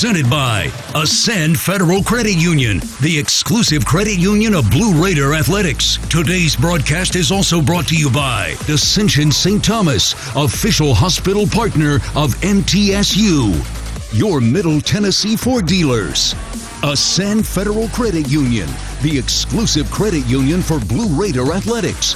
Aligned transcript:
Presented 0.00 0.30
by 0.30 0.70
Ascend 0.94 1.58
Federal 1.58 2.04
Credit 2.04 2.36
Union, 2.36 2.78
the 3.02 3.18
exclusive 3.18 3.84
credit 3.84 4.16
union 4.16 4.54
of 4.54 4.70
Blue 4.70 4.92
Raider 4.92 5.34
Athletics. 5.34 5.98
Today's 6.08 6.54
broadcast 6.54 7.16
is 7.16 7.32
also 7.32 7.60
brought 7.60 7.88
to 7.88 7.96
you 7.96 8.08
by 8.08 8.54
Ascension 8.68 9.32
St. 9.32 9.64
Thomas, 9.64 10.14
official 10.36 10.94
hospital 10.94 11.48
partner 11.48 11.96
of 12.14 12.32
MTSU. 12.42 13.56
Your 14.16 14.40
Middle 14.40 14.80
Tennessee 14.80 15.34
Ford 15.34 15.66
dealers. 15.66 16.36
Ascend 16.84 17.44
Federal 17.44 17.88
Credit 17.88 18.28
Union, 18.28 18.68
the 19.02 19.18
exclusive 19.18 19.90
credit 19.90 20.24
union 20.26 20.62
for 20.62 20.78
Blue 20.78 21.08
Raider 21.20 21.52
Athletics 21.52 22.14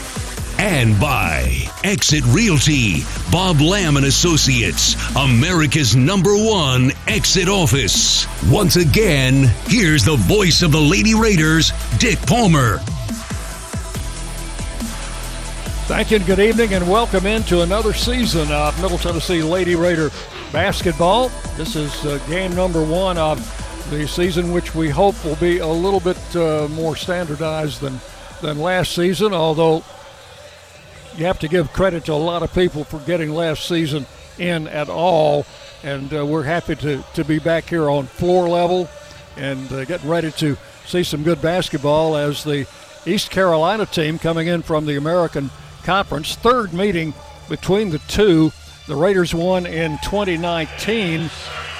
and 0.58 0.98
by 1.00 1.68
Exit 1.84 2.24
Realty, 2.26 3.02
Bob 3.30 3.60
Lamb 3.60 3.96
and 3.96 4.06
Associates, 4.06 4.96
America's 5.16 5.96
number 5.96 6.34
one 6.34 6.92
exit 7.06 7.48
office. 7.48 8.26
Once 8.50 8.76
again, 8.76 9.50
here's 9.66 10.04
the 10.04 10.16
voice 10.16 10.62
of 10.62 10.72
the 10.72 10.80
Lady 10.80 11.14
Raiders, 11.14 11.72
Dick 11.98 12.18
Palmer. 12.26 12.78
Thank 15.86 16.10
you 16.10 16.18
and 16.18 16.26
good 16.26 16.38
evening 16.38 16.74
and 16.74 16.90
welcome 16.90 17.26
into 17.26 17.62
another 17.62 17.92
season 17.92 18.50
of 18.50 18.80
Middle 18.80 18.98
Tennessee 18.98 19.42
Lady 19.42 19.74
Raider 19.74 20.10
basketball. 20.52 21.28
This 21.56 21.76
is 21.76 22.06
uh, 22.06 22.18
game 22.28 22.54
number 22.54 22.82
one 22.82 23.18
of 23.18 23.38
the 23.90 24.06
season, 24.06 24.52
which 24.52 24.74
we 24.74 24.88
hope 24.88 25.22
will 25.24 25.36
be 25.36 25.58
a 25.58 25.66
little 25.66 26.00
bit 26.00 26.18
uh, 26.34 26.68
more 26.70 26.96
standardized 26.96 27.80
than, 27.80 28.00
than 28.40 28.58
last 28.58 28.94
season, 28.94 29.34
although 29.34 29.82
you 31.16 31.26
have 31.26 31.38
to 31.40 31.48
give 31.48 31.72
credit 31.72 32.04
to 32.06 32.12
a 32.12 32.14
lot 32.14 32.42
of 32.42 32.52
people 32.54 32.84
for 32.84 32.98
getting 33.00 33.30
last 33.30 33.66
season 33.66 34.06
in 34.38 34.68
at 34.68 34.88
all. 34.88 35.46
And 35.82 36.12
uh, 36.14 36.24
we're 36.24 36.44
happy 36.44 36.76
to, 36.76 37.04
to 37.14 37.24
be 37.24 37.38
back 37.38 37.68
here 37.68 37.90
on 37.90 38.06
floor 38.06 38.48
level 38.48 38.88
and 39.36 39.70
uh, 39.72 39.84
getting 39.84 40.08
ready 40.08 40.30
to 40.32 40.56
see 40.86 41.02
some 41.02 41.22
good 41.22 41.42
basketball 41.42 42.16
as 42.16 42.44
the 42.44 42.66
East 43.04 43.30
Carolina 43.30 43.86
team 43.86 44.18
coming 44.18 44.46
in 44.46 44.62
from 44.62 44.86
the 44.86 44.96
American 44.96 45.50
Conference. 45.82 46.36
Third 46.36 46.72
meeting 46.72 47.14
between 47.48 47.90
the 47.90 47.98
two. 47.98 48.52
The 48.86 48.96
Raiders 48.96 49.34
won 49.34 49.66
in 49.66 49.98
2019 50.04 51.30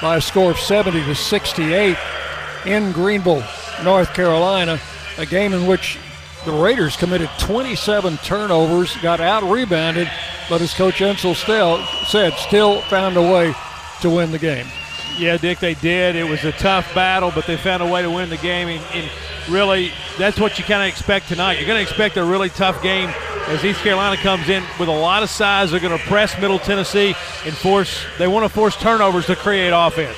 by 0.00 0.17
a 0.17 0.20
score 0.20 0.50
of 0.50 0.58
70 0.58 1.05
to 1.05 1.14
68 1.14 1.96
in 2.67 2.92
Greenville, 2.92 3.44
North 3.84 4.12
Carolina, 4.14 4.80
a 5.19 5.27
game 5.27 5.52
in 5.52 5.67
which 5.67 5.98
the 6.45 6.53
Raiders 6.53 6.97
committed 6.97 7.31
27 7.39 8.17
turnovers, 8.19 8.97
got 8.97 9.21
out 9.21 9.43
rebounded, 9.45 10.11
but 10.48 10.61
as 10.61 10.75
Coach 10.75 10.97
Insell 10.97 11.37
still 11.37 11.85
said, 12.07 12.33
still 12.35 12.81
found 12.83 13.17
a 13.17 13.23
way 13.23 13.55
to 14.01 14.11
win 14.11 14.33
the 14.33 14.39
game. 14.39 14.67
Yeah, 15.19 15.37
Dick, 15.37 15.61
they 15.61 15.75
did. 15.75 16.17
It 16.17 16.25
was 16.25 16.45
a 16.45 16.53
tough 16.53 16.93
battle, 16.95 17.31
but 17.35 17.47
they 17.47 17.57
found 17.57 17.83
a 17.83 17.87
way 17.87 18.03
to 18.03 18.11
win 18.11 18.29
the 18.31 18.39
game. 18.39 18.69
And, 18.69 18.83
and 18.95 19.11
really, 19.48 19.93
that's 20.19 20.41
what 20.41 20.59
you 20.59 20.65
kind 20.65 20.83
of 20.83 20.89
expect 20.89 21.29
tonight. 21.29 21.59
You're 21.59 21.67
going 21.67 21.85
to 21.85 21.89
expect 21.89 22.17
a 22.17 22.25
really 22.25 22.48
tough 22.48 22.83
game 22.83 23.11
as 23.47 23.65
East 23.65 23.81
Carolina 23.81 24.17
comes 24.17 24.48
in 24.48 24.65
with 24.81 24.89
a 24.89 24.93
lot 24.93 25.23
of 25.23 25.31
size. 25.31 25.70
They're 25.70 25.81
going 25.81 25.97
to 25.97 26.05
press 26.07 26.41
Middle 26.41 26.59
Tennessee 26.59 27.15
and 27.45 27.55
force. 27.55 28.05
They 28.19 28.27
want 28.27 28.45
to 28.45 28.48
force 28.48 28.75
turnovers 28.77 29.27
to 29.27 29.37
create 29.37 29.70
offense. 29.70 30.17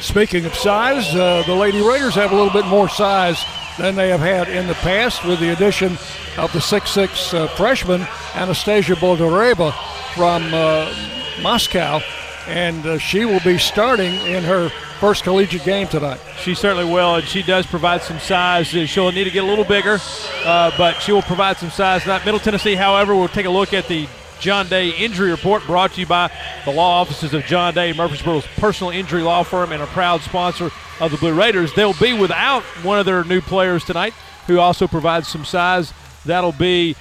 Speaking 0.00 0.46
of 0.46 0.54
size, 0.54 1.14
uh, 1.14 1.42
the 1.46 1.54
Lady 1.54 1.86
Raiders 1.86 2.14
have 2.14 2.32
a 2.32 2.34
little 2.34 2.52
bit 2.52 2.64
more 2.66 2.88
size 2.88 3.44
than 3.80 3.94
they 3.94 4.10
have 4.10 4.20
had 4.20 4.48
in 4.48 4.66
the 4.66 4.74
past 4.74 5.24
with 5.24 5.40
the 5.40 5.52
addition 5.52 5.96
of 6.36 6.52
the 6.52 6.60
six-six 6.60 7.32
uh, 7.32 7.48
freshman 7.48 8.06
Anastasia 8.34 8.94
Boldyreva 8.94 9.72
from 10.14 10.42
uh, 10.52 10.94
Moscow, 11.40 12.00
and 12.46 12.84
uh, 12.84 12.98
she 12.98 13.24
will 13.24 13.40
be 13.40 13.56
starting 13.56 14.14
in 14.26 14.44
her 14.44 14.68
first 15.00 15.24
collegiate 15.24 15.64
game 15.64 15.88
tonight. 15.88 16.20
She 16.38 16.54
certainly 16.54 16.84
will, 16.84 17.14
and 17.14 17.24
she 17.26 17.42
does 17.42 17.66
provide 17.66 18.02
some 18.02 18.18
size. 18.18 18.66
She'll 18.66 19.12
need 19.12 19.24
to 19.24 19.30
get 19.30 19.44
a 19.44 19.46
little 19.46 19.64
bigger, 19.64 19.98
uh, 20.44 20.72
but 20.76 21.00
she 21.00 21.12
will 21.12 21.22
provide 21.22 21.56
some 21.56 21.70
size. 21.70 22.06
Not 22.06 22.24
Middle 22.26 22.40
Tennessee, 22.40 22.74
however, 22.74 23.16
we'll 23.16 23.28
take 23.28 23.46
a 23.46 23.50
look 23.50 23.72
at 23.72 23.88
the 23.88 24.06
John 24.40 24.68
Day 24.68 24.90
injury 24.90 25.30
report 25.30 25.64
brought 25.64 25.92
to 25.94 26.00
you 26.00 26.06
by 26.06 26.30
the 26.66 26.70
law 26.70 27.00
offices 27.00 27.32
of 27.32 27.44
John 27.44 27.72
Day, 27.72 27.94
Murfreesboro's 27.94 28.46
personal 28.58 28.90
injury 28.90 29.22
law 29.22 29.42
firm, 29.42 29.72
and 29.72 29.82
a 29.82 29.86
proud 29.86 30.20
sponsor 30.20 30.70
of 31.00 31.10
the 31.10 31.16
Blue 31.16 31.34
Raiders. 31.34 31.72
They'll 31.72 31.94
be 31.94 32.12
without 32.12 32.62
one 32.82 32.98
of 32.98 33.06
their 33.06 33.24
new 33.24 33.40
players 33.40 33.84
tonight, 33.84 34.12
who 34.46 34.58
also 34.58 34.86
provides 34.86 35.28
some 35.28 35.44
size. 35.44 35.92
That'll 36.24 36.52
be 36.52 36.96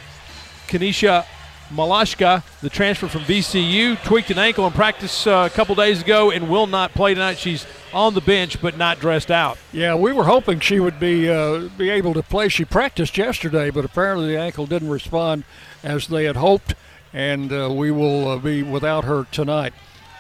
Kanisha 0.68 1.26
Malashka, 1.70 2.44
the 2.62 2.70
transfer 2.70 3.08
from 3.08 3.22
VCU, 3.22 4.02
tweaked 4.04 4.32
an 4.32 4.40
ankle 4.40 4.66
in 4.66 4.74
practice 4.74 5.28
uh, 5.28 5.48
a 5.52 5.56
couple 5.56 5.76
days 5.76 6.02
ago 6.02 6.32
and 6.32 6.50
will 6.50 6.68
not 6.68 6.94
play 6.94 7.14
tonight. 7.14 7.38
She's 7.38 7.68
on 7.94 8.14
the 8.14 8.22
bench 8.22 8.62
but 8.62 8.78
not 8.78 9.00
dressed 9.00 9.30
out. 9.30 9.58
Yeah, 9.72 9.96
we 9.96 10.12
were 10.12 10.24
hoping 10.24 10.60
she 10.60 10.80
would 10.80 11.00
be 11.00 11.30
uh, 11.30 11.70
be 11.78 11.90
able 11.90 12.14
to 12.16 12.24
play. 12.24 12.50
She 12.50 12.66
practiced 12.66 13.18
yesterday, 13.18 13.70
but 13.70 13.86
apparently 13.86 14.30
the 14.30 14.40
ankle 14.40 14.66
didn't 14.66 14.90
respond 14.90 15.44
as 15.84 16.08
they 16.08 16.26
had 16.26 16.38
hoped, 16.38 16.74
and 17.14 17.52
uh, 17.52 17.70
we 17.72 17.92
will 17.92 18.28
uh, 18.30 18.38
be 18.38 18.64
without 18.64 19.04
her 19.06 19.28
tonight. 19.32 19.74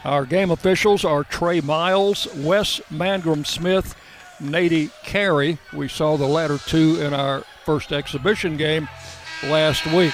Our 0.06 0.26
game 0.26 0.52
officials 0.52 1.04
are 1.04 1.24
Trey 1.24 1.62
Miles, 1.62 2.28
Wes 2.36 2.80
Mangrum 2.90 3.46
Smith, 3.46 3.96
Nady 4.42 4.92
Carey. 5.04 5.58
We 5.74 5.88
saw 5.88 6.16
the 6.16 6.26
latter 6.26 6.58
two 6.58 7.02
in 7.02 7.14
our 7.14 7.42
first 7.66 7.92
exhibition 7.92 8.56
game 8.58 8.88
last 9.44 9.86
week. 9.88 10.14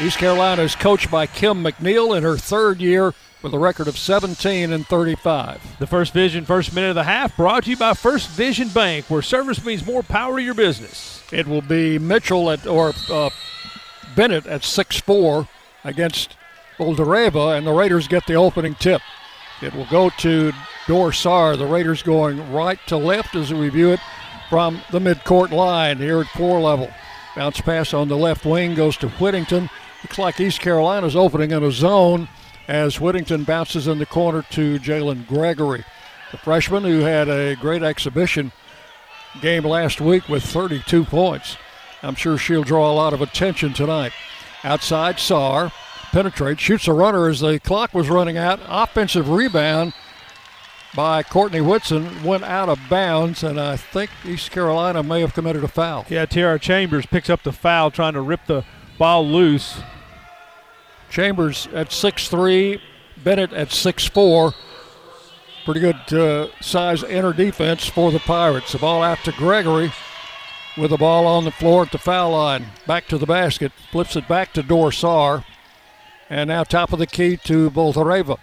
East 0.00 0.18
Carolina 0.18 0.62
is 0.62 0.74
coached 0.74 1.10
by 1.10 1.26
Kim 1.26 1.62
McNeill 1.62 2.16
in 2.16 2.22
her 2.22 2.36
third 2.36 2.80
year 2.80 3.12
with 3.42 3.52
a 3.52 3.58
record 3.58 3.88
of 3.88 3.98
17 3.98 4.72
and 4.72 4.86
35. 4.86 5.78
The 5.78 5.86
First 5.86 6.12
Vision 6.12 6.44
first 6.44 6.74
minute 6.74 6.90
of 6.90 6.94
the 6.94 7.04
half 7.04 7.36
brought 7.36 7.64
to 7.64 7.70
you 7.70 7.76
by 7.76 7.94
First 7.94 8.30
Vision 8.30 8.68
Bank, 8.68 9.10
where 9.10 9.20
service 9.20 9.64
means 9.64 9.84
more 9.84 10.02
power 10.02 10.36
to 10.36 10.42
your 10.42 10.54
business. 10.54 11.22
It 11.32 11.46
will 11.46 11.60
be 11.60 11.98
Mitchell 11.98 12.50
at 12.50 12.66
or 12.66 12.94
uh, 13.10 13.30
Bennett 14.14 14.46
at 14.46 14.62
6-4 14.62 15.48
against 15.84 16.36
Boldyreva, 16.82 17.56
and 17.56 17.64
the 17.64 17.72
Raiders 17.72 18.08
get 18.08 18.26
the 18.26 18.34
opening 18.34 18.74
tip. 18.74 19.02
It 19.60 19.72
will 19.72 19.86
go 19.86 20.10
to 20.18 20.52
Dor 20.88 21.12
Saar. 21.12 21.56
The 21.56 21.66
Raiders 21.66 22.02
going 22.02 22.52
right 22.52 22.78
to 22.88 22.96
left 22.96 23.36
as 23.36 23.54
we 23.54 23.68
view 23.68 23.90
it 23.90 24.00
from 24.50 24.82
the 24.90 24.98
midcourt 24.98 25.52
line 25.52 25.98
here 25.98 26.20
at 26.20 26.26
floor 26.26 26.60
level. 26.60 26.90
Bounce 27.36 27.60
pass 27.60 27.94
on 27.94 28.08
the 28.08 28.16
left 28.16 28.44
wing 28.44 28.74
goes 28.74 28.96
to 28.96 29.08
Whittington. 29.10 29.70
Looks 30.02 30.18
like 30.18 30.40
East 30.40 30.60
Carolina's 30.60 31.14
opening 31.14 31.52
in 31.52 31.62
a 31.62 31.70
zone 31.70 32.28
as 32.66 33.00
Whittington 33.00 33.44
bounces 33.44 33.86
in 33.86 33.98
the 33.98 34.06
corner 34.06 34.42
to 34.50 34.80
Jalynn 34.80 35.24
Gregory. 35.28 35.84
The 36.32 36.38
freshman 36.38 36.82
who 36.82 37.00
had 37.00 37.28
a 37.28 37.54
great 37.54 37.84
exhibition 37.84 38.50
game 39.40 39.64
last 39.64 40.00
week 40.00 40.28
with 40.28 40.42
32 40.42 41.04
points. 41.04 41.56
I'm 42.02 42.16
sure 42.16 42.36
she'll 42.36 42.64
draw 42.64 42.90
a 42.90 42.92
lot 42.92 43.12
of 43.12 43.22
attention 43.22 43.72
tonight. 43.72 44.12
Outside, 44.64 45.20
Saar 45.20 45.72
penetrates, 46.12 46.60
shoots 46.60 46.86
a 46.86 46.92
runner 46.92 47.28
as 47.28 47.40
the 47.40 47.58
clock 47.58 47.92
was 47.94 48.08
running 48.08 48.36
out. 48.36 48.60
Offensive 48.68 49.28
rebound 49.28 49.94
by 50.94 51.22
Courtney 51.22 51.60
Whitson 51.60 52.22
went 52.22 52.44
out 52.44 52.68
of 52.68 52.78
bounds, 52.88 53.42
and 53.42 53.58
I 53.58 53.76
think 53.76 54.10
East 54.24 54.50
Carolina 54.50 55.02
may 55.02 55.22
have 55.22 55.34
committed 55.34 55.64
a 55.64 55.68
foul. 55.68 56.04
Yeah, 56.08 56.26
T.R. 56.26 56.58
Chambers 56.58 57.06
picks 57.06 57.30
up 57.30 57.42
the 57.42 57.52
foul, 57.52 57.90
trying 57.90 58.12
to 58.12 58.20
rip 58.20 58.46
the 58.46 58.64
ball 58.98 59.26
loose. 59.26 59.80
Chambers 61.10 61.66
at 61.72 61.88
6'3, 61.88 62.80
Bennett 63.24 63.52
at 63.52 63.68
6'4. 63.68 64.54
Pretty 65.64 65.80
good 65.80 66.12
uh, 66.12 66.48
size 66.60 67.02
inner 67.04 67.32
defense 67.32 67.86
for 67.86 68.10
the 68.10 68.18
Pirates. 68.18 68.72
The 68.72 68.78
ball 68.78 69.02
out 69.02 69.18
to 69.24 69.32
Gregory 69.32 69.92
with 70.76 70.90
the 70.90 70.96
ball 70.96 71.26
on 71.26 71.44
the 71.44 71.50
floor 71.50 71.82
at 71.82 71.92
the 71.92 71.98
foul 71.98 72.32
line. 72.32 72.66
Back 72.86 73.06
to 73.08 73.18
the 73.18 73.26
basket, 73.26 73.72
flips 73.90 74.16
it 74.16 74.26
back 74.26 74.52
to 74.54 74.62
Dor 74.62 74.90
Saar. 74.90 75.44
And 76.32 76.48
now 76.48 76.64
top 76.64 76.94
of 76.94 76.98
the 76.98 77.06
key 77.06 77.36
to 77.44 77.70
Boldyreva. 77.70 78.38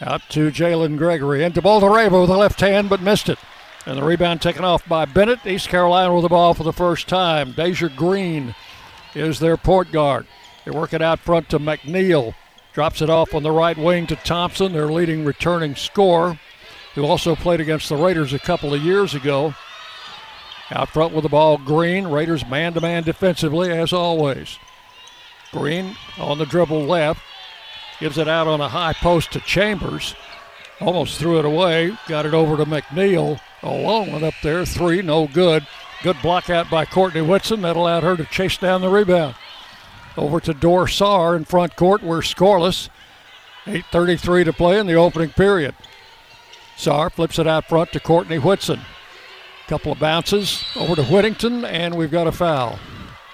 Out 0.00 0.22
to 0.30 0.50
Jalynn 0.50 0.98
Gregory. 0.98 1.44
Into 1.44 1.62
Boldyreva 1.62 2.22
with 2.22 2.30
the 2.30 2.36
left 2.36 2.60
hand, 2.60 2.90
but 2.90 3.00
missed 3.00 3.28
it. 3.28 3.38
And 3.86 3.96
the 3.96 4.02
rebound 4.02 4.42
taken 4.42 4.64
off 4.64 4.84
by 4.88 5.04
Bennett. 5.04 5.46
East 5.46 5.68
Carolina 5.68 6.12
with 6.12 6.24
the 6.24 6.30
ball 6.30 6.52
for 6.52 6.64
the 6.64 6.72
first 6.72 7.06
time. 7.06 7.52
Deja 7.52 7.86
Green 7.86 8.56
is 9.14 9.38
their 9.38 9.56
point 9.56 9.92
guard. 9.92 10.26
They 10.64 10.72
work 10.72 10.92
it 10.92 11.00
out 11.00 11.20
front 11.20 11.48
to 11.50 11.60
McNeil. 11.60 12.34
Drops 12.72 13.00
it 13.00 13.08
off 13.08 13.34
on 13.34 13.44
the 13.44 13.52
right 13.52 13.78
wing 13.78 14.08
to 14.08 14.16
Thompson, 14.16 14.72
their 14.72 14.88
leading 14.88 15.24
returning 15.24 15.76
scorer, 15.76 16.40
who 16.96 17.04
also 17.04 17.36
played 17.36 17.60
against 17.60 17.88
the 17.88 17.96
Raiders 17.96 18.32
a 18.32 18.40
couple 18.40 18.74
of 18.74 18.82
years 18.82 19.14
ago. 19.14 19.54
Out 20.72 20.88
front 20.88 21.14
with 21.14 21.22
the 21.22 21.28
ball, 21.28 21.56
Green. 21.56 22.08
Raiders 22.08 22.44
man 22.44 22.74
to 22.74 22.80
man 22.80 23.04
defensively, 23.04 23.70
as 23.70 23.92
always. 23.92 24.58
Green 25.54 25.96
on 26.18 26.38
the 26.38 26.46
dribble 26.46 26.84
left. 26.84 27.22
Gives 28.00 28.18
it 28.18 28.26
out 28.26 28.48
on 28.48 28.60
a 28.60 28.68
high 28.68 28.92
post 28.92 29.32
to 29.32 29.40
Chambers. 29.40 30.16
Almost 30.80 31.18
threw 31.18 31.38
it 31.38 31.44
away. 31.44 31.96
Got 32.08 32.26
it 32.26 32.34
over 32.34 32.56
to 32.56 32.68
McNeil. 32.68 33.40
A 33.62 33.70
long 33.70 34.10
one 34.10 34.24
up 34.24 34.34
there. 34.42 34.66
Three, 34.66 35.00
no 35.00 35.28
good. 35.28 35.64
Good 36.02 36.16
block 36.20 36.50
out 36.50 36.68
by 36.68 36.84
Courtney 36.84 37.22
Whitson. 37.22 37.62
That 37.62 37.76
allowed 37.76 38.02
her 38.02 38.16
to 38.16 38.24
chase 38.24 38.58
down 38.58 38.80
the 38.80 38.88
rebound. 38.88 39.36
Over 40.16 40.40
to 40.40 40.52
Dor 40.52 40.88
Saar 40.88 41.36
in 41.36 41.44
front 41.44 41.76
court. 41.76 42.02
We're 42.02 42.20
scoreless. 42.20 42.88
8.33 43.64 44.46
to 44.46 44.52
play 44.52 44.78
in 44.78 44.88
the 44.88 44.94
opening 44.94 45.30
period. 45.30 45.76
Saar 46.76 47.10
flips 47.10 47.38
it 47.38 47.46
out 47.46 47.68
front 47.68 47.92
to 47.92 48.00
Courtney 48.00 48.38
Whitson. 48.38 48.80
Couple 49.68 49.92
of 49.92 50.00
bounces 50.00 50.64
over 50.76 50.96
to 50.96 51.04
Whittington, 51.04 51.64
and 51.64 51.94
we've 51.94 52.10
got 52.10 52.26
a 52.26 52.32
foul. 52.32 52.78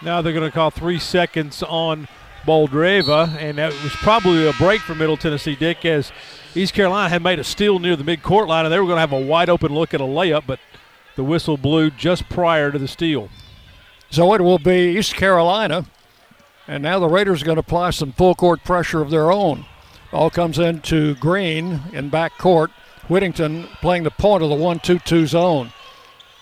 Now 0.03 0.23
they're 0.23 0.33
going 0.33 0.51
to 0.51 0.55
call 0.55 0.71
three 0.71 0.99
seconds 0.99 1.63
on 1.63 2.09
Boldyreva, 2.47 3.37
and 3.37 3.59
that 3.59 3.73
was 3.83 3.93
probably 3.97 4.49
a 4.49 4.53
break 4.55 4.81
for 4.81 4.95
Middle 4.95 5.19
Tennessee 5.19 5.55
Dick 5.55 5.85
as 5.85 6.11
East 6.55 6.73
Carolina 6.73 7.11
had 7.11 7.23
made 7.23 7.39
a 7.39 7.45
steal 7.45 7.79
near 7.79 7.97
the 7.97 8.05
mid-court 8.05 8.49
line, 8.49 8.65
and 8.65 8.73
they 8.73 8.79
were 8.79 8.87
going 8.87 8.97
to 8.97 9.01
have 9.01 9.13
a 9.13 9.21
wide 9.21 9.51
open 9.51 9.75
look 9.75 9.93
at 9.93 10.01
a 10.01 10.05
layup, 10.05 10.45
but 10.47 10.59
the 11.17 11.25
whistle 11.25 11.59
blew 11.59 11.91
just 11.91 12.31
prior 12.31 12.73
to 12.73 12.79
the 12.79 12.89
steal. 12.89 13.29
So 14.09 14.33
it 14.33 14.41
will 14.41 14.59
be 14.59 14.97
East 14.97 15.15
Carolina, 15.15 15.85
and 16.67 16.83
now 16.83 16.99
the 16.99 17.07
Raiders 17.07 17.43
are 17.43 17.45
going 17.45 17.57
to 17.57 17.61
apply 17.61 17.91
some 17.91 18.13
full 18.13 18.35
court 18.35 18.65
pressure 18.65 19.03
of 19.03 19.11
their 19.11 19.31
own. 19.31 19.67
All 20.13 20.31
comes 20.31 20.59
into 20.59 21.15
Green 21.17 21.83
in 21.93 22.09
back 22.09 22.39
court. 22.39 22.71
Whittington 23.09 23.65
playing 23.81 24.05
the 24.05 24.11
point 24.11 24.43
of 24.43 24.49
the 24.49 24.57
1 24.57 24.81
2 24.81 24.99
2 25.01 25.27
zone. 25.27 25.73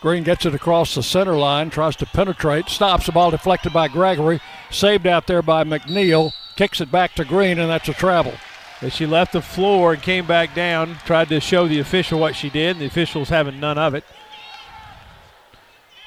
Green 0.00 0.22
gets 0.22 0.46
it 0.46 0.54
across 0.54 0.94
the 0.94 1.02
center 1.02 1.36
line, 1.36 1.70
tries 1.70 1.96
to 1.96 2.06
penetrate, 2.06 2.68
stops 2.68 3.06
the 3.06 3.12
ball 3.12 3.32
deflected 3.32 3.72
by 3.72 3.88
Gregory, 3.88 4.40
saved 4.70 5.06
out 5.06 5.26
there 5.26 5.42
by 5.42 5.64
McNeil, 5.64 6.32
kicks 6.56 6.80
it 6.80 6.92
back 6.92 7.14
to 7.14 7.24
Green, 7.24 7.58
and 7.58 7.68
that's 7.68 7.88
a 7.88 7.94
travel. 7.94 8.34
As 8.80 8.94
she 8.94 9.06
left 9.06 9.32
the 9.32 9.42
floor 9.42 9.94
and 9.94 10.02
came 10.02 10.24
back 10.24 10.54
down, 10.54 10.98
tried 11.04 11.28
to 11.30 11.40
show 11.40 11.66
the 11.66 11.80
official 11.80 12.20
what 12.20 12.36
she 12.36 12.48
did, 12.48 12.76
and 12.76 12.80
the 12.80 12.86
officials 12.86 13.28
having 13.28 13.58
none 13.58 13.76
of 13.76 13.94
it. 13.94 14.04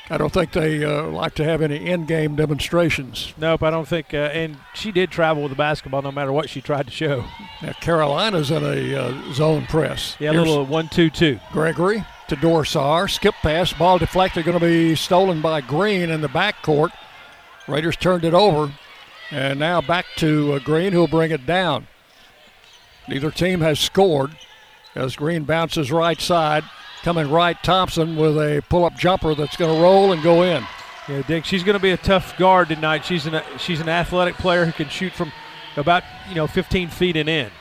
I 0.10 0.18
don't 0.18 0.32
think 0.32 0.52
they 0.54 0.84
uh, 0.84 1.04
like 1.04 1.36
to 1.36 1.44
have 1.44 1.62
any 1.62 1.86
in-game 1.86 2.36
demonstrations. 2.36 3.34
Nope, 3.38 3.64
I 3.64 3.70
don't 3.70 3.88
think. 3.88 4.14
Uh, 4.14 4.30
and 4.34 4.58
she 4.74 4.92
did 4.92 5.10
travel 5.10 5.44
with 5.44 5.52
the 5.52 5.58
basketball, 5.58 6.02
no 6.02 6.12
matter 6.12 6.32
what 6.34 6.50
she 6.50 6.62
tried 6.62 6.88
to 6.88 6.92
show. 6.92 7.26
Now 7.62 7.74
Carolina's 7.74 8.52
in 8.52 8.64
a 8.64 8.96
uh, 8.96 9.34
zone 9.34 9.66
press. 9.68 10.16
Yeah, 10.20 10.32
a 10.32 10.34
little 10.34 10.66
one-two-two. 10.66 11.40
Gregory 11.52 12.06
to 12.32 12.38
Dor 12.38 12.64
Saar, 12.64 13.10
skip 13.10 13.36
pass, 13.42 13.74
ball 13.74 13.98
deflected, 13.98 14.46
going 14.46 14.58
to 14.58 14.66
be 14.66 14.96
stolen 14.96 15.42
by 15.42 15.60
Green 15.60 16.10
in 16.10 16.22
the 16.22 16.30
backcourt. 16.30 16.92
Raiders 17.68 17.98
turned 17.98 18.24
it 18.24 18.34
over, 18.34 18.72
and 19.32 19.60
now 19.60 19.82
back 19.82 20.06
to 20.16 20.54
uh, 20.54 20.60
Green, 20.60 20.94
who'll 20.94 21.10
bring 21.10 21.32
it 21.32 21.46
down. 21.46 21.88
Neither 23.10 23.32
team 23.32 23.60
has 23.60 23.82
scored 23.82 24.32
as 24.96 25.18
Green 25.18 25.44
bounces 25.44 25.92
right 25.92 26.22
side. 26.22 26.64
Coming 27.04 27.30
right, 27.30 27.62
Thompson 27.64 28.16
with 28.16 28.38
a 28.38 28.64
pull-up 28.70 28.96
jumper 28.96 29.36
that's 29.36 29.58
going 29.58 29.76
to 29.76 29.82
roll 29.82 30.14
and 30.14 30.24
go 30.24 30.44
in. 30.44 30.64
Yeah, 31.10 31.24
Dick, 31.24 31.44
she's 31.44 31.64
going 31.64 31.78
to 31.78 31.84
be 31.84 31.92
a 31.92 31.98
tough 31.98 32.38
guard 32.38 32.70
tonight. 32.70 33.04
She's 33.04 33.26
an 33.26 33.44
she's 33.58 33.82
an 33.82 33.90
athletic 33.90 34.36
player 34.36 34.66
who 34.66 34.72
can 34.72 34.88
shoot 34.88 35.12
from 35.12 35.34
about 35.76 36.04
you 36.30 36.36
know 36.36 36.48
15 36.48 36.88
feet 36.88 37.18
and 37.18 37.28
in. 37.28 37.52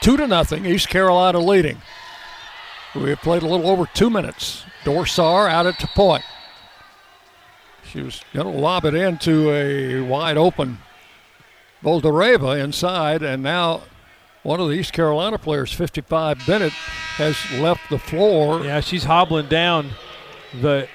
Two 0.00 0.16
to 0.16 0.28
nothing, 0.28 0.66
East 0.66 0.88
Carolina 0.88 1.40
leading. 1.40 1.82
We 2.94 3.10
have 3.10 3.20
played 3.20 3.42
a 3.42 3.46
little 3.46 3.68
over 3.68 3.86
two 3.94 4.10
minutes. 4.10 4.64
Dor 4.84 5.06
Saar 5.06 5.48
out 5.48 5.66
at 5.66 5.78
the 5.78 5.86
point. 5.88 6.24
She 7.84 8.02
was 8.02 8.22
going 8.32 8.46
to 8.46 8.52
lob 8.52 8.84
it 8.84 8.94
into 8.94 9.50
a 9.50 10.00
wide 10.00 10.36
open 10.36 10.78
Boldyreva 11.82 12.62
inside, 12.62 13.22
and 13.22 13.42
now 13.42 13.82
one 14.42 14.60
of 14.60 14.68
the 14.68 14.74
East 14.74 14.92
Carolina 14.92 15.38
players, 15.38 15.72
55 15.72 16.46
Bennett, 16.46 16.72
has 17.16 17.36
left 17.60 17.88
the 17.90 17.98
floor. 17.98 18.64
Yeah, 18.64 18.80
she's 18.80 19.04
hobbling 19.04 19.48
down 19.48 19.90
the. 20.60 20.88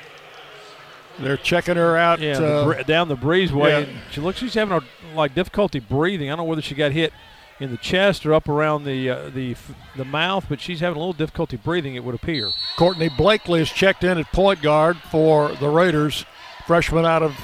They're 1.20 1.38
checking 1.38 1.78
her 1.78 1.98
out. 1.98 2.20
Yeah, 2.20 2.38
uh, 2.38 2.78
the, 2.78 2.84
down 2.84 3.08
the 3.08 3.16
breezeway. 3.16 3.88
yeah. 3.88 4.00
She 4.12 4.22
looks 4.22 4.42
like 4.42 4.50
she's 4.50 4.54
having 4.54 4.78
a, 4.78 5.16
like 5.16 5.34
difficulty 5.34 5.80
breathing. 5.80 6.28
I 6.30 6.36
don't 6.36 6.46
know 6.46 6.50
whether 6.50 6.62
she 6.62 6.76
got 6.76 6.92
hit 6.92 7.12
in 7.60 7.72
the 7.72 7.78
chest 7.78 8.26
or 8.26 8.34
up 8.34 8.48
around 8.48 8.84
the 8.84 9.10
uh, 9.10 9.30
the 9.30 9.56
the 9.96 10.06
mouth, 10.06 10.46
but 10.48 10.62
she's 10.62 10.80
having 10.80 10.98
a 10.98 11.00
little 11.00 11.14
difficulty 11.14 11.58
breathing. 11.58 11.96
It 11.96 12.04
would 12.04 12.16
appear. 12.16 12.50
Courtney 12.78 13.10
Blakely 13.10 13.62
is 13.62 13.70
checked 13.70 14.04
in 14.04 14.18
at 14.18 14.32
point 14.32 14.62
guard 14.62 14.98
for 15.12 15.50
the 15.56 15.70
Raiders, 15.70 16.26
freshman 16.66 17.06
out 17.06 17.24
of 17.24 17.36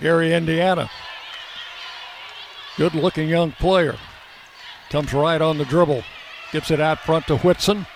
Gary, 0.00 0.32
Indiana. 0.32 0.90
Good 2.76 2.94
looking 2.94 3.28
young 3.28 3.52
player. 3.52 3.96
Comes 4.90 5.12
right 5.12 5.40
on 5.40 5.58
the 5.58 5.64
dribble. 5.64 6.02
Gets 6.52 6.70
it 6.70 6.80
out 6.80 6.98
front 6.98 7.26
to 7.28 7.36
Whitson. 7.38 7.86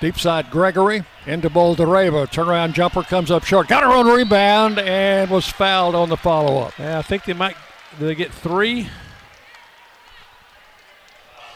Deep 0.00 0.18
side 0.18 0.50
Gregory 0.50 1.04
into 1.26 1.50
Boldyreva. 1.50 2.26
Turnaround 2.26 2.72
jumper 2.72 3.02
comes 3.02 3.30
up 3.30 3.44
short. 3.44 3.68
Got 3.68 3.82
her 3.82 3.92
own 3.92 4.06
rebound 4.06 4.78
and 4.78 5.30
was 5.30 5.48
fouled 5.48 5.94
on 5.94 6.08
the 6.08 6.16
follow 6.16 6.58
up. 6.58 6.78
Yeah, 6.78 6.98
I 6.98 7.02
think 7.02 7.24
they 7.24 7.34
might. 7.34 7.56
They 8.00 8.14
get 8.14 8.32
three? 8.32 8.88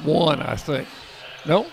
One, 0.02 0.42
I 0.42 0.56
think. 0.56 0.88
Nope. 1.46 1.66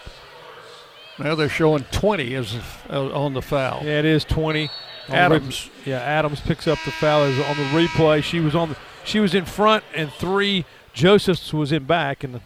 Now 1.20 1.36
they're 1.36 1.50
showing 1.50 1.86
20 1.92 2.36
as 2.36 2.56
uh, 2.90 3.12
on 3.14 3.34
the 3.34 3.42
foul. 3.42 3.82
Yeah, 3.84 4.00
it 4.00 4.06
is 4.06 4.24
20. 4.26 4.70
Adams. 5.10 5.70
yeah, 5.86 6.00
Adams 6.00 6.40
picks 6.40 6.68
up 6.68 6.80
the 6.86 6.92
foul 6.92 7.24
as 7.24 7.38
on 7.40 7.58
the 7.58 7.88
replay. 7.88 8.24
She 8.24 8.40
was 8.40 8.56
on. 8.56 8.70
The, 8.70 8.78
she 9.04 9.20
was 9.20 9.36
in 9.36 9.46
front, 9.46 9.84
and 9.94 10.12
three. 10.12 10.66
Josephs 10.94 11.54
was 11.54 11.72
in 11.72 11.86
back, 11.86 12.24
and 12.24 12.36
the, 12.36 12.42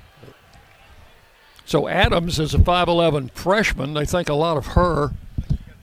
So 1.65 1.87
Adams 1.87 2.39
is 2.39 2.53
a 2.53 2.57
5'11 2.57 3.31
freshman. 3.31 3.93
They 3.93 4.05
think 4.05 4.29
a 4.29 4.33
lot 4.33 4.57
of 4.57 4.67
her. 4.67 5.11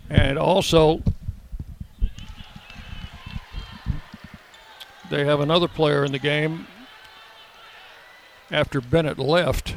And 0.09 0.39
also, 0.39 1.03
they 5.11 5.25
have 5.25 5.41
another 5.41 5.69
player 5.69 6.05
in 6.05 6.13
the 6.13 6.19
game 6.19 6.67
after 8.55 8.81
Bennett 8.81 9.19
left. 9.19 9.75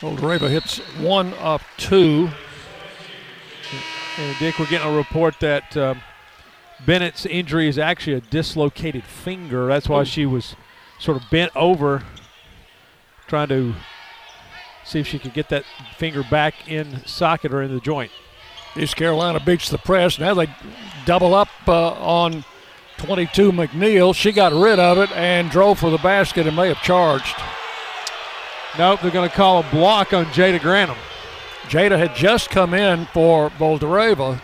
Boldyreva 0.00 0.50
hits 0.50 0.78
one 0.98 1.34
up 1.34 1.62
two. 1.76 2.30
and 4.18 4.38
Dick, 4.38 4.58
we're 4.58 4.66
getting 4.66 4.92
a 4.92 4.96
report 4.96 5.38
that 5.40 5.76
um, 5.76 6.00
Bennett's 6.84 7.26
injury 7.26 7.68
is 7.68 7.78
actually 7.78 8.14
a 8.14 8.20
dislocated 8.20 9.04
finger. 9.04 9.66
That's 9.66 9.88
why 9.88 10.04
she 10.04 10.26
was 10.26 10.56
sort 10.98 11.22
of 11.22 11.28
bent 11.30 11.54
over, 11.54 12.02
trying 13.26 13.48
to 13.48 13.74
see 14.84 15.00
if 15.00 15.06
she 15.06 15.18
could 15.18 15.34
get 15.34 15.48
that 15.50 15.64
finger 15.96 16.22
back 16.30 16.68
in 16.68 17.04
socket 17.06 17.52
or 17.52 17.62
in 17.62 17.74
the 17.74 17.80
joint. 17.80 18.12
East 18.76 18.96
Carolina 18.96 19.40
beats 19.40 19.70
the 19.70 19.78
press. 19.78 20.18
Now 20.18 20.34
they 20.34 20.48
double 21.06 21.34
up 21.34 21.48
uh, 21.66 21.92
on 21.92 22.44
22 22.98 23.52
McNeil. 23.52 24.14
She 24.14 24.32
got 24.32 24.52
rid 24.52 24.78
of 24.78 24.98
it 24.98 25.10
and 25.12 25.50
drove 25.50 25.78
for 25.78 25.90
the 25.90 25.98
basket 25.98 26.46
and 26.46 26.56
may 26.56 26.68
have 26.68 26.82
charged. 26.82 27.36
Nope, 28.78 29.00
they're 29.00 29.10
going 29.10 29.28
to 29.28 29.34
call 29.34 29.60
a 29.60 29.70
block 29.70 30.12
on 30.12 30.26
Jada 30.26 30.58
Granum. 30.58 30.96
Jada 31.64 31.98
had 31.98 32.14
just 32.14 32.50
come 32.50 32.74
in 32.74 33.06
for 33.06 33.50
Boldyreva. 33.50 34.40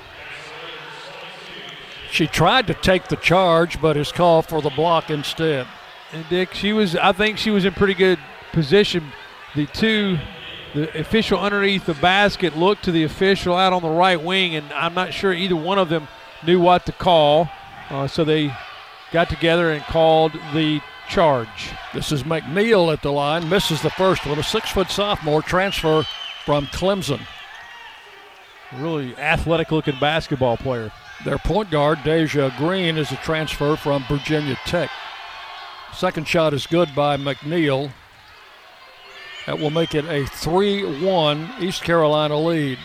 She 2.11 2.27
tried 2.27 2.67
to 2.67 2.75
take 2.75 3.09
the 3.09 3.17
charge, 3.17 3.81
but 3.81 3.97
is 3.97 4.13
called 4.13 4.47
for 4.47 4.61
the 4.61 4.71
block 4.71 5.11
instead. 5.11 5.67
And 6.13 6.29
Dick, 6.29 6.53
she 6.53 6.73
was. 6.73 6.95
I 6.97 7.13
think 7.13 7.39
she 7.39 7.51
was 7.51 7.65
in 7.65 7.73
pretty 7.73 7.95
good 7.95 8.19
position. 8.53 9.13
The 9.55 9.67
two, 9.67 10.19
the 10.75 10.99
official 10.99 11.39
underneath 11.39 11.87
the 11.87 11.95
basket 11.95 12.57
looked 12.57 12.85
to 12.85 12.93
the 12.93 13.05
official 13.05 13.57
out 13.57 13.73
on 13.73 13.81
the 13.81 13.89
right 13.89 14.21
wing, 14.21 14.55
and 14.55 14.71
I'm 14.73 14.93
not 14.93 15.15
sure 15.15 15.33
either 15.33 15.57
one 15.57 15.79
of 15.79 15.89
them 15.89 16.09
knew 16.45 16.61
what 16.61 16.85
to 16.87 16.93
call. 16.93 17.51
Uh, 17.93 18.09
so 18.09 18.25
they 18.25 18.51
got 19.13 19.29
together 19.29 19.71
and 19.71 19.83
called 19.85 20.33
the 20.55 20.81
charge. 21.11 21.71
This 21.93 22.11
is 22.11 22.23
McNeil 22.23 22.91
at 22.91 23.03
the 23.03 23.13
line, 23.13 23.51
misses 23.51 23.83
the 23.83 23.91
first 23.91 24.25
one. 24.25 24.39
A 24.39 24.43
six 24.43 24.71
foot 24.71 24.91
sophomore 24.91 25.43
transfer 25.43 26.05
from 26.47 26.67
Clemson. 26.69 27.21
Really 28.79 29.15
athletic-looking 29.19 29.99
basketball 30.01 30.57
player. 30.57 30.91
Their 31.27 31.37
point 31.37 31.71
guard, 31.71 31.99
Deja 32.03 32.51
Green, 32.57 32.97
is 32.97 33.13
a 33.13 33.17
transfer 33.17 33.77
from 33.77 34.05
Virginia 34.09 34.59
Tech. 34.65 34.91
Second 35.93 36.27
shot 36.27 36.55
is 36.55 36.67
good 36.67 36.95
by 36.95 37.19
McNeil. 37.19 37.93
That 39.45 39.59
will 39.59 39.71
make 39.71 39.95
it 39.95 40.07
a 40.07 40.25
3 40.25 41.05
1 41.05 41.55
East 41.61 41.83
Carolina 41.83 42.39
lead. 42.39 42.79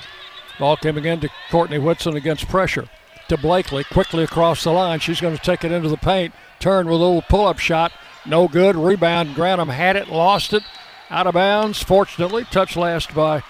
Ball 0.60 0.76
coming 0.76 1.06
in 1.06 1.22
to 1.22 1.30
Courtney 1.50 1.78
Whitson 1.78 2.18
against 2.18 2.50
pressure. 2.50 2.90
To 3.30 3.38
Blakely, 3.38 3.84
quickly 3.84 4.24
across 4.24 4.64
the 4.64 4.72
line. 4.72 5.00
She's 5.00 5.20
going 5.20 5.36
to 5.36 5.44
take 5.44 5.66
it 5.66 5.72
into 5.72 5.90
the 5.90 5.98
paint. 5.98 6.34
Turn 6.60 6.86
with 6.86 6.96
a 6.96 7.04
little 7.04 7.22
pull 7.22 7.46
up 7.46 7.60
shot. 7.60 7.92
No 8.26 8.48
good. 8.48 8.76
Rebound. 8.76 9.36
Granum 9.36 9.70
had 9.70 9.96
it, 9.96 10.08
lost 10.08 10.54
it. 10.54 10.64
Out 11.10 11.28
of 11.28 11.34
bounds, 11.34 11.82
fortunately. 11.82 12.46
Touch 12.46 12.78
last 12.78 13.14
by 13.14 13.44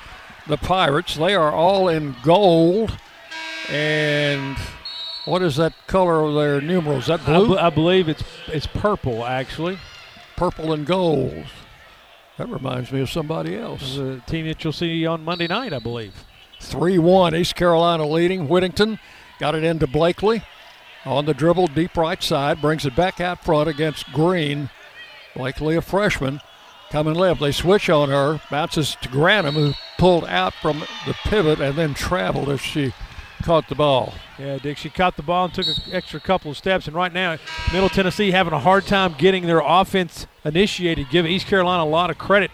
the 0.47 0.57
Pirates. 0.57 1.15
They 1.15 1.35
are 1.35 1.51
all 1.51 1.87
in 1.89 2.15
gold. 2.23 2.97
And 3.69 4.57
what 5.25 5.41
is 5.41 5.57
that 5.57 5.73
color 5.87 6.23
of 6.23 6.35
their 6.35 6.61
numerals? 6.61 7.03
Is 7.03 7.07
that 7.07 7.27
I, 7.27 7.37
blue? 7.37 7.57
I 7.57 7.69
believe 7.69 8.07
it's 8.07 8.23
it's 8.47 8.67
purple 8.67 9.25
actually. 9.25 9.77
Purple 10.35 10.73
and 10.73 10.85
gold. 10.85 11.45
That 12.37 12.49
reminds 12.49 12.91
me 12.91 13.01
of 13.01 13.09
somebody 13.09 13.55
else. 13.57 13.97
a 13.97 14.21
team 14.27 14.47
that 14.47 14.63
you'll 14.63 14.71
see 14.71 15.05
on 15.05 15.23
Monday 15.23 15.47
night, 15.47 15.73
I 15.73 15.79
believe. 15.79 16.13
3 16.59 16.97
1, 16.97 17.35
East 17.35 17.55
Carolina 17.55 18.07
leading. 18.07 18.47
Whittington 18.47 18.99
got 19.39 19.55
it 19.55 19.63
into 19.63 19.87
Blakely. 19.87 20.43
On 21.05 21.25
the 21.25 21.33
dribble, 21.33 21.67
deep 21.67 21.95
right 21.95 22.21
side, 22.21 22.61
brings 22.61 22.85
it 22.85 22.95
back 22.95 23.21
out 23.21 23.43
front 23.43 23.69
against 23.69 24.11
Green. 24.11 24.69
Blakely, 25.35 25.75
a 25.75 25.81
freshman. 25.81 26.41
coming 26.89 27.15
left. 27.15 27.39
They 27.41 27.51
switch 27.51 27.89
on 27.89 28.09
her, 28.09 28.41
bounces 28.49 28.95
to 29.01 29.09
Granum, 29.09 29.53
who 29.53 29.73
pulled 29.97 30.25
out 30.25 30.53
from 30.53 30.83
the 31.05 31.13
pivot 31.23 31.59
and 31.59 31.77
then 31.77 31.93
traveled 31.93 32.49
as 32.49 32.61
she 32.61 32.93
caught 33.43 33.67
the 33.69 33.75
ball. 33.75 34.13
Yeah, 34.37 34.57
Dick, 34.57 34.77
she 34.77 34.89
caught 34.89 35.15
the 35.15 35.23
ball 35.23 35.45
and 35.45 35.53
took 35.53 35.67
an 35.67 35.75
extra 35.91 36.19
couple 36.19 36.51
of 36.51 36.57
steps. 36.57 36.87
And 36.87 36.95
right 36.95 37.13
now, 37.13 37.37
Middle 37.71 37.89
Tennessee 37.89 38.31
having 38.31 38.53
a 38.53 38.59
hard 38.59 38.85
time 38.85 39.15
getting 39.17 39.45
their 39.45 39.61
offense 39.63 40.27
initiated. 40.45 41.09
Give 41.09 41.25
East 41.25 41.47
Carolina 41.47 41.83
a 41.83 41.85
lot 41.85 42.09
of 42.09 42.17
credit. 42.17 42.51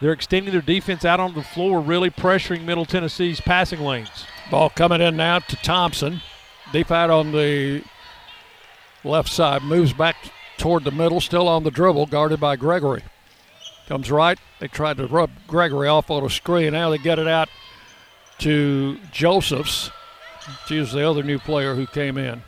They're 0.00 0.12
extending 0.12 0.52
their 0.52 0.62
defense 0.62 1.04
out 1.04 1.20
on 1.20 1.34
the 1.34 1.42
floor, 1.42 1.80
really 1.80 2.10
pressuring 2.10 2.64
Middle 2.64 2.84
Tennessee's 2.84 3.40
passing 3.40 3.80
lanes. 3.80 4.26
Ball 4.50 4.70
coming 4.70 5.00
in 5.00 5.16
now 5.16 5.40
to 5.40 5.56
Thompson. 5.56 6.20
Deep 6.72 6.90
out 6.90 7.10
on 7.10 7.32
the 7.32 7.82
left 9.04 9.28
side. 9.28 9.62
Moves 9.62 9.92
back 9.92 10.16
toward 10.56 10.84
the 10.84 10.90
middle, 10.90 11.20
still 11.20 11.48
on 11.48 11.64
the 11.64 11.70
dribble, 11.70 12.06
guarded 12.06 12.40
by 12.40 12.56
Gregory. 12.56 13.02
Comes 13.88 14.10
right. 14.10 14.38
They 14.58 14.68
tried 14.68 14.96
to 14.96 15.06
rub 15.06 15.30
Gregory 15.46 15.88
off 15.88 16.10
on 16.10 16.24
a 16.24 16.30
screen. 16.30 16.72
Now 16.72 16.90
they 16.90 16.98
get 16.98 17.18
it 17.18 17.28
out 17.28 17.48
to 18.38 18.98
Josephs. 19.12 19.90
She's 20.66 20.92
the 20.92 21.08
other 21.08 21.22
new 21.22 21.38
player 21.38 21.74
who 21.74 21.86
came 21.86 22.18
in. 22.18 22.42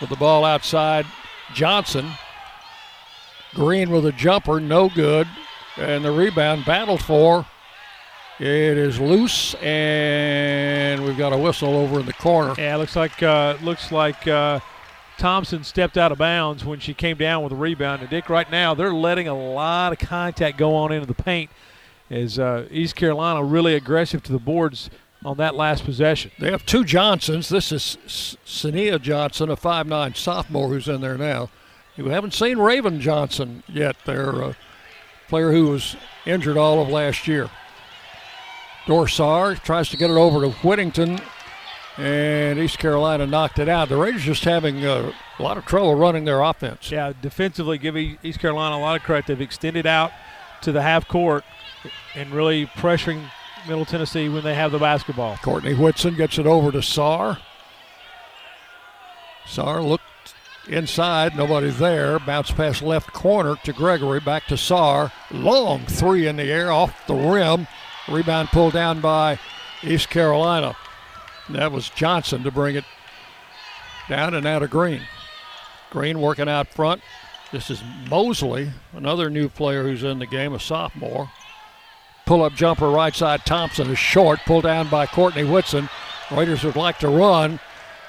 With 0.00 0.10
the 0.10 0.16
ball 0.16 0.44
outside, 0.44 1.06
Johnson. 1.54 2.12
Green 3.54 3.90
with 3.90 4.06
a 4.06 4.12
jumper, 4.12 4.60
no 4.60 4.88
good. 4.88 5.26
And 5.76 6.04
the 6.04 6.12
rebound 6.12 6.64
battled 6.64 7.02
for. 7.02 7.46
It 8.40 8.78
is 8.78 9.00
loose, 9.00 9.54
and 9.54 11.04
we've 11.04 11.18
got 11.18 11.32
a 11.32 11.36
whistle 11.36 11.74
over 11.74 11.98
in 11.98 12.06
the 12.06 12.12
corner. 12.12 12.54
Yeah, 12.56 12.76
looks 12.76 12.94
like 12.94 13.20
uh, 13.20 13.56
looks 13.62 13.90
like 13.90 14.28
uh, 14.28 14.60
Thompson 15.18 15.64
stepped 15.64 15.98
out 15.98 16.12
of 16.12 16.18
bounds 16.18 16.64
when 16.64 16.78
she 16.78 16.94
came 16.94 17.16
down 17.16 17.42
with 17.42 17.52
a 17.52 17.56
rebound. 17.56 18.00
And 18.00 18.08
Dick, 18.08 18.28
right 18.30 18.48
now 18.48 18.74
they're 18.74 18.94
letting 18.94 19.26
a 19.26 19.36
lot 19.36 19.92
of 19.92 19.98
contact 19.98 20.56
go 20.56 20.76
on 20.76 20.92
into 20.92 21.06
the 21.06 21.14
paint 21.14 21.50
as 22.10 22.38
uh, 22.38 22.68
East 22.70 22.94
Carolina 22.94 23.42
really 23.42 23.74
aggressive 23.74 24.22
to 24.22 24.32
the 24.32 24.38
boards 24.38 24.88
on 25.24 25.36
that 25.38 25.56
last 25.56 25.84
possession. 25.84 26.30
They 26.38 26.52
have 26.52 26.64
two 26.64 26.84
Johnsons. 26.84 27.48
This 27.48 27.72
is 27.72 27.98
Sania 28.06 29.02
Johnson, 29.02 29.50
a 29.50 29.56
5'9 29.56 30.16
sophomore 30.16 30.68
who's 30.68 30.86
in 30.86 31.00
there 31.00 31.18
now. 31.18 31.50
We 31.96 32.10
haven't 32.10 32.34
seen 32.34 32.58
Raven 32.58 33.00
Johnson 33.00 33.64
yet. 33.66 33.96
They're 34.06 34.40
a 34.40 34.56
player 35.28 35.50
who 35.50 35.70
was 35.70 35.96
injured 36.24 36.56
all 36.56 36.80
of 36.80 36.88
last 36.88 37.26
year. 37.26 37.50
Dor 38.88 39.06
Saar 39.06 39.54
tries 39.54 39.90
to 39.90 39.98
get 39.98 40.08
it 40.08 40.14
over 40.14 40.40
to 40.40 40.50
Whittington, 40.66 41.20
and 41.98 42.58
East 42.58 42.78
Carolina 42.78 43.26
knocked 43.26 43.58
it 43.58 43.68
out. 43.68 43.90
The 43.90 43.98
Raiders 43.98 44.22
just 44.22 44.44
having 44.44 44.82
uh, 44.82 45.12
a 45.38 45.42
lot 45.42 45.58
of 45.58 45.66
trouble 45.66 45.94
running 45.94 46.24
their 46.24 46.40
offense. 46.40 46.90
Yeah, 46.90 47.12
defensively, 47.20 47.76
give 47.76 47.98
East 47.98 48.38
Carolina 48.38 48.76
a 48.76 48.80
lot 48.80 48.96
of 48.96 49.02
credit. 49.02 49.26
They've 49.26 49.42
extended 49.42 49.86
out 49.86 50.10
to 50.62 50.72
the 50.72 50.80
half 50.80 51.06
court 51.06 51.44
and 52.14 52.30
really 52.30 52.64
pressuring 52.64 53.30
Middle 53.66 53.84
Tennessee 53.84 54.30
when 54.30 54.42
they 54.42 54.54
have 54.54 54.72
the 54.72 54.78
basketball. 54.78 55.36
Courtney 55.42 55.74
Whitson 55.74 56.14
gets 56.14 56.38
it 56.38 56.46
over 56.46 56.72
to 56.72 56.80
Saar. 56.80 57.36
Saar 59.44 59.82
looked 59.82 60.02
inside, 60.66 61.36
nobody 61.36 61.68
there. 61.68 62.18
Bounce 62.20 62.50
pass 62.52 62.80
left 62.80 63.12
corner 63.12 63.56
to 63.64 63.72
Gregory, 63.74 64.20
back 64.20 64.46
to 64.46 64.56
Saar. 64.56 65.12
Long 65.30 65.84
three 65.84 66.26
in 66.26 66.36
the 66.36 66.44
air 66.44 66.72
off 66.72 67.06
the 67.06 67.14
rim. 67.14 67.66
Rebound 68.08 68.48
pulled 68.48 68.72
down 68.72 69.00
by 69.00 69.38
East 69.82 70.10
Carolina. 70.10 70.76
That 71.50 71.72
was 71.72 71.90
Johnson 71.90 72.42
to 72.44 72.50
bring 72.50 72.76
it 72.76 72.84
down 74.08 74.34
and 74.34 74.46
out 74.46 74.62
of 74.62 74.70
Green. 74.70 75.02
Green 75.90 76.20
working 76.20 76.48
out 76.48 76.68
front. 76.68 77.02
This 77.52 77.70
is 77.70 77.82
Mosley, 78.10 78.70
another 78.92 79.30
new 79.30 79.48
player 79.48 79.82
who's 79.82 80.04
in 80.04 80.18
the 80.18 80.26
game, 80.26 80.52
a 80.52 80.60
sophomore. 80.60 81.30
Pull 82.26 82.42
up 82.42 82.52
jumper 82.54 82.90
right 82.90 83.14
side. 83.14 83.46
Thompson 83.46 83.90
is 83.90 83.98
short, 83.98 84.40
pulled 84.40 84.64
down 84.64 84.88
by 84.90 85.06
Courtney 85.06 85.44
Whitson. 85.44 85.88
Raiders 86.30 86.64
would 86.64 86.76
like 86.76 86.98
to 86.98 87.08
run 87.08 87.58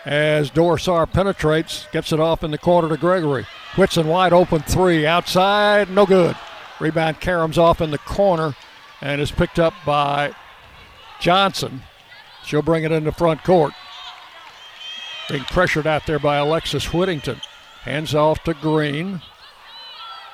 as 0.05 0.49
Dor 0.49 0.77
Saar 0.77 1.05
penetrates, 1.05 1.87
gets 1.91 2.11
it 2.11 2.19
off 2.19 2.43
in 2.43 2.51
the 2.51 2.57
corner 2.57 2.89
to 2.89 2.97
Gregory. 2.97 3.45
Whitson 3.77 4.07
wide 4.07 4.33
open 4.33 4.61
three 4.61 5.05
outside, 5.05 5.89
no 5.89 6.05
good. 6.05 6.35
Rebound 6.79 7.21
Karams 7.21 7.57
off 7.57 7.79
in 7.79 7.91
the 7.91 7.97
corner 7.99 8.55
and 9.01 9.21
is 9.21 9.31
picked 9.31 9.59
up 9.59 9.73
by 9.85 10.33
Johnson. 11.19 11.83
She'll 12.43 12.61
bring 12.61 12.83
it 12.83 12.91
into 12.91 13.11
front 13.11 13.43
court. 13.43 13.73
Being 15.29 15.43
pressured 15.43 15.85
out 15.85 16.05
there 16.07 16.19
by 16.19 16.37
Alexis 16.37 16.93
Whittington. 16.93 17.41
Hands 17.83 18.15
off 18.15 18.43
to 18.43 18.53
Green. 18.53 19.21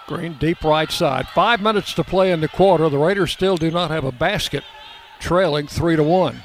Green 0.07 0.37
deep 0.39 0.63
right 0.63 0.91
side. 0.91 1.27
Five 1.29 1.61
minutes 1.61 1.93
to 1.95 2.03
play 2.03 2.31
in 2.31 2.41
the 2.41 2.47
quarter. 2.47 2.89
The 2.89 2.97
Raiders 2.97 3.31
still 3.31 3.57
do 3.57 3.71
not 3.71 3.91
have 3.91 4.03
a 4.03 4.11
basket, 4.11 4.63
trailing 5.19 5.67
three 5.67 5.95
to 5.95 6.03
one. 6.03 6.43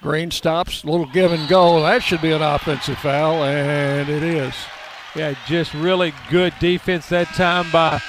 Green 0.00 0.30
stops, 0.30 0.84
little 0.84 1.06
give 1.06 1.32
and 1.32 1.48
go. 1.48 1.82
That 1.82 2.02
should 2.02 2.20
be 2.20 2.30
an 2.30 2.42
offensive 2.42 2.98
foul, 2.98 3.42
and 3.42 4.08
it 4.08 4.22
is. 4.22 4.54
Yeah, 5.16 5.34
just 5.46 5.74
really 5.74 6.12
good 6.30 6.54
defense 6.60 7.08
that 7.08 7.26
time 7.28 7.68
by 7.72 8.00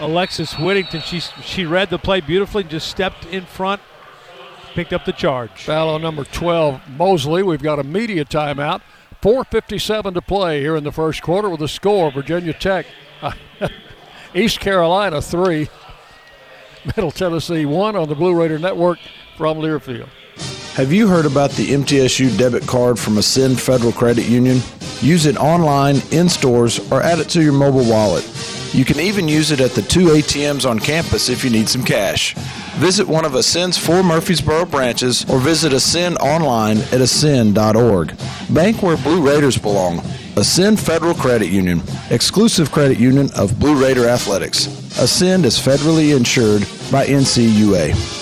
Alexis 0.00 0.58
Whittington. 0.58 1.00
She 1.02 1.20
she 1.20 1.64
read 1.64 1.90
the 1.90 1.98
play 1.98 2.20
beautifully, 2.20 2.64
just 2.64 2.88
stepped 2.88 3.24
in 3.26 3.44
front, 3.44 3.80
picked 4.74 4.92
up 4.92 5.04
the 5.04 5.12
charge. 5.12 5.64
Foul 5.64 5.90
on 5.90 6.02
number 6.02 6.24
12, 6.24 6.80
Mosley. 6.96 7.42
We've 7.42 7.62
got 7.62 7.78
a 7.78 7.84
media 7.84 8.24
timeout. 8.24 8.82
4.57 9.22 10.14
to 10.14 10.20
play 10.20 10.60
here 10.60 10.74
in 10.74 10.82
the 10.82 10.90
first 10.90 11.22
quarter 11.22 11.48
with 11.48 11.62
a 11.62 11.68
score 11.68 12.10
Virginia 12.10 12.52
Tech, 12.52 12.86
East 14.34 14.58
Carolina 14.58 15.22
3, 15.22 15.68
Middle 16.96 17.12
Tennessee 17.12 17.64
1 17.64 17.94
on 17.94 18.08
the 18.08 18.16
Blue 18.16 18.34
Raider 18.34 18.58
Network 18.58 18.98
from 19.36 19.58
Learfield. 19.58 20.08
Have 20.74 20.92
you 20.92 21.06
heard 21.06 21.26
about 21.26 21.50
the 21.52 21.68
MTSU 21.68 22.36
debit 22.36 22.66
card 22.66 22.98
from 22.98 23.18
Ascend 23.18 23.60
Federal 23.60 23.92
Credit 23.92 24.26
Union? 24.26 24.58
Use 25.00 25.26
it 25.26 25.36
online, 25.36 25.96
in 26.10 26.28
stores, 26.28 26.90
or 26.90 27.00
add 27.02 27.20
it 27.20 27.28
to 27.28 27.42
your 27.42 27.52
mobile 27.52 27.84
wallet. 27.84 28.24
You 28.72 28.86
can 28.86 29.00
even 29.00 29.28
use 29.28 29.50
it 29.50 29.60
at 29.60 29.72
the 29.72 29.82
two 29.82 30.06
ATMs 30.06 30.68
on 30.68 30.78
campus 30.78 31.28
if 31.28 31.44
you 31.44 31.50
need 31.50 31.68
some 31.68 31.84
cash. 31.84 32.34
Visit 32.76 33.06
one 33.06 33.26
of 33.26 33.34
Ascend's 33.34 33.76
four 33.76 34.02
Murfreesboro 34.02 34.64
branches 34.64 35.28
or 35.28 35.38
visit 35.38 35.74
Ascend 35.74 36.16
online 36.18 36.78
at 36.78 37.02
ascend.org. 37.02 38.16
Bank 38.48 38.82
where 38.82 38.96
Blue 38.96 39.26
Raiders 39.26 39.58
belong. 39.58 39.98
Ascend 40.36 40.80
Federal 40.80 41.12
Credit 41.12 41.48
Union, 41.48 41.82
exclusive 42.08 42.72
credit 42.72 42.98
union 42.98 43.28
of 43.36 43.58
Blue 43.58 43.80
Raider 43.80 44.08
Athletics. 44.08 44.66
Ascend 44.98 45.44
is 45.44 45.58
federally 45.58 46.16
insured 46.16 46.62
by 46.90 47.04
NCUA. 47.06 48.21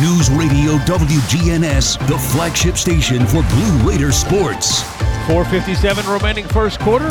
News 0.00 0.28
Radio 0.30 0.78
WGNS, 0.78 2.04
the 2.08 2.18
flagship 2.18 2.76
station 2.76 3.24
for 3.24 3.42
Blue 3.44 3.88
Raider 3.88 4.10
sports. 4.10 4.82
457 5.28 6.04
remaining 6.12 6.44
first 6.48 6.80
quarter. 6.80 7.06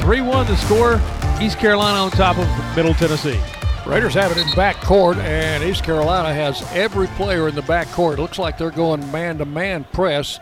3-1 0.00 0.48
the 0.48 0.56
score. 0.56 1.00
East 1.40 1.58
Carolina 1.58 1.96
on 2.00 2.10
top 2.10 2.36
of 2.36 2.76
Middle 2.76 2.92
Tennessee. 2.94 3.38
Raiders 3.86 4.14
have 4.14 4.32
it 4.32 4.36
in 4.36 4.52
back 4.56 4.82
court, 4.82 5.16
and 5.18 5.62
East 5.62 5.84
Carolina 5.84 6.34
has 6.34 6.60
every 6.72 7.06
player 7.06 7.46
in 7.46 7.54
the 7.54 7.62
back 7.62 7.86
court. 7.92 8.18
It 8.18 8.22
looks 8.22 8.38
like 8.38 8.58
they're 8.58 8.72
going 8.72 9.12
man-to-man 9.12 9.84
press. 9.92 10.40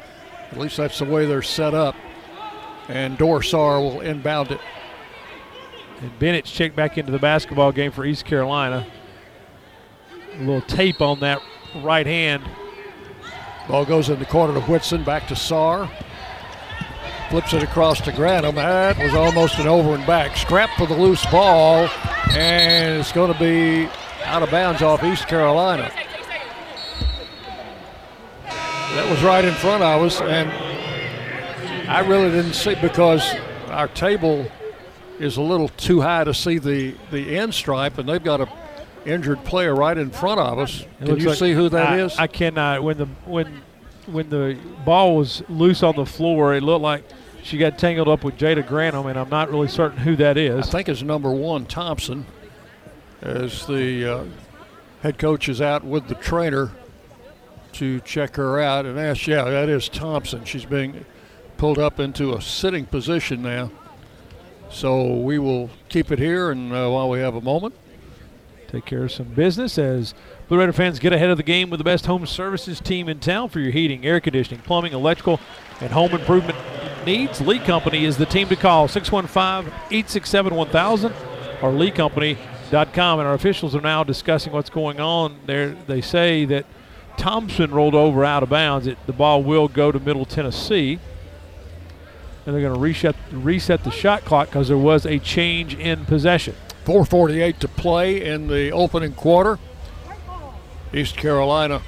At 0.50 0.58
least 0.58 0.78
that's 0.78 0.98
the 0.98 1.04
way 1.04 1.26
they're 1.26 1.42
set 1.42 1.74
up. 1.74 1.94
and 2.88 3.18
Dor 3.18 3.42
Saar 3.42 3.80
will 3.80 4.00
inbound 4.00 4.50
it. 4.50 4.60
And 6.00 6.18
Bennett's 6.18 6.50
checked 6.50 6.74
back 6.74 6.96
into 6.96 7.12
the 7.12 7.18
basketball 7.18 7.70
game 7.70 7.92
for 7.92 8.06
East 8.06 8.24
Carolina. 8.24 8.86
A 10.34 10.38
little 10.38 10.62
tape 10.62 11.02
on 11.02 11.20
that 11.20 11.42
right 11.82 12.06
hand. 12.06 12.42
Ball 13.68 13.84
goes 13.84 14.08
in 14.08 14.18
the 14.18 14.26
corner 14.26 14.54
to 14.54 14.60
Whitson, 14.60 15.04
back 15.04 15.26
to 15.28 15.36
Saar. 15.36 15.90
Flips 17.30 17.52
it 17.52 17.62
across 17.62 18.00
to 18.02 18.12
Grantham. 18.12 18.54
That 18.54 18.96
was 18.98 19.12
almost 19.14 19.58
an 19.58 19.66
over 19.66 19.94
and 19.94 20.06
back. 20.06 20.36
Scrap 20.36 20.70
for 20.78 20.86
the 20.86 20.94
loose 20.96 21.26
ball, 21.26 21.88
and 22.30 23.00
it's 23.00 23.10
going 23.10 23.32
to 23.32 23.38
be 23.38 23.88
out 24.24 24.42
of 24.44 24.50
bounds 24.50 24.82
off 24.82 25.02
East 25.02 25.26
Carolina. 25.26 25.90
That 28.44 29.10
was 29.10 29.22
right 29.22 29.44
in 29.44 29.54
front 29.54 29.82
of 29.82 30.02
us, 30.02 30.20
and 30.20 30.50
I 31.90 32.00
really 32.00 32.30
didn't 32.30 32.54
see 32.54 32.76
because 32.76 33.34
our 33.68 33.88
table 33.88 34.50
is 35.18 35.36
a 35.36 35.42
little 35.42 35.68
too 35.70 36.00
high 36.00 36.24
to 36.24 36.32
see 36.32 36.58
the, 36.58 36.94
the 37.10 37.36
end 37.36 37.52
stripe, 37.54 37.98
and 37.98 38.08
they've 38.08 38.22
got 38.22 38.40
a 38.40 38.48
injured 39.06 39.44
player 39.44 39.74
right 39.74 39.96
in 39.96 40.10
front 40.10 40.40
of 40.40 40.58
us. 40.58 40.80
It 41.00 41.06
Can 41.06 41.20
you 41.20 41.28
like- 41.28 41.38
see 41.38 41.52
who 41.52 41.68
that 41.70 41.88
I, 41.90 42.00
is? 42.00 42.18
I 42.18 42.26
cannot. 42.26 42.82
When 42.82 42.98
the 42.98 43.06
when 43.24 43.62
when 44.06 44.28
the 44.28 44.56
ball 44.84 45.16
was 45.16 45.42
loose 45.48 45.82
on 45.82 45.96
the 45.96 46.06
floor, 46.06 46.54
it 46.54 46.62
looked 46.62 46.82
like 46.82 47.04
she 47.42 47.58
got 47.58 47.78
tangled 47.78 48.08
up 48.08 48.24
with 48.24 48.36
Jada 48.36 48.66
Grantham, 48.66 49.06
and 49.06 49.18
I'm 49.18 49.28
not 49.28 49.50
really 49.50 49.68
certain 49.68 49.98
who 49.98 50.16
that 50.16 50.36
is. 50.36 50.68
I 50.68 50.70
think 50.70 50.88
it's 50.88 51.02
number 51.02 51.30
one, 51.30 51.66
Thompson, 51.66 52.26
as 53.22 53.66
the 53.66 54.04
uh, 54.04 54.24
head 55.02 55.18
coach 55.18 55.48
is 55.48 55.60
out 55.60 55.84
with 55.84 56.08
the 56.08 56.14
trainer 56.16 56.72
to 57.72 58.00
check 58.00 58.36
her 58.36 58.60
out. 58.60 58.86
And 58.86 58.98
ask, 58.98 59.26
yeah, 59.26 59.44
that 59.44 59.68
is 59.68 59.88
Thompson. 59.88 60.44
She's 60.44 60.64
being 60.64 61.04
pulled 61.56 61.78
up 61.78 62.00
into 62.00 62.34
a 62.34 62.42
sitting 62.42 62.86
position 62.86 63.42
now. 63.42 63.70
So 64.70 65.14
we 65.14 65.38
will 65.38 65.70
keep 65.88 66.10
it 66.10 66.18
here, 66.18 66.50
and 66.50 66.72
uh, 66.72 66.88
while 66.88 67.08
we 67.08 67.20
have 67.20 67.34
a 67.36 67.40
moment, 67.40 67.74
Take 68.68 68.84
care 68.84 69.04
of 69.04 69.12
some 69.12 69.26
business 69.28 69.78
as 69.78 70.12
Blue 70.48 70.58
Raider 70.58 70.72
fans 70.72 70.98
get 70.98 71.12
ahead 71.12 71.30
of 71.30 71.36
the 71.36 71.42
game 71.42 71.70
with 71.70 71.78
the 71.78 71.84
best 71.84 72.06
home 72.06 72.26
services 72.26 72.80
team 72.80 73.08
in 73.08 73.20
town 73.20 73.48
for 73.48 73.60
your 73.60 73.70
heating, 73.70 74.04
air 74.04 74.20
conditioning, 74.20 74.60
plumbing, 74.62 74.92
electrical, 74.92 75.40
and 75.80 75.92
home 75.92 76.12
improvement 76.12 76.58
needs. 77.04 77.40
Lee 77.40 77.60
Company 77.60 78.04
is 78.04 78.16
the 78.16 78.26
team 78.26 78.48
to 78.48 78.56
call 78.56 78.88
615 78.88 79.72
867 79.90 80.54
1000 80.54 81.12
or 81.62 81.70
leecompany.com. 81.70 83.18
And 83.20 83.28
our 83.28 83.34
officials 83.34 83.74
are 83.76 83.80
now 83.80 84.02
discussing 84.02 84.52
what's 84.52 84.70
going 84.70 85.00
on 85.00 85.38
there. 85.46 85.76
They 85.86 86.00
say 86.00 86.44
that 86.46 86.66
Thompson 87.16 87.70
rolled 87.70 87.94
over 87.94 88.24
out 88.24 88.42
of 88.42 88.48
bounds. 88.48 88.88
It, 88.88 88.98
the 89.06 89.12
ball 89.12 89.42
will 89.42 89.68
go 89.68 89.92
to 89.92 90.00
Middle 90.00 90.24
Tennessee. 90.24 90.98
And 92.44 92.54
they're 92.54 92.62
going 92.62 92.74
to 92.74 92.80
reset, 92.80 93.16
reset 93.32 93.84
the 93.84 93.90
shot 93.90 94.24
clock 94.24 94.48
because 94.48 94.68
there 94.68 94.78
was 94.78 95.06
a 95.06 95.18
change 95.18 95.74
in 95.74 96.04
possession. 96.04 96.54
4:48 96.86 97.58
to 97.58 97.68
play 97.68 98.24
in 98.24 98.46
the 98.46 98.70
opening 98.70 99.12
quarter. 99.12 99.58
East 100.94 101.16
Carolina 101.16 101.82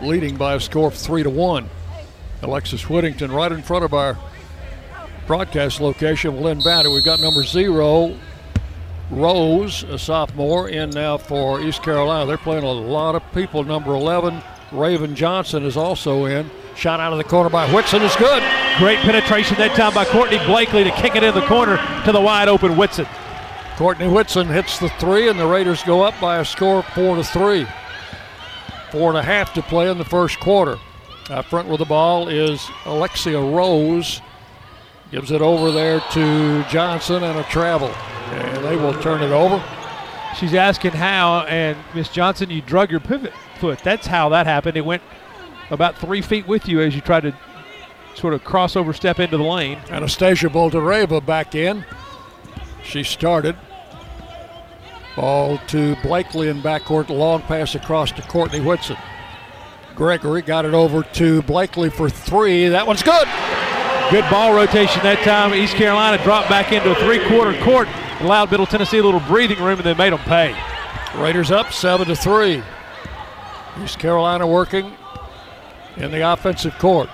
leading 0.00 0.36
by 0.36 0.54
a 0.54 0.60
score 0.60 0.88
of 0.88 0.94
three 0.94 1.22
to 1.22 1.28
one. 1.28 1.68
Alexis 2.42 2.88
Whittington 2.88 3.30
right 3.30 3.52
in 3.52 3.62
front 3.62 3.84
of 3.84 3.92
our 3.92 4.16
broadcast 5.26 5.82
location 5.82 6.34
inbound 6.36 6.86
it. 6.86 6.90
We've 6.90 7.04
got 7.04 7.20
number 7.20 7.42
zero, 7.42 8.16
Rose, 9.10 9.82
a 9.82 9.98
sophomore, 9.98 10.70
in 10.70 10.88
now 10.88 11.18
for 11.18 11.60
East 11.60 11.82
Carolina. 11.82 12.24
They're 12.24 12.38
playing 12.38 12.64
a 12.64 12.72
lot 12.72 13.14
of 13.14 13.22
people. 13.34 13.62
Number 13.62 13.92
11, 13.92 14.42
Raven 14.72 15.14
Johnson, 15.14 15.64
is 15.64 15.76
also 15.76 16.24
in. 16.24 16.50
Shot 16.76 16.98
out 16.98 17.12
of 17.12 17.18
the 17.18 17.24
corner 17.24 17.50
by 17.50 17.70
Whitson 17.74 18.00
is 18.00 18.16
good. 18.16 18.42
Great 18.78 19.00
penetration 19.00 19.58
that 19.58 19.76
time 19.76 19.92
by 19.92 20.06
Courtney 20.06 20.38
Blakely 20.46 20.84
to 20.84 20.92
kick 20.92 21.14
it 21.14 21.22
in 21.22 21.34
the 21.34 21.44
corner 21.46 21.76
to 22.06 22.12
the 22.12 22.20
wide 22.20 22.48
open 22.48 22.76
Whitson. 22.76 23.06
Courtney 23.78 24.08
Whitson 24.08 24.48
hits 24.48 24.80
the 24.80 24.88
three, 24.88 25.28
and 25.28 25.38
the 25.38 25.46
Raiders 25.46 25.84
go 25.84 26.02
up 26.02 26.20
by 26.20 26.38
a 26.38 26.44
score 26.44 26.80
of 26.80 26.86
four 26.86 27.14
to 27.14 27.22
three. 27.22 27.64
Four 28.90 29.10
and 29.10 29.16
a 29.16 29.22
half 29.22 29.54
to 29.54 29.62
play 29.62 29.88
in 29.88 29.98
the 29.98 30.04
first 30.04 30.40
quarter. 30.40 30.78
Out 31.30 31.44
front 31.44 31.68
with 31.68 31.78
the 31.78 31.84
ball 31.84 32.26
is 32.26 32.68
Alexia 32.86 33.40
Rose. 33.40 34.20
Gives 35.12 35.30
it 35.30 35.40
over 35.40 35.70
there 35.70 36.00
to 36.10 36.64
Johnson 36.64 37.22
and 37.22 37.38
a 37.38 37.44
travel. 37.44 37.90
And 38.32 38.64
they 38.64 38.74
will 38.74 39.00
turn 39.00 39.22
it 39.22 39.30
over. 39.30 39.62
She's 40.36 40.54
asking 40.54 40.90
how, 40.90 41.42
and 41.42 41.78
Miss 41.94 42.08
Johnson, 42.08 42.50
you 42.50 42.62
drug 42.62 42.90
your 42.90 42.98
pivot 42.98 43.32
foot. 43.60 43.78
That's 43.84 44.08
how 44.08 44.28
that 44.30 44.46
happened. 44.46 44.76
It 44.76 44.84
went 44.84 45.04
about 45.70 45.96
three 45.96 46.20
feet 46.20 46.48
with 46.48 46.66
you 46.66 46.80
as 46.80 46.96
you 46.96 47.00
tried 47.00 47.20
to 47.20 47.38
sort 48.16 48.34
of 48.34 48.42
crossover 48.42 48.92
step 48.92 49.20
into 49.20 49.36
the 49.36 49.44
lane. 49.44 49.78
Anastasia 49.88 50.48
Boldyreva 50.48 51.24
back 51.24 51.54
in. 51.54 51.84
She 52.82 53.04
started. 53.04 53.54
Ball 55.18 55.58
to 55.66 55.96
Blakely 55.96 56.48
in 56.48 56.62
backcourt. 56.62 57.08
Long 57.08 57.42
pass 57.42 57.74
across 57.74 58.12
to 58.12 58.22
Courtney 58.22 58.60
Whitson. 58.60 58.96
Gregory 59.96 60.42
got 60.42 60.64
it 60.64 60.74
over 60.74 61.02
to 61.02 61.42
Blakely 61.42 61.90
for 61.90 62.08
three. 62.08 62.68
That 62.68 62.86
one's 62.86 63.02
good. 63.02 63.26
Good 64.12 64.30
ball 64.30 64.54
rotation 64.54 65.02
that 65.02 65.18
time. 65.24 65.52
East 65.54 65.74
Carolina 65.74 66.22
dropped 66.22 66.48
back 66.48 66.70
into 66.70 66.92
a 66.92 66.94
three-quarter 67.04 67.60
court, 67.64 67.88
allowed 68.20 68.52
Middle 68.52 68.64
Tennessee 68.64 68.98
a 68.98 69.02
little 69.02 69.18
breathing 69.18 69.58
room, 69.58 69.80
and 69.80 69.84
they 69.84 69.94
made 69.94 70.12
them 70.12 70.20
pay. 70.20 70.56
Raiders 71.16 71.50
up 71.50 71.72
seven 71.72 72.06
to 72.06 72.14
three. 72.14 72.62
East 73.82 73.98
Carolina 73.98 74.46
working 74.46 74.92
in 75.96 76.12
the 76.12 76.32
offensive 76.32 76.78
court. 76.78 77.10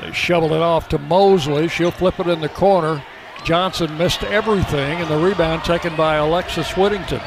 They 0.00 0.10
shoveled 0.12 0.52
it 0.52 0.62
off 0.62 0.88
to 0.88 0.98
Mosley. 0.98 1.68
She'll 1.68 1.90
flip 1.90 2.18
it 2.18 2.28
in 2.28 2.40
the 2.40 2.48
corner. 2.48 3.04
Johnson 3.44 3.96
missed 3.98 4.22
everything, 4.24 5.00
and 5.00 5.10
the 5.10 5.18
rebound 5.18 5.64
taken 5.64 5.94
by 5.96 6.16
Alexis 6.16 6.76
Whittington. 6.76 7.20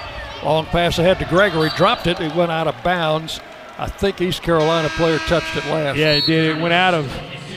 Long 0.44 0.66
pass 0.66 1.00
ahead 1.00 1.20
to 1.20 1.26
Gregory, 1.26 1.70
dropped 1.76 2.08
it. 2.08 2.20
It 2.20 2.36
went 2.36 2.52
out 2.52 2.68
of 2.68 2.76
bounds. 2.84 3.40
I 3.78 3.88
think 3.88 4.20
East 4.22 4.42
Carolina 4.42 4.90
player 4.90 5.20
touched 5.20 5.56
it 5.56 5.66
last. 5.66 5.98
Yeah, 5.98 6.14
it 6.14 6.26
did. 6.26 6.58
It 6.58 6.62
went 6.62 6.74
out 6.74 6.94
of 6.94 7.12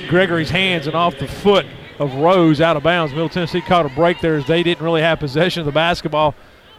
Gregory's 0.09 0.51
hands 0.51 0.87
and 0.87 0.95
off 0.95 1.19
the 1.19 1.27
foot 1.27 1.67
of 1.99 2.15
Rose 2.15 2.61
out 2.61 2.77
of 2.77 2.83
bounds. 2.83 3.13
Middle 3.13 3.29
Tennessee 3.29 3.61
caught 3.61 3.87
a 3.87 3.91
break 3.91 4.21
there 4.21 4.37
as 4.37 4.47
they 4.47 4.63
didn't 4.63 4.85
really 4.85 5.03
have 5.03 5.19
possession 5.19 5.61
of 5.61 5.67
the 5.67 5.73
basketball 5.73 6.35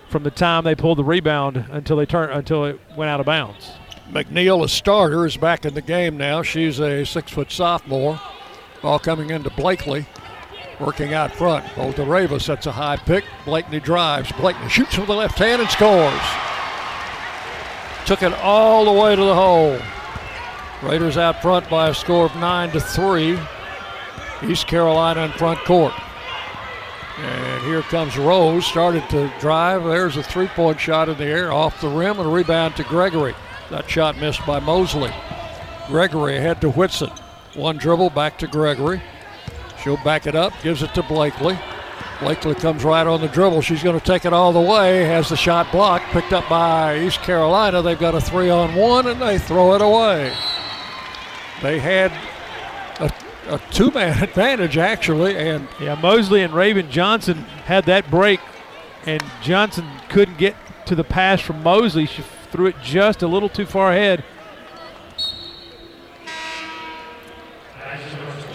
from 0.09 0.23
the 0.23 0.31
time 0.31 0.63
they 0.63 0.75
pulled 0.75 0.97
the 0.97 1.03
rebound 1.03 1.65
until 1.71 1.97
they 1.97 2.05
turned 2.05 2.31
until 2.31 2.65
it 2.65 2.79
went 2.95 3.09
out 3.09 3.19
of 3.19 3.25
bounds. 3.25 3.71
McNeil, 4.11 4.63
a 4.63 4.67
starter, 4.67 5.25
is 5.25 5.37
back 5.37 5.65
in 5.65 5.73
the 5.73 5.81
game 5.81 6.17
now. 6.17 6.43
She's 6.43 6.79
a 6.79 7.05
six 7.05 7.31
foot 7.31 7.51
sophomore. 7.51 8.19
Ball 8.81 8.99
coming 8.99 9.29
into 9.29 9.49
Blakely, 9.51 10.05
working 10.81 11.13
out 11.13 11.31
front. 11.33 11.63
Boldyreva 11.75 12.41
sets 12.41 12.65
a 12.65 12.71
high 12.71 12.97
pick. 12.97 13.23
Blakely 13.45 13.79
drives. 13.79 14.31
Blakely 14.33 14.67
shoots 14.67 14.97
with 14.97 15.07
the 15.07 15.15
left 15.15 15.37
hand 15.37 15.61
and 15.61 15.69
scores. 15.69 16.19
Took 18.05 18.23
it 18.23 18.33
all 18.41 18.83
the 18.85 18.99
way 18.99 19.15
to 19.15 19.21
the 19.21 19.35
hole. 19.35 19.79
Raiders 20.83 21.17
out 21.17 21.41
front 21.41 21.69
by 21.69 21.89
a 21.89 21.93
score 21.93 22.25
of 22.25 22.35
nine 22.37 22.71
to 22.71 22.79
three. 22.79 23.39
East 24.43 24.67
Carolina 24.67 25.21
in 25.21 25.31
front 25.33 25.59
court. 25.65 25.93
And 27.17 27.63
here 27.63 27.83
comes 27.83 28.17
Rose, 28.17 28.65
started 28.65 29.07
to 29.11 29.31
drive. 29.39 29.83
There's 29.83 30.17
a 30.17 30.23
three 30.23 30.47
point 30.47 30.79
shot 30.79 31.07
in 31.07 31.17
the 31.17 31.25
air 31.25 31.51
off 31.51 31.79
the 31.79 31.87
rim 31.87 32.17
and 32.19 32.27
a 32.27 32.31
rebound 32.31 32.75
to 32.77 32.83
Gregory. 32.83 33.35
That 33.69 33.87
shot 33.87 34.17
missed 34.17 34.43
by 34.47 34.59
Mosley. 34.59 35.13
Gregory 35.87 36.37
ahead 36.37 36.59
to 36.61 36.71
Whitson. 36.71 37.11
One 37.53 37.77
dribble 37.77 38.09
back 38.11 38.39
to 38.39 38.47
Gregory. 38.47 39.01
She'll 39.83 39.97
back 39.97 40.27
it 40.27 40.35
up, 40.35 40.53
gives 40.61 40.83
it 40.83 40.93
to 40.93 41.03
Blakely. 41.03 41.57
Blakely 42.19 42.53
comes 42.53 42.83
right 42.83 43.07
on 43.07 43.19
the 43.19 43.27
dribble. 43.27 43.61
She's 43.61 43.81
going 43.81 43.99
to 43.99 44.05
take 44.05 44.25
it 44.25 44.33
all 44.33 44.53
the 44.53 44.61
way. 44.61 45.05
Has 45.05 45.29
the 45.29 45.35
shot 45.35 45.71
blocked, 45.71 46.05
picked 46.11 46.33
up 46.33 46.47
by 46.47 46.99
East 46.99 47.21
Carolina. 47.23 47.81
They've 47.81 47.99
got 47.99 48.13
a 48.13 48.21
three 48.21 48.51
on 48.51 48.75
one 48.75 49.07
and 49.07 49.19
they 49.19 49.39
throw 49.39 49.73
it 49.73 49.81
away. 49.81 50.31
They 51.63 51.79
had 51.79 52.11
a, 52.99 53.11
a 53.47 53.59
two 53.71 53.89
man 53.89 54.21
advantage, 54.23 54.77
actually, 54.77 55.35
and 55.35 55.67
Yeah, 55.79 55.95
Mosley 55.95 56.43
and 56.43 56.53
Raven 56.53 56.91
Johnson 56.91 57.37
had 57.65 57.85
that 57.85 58.11
break, 58.11 58.39
and 59.07 59.23
Johnson 59.41 59.87
couldn't 60.09 60.37
get 60.37 60.55
to 60.85 60.95
the 60.95 61.03
pass 61.03 61.41
from 61.41 61.63
Mosley. 61.63 62.05
She 62.05 62.21
threw 62.51 62.67
it 62.67 62.75
just 62.83 63.23
a 63.23 63.27
little 63.27 63.49
too 63.49 63.65
far 63.65 63.93
ahead. 63.93 64.23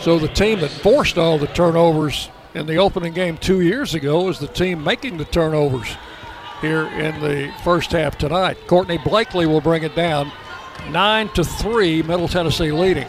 So 0.06 0.20
the 0.20 0.28
team 0.28 0.60
that 0.60 0.70
forced 0.70 1.18
all 1.18 1.36
the 1.36 1.48
turnovers 1.48 2.30
in 2.54 2.66
the 2.66 2.76
opening 2.76 3.12
game 3.12 3.36
two 3.36 3.60
years 3.60 3.92
ago 3.92 4.28
is 4.28 4.38
the 4.38 4.46
team 4.46 4.84
making 4.84 5.16
the 5.16 5.24
turnovers 5.24 5.96
here 6.60 6.86
in 6.86 7.20
the 7.20 7.52
first 7.64 7.90
half 7.90 8.16
tonight. 8.16 8.56
Courtney 8.68 8.98
Blakely 8.98 9.46
will 9.46 9.60
bring 9.60 9.82
it 9.82 9.96
down. 9.96 10.30
Nine 10.90 11.28
to 11.30 11.42
three, 11.42 12.04
Middle 12.04 12.28
Tennessee 12.28 12.70
leading. 12.70 13.08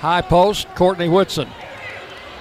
High 0.00 0.20
post, 0.20 0.66
Courtney 0.74 1.08
Whitson. 1.08 1.48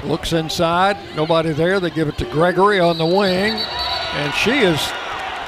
Looks 0.04 0.34
inside, 0.34 0.98
nobody 1.16 1.52
there. 1.52 1.80
They 1.80 1.92
give 1.92 2.08
it 2.08 2.18
to 2.18 2.26
Gregory 2.26 2.80
on 2.80 2.98
the 2.98 3.06
wing, 3.06 3.54
and 3.54 4.34
she 4.34 4.62
is 4.62 4.80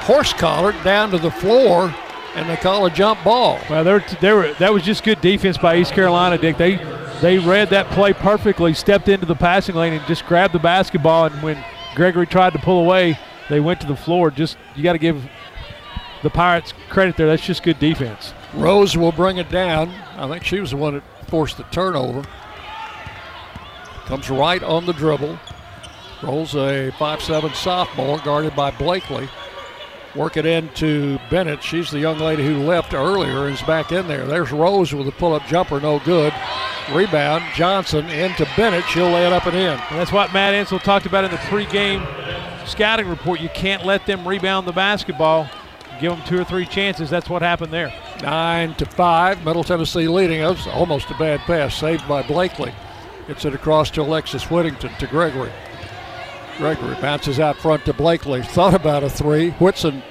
horse 0.06 0.32
collared 0.32 0.80
down 0.84 1.10
to 1.10 1.18
the 1.18 1.32
floor 1.32 1.92
and 2.36 2.48
they 2.48 2.56
call 2.56 2.86
a 2.86 2.90
jump 2.90 3.24
ball. 3.24 3.58
Well, 3.68 3.82
they're, 3.82 4.06
they 4.20 4.32
were, 4.32 4.52
that 4.60 4.72
was 4.72 4.84
just 4.84 5.02
good 5.02 5.20
defense 5.20 5.58
by 5.58 5.78
East 5.78 5.92
Carolina, 5.92 6.38
Dick. 6.38 6.56
They 6.56 6.76
they 7.20 7.38
read 7.38 7.70
that 7.70 7.90
play 7.90 8.12
perfectly, 8.12 8.74
stepped 8.74 9.08
into 9.08 9.26
the 9.26 9.34
passing 9.34 9.74
lane, 9.74 9.92
and 9.92 10.06
just 10.06 10.26
grabbed 10.26 10.54
the 10.54 10.58
basketball. 10.58 11.26
And 11.26 11.42
when 11.42 11.62
Gregory 11.94 12.26
tried 12.26 12.52
to 12.52 12.58
pull 12.58 12.80
away, 12.80 13.18
they 13.48 13.60
went 13.60 13.80
to 13.80 13.86
the 13.86 13.96
floor. 13.96 14.30
Just 14.30 14.56
you 14.76 14.82
got 14.82 14.92
to 14.92 14.98
give 14.98 15.22
the 16.22 16.30
Pirates 16.30 16.72
credit 16.88 17.16
there. 17.16 17.26
That's 17.26 17.44
just 17.44 17.62
good 17.62 17.78
defense. 17.78 18.34
Rose 18.54 18.96
will 18.96 19.12
bring 19.12 19.38
it 19.38 19.50
down. 19.50 19.90
I 20.16 20.28
think 20.28 20.44
she 20.44 20.60
was 20.60 20.70
the 20.70 20.76
one 20.76 20.94
that 20.94 21.02
forced 21.28 21.56
the 21.56 21.64
turnover. 21.64 22.24
Comes 24.06 24.30
right 24.30 24.62
on 24.62 24.86
the 24.86 24.92
dribble. 24.92 25.38
Rose 26.22 26.54
a 26.54 26.90
5'7 26.98 27.54
sophomore 27.54 28.18
guarded 28.18 28.56
by 28.56 28.70
Blakely. 28.72 29.28
Work 30.18 30.36
it 30.36 30.46
into 30.46 31.20
Bennett. 31.30 31.62
She's 31.62 31.92
the 31.92 32.00
young 32.00 32.18
lady 32.18 32.44
who 32.44 32.64
left 32.64 32.92
earlier 32.92 33.46
and 33.46 33.54
is 33.54 33.62
back 33.62 33.92
in 33.92 34.08
there. 34.08 34.26
There's 34.26 34.50
Rose 34.50 34.92
with 34.92 35.06
a 35.06 35.12
pull 35.12 35.32
up 35.32 35.46
jumper, 35.46 35.78
no 35.78 36.00
good. 36.00 36.34
Rebound, 36.92 37.44
Johnson 37.54 38.04
into 38.10 38.44
Bennett. 38.56 38.84
She'll 38.86 39.10
lay 39.10 39.28
it 39.28 39.32
up 39.32 39.46
and 39.46 39.56
in. 39.56 39.78
And 39.78 39.98
that's 39.98 40.10
what 40.10 40.32
Matt 40.32 40.54
Insell 40.54 40.82
talked 40.82 41.06
about 41.06 41.22
in 41.22 41.30
the 41.30 41.36
pregame 41.36 42.04
scouting 42.66 43.08
report. 43.08 43.40
You 43.40 43.48
can't 43.50 43.86
let 43.86 44.06
them 44.06 44.26
rebound 44.26 44.66
the 44.66 44.72
basketball. 44.72 45.48
Give 46.00 46.10
them 46.10 46.26
two 46.26 46.40
or 46.40 46.44
three 46.44 46.66
chances. 46.66 47.08
That's 47.08 47.28
what 47.28 47.42
happened 47.42 47.72
there. 47.72 47.94
Nine 48.20 48.74
to 48.74 48.86
five. 48.86 49.44
Middle 49.44 49.62
Tennessee 49.62 50.08
leading. 50.08 50.40
That 50.40 50.50
was 50.50 50.66
almost 50.66 51.10
a 51.10 51.14
bad 51.14 51.38
pass, 51.40 51.76
saved 51.76 52.08
by 52.08 52.22
Blakely. 52.22 52.74
Gets 53.28 53.44
it 53.44 53.54
across 53.54 53.88
to 53.92 54.02
Alexis 54.02 54.50
Whittington 54.50 54.90
to 54.98 55.06
Gregory. 55.06 55.52
Gregory 56.58 56.96
bounces 57.00 57.38
out 57.38 57.56
front 57.56 57.84
to 57.84 57.92
Blakely. 57.92 58.42
Thought 58.42 58.74
about 58.74 59.04
a 59.04 59.08
three. 59.08 59.50
Whitson 59.52 60.02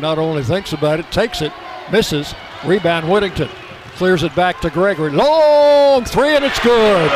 not 0.00 0.18
only 0.18 0.42
thinks 0.42 0.72
about 0.72 0.98
it, 1.00 1.10
takes 1.12 1.42
it, 1.42 1.52
misses. 1.90 2.34
Rebound 2.64 3.10
Whittington. 3.10 3.48
Clears 3.94 4.22
it 4.24 4.34
back 4.34 4.60
to 4.62 4.70
Gregory. 4.70 5.10
Long 5.10 6.04
three, 6.04 6.34
and 6.34 6.44
it's 6.44 6.58
good. 6.58 7.10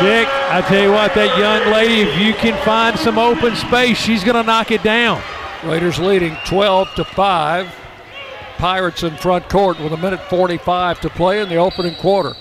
Dick, 0.00 0.26
I 0.28 0.64
tell 0.66 0.82
you 0.82 0.92
what, 0.92 1.14
that 1.14 1.38
young 1.38 1.70
lady, 1.70 2.08
if 2.08 2.18
you 2.18 2.32
can 2.32 2.56
find 2.64 2.98
some 2.98 3.18
open 3.18 3.54
space, 3.56 3.98
she's 3.98 4.24
going 4.24 4.36
to 4.36 4.42
knock 4.42 4.70
it 4.70 4.82
down. 4.82 5.22
Raiders 5.62 5.98
leading 5.98 6.34
12 6.46 6.94
to 6.94 7.04
5. 7.04 7.74
Pirates 8.56 9.02
in 9.02 9.14
front 9.16 9.48
court 9.50 9.78
with 9.78 9.92
a 9.92 9.96
minute 9.98 10.20
45 10.30 11.00
to 11.00 11.10
play 11.10 11.42
in 11.42 11.50
the 11.50 11.56
opening 11.56 11.94
quarter. 11.96 12.34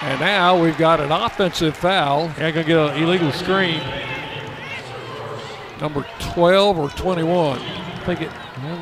And 0.00 0.18
now 0.20 0.60
we've 0.60 0.76
got 0.76 0.98
an 0.98 1.12
offensive 1.12 1.76
foul. 1.76 2.24
Yeah, 2.38 2.50
going 2.50 2.54
to 2.54 2.64
get 2.64 2.78
an 2.78 3.02
illegal 3.02 3.30
screen. 3.30 3.80
Number 5.80 6.06
12 6.20 6.78
or 6.78 6.88
21. 6.90 7.58
I 7.58 8.06
think 8.06 8.20
it, 8.20 8.30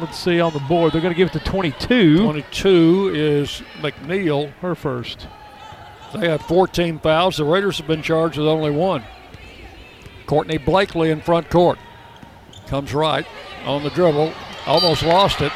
let's 0.01 0.19
see 0.19 0.41
on 0.41 0.53
the 0.53 0.61
board. 0.61 0.93
They're 0.93 1.01
going 1.01 1.15
to 1.15 1.17
give 1.17 1.29
it 1.29 1.39
to 1.39 1.45
22. 1.45 2.19
22 2.19 3.13
is 3.15 3.63
McNeil. 3.81 4.53
Her 4.61 4.75
first. 4.75 5.27
They 6.15 6.29
had 6.29 6.43
14 6.43 6.99
fouls. 6.99 7.37
The 7.39 7.45
Raiders 7.45 7.79
have 7.79 7.87
been 7.87 8.03
charged 8.03 8.37
with 8.37 8.47
only 8.47 8.71
one. 8.71 9.03
Courtney 10.27 10.59
Blakely 10.59 11.11
in 11.11 11.21
front 11.21 11.49
court. 11.51 11.79
Comes 12.67 12.93
right 12.93 13.27
on 13.65 13.83
the 13.83 13.91
dribble. 13.91 14.33
Almost 14.67 15.03
lost 15.03 15.41
it. 15.41 15.53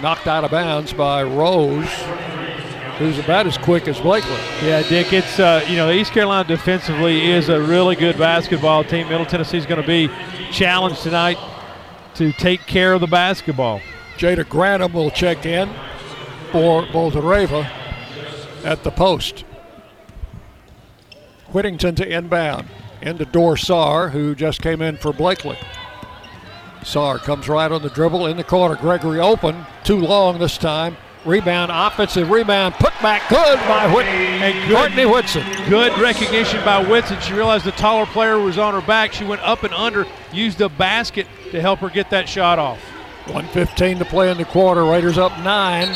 Knocked 0.00 0.26
out 0.26 0.44
of 0.44 0.50
bounds 0.50 0.92
by 0.92 1.22
Rose, 1.22 1.88
who's 3.02 3.18
about 3.18 3.46
as 3.46 3.58
quick 3.58 3.88
as 3.88 4.00
Blakely. 4.00 4.30
Yeah, 4.62 4.82
Dick, 4.88 5.12
it's, 5.12 5.38
uh, 5.40 5.64
you 5.68 5.76
know, 5.76 5.90
East 5.90 6.12
Carolina 6.12 6.46
defensively 6.46 7.30
is 7.30 7.48
a 7.48 7.60
really 7.60 7.96
good 7.96 8.16
basketball 8.16 8.84
team. 8.84 9.08
Middle 9.08 9.26
Tennessee 9.26 9.58
is 9.58 9.66
going 9.66 9.80
to 9.80 9.86
be 9.86 10.08
challenged 10.52 11.02
tonight 11.02 11.38
to 12.14 12.32
take 12.32 12.60
care 12.66 12.92
of 12.92 13.00
the 13.00 13.06
basketball. 13.06 13.80
Jada 14.16 14.44
Granum 14.44 14.92
will 14.92 15.10
check 15.10 15.44
in 15.44 15.68
for 16.52 16.84
Boldyreva 16.84 17.64
at 18.64 18.84
the 18.84 18.90
post. 18.90 19.44
Whittington 21.48 21.96
to 21.96 22.08
inbound. 22.08 22.68
Into 23.00 23.24
Dor 23.24 23.56
Saar, 23.56 24.10
who 24.10 24.36
just 24.36 24.62
came 24.62 24.80
in 24.80 24.96
for 24.96 25.12
Blakely. 25.12 25.58
Saar 26.84 27.18
comes 27.18 27.48
right 27.48 27.70
on 27.72 27.82
the 27.82 27.90
dribble 27.90 28.28
in 28.28 28.36
the 28.36 28.44
corner. 28.44 28.76
Gregory 28.76 29.18
open, 29.18 29.66
too 29.82 29.98
long 29.98 30.38
this 30.38 30.56
time. 30.56 30.96
Rebound, 31.24 31.70
offensive 31.72 32.30
rebound, 32.30 32.74
put 32.74 32.92
back, 33.00 33.28
good 33.28 33.58
by 33.68 33.86
Whit- 33.94 34.06
And 34.06 34.68
good- 34.68 34.76
Courtney 34.76 35.06
Whitson. 35.06 35.44
Good 35.68 35.96
recognition 35.98 36.64
by 36.64 36.82
Whitson. 36.82 37.20
She 37.20 37.32
realized 37.32 37.64
the 37.64 37.70
taller 37.72 38.06
player 38.06 38.38
was 38.40 38.58
on 38.58 38.74
her 38.74 38.80
back. 38.80 39.12
She 39.12 39.24
went 39.24 39.40
up 39.42 39.62
and 39.62 39.72
under, 39.72 40.04
used 40.32 40.58
the 40.58 40.68
basket 40.68 41.28
to 41.52 41.60
help 41.60 41.78
her 41.78 41.88
get 41.90 42.10
that 42.10 42.28
shot 42.28 42.58
off. 42.58 42.80
115 43.26 43.98
to 44.00 44.04
play 44.04 44.32
in 44.32 44.36
the 44.36 44.44
quarter. 44.44 44.84
Raiders 44.84 45.16
up 45.16 45.38
nine. 45.44 45.88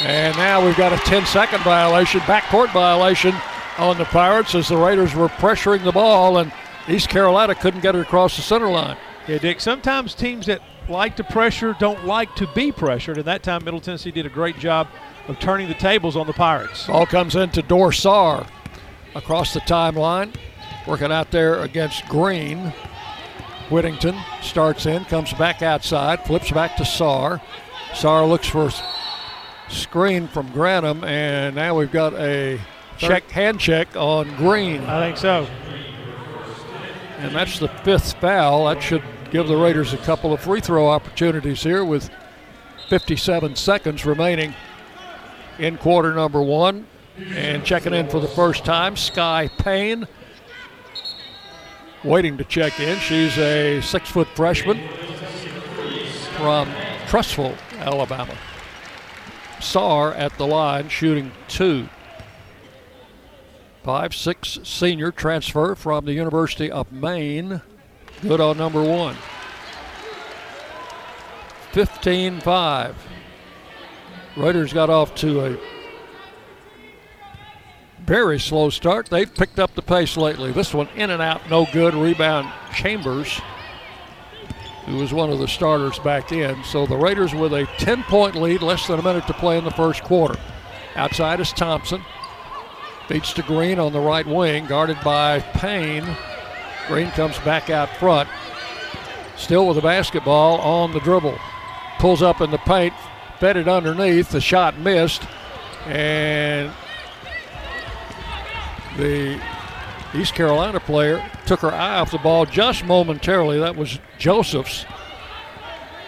And 0.00 0.34
now 0.38 0.64
we've 0.64 0.76
got 0.76 0.92
a 0.92 0.96
10 0.98 1.26
second 1.26 1.60
violation, 1.62 2.20
backcourt 2.20 2.72
violation 2.72 3.34
on 3.78 3.98
the 3.98 4.04
Pirates 4.06 4.54
as 4.54 4.68
the 4.68 4.76
Raiders 4.76 5.14
were 5.14 5.28
pressuring 5.28 5.84
the 5.84 5.92
ball 5.92 6.38
and 6.38 6.50
East 6.88 7.08
Carolina 7.10 7.54
couldn't 7.54 7.80
get 7.80 7.94
it 7.94 8.00
across 8.00 8.36
the 8.36 8.42
center 8.42 8.68
line. 8.68 8.96
Yeah, 9.26 9.38
Dick, 9.38 9.60
sometimes 9.60 10.14
teams 10.14 10.46
that 10.46 10.62
like 10.88 11.16
to 11.16 11.24
pressure 11.24 11.76
don't 11.78 12.04
like 12.04 12.34
to 12.36 12.46
be 12.54 12.72
pressured, 12.72 13.18
and 13.18 13.26
that 13.26 13.42
time 13.42 13.64
Middle 13.64 13.80
Tennessee 13.80 14.10
did 14.10 14.26
a 14.26 14.30
great 14.30 14.58
job 14.58 14.88
of 15.28 15.38
turning 15.38 15.68
the 15.68 15.74
tables 15.74 16.16
on 16.16 16.26
the 16.26 16.32
Pirates. 16.32 16.86
Ball 16.86 17.06
comes 17.06 17.34
into 17.36 17.62
Dor 17.62 17.92
Saar 17.92 18.46
across 19.14 19.52
the 19.52 19.60
timeline, 19.60 20.34
working 20.86 21.10
out 21.10 21.30
there 21.30 21.62
against 21.62 22.06
Green. 22.08 22.72
Whittington 23.70 24.16
starts 24.42 24.86
in, 24.86 25.04
comes 25.06 25.32
back 25.32 25.60
outside, 25.62 26.24
flips 26.24 26.52
back 26.52 26.76
to 26.76 26.84
Saar. 26.84 27.40
Saar 27.94 28.24
looks 28.26 28.46
for 28.46 28.70
screen 29.68 30.28
from 30.28 30.48
Granum, 30.50 31.04
and 31.04 31.56
now 31.56 31.76
we've 31.76 31.90
got 31.90 32.14
a 32.14 32.60
check 32.96 33.28
hand 33.30 33.58
check 33.58 33.96
on 33.96 34.28
Green, 34.36 34.82
I 34.82 35.06
think 35.06 35.16
so. 35.16 35.48
and 37.18 37.34
that's 37.34 37.58
the 37.58 37.68
fifth 37.68 38.12
foul. 38.20 38.66
That 38.66 38.80
should 38.80 39.02
give 39.30 39.48
the 39.48 39.56
Raiders 39.56 39.92
a 39.92 39.98
couple 39.98 40.32
of 40.32 40.40
free 40.40 40.60
throw 40.60 40.88
opportunities 40.88 41.62
here 41.62 41.84
with 41.84 42.10
57 42.88 43.56
seconds 43.56 44.06
remaining 44.06 44.54
in 45.58 45.76
quarter 45.78 46.14
number 46.14 46.42
one. 46.42 46.86
And 47.34 47.64
checking 47.64 47.94
in 47.94 48.08
for 48.08 48.20
the 48.20 48.28
first 48.28 48.64
time, 48.64 48.96
Sky 48.96 49.48
Payne. 49.58 50.06
Waiting 52.04 52.36
to 52.36 52.44
check 52.44 52.78
in. 52.78 52.98
She's 52.98 53.36
a 53.38 53.80
six 53.80 54.10
foot 54.10 54.28
freshman 54.28 54.86
from 56.36 56.68
Trussville, 57.06 57.56
Alabama. 57.78 58.36
Saar 59.60 60.12
at 60.14 60.36
the 60.36 60.46
line 60.46 60.88
shooting 60.88 61.32
two. 61.48 61.88
Five 63.82 64.14
six 64.14 64.58
senior 64.62 65.10
transfer 65.10 65.74
from 65.74 66.04
the 66.04 66.12
University 66.12 66.70
of 66.70 66.92
Maine. 66.92 67.62
Good 68.22 68.40
on 68.40 68.56
number 68.56 68.82
one. 68.82 69.16
15 71.72 72.40
5. 72.40 73.08
Raiders 74.36 74.72
got 74.72 74.90
off 74.90 75.14
to 75.16 75.44
a 75.44 75.58
very 78.06 78.38
slow 78.38 78.70
start. 78.70 79.06
They've 79.06 79.32
picked 79.32 79.58
up 79.58 79.74
the 79.74 79.82
pace 79.82 80.16
lately. 80.16 80.52
This 80.52 80.72
one 80.72 80.88
in 80.96 81.10
and 81.10 81.20
out, 81.20 81.50
no 81.50 81.66
good. 81.72 81.94
Rebound 81.94 82.50
Chambers, 82.72 83.40
who 84.86 84.96
was 84.96 85.12
one 85.12 85.30
of 85.30 85.38
the 85.38 85.48
starters 85.48 85.98
back 85.98 86.32
in. 86.32 86.62
So 86.64 86.86
the 86.86 86.96
Raiders 86.96 87.34
with 87.34 87.52
a 87.52 87.66
10 87.78 88.04
point 88.04 88.36
lead, 88.36 88.62
less 88.62 88.86
than 88.86 88.98
a 88.98 89.02
minute 89.02 89.26
to 89.26 89.34
play 89.34 89.58
in 89.58 89.64
the 89.64 89.70
first 89.70 90.02
quarter. 90.02 90.38
Outside 90.94 91.40
is 91.40 91.52
Thompson. 91.52 92.02
Beats 93.08 93.32
to 93.34 93.42
Green 93.42 93.78
on 93.78 93.92
the 93.92 94.00
right 94.00 94.26
wing, 94.26 94.66
guarded 94.66 94.98
by 95.04 95.40
Payne. 95.40 96.16
Green 96.88 97.10
comes 97.10 97.38
back 97.40 97.70
out 97.70 97.88
front. 97.96 98.28
Still 99.36 99.66
with 99.66 99.76
the 99.76 99.82
basketball 99.82 100.60
on 100.60 100.92
the 100.92 101.00
dribble. 101.00 101.38
Pulls 101.98 102.22
up 102.22 102.40
in 102.40 102.50
the 102.50 102.58
paint, 102.58 102.94
fed 103.38 103.56
it 103.56 103.68
underneath. 103.68 104.30
The 104.30 104.40
shot 104.40 104.78
missed. 104.78 105.22
And 105.86 106.72
the 108.96 109.40
East 110.14 110.34
Carolina 110.34 110.80
player 110.80 111.28
took 111.44 111.60
her 111.60 111.72
eye 111.72 111.98
off 111.98 112.10
the 112.10 112.18
ball 112.18 112.46
just 112.46 112.84
momentarily. 112.84 113.58
That 113.58 113.76
was 113.76 113.98
Joseph's. 114.18 114.86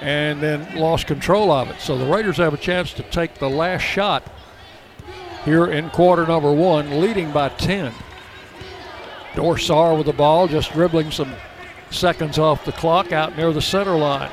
And 0.01 0.41
then 0.41 0.77
lost 0.77 1.07
control 1.07 1.51
of 1.51 1.71
it. 1.71 1.81
So 1.81 1.99
the 1.99 2.07
Raiders 2.07 2.37
have 2.37 2.55
a 2.55 2.59
chance 2.59 2.93
to 2.95 3.03
take 3.03 3.35
the 3.35 3.51
last 3.51 3.83
shot 3.83 4.23
here 5.45 5.67
in 5.67 5.91
quarter 5.91 6.27
number 6.27 6.53
one, 6.53 7.01
leading 7.01 7.33
by 7.33 7.49
10. 7.49 7.93
Dor 9.39 9.57
Saar 9.57 9.95
with 9.95 10.07
the 10.07 10.13
ball, 10.13 10.49
just 10.49 10.73
dribbling 10.73 11.13
some 11.13 11.33
seconds 11.93 12.41
off 12.41 12.65
the 12.65 12.73
clock 12.73 13.13
out 13.13 13.37
near 13.37 13.53
the 13.53 13.63
center 13.63 13.97
line. 13.97 14.33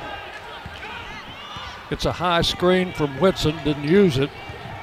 It's 1.92 2.06
a 2.06 2.10
high 2.10 2.42
screen 2.42 2.92
from 2.92 3.20
Whitson, 3.20 3.54
didn't 3.62 3.84
use 3.84 4.18
it. 4.18 4.30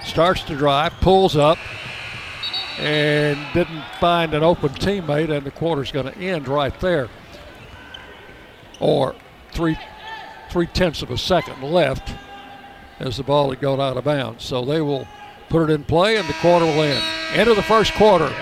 Starts 0.05 0.41
to 0.43 0.55
drive, 0.55 0.93
pulls 1.01 1.35
up, 1.35 1.57
and 2.79 3.37
didn't 3.53 3.83
find 3.99 4.33
an 4.33 4.43
open 4.43 4.69
teammate, 4.69 5.29
and 5.29 5.45
the 5.45 5.51
quarter's 5.51 5.91
going 5.91 6.09
to 6.09 6.17
end 6.17 6.47
right 6.47 6.79
there. 6.79 7.09
Or 8.79 9.15
three 9.51 9.77
three 10.49 10.67
tenths 10.67 11.01
of 11.01 11.11
a 11.11 11.17
second 11.17 11.61
left. 11.63 12.13
as 12.97 13.17
the 13.17 13.23
ball 13.23 13.49
had 13.49 13.59
gone 13.59 13.81
out 13.81 13.97
of 13.97 14.05
bounds. 14.05 14.45
So 14.45 14.63
they 14.63 14.79
will 14.79 15.05
put 15.49 15.69
it 15.69 15.73
in 15.73 15.83
play, 15.83 16.15
and 16.15 16.29
the 16.29 16.33
quarter 16.35 16.63
will 16.65 16.81
end. 16.81 17.03
End 17.33 17.49
of 17.49 17.57
the 17.57 17.61
first 17.61 17.93
quarter. 17.95 18.33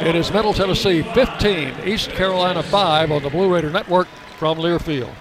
It 0.00 0.16
is 0.16 0.32
Middle 0.32 0.54
Tennessee 0.54 1.02
15, 1.02 1.86
East 1.86 2.08
Carolina 2.12 2.62
5 2.62 3.12
on 3.12 3.22
the 3.22 3.28
Blue 3.28 3.52
Raider 3.52 3.68
Network 3.68 4.08
from 4.38 4.56
Learfield. 4.56 5.12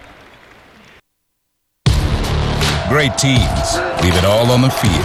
Great 2.87 3.17
teams 3.17 3.75
leave 4.01 4.15
it 4.15 4.23
all 4.23 4.49
on 4.49 4.61
the 4.61 4.69
field. 4.69 5.03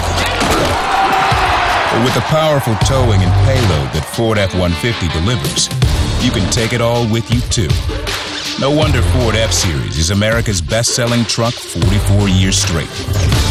But 1.91 2.05
with 2.05 2.15
the 2.15 2.23
powerful 2.31 2.77
towing 2.87 3.21
and 3.21 3.33
payload 3.43 3.91
that 3.91 4.09
Ford 4.15 4.39
F 4.39 4.55
150 4.55 5.09
delivers, 5.09 5.67
you 6.23 6.31
can 6.31 6.49
take 6.53 6.73
it 6.73 6.81
all 6.81 7.11
with 7.11 7.29
you 7.35 7.41
too. 7.51 7.69
No 8.61 8.71
wonder 8.71 9.03
Ford 9.19 9.35
F 9.35 9.51
Series 9.51 9.99
is 9.99 10.11
America's 10.11 10.61
best 10.63 10.95
selling 10.95 11.25
truck 11.25 11.53
44 11.53 12.29
years 12.29 12.57
straight. 12.57 12.95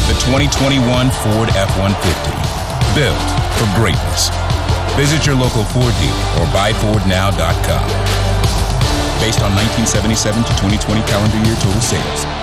The 0.08 0.16
2021 0.24 0.88
Ford 1.20 1.50
F 1.52 1.68
150. 1.76 2.96
Built 2.96 3.28
for 3.60 3.68
greatness. 3.76 4.53
Visit 4.95 5.25
your 5.25 5.36
local 5.36 5.63
Ford 5.63 5.93
dealer 5.99 6.25
or 6.38 6.45
buyfordnow.com. 6.53 7.88
Based 9.19 9.41
on 9.41 9.51
1977 9.56 10.43
to 10.43 10.49
2020 10.49 11.01
calendar 11.08 11.38
year 11.49 11.56
total 11.56 11.82
sales. 11.82 12.42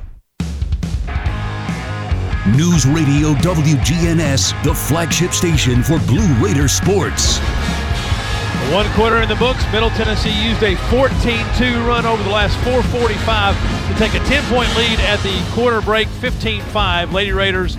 News 2.47 2.87
Radio 2.87 3.35
WGNS, 3.35 4.63
the 4.63 4.73
flagship 4.73 5.31
station 5.31 5.83
for 5.83 5.99
Blue 5.99 6.27
Raider 6.43 6.67
sports. 6.67 7.37
One 8.73 8.87
quarter 8.93 9.21
in 9.21 9.29
the 9.29 9.35
books. 9.35 9.63
Middle 9.71 9.91
Tennessee 9.91 10.33
used 10.43 10.63
a 10.63 10.73
14-2 10.89 11.87
run 11.87 12.07
over 12.07 12.23
the 12.23 12.31
last 12.31 12.57
445 12.63 13.55
to 13.89 13.99
take 13.99 14.15
a 14.15 14.25
10-point 14.25 14.75
lead 14.75 14.99
at 15.01 15.19
the 15.21 15.53
quarter 15.53 15.81
break, 15.81 16.07
15-5. 16.07 17.11
Lady 17.13 17.31
Raiders 17.31 17.77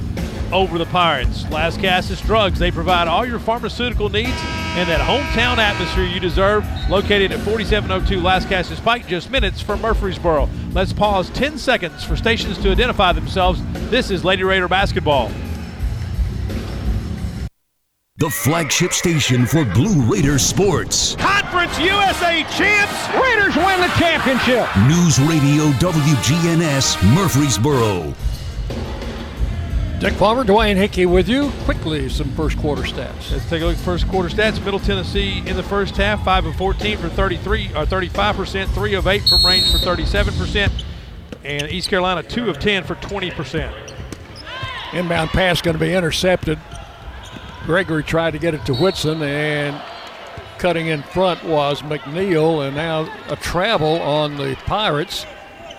over 0.53 0.79
the 0.79 0.87
Pirates. 0.87 1.49
Las 1.51 1.77
Casas 1.77 2.21
Drugs. 2.21 2.59
They 2.59 2.71
provide 2.71 3.09
all 3.09 3.27
your 3.27 3.38
pharmaceutical 3.38 4.09
needs 4.09 4.37
and 4.75 4.88
that 4.88 5.01
hometown 5.01 5.59
atmosphere 5.59 6.05
you 6.05 6.21
deserve. 6.21 6.67
Located 6.88 7.33
at 7.33 7.41
4702 7.41 8.21
Las 8.21 8.45
Casas 8.47 8.81
Pike, 8.81 9.07
just 9.07 9.31
minutes 9.31 9.61
from 9.61 9.81
Murfreesboro. 9.81 10.49
Let's 10.73 10.93
pause 10.93 11.31
10 11.31 11.59
seconds 11.59 12.05
for 12.05 12.17
stations 12.17 12.59
to 12.59 12.71
identify 12.71 13.12
themselves. 13.12 13.62
This 13.91 14.11
is 14.11 14.25
Lady 14.25 14.45
Raider 14.45 14.69
basketball. 14.69 15.31
The 18.19 18.31
flagship 18.31 18.93
station 18.93 19.47
for 19.47 19.65
Blue 19.65 20.03
Raider 20.03 20.38
sports. 20.38 21.17
Conference 21.17 21.77
USA 21.81 22.45
champs. 22.57 23.09
Raiders 23.21 23.57
win 23.57 23.81
the 23.81 23.93
championship. 23.99 24.69
News 24.87 25.19
Radio 25.21 25.73
WGNS 25.81 27.15
Murfreesboro. 27.15 28.15
Dick 30.03 30.17
Palmer, 30.17 30.43
Dwayne 30.43 30.75
Hickey 30.75 31.07
with 31.07 31.29
you. 31.29 31.53
Quickly, 31.62 32.09
some 32.09 32.29
first 32.33 32.59
quarter 32.59 32.83
stats. 32.83 33.31
Let's 33.31 33.49
take 33.49 33.62
a 33.62 33.67
look 33.67 33.77
at 33.77 33.85
first 33.85 34.09
quarter 34.09 34.29
stats. 34.29 34.62
Middle 34.65 34.81
Tennessee 34.81 35.45
in 35.47 35.55
the 35.55 35.62
first 35.62 35.97
half, 35.97 36.25
5 36.25 36.47
of 36.47 36.57
14 36.57 36.99
for 36.99 37.09
33 37.09 37.69
or 37.69 37.87
35%, 37.87 38.67
3 38.75 38.95
of 38.95 39.07
8 39.07 39.23
from 39.29 39.47
range 39.47 39.71
for 39.71 39.79
37%, 39.79 40.85
and 41.45 41.71
East 41.71 41.88
Carolina 41.88 42.25
2 42.25 42.51
of 42.51 42.59
10 42.59 42.83
for 42.83 42.97
20%. 42.97 43.73
Inbound 44.93 45.31
pass 45.31 45.62
going 45.62 45.77
to 45.77 45.81
be 45.81 45.95
intercepted. 45.95 46.59
Gregory 47.65 48.03
tried 48.03 48.33
to 48.33 48.41
get 48.41 48.55
it 48.55 48.67
to 48.67 48.75
Whitson, 48.75 49.23
and 49.23 49.81
cutting 50.59 50.88
in 50.88 51.05
front 51.05 51.45
was 51.45 51.81
McNeil, 51.83 52.67
and 52.67 52.75
now 52.75 53.09
a 53.29 53.37
travel 53.37 54.03
on 54.03 54.37
the 54.37 54.57
Pirates, 54.67 55.27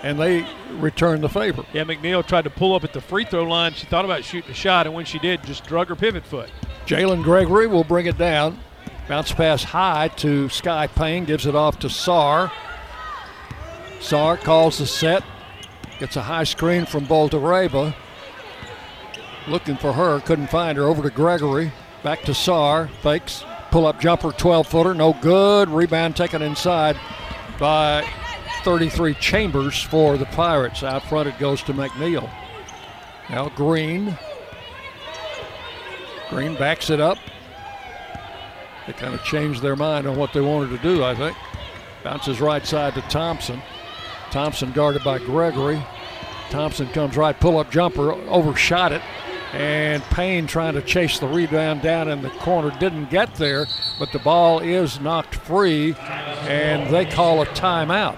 and 0.04 0.20
they 0.20 0.46
return 0.72 1.22
the 1.22 1.28
favor. 1.30 1.64
Yeah, 1.72 1.84
McNeil 1.84 2.24
tried 2.24 2.44
to 2.44 2.50
pull 2.50 2.74
up 2.74 2.84
at 2.84 2.92
the 2.92 3.00
free 3.00 3.24
throw 3.24 3.44
line. 3.44 3.72
She 3.72 3.86
thought 3.86 4.04
about 4.04 4.22
shooting 4.22 4.50
a 4.50 4.54
shot, 4.54 4.86
and 4.86 4.94
when 4.94 5.06
she 5.06 5.18
did, 5.18 5.42
just 5.44 5.64
drug 5.64 5.88
her 5.88 5.96
pivot 5.96 6.26
foot. 6.26 6.50
Jalynn 6.84 7.24
Gregory 7.24 7.66
will 7.66 7.84
bring 7.84 8.04
it 8.04 8.18
down. 8.18 8.60
Bounce 9.08 9.32
pass 9.32 9.64
high 9.64 10.08
to 10.08 10.50
Sky 10.50 10.88
Payne, 10.88 11.24
gives 11.24 11.46
it 11.46 11.54
off 11.54 11.78
to 11.78 11.88
Saar. 11.88 12.52
Saar 13.98 14.36
calls 14.36 14.76
the 14.76 14.86
set, 14.86 15.24
gets 15.98 16.16
a 16.16 16.22
high 16.22 16.44
screen 16.44 16.84
from 16.84 17.06
Boldyreva. 17.06 17.94
Looking 19.48 19.78
for 19.78 19.94
her, 19.94 20.20
couldn't 20.20 20.50
find 20.50 20.76
her. 20.76 20.84
Over 20.84 21.02
to 21.02 21.10
Gregory, 21.10 21.72
back 22.02 22.22
to 22.24 22.34
Saar, 22.34 22.88
fakes, 23.00 23.42
pull 23.70 23.86
up 23.86 24.00
jumper, 24.00 24.32
12 24.32 24.66
footer, 24.66 24.92
no 24.92 25.14
good. 25.22 25.70
Rebound 25.70 26.14
taken 26.14 26.42
inside 26.42 26.98
by 27.58 28.06
33 28.64 29.14
Chambers 29.14 29.82
for 29.82 30.16
the 30.16 30.24
Pirates. 30.26 30.82
Out 30.82 31.04
front 31.04 31.28
it 31.28 31.38
goes 31.38 31.62
to 31.64 31.74
McNeil. 31.74 32.30
Now 33.28 33.50
Green. 33.50 34.16
Green 36.30 36.54
backs 36.56 36.88
it 36.88 36.98
up. 36.98 37.18
They 38.86 38.94
kind 38.94 39.14
of 39.14 39.22
changed 39.22 39.62
their 39.62 39.76
mind 39.76 40.06
on 40.06 40.16
what 40.16 40.32
they 40.32 40.40
wanted 40.40 40.70
to 40.70 40.82
do, 40.82 41.04
I 41.04 41.14
think. 41.14 41.36
Bounces 42.02 42.40
right 42.40 42.66
side 42.66 42.94
to 42.94 43.02
Thompson. 43.02 43.62
Thompson 44.30 44.72
guarded 44.72 45.04
by 45.04 45.18
Gregory. 45.18 45.82
Thompson 46.50 46.88
comes 46.88 47.16
right, 47.16 47.38
pull 47.38 47.58
up 47.58 47.70
jumper, 47.70 48.12
overshot 48.12 48.92
it. 48.92 49.02
And 49.52 50.02
Payne 50.04 50.46
trying 50.46 50.74
to 50.74 50.82
chase 50.82 51.18
the 51.18 51.28
rebound 51.28 51.82
down 51.82 52.08
in 52.08 52.22
the 52.22 52.30
corner 52.30 52.76
didn't 52.80 53.10
get 53.10 53.34
there, 53.36 53.66
but 53.98 54.10
the 54.10 54.18
ball 54.18 54.58
is 54.58 55.00
knocked 55.00 55.34
free, 55.34 55.94
and 55.94 56.92
they 56.92 57.04
call 57.04 57.42
a 57.42 57.46
timeout. 57.46 58.16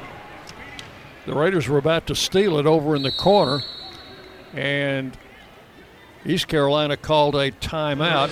The 1.27 1.35
Raiders 1.35 1.69
were 1.69 1.79
about 1.79 2.07
to 2.07 2.15
steal 2.15 2.57
it 2.61 2.67
over 2.67 2.95
in 2.95 3.03
the 3.03 3.11
corner, 3.11 3.63
and 4.55 5.19
East 6.25 6.47
Carolina 6.47 6.97
called 6.97 7.35
a 7.35 7.51
timeout. 7.51 8.31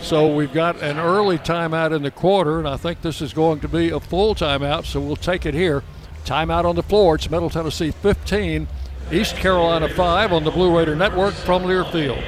So 0.00 0.32
we've 0.32 0.52
got 0.52 0.80
an 0.80 0.96
early 0.98 1.38
timeout 1.38 1.94
in 1.94 2.02
the 2.02 2.12
quarter, 2.12 2.60
and 2.60 2.68
I 2.68 2.76
think 2.76 3.02
this 3.02 3.20
is 3.20 3.32
going 3.32 3.58
to 3.60 3.68
be 3.68 3.90
a 3.90 3.98
full 3.98 4.36
timeout, 4.36 4.86
so 4.86 5.00
we'll 5.00 5.16
take 5.16 5.44
it 5.44 5.54
here. 5.54 5.82
Timeout 6.24 6.64
on 6.64 6.76
the 6.76 6.84
floor. 6.84 7.16
It's 7.16 7.28
Middle 7.28 7.50
Tennessee 7.50 7.90
15, 7.90 8.68
East 9.10 9.34
Carolina 9.34 9.88
5 9.88 10.32
on 10.32 10.44
the 10.44 10.52
Blue 10.52 10.76
Raider 10.76 10.94
Network 10.94 11.34
from 11.34 11.64
Learfield. 11.64 12.22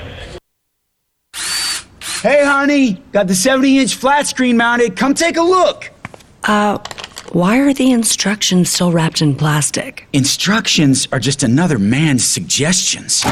Hey, 2.23 2.45
honey, 2.45 2.95
got 3.13 3.29
the 3.29 3.37
70 3.37 3.79
inch 3.79 3.95
flat 3.95 4.27
screen 4.27 4.57
mounted. 4.57 4.97
Come 4.97 5.15
take 5.15 5.37
a 5.37 5.43
look. 5.43 5.91
Uh, 6.43 6.79
why 7.33 7.59
are 7.59 7.73
the 7.73 7.93
instructions 7.93 8.71
still 8.71 8.93
wrapped 8.93 9.23
in 9.23 9.35
plastic? 9.35 10.07
Instructions 10.13 11.07
are 11.13 11.21
just 11.21 11.43
another 11.43 11.79
man's 11.79 12.25
suggestions. 12.25 13.25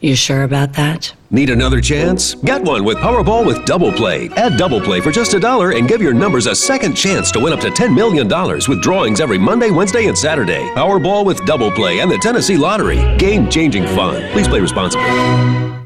You 0.00 0.14
sure 0.14 0.42
about 0.42 0.74
that? 0.74 1.14
Need 1.30 1.50
another 1.50 1.80
chance? 1.80 2.34
Get 2.34 2.62
one 2.62 2.84
with 2.84 2.98
Powerball 2.98 3.46
with 3.46 3.64
Double 3.64 3.90
Play. 3.90 4.28
Add 4.30 4.56
Double 4.56 4.80
Play 4.80 5.00
for 5.00 5.10
just 5.10 5.34
a 5.34 5.40
dollar 5.40 5.72
and 5.72 5.88
give 5.88 6.02
your 6.02 6.12
numbers 6.12 6.46
a 6.46 6.54
second 6.54 6.94
chance 6.94 7.32
to 7.32 7.40
win 7.40 7.52
up 7.52 7.60
to 7.60 7.70
$10 7.70 7.94
million 7.94 8.28
with 8.68 8.82
drawings 8.82 9.20
every 9.20 9.38
Monday, 9.38 9.70
Wednesday, 9.70 10.06
and 10.06 10.16
Saturday. 10.16 10.62
Powerball 10.74 11.24
with 11.24 11.44
Double 11.46 11.70
Play 11.70 12.00
and 12.00 12.10
the 12.10 12.18
Tennessee 12.18 12.56
Lottery. 12.56 13.16
Game 13.16 13.48
changing 13.48 13.86
fun. 13.86 14.30
Please 14.32 14.46
play 14.48 14.60
responsibly. 14.60 15.85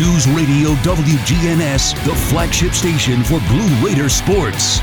News 0.00 0.26
Radio 0.28 0.70
WGNS, 0.76 1.92
the 2.06 2.14
flagship 2.14 2.72
station 2.72 3.22
for 3.22 3.38
Blue 3.48 3.86
Raider 3.86 4.08
sports. 4.08 4.80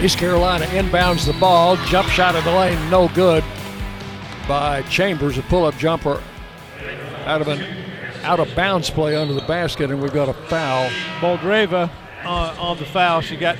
East 0.00 0.16
Carolina 0.16 0.64
inbounds 0.68 1.26
the 1.26 1.36
ball. 1.38 1.76
Jump 1.88 2.08
shot 2.08 2.34
in 2.34 2.42
the 2.44 2.50
lane, 2.50 2.78
no 2.88 3.08
good 3.08 3.44
by 4.48 4.80
Chambers. 4.84 5.36
A 5.36 5.42
pull-up 5.42 5.76
jumper 5.76 6.22
out 7.26 7.42
of 7.42 7.48
an 7.48 7.62
out 8.22 8.40
of 8.40 8.48
bounds 8.56 8.88
play 8.88 9.14
under 9.14 9.34
the 9.34 9.42
basket, 9.42 9.90
and 9.90 10.00
we've 10.00 10.14
got 10.14 10.30
a 10.30 10.34
foul. 10.48 10.88
Boldyreva 11.20 11.90
uh, 12.24 12.56
on 12.58 12.78
the 12.78 12.86
foul. 12.86 13.20
She 13.20 13.36
got 13.36 13.58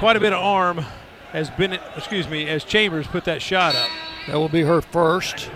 quite 0.00 0.16
a 0.16 0.20
bit 0.20 0.32
of 0.32 0.42
arm 0.42 0.84
as 1.32 1.48
Bennett, 1.50 1.80
excuse 1.96 2.28
me, 2.28 2.48
as 2.48 2.64
Chambers 2.64 3.06
put 3.06 3.24
that 3.26 3.40
shot 3.40 3.76
up. 3.76 3.88
That 4.26 4.34
will 4.34 4.48
be 4.48 4.62
her 4.62 4.80
first. 4.80 5.48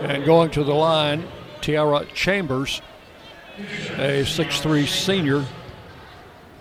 And 0.00 0.24
going 0.24 0.50
to 0.52 0.64
the 0.64 0.74
line, 0.74 1.26
Tiara 1.60 2.06
Chambers, 2.14 2.80
a 3.96 4.22
6'3 4.22 4.86
senior. 4.86 5.44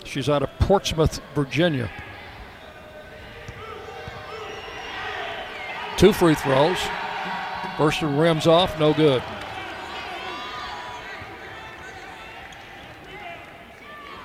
She's 0.03 0.27
out 0.29 0.43
of 0.43 0.49
Portsmouth, 0.59 1.21
Virginia. 1.35 1.89
Two 5.97 6.13
free 6.13 6.35
throws. 6.35 6.77
First 7.77 8.01
one 8.01 8.17
rims 8.17 8.47
off, 8.47 8.79
no 8.79 8.93
good. 8.93 9.21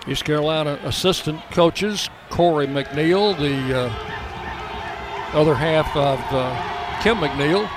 East 0.07 0.25
Carolina 0.25 0.79
assistant 0.85 1.41
coaches 1.51 2.09
Corey 2.29 2.67
McNeill, 2.67 3.39
the 3.39 3.79
uh, 3.79 5.39
other 5.39 5.55
half 5.55 5.95
of 5.95 6.19
uh, 6.31 7.01
Kim 7.03 7.19
McNeill, 7.19 7.69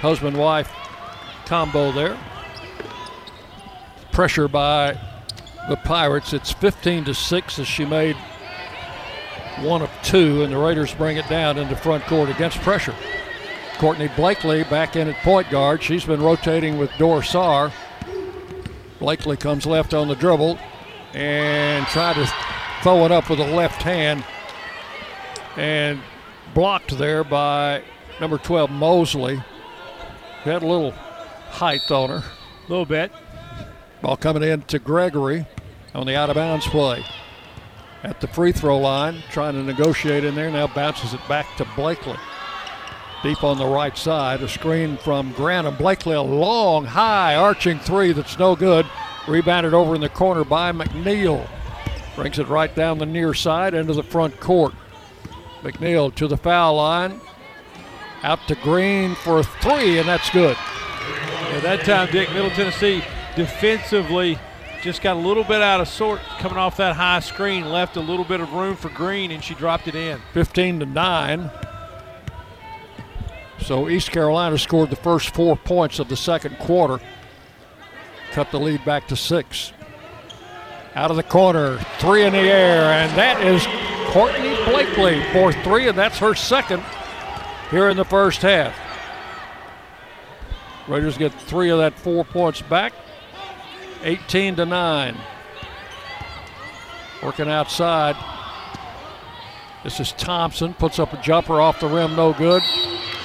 husband 0.00 0.36
wife 0.36 0.72
combo 1.46 1.92
there. 1.92 2.18
Pressure 4.12 4.48
by 4.48 4.98
the 5.68 5.76
Pirates. 5.76 6.32
It's 6.32 6.52
15 6.52 7.04
to 7.04 7.14
6 7.14 7.58
as 7.58 7.66
she 7.66 7.84
made 7.84 8.16
one 9.60 9.82
of 9.82 9.90
two, 10.02 10.42
and 10.42 10.52
the 10.52 10.58
Raiders 10.58 10.94
bring 10.94 11.16
it 11.16 11.28
down 11.28 11.58
into 11.58 11.76
front 11.76 12.04
court 12.04 12.30
against 12.30 12.58
pressure. 12.60 12.94
Courtney 13.78 14.08
Blakely 14.16 14.64
back 14.64 14.96
in 14.96 15.08
at 15.08 15.16
point 15.22 15.50
guard. 15.50 15.82
She's 15.82 16.04
been 16.04 16.22
rotating 16.22 16.78
with 16.78 16.90
Dor 16.98 17.22
Saar. 17.22 17.72
Blakely 18.98 19.36
comes 19.36 19.66
left 19.66 19.94
on 19.94 20.08
the 20.08 20.14
dribble 20.14 20.58
and 21.14 21.86
tried 21.86 22.14
to 22.14 22.30
throw 22.82 23.04
it 23.04 23.12
up 23.12 23.30
with 23.30 23.40
a 23.40 23.54
left 23.54 23.82
hand 23.82 24.24
and 25.56 26.00
blocked 26.54 26.96
there 26.98 27.24
by 27.24 27.82
number 28.20 28.38
12 28.38 28.70
Mosley. 28.70 29.42
Had 30.42 30.62
a 30.62 30.66
little 30.66 30.92
height 31.50 31.90
on 31.90 32.08
her. 32.08 32.16
A 32.16 32.70
little 32.70 32.86
bit. 32.86 33.12
Ball 34.00 34.16
coming 34.16 34.42
in 34.42 34.62
to 34.62 34.78
Gregory 34.78 35.44
on 35.94 36.06
the 36.06 36.16
out 36.16 36.30
of 36.30 36.36
bounds 36.36 36.66
play. 36.66 37.04
At 38.02 38.22
the 38.22 38.26
free 38.26 38.52
throw 38.52 38.78
line, 38.78 39.22
trying 39.30 39.52
to 39.52 39.62
negotiate 39.62 40.24
in 40.24 40.34
there. 40.34 40.50
Now 40.50 40.66
bounces 40.66 41.12
it 41.12 41.20
back 41.28 41.46
to 41.58 41.66
Blakely. 41.76 42.16
Deep 43.22 43.44
on 43.44 43.58
the 43.58 43.66
right 43.66 43.98
side, 43.98 44.42
a 44.42 44.48
screen 44.48 44.96
from 44.96 45.32
Grantham. 45.32 45.76
Blakely, 45.76 46.14
a 46.14 46.22
long, 46.22 46.86
high, 46.86 47.34
arching 47.34 47.78
three 47.78 48.12
that's 48.12 48.38
no 48.38 48.56
good. 48.56 48.86
Rebounded 49.28 49.74
over 49.74 49.94
in 49.94 50.00
the 50.00 50.08
corner 50.08 50.44
by 50.44 50.72
McNeil. 50.72 51.46
Brings 52.16 52.38
it 52.38 52.48
right 52.48 52.74
down 52.74 52.96
the 52.96 53.04
near 53.04 53.34
side 53.34 53.74
into 53.74 53.92
the 53.92 54.02
front 54.02 54.40
court. 54.40 54.72
McNeil 55.60 56.14
to 56.14 56.26
the 56.26 56.38
foul 56.38 56.76
line. 56.76 57.20
Out 58.22 58.46
to 58.48 58.54
Green 58.56 59.14
for 59.14 59.40
a 59.40 59.42
three, 59.42 59.98
and 59.98 60.08
that's 60.08 60.28
good. 60.30 60.56
At 60.56 61.62
that 61.62 61.84
time, 61.84 62.10
Dick, 62.12 62.30
Middle 62.32 62.50
Tennessee 62.50 63.02
defensively 63.34 64.38
just 64.82 65.02
got 65.02 65.16
a 65.16 65.18
little 65.18 65.44
bit 65.44 65.62
out 65.62 65.80
of 65.80 65.88
sort 65.88 66.20
coming 66.38 66.58
off 66.58 66.76
that 66.76 66.96
high 66.96 67.20
screen, 67.20 67.70
left 67.70 67.96
a 67.96 68.00
little 68.00 68.24
bit 68.24 68.40
of 68.40 68.52
room 68.52 68.76
for 68.76 68.88
Green, 68.90 69.30
and 69.30 69.42
she 69.42 69.54
dropped 69.54 69.88
it 69.88 69.94
in. 69.94 70.20
15 70.32 70.80
to 70.80 70.86
9. 70.86 71.50
So 73.60 73.88
East 73.88 74.10
Carolina 74.10 74.58
scored 74.58 74.90
the 74.90 74.96
first 74.96 75.34
four 75.34 75.56
points 75.56 75.98
of 75.98 76.08
the 76.08 76.16
second 76.16 76.58
quarter. 76.58 77.00
Cut 78.32 78.50
the 78.50 78.60
lead 78.60 78.84
back 78.84 79.08
to 79.08 79.16
six. 79.16 79.72
Out 80.94 81.10
of 81.10 81.16
the 81.16 81.22
corner, 81.22 81.78
three 81.98 82.24
in 82.24 82.32
the 82.32 82.38
air, 82.38 82.82
and 82.92 83.16
that 83.16 83.42
is 83.42 83.66
Courtney 84.12 84.56
Blakely 84.64 85.22
for 85.32 85.52
three, 85.62 85.88
and 85.88 85.96
that's 85.96 86.18
her 86.18 86.34
second 86.34 86.82
here 87.70 87.88
in 87.88 87.96
the 87.96 88.04
first 88.04 88.42
half. 88.42 88.74
Raiders 90.88 91.16
get 91.16 91.32
three 91.32 91.70
of 91.70 91.78
that 91.78 91.98
four 91.98 92.24
points 92.24 92.62
back. 92.62 92.92
18 94.02 94.56
to 94.56 94.66
9. 94.66 95.16
Working 97.22 97.48
outside. 97.48 98.16
This 99.84 100.00
is 100.00 100.12
Thompson. 100.12 100.74
Puts 100.74 100.98
up 100.98 101.12
a 101.12 101.22
jumper 101.22 101.60
off 101.60 101.80
the 101.80 101.86
rim, 101.86 102.16
no 102.16 102.32
good. 102.32 102.62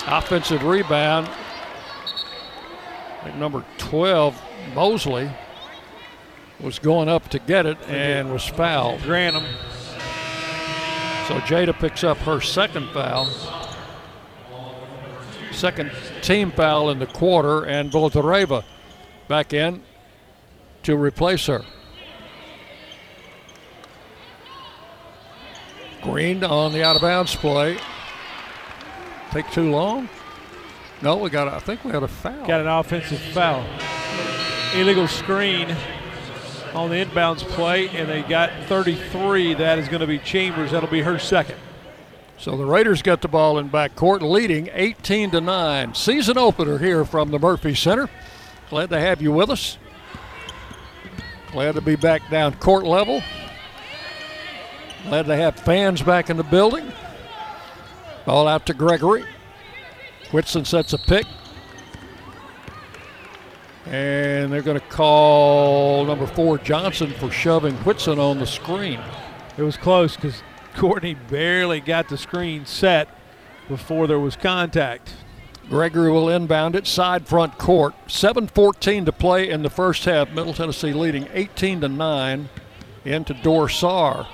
Offensive 0.08 0.64
rebound. 0.64 1.28
I 1.28 3.24
think 3.24 3.38
number 3.38 3.66
12, 3.80 4.40
Mosley, 4.76 5.32
was 6.60 6.78
going 6.78 7.10
up 7.10 7.30
to 7.30 7.40
get 7.40 7.66
it 7.66 7.78
and 7.88 8.32
was 8.32 8.46
fouled. 8.46 9.02
Grantham. 9.02 9.46
So 11.28 11.40
Jada 11.40 11.74
picks 11.74 12.04
up 12.04 12.18
her 12.20 12.40
second 12.40 12.90
foul. 12.90 13.28
Second 15.56 15.92
team 16.22 16.52
foul 16.52 16.90
in 16.90 17.00
the 17.00 17.06
quarter, 17.06 17.64
and 17.64 17.90
Boldyreva 17.90 18.64
back 19.30 19.54
in 19.54 19.82
to 20.84 20.98
replace 20.98 21.46
her. 21.46 21.64
Green 26.02 26.44
on 26.44 26.74
the 26.74 26.84
out 26.84 26.98
of 26.98 27.02
bounds 27.02 27.36
play. 27.36 27.78
Take 29.32 29.50
too 29.52 29.72
long? 29.72 30.10
No, 31.02 31.18
we 31.18 31.30
got. 31.30 31.48
I 31.48 31.60
think 31.60 31.84
we 31.84 31.92
had 31.92 32.04
a 32.04 32.08
foul. 32.08 32.46
Got 32.46 32.62
an 32.62 32.68
offensive 32.68 33.20
foul. 33.20 33.66
Illegal 34.76 35.08
screen 35.08 35.76
on 36.74 36.90
the 36.90 36.98
inbounds 36.98 37.40
play, 37.40 37.88
and 37.90 38.10
they 38.10 38.22
got 38.24 38.52
33. 38.68 39.56
That 39.56 39.80
is 39.80 39.88
going 39.88 40.02
to 40.02 40.08
be 40.08 40.20
Chambers. 40.20 40.72
That'll 40.72 40.90
be 40.90 41.02
her 41.02 41.18
second. 41.18 41.58
So 42.38 42.58
the 42.58 42.66
Raiders 42.66 43.02
got 43.02 43.22
the 43.22 43.28
ball 43.28 43.58
in 43.58 43.70
backcourt, 43.70 44.22
leading 44.22 44.70
18 44.74 45.32
to 45.32 45.42
9. 45.42 45.96
Season 45.96 46.38
opener 46.38 46.78
here 46.78 47.06
from 47.06 47.32
the 47.32 47.40
Murphy 47.40 47.74
Center. 47.74 48.10
Glad 48.70 48.90
to 48.90 49.00
have 49.00 49.22
you 49.22 49.32
with 49.32 49.50
us. 49.50 49.78
Glad 51.52 51.76
to 51.76 51.82
be 51.82 51.96
back 51.96 52.30
down 52.30 52.54
court 52.56 52.86
level. 52.86 53.22
Glad 55.04 55.28
to 55.28 55.36
have 55.36 55.56
fans 55.56 56.02
back 56.02 56.30
in 56.30 56.38
the 56.38 56.44
building. 56.44 56.92
Ball 58.26 58.48
out 58.48 58.66
to 58.66 58.74
Gregory. 58.74 59.24
Whitson 60.32 60.66
sets 60.66 60.94
a 60.94 60.98
pick. 60.98 61.26
And 63.86 64.52
they're 64.52 64.64
going 64.64 64.80
to 64.80 64.88
call 64.88 66.06
number 66.06 66.26
four 66.26 66.58
Johnson 66.58 67.12
for 67.12 67.32
shoving 67.32 67.76
Whitson 67.78 68.20
on 68.20 68.40
the 68.40 68.48
screen. 68.48 69.00
It 69.58 69.62
was 69.62 69.78
close 69.78 70.16
because 70.16 70.42
Courtney 70.76 71.14
barely 71.14 71.80
got 71.80 72.10
the 72.10 72.18
screen 72.18 72.66
set 72.66 73.08
before 73.68 74.08
there 74.08 74.20
was 74.20 74.36
contact. 74.36 75.14
Gregory 75.70 76.12
will 76.12 76.30
inbound 76.30 76.76
it 76.76 76.86
side 76.86 77.28
front 77.28 77.58
court. 77.58 77.96
7:14 78.08 79.06
to 79.06 79.12
play 79.12 79.50
in 79.50 79.64
the 79.64 79.70
first 79.70 80.06
half. 80.06 80.30
Middle 80.30 80.54
Tennessee 80.54 80.94
leading 80.94 81.28
18 81.34 81.82
to 81.82 81.88
9 81.88 82.50
into 83.04 83.34
Dor 83.34 83.68
Saar. 83.68 84.28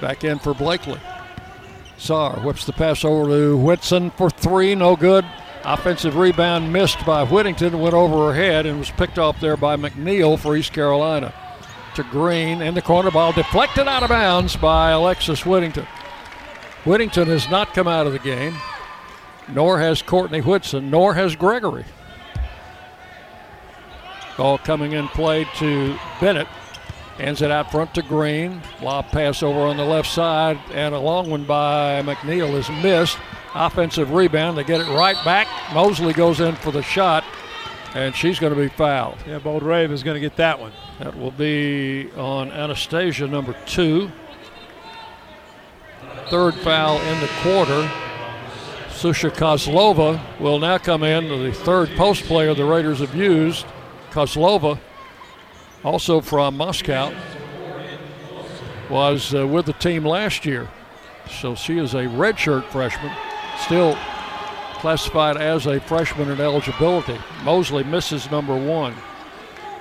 Back 0.00 0.24
in 0.24 0.38
for 0.38 0.52
Blakely. 0.52 1.00
Saar 1.96 2.40
whips 2.40 2.66
the 2.66 2.72
pass 2.72 3.04
over 3.04 3.30
to 3.30 3.56
Whitson 3.56 4.10
for 4.10 4.28
three, 4.28 4.74
no 4.74 4.96
good. 4.96 5.24
Offensive 5.64 6.16
rebound 6.16 6.72
missed 6.72 7.04
by 7.06 7.24
Whittington, 7.24 7.80
went 7.80 7.94
over 7.94 8.26
her 8.26 8.34
head 8.34 8.66
and 8.66 8.78
was 8.78 8.90
picked 8.90 9.18
off 9.18 9.40
there 9.40 9.56
by 9.56 9.76
McNeil 9.76 10.38
for 10.38 10.56
East 10.56 10.72
Carolina. 10.72 11.32
To 11.96 12.02
Green 12.02 12.60
in 12.60 12.74
the 12.74 12.82
corner, 12.82 13.10
ball 13.10 13.32
deflected 13.32 13.88
out 13.88 14.02
of 14.02 14.10
bounds 14.10 14.54
by 14.54 14.90
Alexis 14.90 15.46
Whittington. 15.46 15.86
Whittington 16.84 17.26
has 17.28 17.48
not 17.48 17.72
come 17.72 17.88
out 17.88 18.06
of 18.06 18.12
the 18.12 18.18
game, 18.18 18.54
nor 19.48 19.78
has 19.78 20.02
Courtney 20.02 20.42
Whitson, 20.42 20.90
nor 20.90 21.14
has 21.14 21.34
Gregory. 21.34 21.86
Ball 24.36 24.58
coming 24.58 24.92
in 24.92 25.08
play 25.08 25.46
to 25.56 25.98
Bennett. 26.20 26.48
Ends 27.18 27.40
it 27.40 27.50
out 27.50 27.70
front 27.70 27.94
to 27.94 28.02
Green. 28.02 28.60
Lob 28.82 29.06
pass 29.06 29.42
over 29.42 29.60
on 29.60 29.78
the 29.78 29.84
left 29.84 30.10
side, 30.10 30.58
and 30.72 30.94
a 30.94 31.00
long 31.00 31.30
one 31.30 31.44
by 31.44 32.02
McNeil 32.02 32.52
is 32.58 32.68
missed. 32.82 33.16
Offensive 33.54 34.10
rebound. 34.10 34.58
They 34.58 34.64
get 34.64 34.82
it 34.82 34.88
right 34.88 35.16
back. 35.24 35.48
Mosley 35.72 36.12
goes 36.12 36.40
in 36.40 36.56
for 36.56 36.72
the 36.72 36.82
shot, 36.82 37.24
and 37.96 38.14
she's 38.14 38.38
going 38.38 38.54
to 38.54 38.60
be 38.60 38.68
fouled. 38.68 39.16
Yeah, 39.26 39.38
Boldyreva 39.38 39.90
is 39.90 40.02
going 40.02 40.16
to 40.16 40.20
get 40.20 40.36
that 40.36 40.60
one. 40.60 40.72
That 40.98 41.16
will 41.16 41.30
be 41.30 42.10
on 42.14 42.52
Anastasia, 42.52 43.26
number 43.26 43.56
two. 43.64 44.10
Third 46.28 46.54
foul 46.56 47.00
in 47.00 47.20
the 47.20 47.30
quarter. 47.40 47.90
Susha 48.90 49.30
Kozlova 49.30 50.20
will 50.38 50.58
now 50.58 50.76
come 50.76 51.04
in, 51.04 51.28
the 51.42 51.52
third 51.52 51.88
post 51.96 52.24
player 52.24 52.52
the 52.52 52.66
Raiders 52.66 53.00
have 53.00 53.14
used. 53.14 53.64
Kozlova, 54.10 54.78
also 55.82 56.20
from 56.20 56.56
Moscow, 56.58 57.14
was 58.90 59.34
uh, 59.34 59.46
with 59.46 59.64
the 59.64 59.72
team 59.74 60.04
last 60.04 60.44
year. 60.44 60.68
So 61.30 61.54
she 61.54 61.78
is 61.78 61.94
a 61.94 62.04
redshirt 62.04 62.64
freshman, 62.64 63.12
still 63.58 63.96
classified 64.76 65.36
as 65.36 65.66
a 65.66 65.80
freshman 65.80 66.30
in 66.30 66.40
eligibility. 66.40 67.18
Mosley 67.42 67.84
misses 67.84 68.30
number 68.30 68.56
one. 68.56 68.94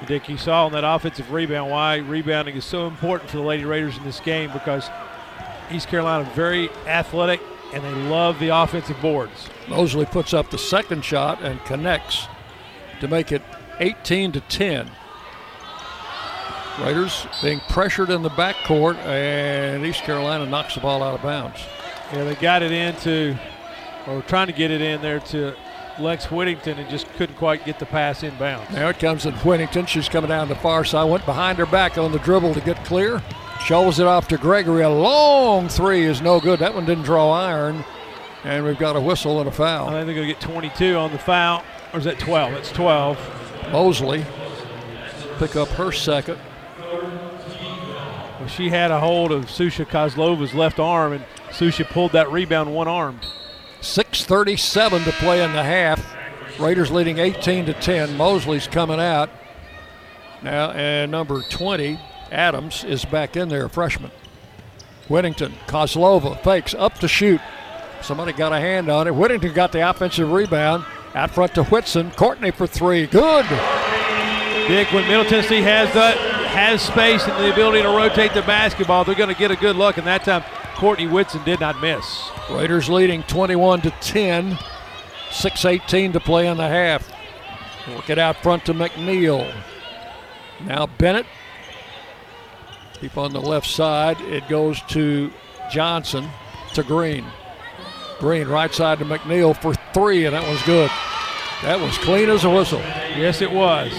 Dick, 0.08 0.28
you 0.30 0.38
saw 0.38 0.66
on 0.66 0.72
that 0.74 0.84
offensive 0.84 1.32
rebound 1.32 1.72
why 1.72 1.98
rebounding 1.98 2.56
is 2.56 2.66
so 2.66 2.88
important 2.88 3.30
for 3.30 3.38
the 3.38 3.44
Lady 3.44 3.66
Raiders 3.66 3.98
in 3.98 4.04
this 4.04 4.20
game 4.20 4.52
because 4.52 4.90
East 5.72 5.88
Carolina 5.88 6.30
very 6.36 6.70
athletic 6.86 7.42
and 7.74 7.84
they 7.84 7.94
love 8.10 8.40
the 8.40 8.50
offensive 8.50 9.00
boards. 9.02 9.50
Mosley 9.68 10.06
puts 10.06 10.34
up 10.34 10.50
the 10.50 10.58
second 10.58 11.04
shot 11.04 11.42
and 11.42 11.64
connects 11.66 12.28
to 13.00 13.08
make 13.08 13.32
it 13.32 13.42
18 13.80 14.32
to 14.34 14.42
10. 14.42 14.92
Raiders 16.82 17.26
being 17.42 17.62
pressured 17.70 18.10
in 18.10 18.22
the 18.22 18.30
backcourt, 18.30 18.98
and 18.98 19.86
East 19.86 20.04
Carolina 20.04 20.46
knocks 20.46 20.76
the 20.76 20.82
ball 20.82 21.02
out 21.02 21.16
of 21.16 21.22
bounds. 21.22 21.60
Yeah, 22.12 22.26
they 22.26 22.36
got 22.36 22.62
it 22.62 22.72
into, 22.72 23.38
or 24.08 24.22
trying 24.24 24.48
to 24.48 24.54
get 24.54 24.72
it 24.72 24.82
in 24.82 25.02
there 25.02 25.20
to 25.20 25.56
Lex 26.00 26.30
Whittington 26.30 26.78
and 26.78 26.90
just 26.90 27.08
couldn't 27.14 27.36
quite 27.36 27.66
get 27.66 27.80
the 27.80 27.86
pass 27.86 28.22
inbounds. 28.22 28.72
Now 28.72 28.90
it 28.90 29.00
comes 29.00 29.26
in 29.26 29.34
Whittington. 29.36 29.86
She's 29.86 30.10
coming 30.10 30.30
down 30.30 30.48
the 30.50 30.56
far 30.56 30.84
side. 30.84 31.10
Went 31.10 31.26
behind 31.26 31.58
her 31.58 31.66
back 31.66 31.98
on 31.98 32.12
the 32.12 32.20
dribble 32.20 32.54
to 32.54 32.62
get 32.62 32.84
clear. 32.86 33.22
Shows 33.62 34.00
it 34.00 34.06
off 34.06 34.28
to 34.30 34.38
Gregory. 34.38 34.84
A 34.84 34.90
long 34.90 35.70
three 35.70 36.04
is 36.04 36.22
no 36.22 36.40
good. 36.40 36.60
That 36.60 36.76
one 36.76 36.86
didn't 36.86 37.06
draw 37.06 37.32
iron. 37.32 37.84
And 38.44 38.64
we've 38.66 38.78
got 38.78 38.96
a 38.96 39.02
whistle 39.02 39.40
and 39.40 39.48
a 39.48 39.52
foul. 39.52 39.90
I 39.90 39.94
think 39.94 40.06
they're 40.06 40.16
going 40.16 40.28
to 40.28 40.34
get 40.34 40.42
22 40.42 40.96
on 40.98 41.12
the 41.12 41.18
foul. 41.18 41.64
Or 41.94 42.00
is 42.00 42.06
that 42.06 42.20
12? 42.20 42.54
It's 42.54 42.72
12. 42.72 43.72
Mosley 43.72 44.26
pick 45.40 45.56
up 45.56 45.68
her 45.70 45.92
second. 45.92 46.38
Well, 48.40 48.48
she 48.48 48.70
had 48.70 48.92
a 48.92 49.00
hold 49.00 49.32
of 49.32 49.46
Susha 49.46 49.86
Kozlova's 49.86 50.54
left 50.54 50.80
arm, 50.80 51.14
and 51.14 51.26
Susha 51.50 51.86
pulled 51.90 52.12
that 52.12 52.32
rebound 52.32 52.76
one 52.76 52.88
armed. 52.88 53.26
6.37 53.86 55.06
to 55.06 55.12
play 55.12 55.44
in 55.44 55.54
the 55.54 55.64
half. 55.64 56.04
Raiders 56.60 56.90
leading 56.90 57.20
18 57.20 57.68
to 57.68 57.74
10. 57.74 58.18
Mosley's 58.18 58.68
coming 58.68 59.00
out 59.00 59.30
now, 60.42 60.72
and 60.72 61.12
number 61.12 61.42
20, 61.42 62.00
Adams, 62.32 62.84
is 62.84 63.06
back 63.06 63.38
in 63.38 63.50
there, 63.50 63.70
freshman. 63.70 64.12
Whittington, 65.08 65.54
Kozlova 65.68 66.42
fakes 66.44 66.74
up 66.74 66.96
to 67.00 67.08
shoot. 67.08 67.40
Somebody 68.02 68.34
got 68.34 68.54
a 68.54 68.60
hand 68.60 68.90
on 68.90 69.08
it. 69.08 69.16
Whittington 69.16 69.54
got 69.54 69.72
the 69.72 69.88
offensive 69.88 70.32
rebound. 70.32 70.84
Out 71.14 71.32
front 71.32 71.56
to 71.56 71.64
Whitson. 71.66 72.12
Courtney 72.12 72.52
for 72.52 72.68
three. 72.68 73.08
Good. 73.08 73.46
Dick, 74.68 74.92
when 74.92 75.08
Middle 75.08 75.26
Tennessee 75.26 75.62
has 75.62 75.94
that 75.94 76.18
has 76.48 76.82
space 76.82 77.24
and 77.28 77.44
the 77.44 77.52
ability 77.52 77.84
to 77.84 77.90
rotate 77.90 78.34
the 78.34 78.42
basketball, 78.42 79.04
they're 79.04 79.16
going 79.16 79.34
to 79.34 79.40
get 79.40 79.52
a 79.52 79.56
good 79.56 79.76
look. 79.76 79.98
And 79.98 80.08
that 80.08 80.24
time, 80.24 80.44
Courtney 80.76 81.08
Whitson 81.08 81.44
did 81.44 81.60
not 81.60 81.82
miss. 81.82 82.30
Raiders 82.50 82.90
leading 82.90 83.24
21 83.24 83.82
to 83.82 83.92
10. 84.02 84.58
6:18 85.32 86.14
to 86.14 86.20
play 86.20 86.48
in 86.48 86.58
the 86.58 86.68
half. 86.68 87.12
Work 87.90 88.10
it 88.10 88.20
out 88.20 88.38
front 88.38 88.66
to 88.66 88.74
McNeil. 88.74 89.54
Now 90.66 90.86
Bennett. 90.86 91.26
Keep 93.00 93.18
on 93.18 93.34
the 93.34 93.42
left 93.42 93.68
side. 93.68 94.20
It 94.22 94.48
goes 94.48 94.82
to 94.90 95.32
Johnson 95.72 96.30
to 96.74 96.84
Green. 96.84 97.26
Green 98.20 98.48
right 98.48 98.74
side 98.74 99.00
to 99.00 99.06
McNeil 99.06 99.60
for 99.60 99.74
three, 99.94 100.26
and 100.26 100.36
that 100.36 100.50
was 100.50 100.62
good. 100.64 100.90
That 101.64 101.80
was 101.80 101.98
clean 101.98 102.30
as 102.30 102.44
a 102.44 102.50
whistle. 102.50 102.80
Yes, 102.80 103.42
it 103.42 103.52
was. 103.52 103.92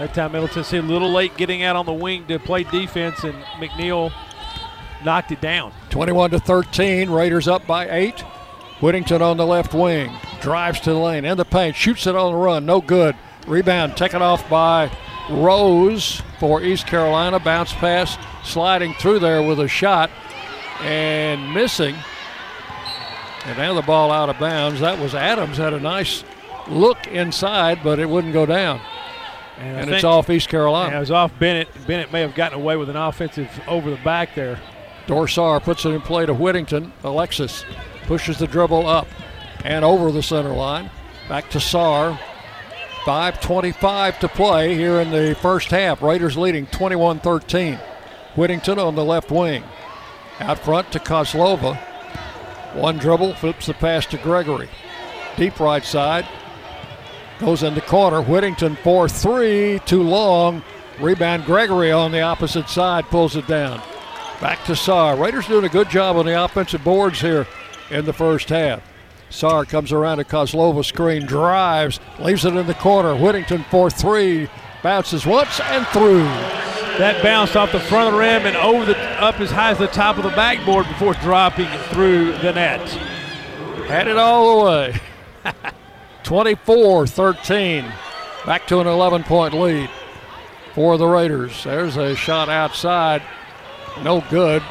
That 0.00 0.14
time 0.14 0.32
Middle 0.32 0.48
Tennessee 0.48 0.78
a 0.78 0.82
little 0.82 1.12
late 1.12 1.36
getting 1.36 1.62
out 1.62 1.76
on 1.76 1.84
the 1.84 1.92
wing 1.92 2.26
to 2.28 2.38
play 2.38 2.62
defense, 2.64 3.22
and 3.22 3.34
McNeil 3.58 4.10
knocked 5.04 5.30
it 5.30 5.42
down. 5.42 5.74
21 5.90 6.30
to 6.30 6.38
13. 6.38 7.10
Raiders 7.10 7.46
up 7.46 7.66
by 7.66 7.86
eight. 7.90 8.18
Whittington 8.80 9.20
on 9.20 9.36
the 9.36 9.44
left 9.44 9.74
wing. 9.74 10.10
Drives 10.40 10.80
to 10.80 10.94
the 10.94 10.98
lane 10.98 11.26
in 11.26 11.36
the 11.36 11.44
paint. 11.44 11.76
Shoots 11.76 12.06
it 12.06 12.16
on 12.16 12.32
the 12.32 12.38
run. 12.38 12.64
No 12.64 12.80
good. 12.80 13.14
Rebound 13.46 13.94
taken 13.94 14.22
off 14.22 14.48
by 14.48 14.90
Rose 15.28 16.22
for 16.38 16.62
East 16.62 16.86
Carolina. 16.86 17.38
Bounce 17.38 17.74
pass 17.74 18.16
sliding 18.42 18.94
through 18.94 19.18
there 19.18 19.42
with 19.42 19.60
a 19.60 19.68
shot 19.68 20.08
and 20.80 21.52
missing. 21.52 21.94
And 23.44 23.58
now 23.58 23.74
the 23.74 23.82
ball 23.82 24.10
out 24.10 24.30
of 24.30 24.38
bounds. 24.38 24.80
That 24.80 24.98
was 24.98 25.14
Adams. 25.14 25.58
Had 25.58 25.74
a 25.74 25.80
nice 25.80 26.24
look 26.68 27.06
inside, 27.06 27.80
but 27.84 27.98
it 27.98 28.08
wouldn't 28.08 28.32
go 28.32 28.46
down. 28.46 28.80
And, 29.60 29.80
and 29.80 29.90
it's 29.90 30.04
off 30.04 30.30
East 30.30 30.48
Carolina. 30.48 30.96
It 30.96 31.00
was 31.00 31.10
off 31.10 31.38
Bennett. 31.38 31.68
Bennett 31.86 32.12
may 32.12 32.22
have 32.22 32.34
gotten 32.34 32.58
away 32.58 32.76
with 32.76 32.88
an 32.88 32.96
offensive 32.96 33.48
over 33.68 33.90
the 33.90 34.02
back 34.02 34.34
there. 34.34 34.58
Dor 35.06 35.28
Saar 35.28 35.60
puts 35.60 35.84
it 35.84 35.90
in 35.90 36.00
play 36.00 36.24
to 36.24 36.32
Whittington. 36.32 36.92
Alexis 37.04 37.64
pushes 38.04 38.38
the 38.38 38.46
dribble 38.46 38.86
up 38.86 39.06
and 39.64 39.84
over 39.84 40.10
the 40.10 40.22
center 40.22 40.52
line. 40.52 40.90
Back 41.28 41.50
to 41.50 41.60
Saar. 41.60 42.18
5.25 43.04 44.18
to 44.20 44.28
play 44.28 44.74
here 44.74 45.00
in 45.00 45.10
the 45.10 45.34
first 45.40 45.70
half. 45.70 46.02
Raiders 46.02 46.36
leading 46.36 46.66
21 46.66 47.20
13. 47.20 47.78
Whittington 48.36 48.78
on 48.78 48.94
the 48.94 49.04
left 49.04 49.30
wing. 49.30 49.64
Out 50.38 50.58
front 50.58 50.92
to 50.92 50.98
Kozlova. 50.98 51.76
One 52.74 52.98
dribble, 52.98 53.34
flips 53.34 53.66
the 53.66 53.74
pass 53.74 54.06
to 54.06 54.18
Gregory. 54.18 54.68
Deep 55.36 55.58
right 55.60 55.84
side. 55.84 56.26
Goes 57.40 57.62
in 57.62 57.74
the 57.74 57.80
corner. 57.80 58.20
Whittington 58.20 58.76
4 58.76 59.08
3. 59.08 59.80
Too 59.86 60.02
long. 60.02 60.62
Rebound 61.00 61.46
Gregory 61.46 61.90
on 61.90 62.12
the 62.12 62.20
opposite 62.20 62.68
side 62.68 63.06
pulls 63.06 63.34
it 63.34 63.46
down. 63.46 63.80
Back 64.42 64.62
to 64.66 64.76
Saar. 64.76 65.16
Raiders 65.16 65.46
doing 65.46 65.64
a 65.64 65.70
good 65.70 65.88
job 65.88 66.16
on 66.16 66.26
the 66.26 66.44
offensive 66.44 66.84
boards 66.84 67.20
here 67.20 67.46
in 67.90 68.04
the 68.04 68.12
first 68.12 68.50
half. 68.50 68.82
Saar 69.30 69.64
comes 69.64 69.90
around 69.90 70.18
to 70.18 70.24
Kozlova 70.24 70.84
screen, 70.84 71.24
drives, 71.24 71.98
leaves 72.18 72.44
it 72.44 72.54
in 72.54 72.66
the 72.66 72.74
corner. 72.74 73.16
Whittington 73.16 73.64
4 73.70 73.90
3. 73.90 74.48
Bounces 74.82 75.24
once 75.24 75.60
and 75.60 75.86
through. 75.88 76.24
That 76.98 77.22
bounced 77.22 77.56
off 77.56 77.72
the 77.72 77.80
front 77.80 78.08
of 78.08 78.12
the 78.12 78.18
rim 78.18 78.44
and 78.44 78.56
over 78.56 78.84
the 78.84 78.98
up 79.22 79.40
as 79.40 79.50
high 79.50 79.70
as 79.70 79.78
the 79.78 79.86
top 79.86 80.18
of 80.18 80.24
the 80.24 80.30
backboard 80.30 80.86
before 80.88 81.14
dropping 81.14 81.68
through 81.88 82.32
the 82.38 82.52
net. 82.52 82.86
Had 83.86 84.08
it 84.08 84.18
all 84.18 84.58
the 84.58 84.70
way. 84.70 85.00
24 86.30 87.08
13. 87.08 87.92
Back 88.46 88.64
to 88.68 88.78
an 88.78 88.86
11 88.86 89.24
point 89.24 89.52
lead 89.52 89.90
for 90.76 90.96
the 90.96 91.04
Raiders. 91.04 91.64
There's 91.64 91.96
a 91.96 92.14
shot 92.14 92.48
outside. 92.48 93.20
No 94.04 94.22
good. 94.30 94.62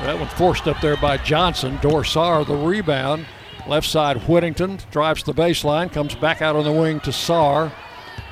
That 0.00 0.18
one 0.18 0.26
forced 0.30 0.66
up 0.66 0.80
there 0.80 0.96
by 0.96 1.18
Johnson. 1.18 1.78
Dor 1.80 2.02
Saar, 2.02 2.44
the 2.44 2.56
rebound. 2.56 3.24
Left 3.68 3.86
side, 3.86 4.16
Whittington 4.26 4.80
drives 4.90 5.22
the 5.22 5.32
baseline, 5.32 5.92
comes 5.92 6.16
back 6.16 6.42
out 6.42 6.56
on 6.56 6.64
the 6.64 6.72
wing 6.72 6.98
to 7.02 7.12
Saar. 7.12 7.72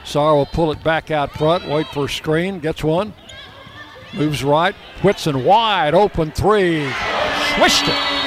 Saar 0.03 0.34
will 0.34 0.47
pull 0.47 0.72
it 0.72 0.82
back 0.82 1.12
out 1.12 1.30
front, 1.30 1.68
wait 1.68 1.86
for 1.86 2.07
a 2.07 2.09
screen, 2.09 2.59
gets 2.59 2.82
one. 2.82 3.14
Moves 4.14 4.43
right. 4.43 4.74
Whitson 5.01 5.45
wide 5.45 5.95
open 5.95 6.32
three. 6.32 6.93
Swished 7.55 7.86
it. 7.86 8.22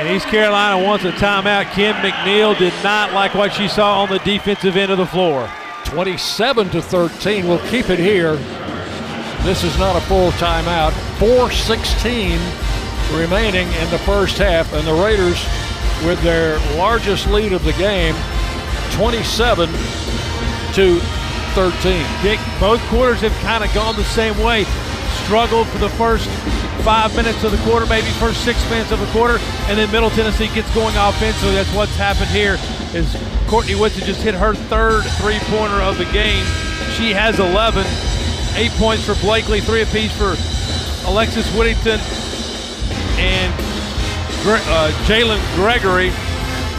And 0.00 0.08
East 0.16 0.28
Carolina 0.28 0.82
wants 0.82 1.04
a 1.04 1.12
timeout. 1.12 1.70
Kim 1.72 1.94
McNeill 1.96 2.58
did 2.58 2.72
not 2.82 3.12
like 3.12 3.34
what 3.34 3.52
she 3.52 3.68
saw 3.68 4.00
on 4.00 4.08
the 4.08 4.18
defensive 4.20 4.74
end 4.74 4.90
of 4.90 4.96
the 4.96 5.04
floor. 5.04 5.46
27 5.84 6.70
to 6.70 6.80
13. 6.80 7.46
We'll 7.46 7.58
keep 7.68 7.90
it 7.90 7.98
here. 7.98 8.36
This 9.44 9.62
is 9.62 9.78
not 9.78 9.96
a 9.96 10.00
full 10.00 10.30
timeout. 10.32 10.92
4:16 11.18 12.40
remaining 13.12 13.70
in 13.74 13.90
the 13.90 13.98
first 13.98 14.38
half, 14.38 14.72
and 14.72 14.86
the 14.86 14.94
Raiders, 14.94 15.44
with 16.06 16.18
their 16.22 16.58
largest 16.78 17.26
lead 17.26 17.52
of 17.52 17.62
the 17.62 17.74
game, 17.74 18.14
27 18.92 19.68
to 20.72 20.98
13. 21.52 22.06
Dick, 22.22 22.40
both 22.58 22.80
quarters 22.88 23.20
have 23.20 23.36
kind 23.42 23.62
of 23.62 23.70
gone 23.74 23.96
the 23.96 24.04
same 24.04 24.38
way. 24.38 24.64
Struggled 25.24 25.68
for 25.68 25.76
the 25.76 25.90
first 25.90 26.26
five 26.82 27.14
minutes 27.14 27.42
of 27.44 27.52
the 27.52 27.58
quarter, 27.58 27.86
maybe 27.86 28.06
first 28.18 28.44
six 28.44 28.58
minutes 28.70 28.92
of 28.92 29.00
the 29.00 29.06
quarter, 29.06 29.38
and 29.68 29.78
then 29.78 29.90
Middle 29.90 30.10
Tennessee 30.10 30.48
gets 30.54 30.72
going 30.74 30.94
offensively. 30.96 31.54
That's 31.54 31.72
what's 31.74 31.94
happened 31.96 32.30
here. 32.30 32.58
Is 32.94 33.16
Courtney 33.46 33.74
Whitson 33.74 34.04
just 34.04 34.22
hit 34.22 34.34
her 34.34 34.54
third 34.54 35.02
three-pointer 35.18 35.82
of 35.82 35.98
the 35.98 36.06
game. 36.06 36.44
She 36.96 37.12
has 37.12 37.38
11. 37.38 37.84
Eight 38.56 38.72
points 38.72 39.04
for 39.04 39.14
Blakely, 39.16 39.60
three 39.60 39.82
apiece 39.82 40.12
for 40.12 40.34
Alexis 41.08 41.46
Whittington 41.56 42.00
and 43.18 43.54
uh, 44.46 44.90
Jalynn 45.04 45.40
Gregory. 45.54 46.10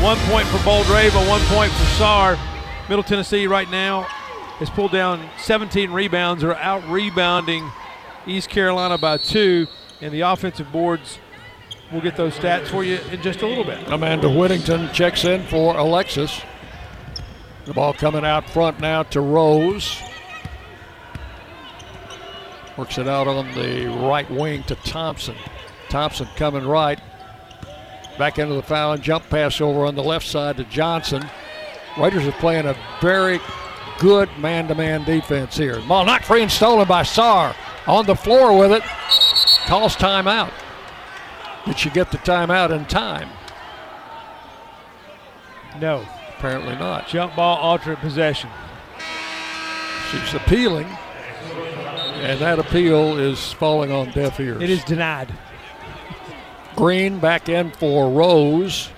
One 0.02 0.18
point 0.30 0.48
for 0.48 0.58
Boldyreva, 0.58 1.28
one 1.30 1.42
point 1.42 1.72
for 1.72 1.86
Saar. 1.98 2.38
Middle 2.90 3.04
Tennessee 3.04 3.48
right 3.48 3.70
now 3.70 4.02
has 4.60 4.70
pulled 4.70 4.92
down 4.92 5.30
17 5.38 5.92
rebounds, 5.92 6.44
are 6.44 6.56
out 6.56 6.88
rebounding 6.90 7.72
East 8.28 8.50
Carolina 8.50 8.98
by 8.98 9.18
two, 9.18 9.68
and 10.02 10.12
the 10.12 10.22
offensive 10.22 10.72
boards 10.72 11.20
We'll 11.92 12.02
get 12.02 12.16
those 12.16 12.38
stats 12.38 12.68
for 12.68 12.86
you 12.86 13.00
in 13.12 13.22
just 13.22 13.42
a 13.42 13.48
little 13.48 13.66
bit. 13.66 13.86
Amanda 13.88 14.30
Whittington 14.30 14.94
checks 14.94 15.26
in 15.26 15.44
for 15.44 15.76
Alexis. 15.76 16.42
The 17.66 17.74
ball 17.74 17.94
coming 17.94 18.24
out 18.24 18.50
front 18.50 18.80
now 18.80 19.04
to 19.04 19.20
Rose. 19.20 20.02
Works 22.78 22.98
it 22.98 23.10
out 23.10 23.28
on 23.28 23.52
the 23.54 23.88
right 23.88 24.30
wing 24.32 24.64
to 24.64 24.76
Thompson. 24.76 25.36
Thompson 25.90 26.28
coming 26.38 26.66
right. 26.66 27.00
Back 28.18 28.40
into 28.40 28.54
the 28.54 28.64
foul 28.64 28.94
and 28.94 29.04
jump 29.04 29.30
pass 29.30 29.60
over 29.60 29.86
on 29.86 29.96
the 29.96 30.04
left 30.04 30.26
side 30.26 30.58
to 30.58 30.64
Johnson. 30.66 31.30
Raiders 32.00 32.26
are 32.26 32.32
playing 32.34 32.68
a 32.68 32.78
very 33.02 33.42
good 34.00 34.30
man 34.38 34.70
to 34.70 34.76
man 34.76 35.04
defense 35.04 35.58
here. 35.58 35.82
Ball 35.82 36.06
knocked 36.06 36.24
free 36.24 36.42
and 36.42 36.52
stolen 36.52 36.88
by 36.88 37.04
Saar. 37.04 37.54
On 37.86 38.06
the 38.06 38.16
floor 38.16 38.58
with 38.58 38.72
it. 38.72 38.84
Calls 39.72 39.96
timeout. 39.96 40.52
Did 41.66 41.80
she 41.80 41.90
get 41.92 42.12
the 42.12 42.18
timeout 42.18 42.72
in 42.72 42.84
time? 42.88 43.30
No. 45.80 46.06
Apparently 46.38 46.76
not. 46.76 47.08
Jump 47.08 47.38
ball, 47.38 47.56
alternate 47.56 48.00
possession. 48.00 48.50
She's 50.12 50.34
appealing, 50.34 50.88
and 52.16 52.38
that 52.42 52.60
appeal 52.60 53.18
is 53.18 53.54
falling 53.54 53.94
on 53.94 54.12
deaf 54.12 54.42
ears. 54.42 54.62
It 54.62 54.70
is 54.70 54.84
denied. 54.84 55.34
Green 56.76 57.20
back 57.20 57.48
in 57.48 57.72
for 57.72 58.12
Rose 58.12 58.90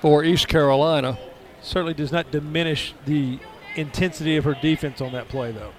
for 0.00 0.24
East 0.24 0.48
Carolina. 0.48 1.16
Certainly 1.60 1.94
does 1.94 2.10
not 2.10 2.32
diminish 2.32 2.92
the 3.06 3.38
intensity 3.76 4.36
of 4.36 4.42
her 4.42 4.56
defense 4.60 5.00
on 5.00 5.12
that 5.12 5.28
play, 5.28 5.52
though. 5.52 5.72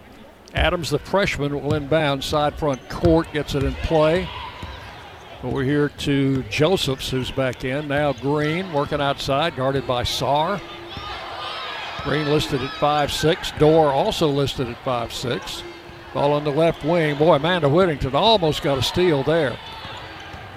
Adams, 0.54 0.89
the 0.89 0.99
freshman, 0.99 1.62
will 1.62 1.74
inbound 1.74 2.24
side 2.24 2.58
front 2.58 2.88
court, 2.89 3.32
gets 3.34 3.56
it 3.56 3.64
in 3.64 3.74
play. 3.76 4.28
Over 5.43 5.64
here 5.64 5.89
to 5.89 6.43
Josephs, 6.43 7.10
who's 7.10 7.32
back 7.32 7.66
in. 7.66 7.88
Now 7.88 8.14
Green 8.14 8.72
working 8.72 9.01
outside, 9.01 9.56
guarded 9.56 9.86
by 9.86 10.04
Saar. 10.04 10.62
Green 12.04 12.28
listed 12.28 12.62
at 12.62 12.70
5'6. 12.72 13.58
Dor 13.60 13.88
also 13.88 14.28
listed 14.28 14.68
at 14.68 14.78
5'6. 14.84 15.64
Ball 16.14 16.34
on 16.34 16.43
the 16.43 16.51
left 16.51 16.86
wing. 16.86 17.18
Boy, 17.18 17.36
Amanda 17.36 17.68
Whittington 17.68 18.14
almost 18.14 18.62
got 18.62 18.78
a 18.78 18.82
steal 18.82 19.24
there. 19.24 19.58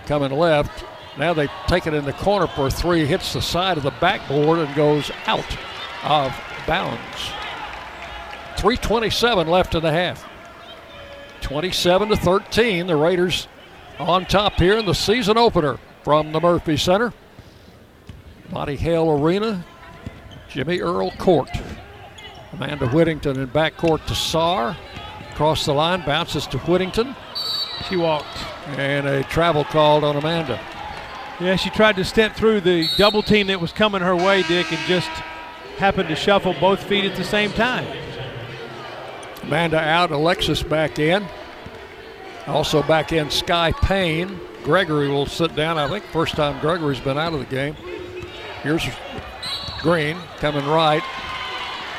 Coming 0.07 0.33
left. 0.33 0.85
Now 1.19 1.33
they 1.33 1.49
take 1.67 1.87
it 1.87 1.95
in 1.95 2.05
the 2.05 2.13
corner 2.13 2.47
for 2.47 2.71
three. 2.71 3.07
Hits 3.07 3.33
the 3.33 3.41
side 3.41 3.79
of 3.79 3.83
the 3.83 3.93
backboard 3.93 4.59
and 4.59 4.75
goes 4.75 5.11
out 5.27 5.57
of 6.05 6.33
bounds. 6.67 7.31
327 8.57 9.47
left 9.47 9.75
in 9.75 9.83
the 9.83 9.93
half. 9.93 10.25
27 11.43 12.09
to 12.09 12.17
13. 12.17 12.87
The 12.87 12.97
Raiders 12.97 13.49
on 13.99 14.27
top 14.27 14.55
here 14.55 14.77
in 14.79 14.87
the 14.87 14.95
season 14.95 15.39
opener 15.39 15.79
from 16.03 16.33
the 16.33 16.41
Murphy 16.41 16.77
Center. 16.77 17.13
Body 18.51 18.77
Hale 18.77 19.11
Arena, 19.11 19.65
Jimmy 20.49 20.81
Earle 20.81 21.11
Court. 21.13 21.51
Amanda 22.53 22.89
Whittington 22.89 23.39
in 23.39 23.49
backcourt 23.49 24.07
to 24.07 24.15
Saar. 24.15 24.77
Across 25.33 25.67
the 25.67 25.75
line, 25.75 26.03
bounces 26.07 26.47
to 26.47 26.59
Whittington. 26.59 27.15
She 27.89 27.97
walked. 27.97 28.39
And 28.79 29.07
a 29.07 29.23
travel 29.25 29.65
called 29.65 30.03
on 30.05 30.17
Amanda. 30.17 30.59
Yeah, 31.39 31.57
she 31.57 31.69
tried 31.69 31.97
to 31.97 32.05
step 32.05 32.35
through 32.35 32.63
the 32.63 32.89
double 32.97 33.23
team 33.23 33.49
that 33.49 33.61
was 33.61 33.73
coming 33.73 34.01
her 34.01 34.17
way, 34.17 34.43
Dick, 34.45 34.73
and 34.73 34.81
just 34.87 35.11
happened 35.77 36.09
to 36.09 36.17
shuffle 36.17 36.55
both 36.55 36.83
feet 36.83 37.05
at 37.05 37.15
the 37.17 37.25
same 37.25 37.53
time. 37.53 37.87
Amanda 39.47 39.79
out, 39.79 40.11
Alexis 40.11 40.63
back 40.63 40.99
in. 40.99 41.25
Also 42.47 42.83
back 42.83 43.13
in 43.13 43.31
Sky 43.31 43.73
Payne. 43.73 44.41
Gregory 44.65 45.09
will 45.09 45.27
sit 45.27 45.55
down. 45.55 45.79
I 45.79 45.89
think 45.89 46.05
first 46.07 46.35
time 46.35 46.61
Gregory's 46.61 47.01
been 47.01 47.17
out 47.17 47.33
of 47.33 47.39
the 47.39 47.47
game. 47.47 47.75
Here's 48.63 48.85
Green 49.81 50.17
coming 50.39 50.67
right. 50.67 51.03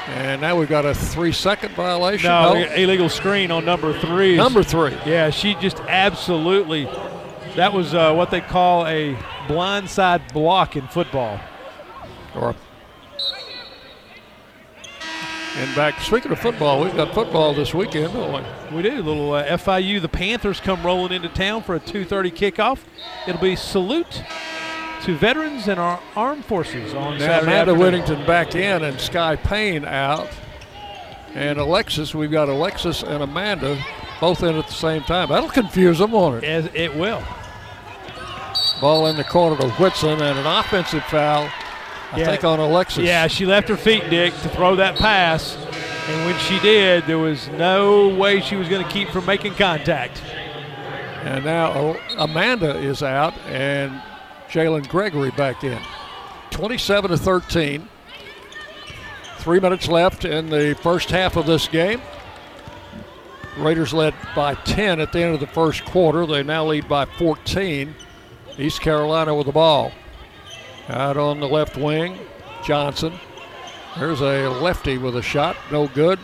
And 0.08 0.41
now 0.41 0.58
we've 0.58 0.70
got 0.70 0.86
a 0.86 0.93
three 0.93 1.32
second 1.32 1.74
violation. 1.74 2.30
No, 2.30 2.54
no, 2.54 2.74
illegal 2.74 3.10
screen 3.10 3.52
on 3.52 3.64
number 3.66 3.98
three. 4.00 4.36
Number 4.36 4.64
three. 4.64 4.98
Yeah, 5.06 5.30
she 5.30 5.56
just 5.56 5.80
absolutely, 5.82 6.86
that 7.56 7.72
was 7.74 7.93
uh, 7.93 8.14
what 8.14 8.32
they 8.32 8.41
call 8.41 8.86
a 8.88 9.16
blindside 9.48 10.34
block 10.34 10.76
in 10.76 10.88
football. 10.88 11.39
Or 12.36 12.56
and 15.58 15.76
back, 15.76 15.99
speaking 16.01 16.32
of 16.32 16.39
football, 16.39 16.84
we've 16.84 16.95
got 16.95 17.14
football 17.14 17.53
this 17.53 17.74
weekend, 17.74 18.14
don't 18.14 18.32
we? 18.72 18.78
We 18.78 18.84
do. 18.84 18.99
A 18.99 19.01
little 19.01 19.34
uh, 19.34 19.58
FIU. 19.58 20.01
The 20.01 20.08
Panthers 20.08 20.60
come 20.60 20.84
rolling 20.86 21.12
into 21.12 21.30
town 21.30 21.64
for 21.64 21.76
a 21.76 21.80
2:30 21.80 22.32
kickoff. 22.32 22.80
It'll 23.28 23.41
be 23.41 23.55
salute 23.55 24.24
to 25.03 25.16
veterans 25.16 25.68
and 25.68 25.80
our 25.80 25.99
armed 26.16 26.45
forces 26.45 26.93
on 26.93 27.18
now, 27.18 27.26
Saturday. 27.26 27.51
Amanda 27.51 27.72
afternoon. 27.72 27.80
Whittington 27.80 28.26
back 28.28 28.55
in 28.55 28.84
and 28.84 28.99
Sky 28.99 29.36
Payne 29.36 29.86
out. 29.86 30.30
And 31.34 31.60
Alexis, 31.60 32.16
we've 32.16 32.32
got 32.32 32.49
Alexis 32.49 33.03
and 33.03 33.24
Amanda 33.24 33.84
both 34.20 34.43
in 34.43 34.55
at 34.55 34.68
the 34.68 34.74
same 34.74 35.03
time. 35.03 35.30
That'll 35.30 35.49
confuse 35.49 35.99
them, 35.99 36.12
won't 36.12 36.43
it? 36.43 36.47
As 36.47 36.70
it 36.74 36.95
will. 36.95 37.24
Ball 38.82 39.08
in 39.08 39.18
the 39.18 39.24
corner 39.24 39.58
to 39.58 39.70
Whitson 39.72 40.22
and 40.22 40.38
an 40.38 40.45
offensive 40.45 41.03
foul, 41.05 41.49
I 42.14 42.20
Yeah. 42.20 42.26
think, 42.26 42.43
on 42.43 42.60
Alexis. 42.60 43.03
Yeah, 43.03 43.28
she 43.28 43.45
left 43.45 43.68
her 43.70 43.78
feet, 43.78 44.10
Dick, 44.10 44.34
to 44.41 44.49
throw 44.49 44.76
that 44.76 44.95
pass. 44.95 45.58
And 46.10 46.26
when 46.26 46.38
she 46.39 46.58
did, 46.60 47.05
there 47.05 47.18
was 47.18 47.49
no 47.49 48.08
way 48.08 48.39
she 48.39 48.55
was 48.55 48.70
going 48.70 48.84
to 48.84 48.89
keep 48.89 49.10
from 49.10 49.26
making 49.26 49.55
contact. 49.55 50.22
And 51.26 51.43
now 51.43 51.97
Amanda 52.18 52.78
is 52.78 53.03
out 53.03 53.34
and 53.49 54.01
Jalynn 54.49 54.88
Gregory 54.88 55.32
back 55.32 55.64
in. 55.66 55.80
27 56.51 57.12
to 57.12 57.18
13. 57.18 57.89
Three 59.39 59.60
minutes 59.60 59.89
left 59.89 60.24
in 60.24 60.49
the 60.49 60.78
first 60.82 61.10
half 61.12 61.36
of 61.36 61.45
this 61.45 61.68
game. 61.68 62.01
Raiders 63.58 63.93
led 63.93 64.14
by 64.36 64.53
10 64.53 65.01
at 65.01 65.12
the 65.12 65.20
end 65.20 65.34
of 65.34 65.39
the 65.41 65.47
first 65.47 65.84
quarter. 65.84 66.26
They 66.26 66.43
now 66.43 66.66
lead 66.66 66.88
by 66.88 67.05
14. 67.05 67.95
East 68.58 68.80
Carolina 68.82 69.36
with 69.36 69.47
the 69.47 69.51
ball. 69.51 69.91
Out 70.89 71.17
on 71.17 71.39
the 71.39 71.47
left 71.47 71.75
wing, 71.75 72.17
Johnson. 72.65 73.13
There's 73.97 74.21
a 74.21 74.47
lefty 74.49 74.97
with 74.97 75.17
a 75.17 75.21
shot, 75.21 75.57
no 75.71 75.88
good. 75.88 76.19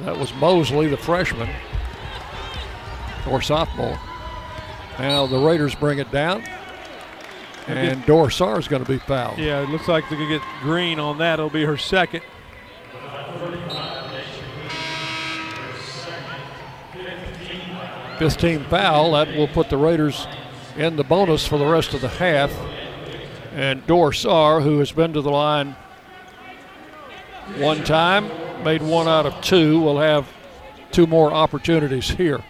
That 0.00 0.16
was 0.18 0.32
Mosley, 0.34 0.86
the 0.86 0.96
freshman, 0.96 1.48
or 3.28 3.42
sophomore. 3.42 3.98
Now 4.98 5.26
the 5.26 5.38
Raiders 5.38 5.74
bring 5.74 5.98
it 5.98 6.10
down, 6.12 6.44
and 7.66 8.04
Dor 8.06 8.30
Saar 8.30 8.58
is 8.58 8.68
going 8.68 8.84
to 8.84 8.90
be 8.90 8.98
fouled. 8.98 9.38
Yeah, 9.38 9.62
it 9.62 9.68
looks 9.70 9.88
like 9.88 10.08
they're 10.08 10.18
going 10.18 10.30
to 10.30 10.38
get 10.38 10.46
green 10.60 10.98
on 11.00 11.18
that. 11.18 11.38
It'll 11.38 11.50
be 11.50 11.64
her 11.64 11.76
second. 11.76 12.22
Fifteen 18.18 18.64
foul. 18.64 19.12
That 19.12 19.34
will 19.34 19.48
put 19.48 19.70
the 19.70 19.78
Raiders 19.78 20.26
in 20.76 20.96
the 20.96 21.04
bonus 21.04 21.46
for 21.46 21.58
the 21.58 21.66
rest 21.66 21.94
of 21.94 22.02
the 22.02 22.08
half. 22.08 22.52
And 23.52 23.84
Dor 23.86 24.12
Saar, 24.12 24.60
who 24.60 24.78
has 24.78 24.92
been 24.92 25.12
to 25.12 25.20
the 25.20 25.30
line 25.30 25.74
one 27.56 27.82
time, 27.82 28.30
made 28.62 28.80
one 28.82 29.08
out 29.08 29.26
of 29.26 29.40
two, 29.40 29.80
will 29.80 29.98
have 29.98 30.28
two 30.92 31.06
more 31.06 31.32
opportunities 31.32 32.08
here. 32.08 32.42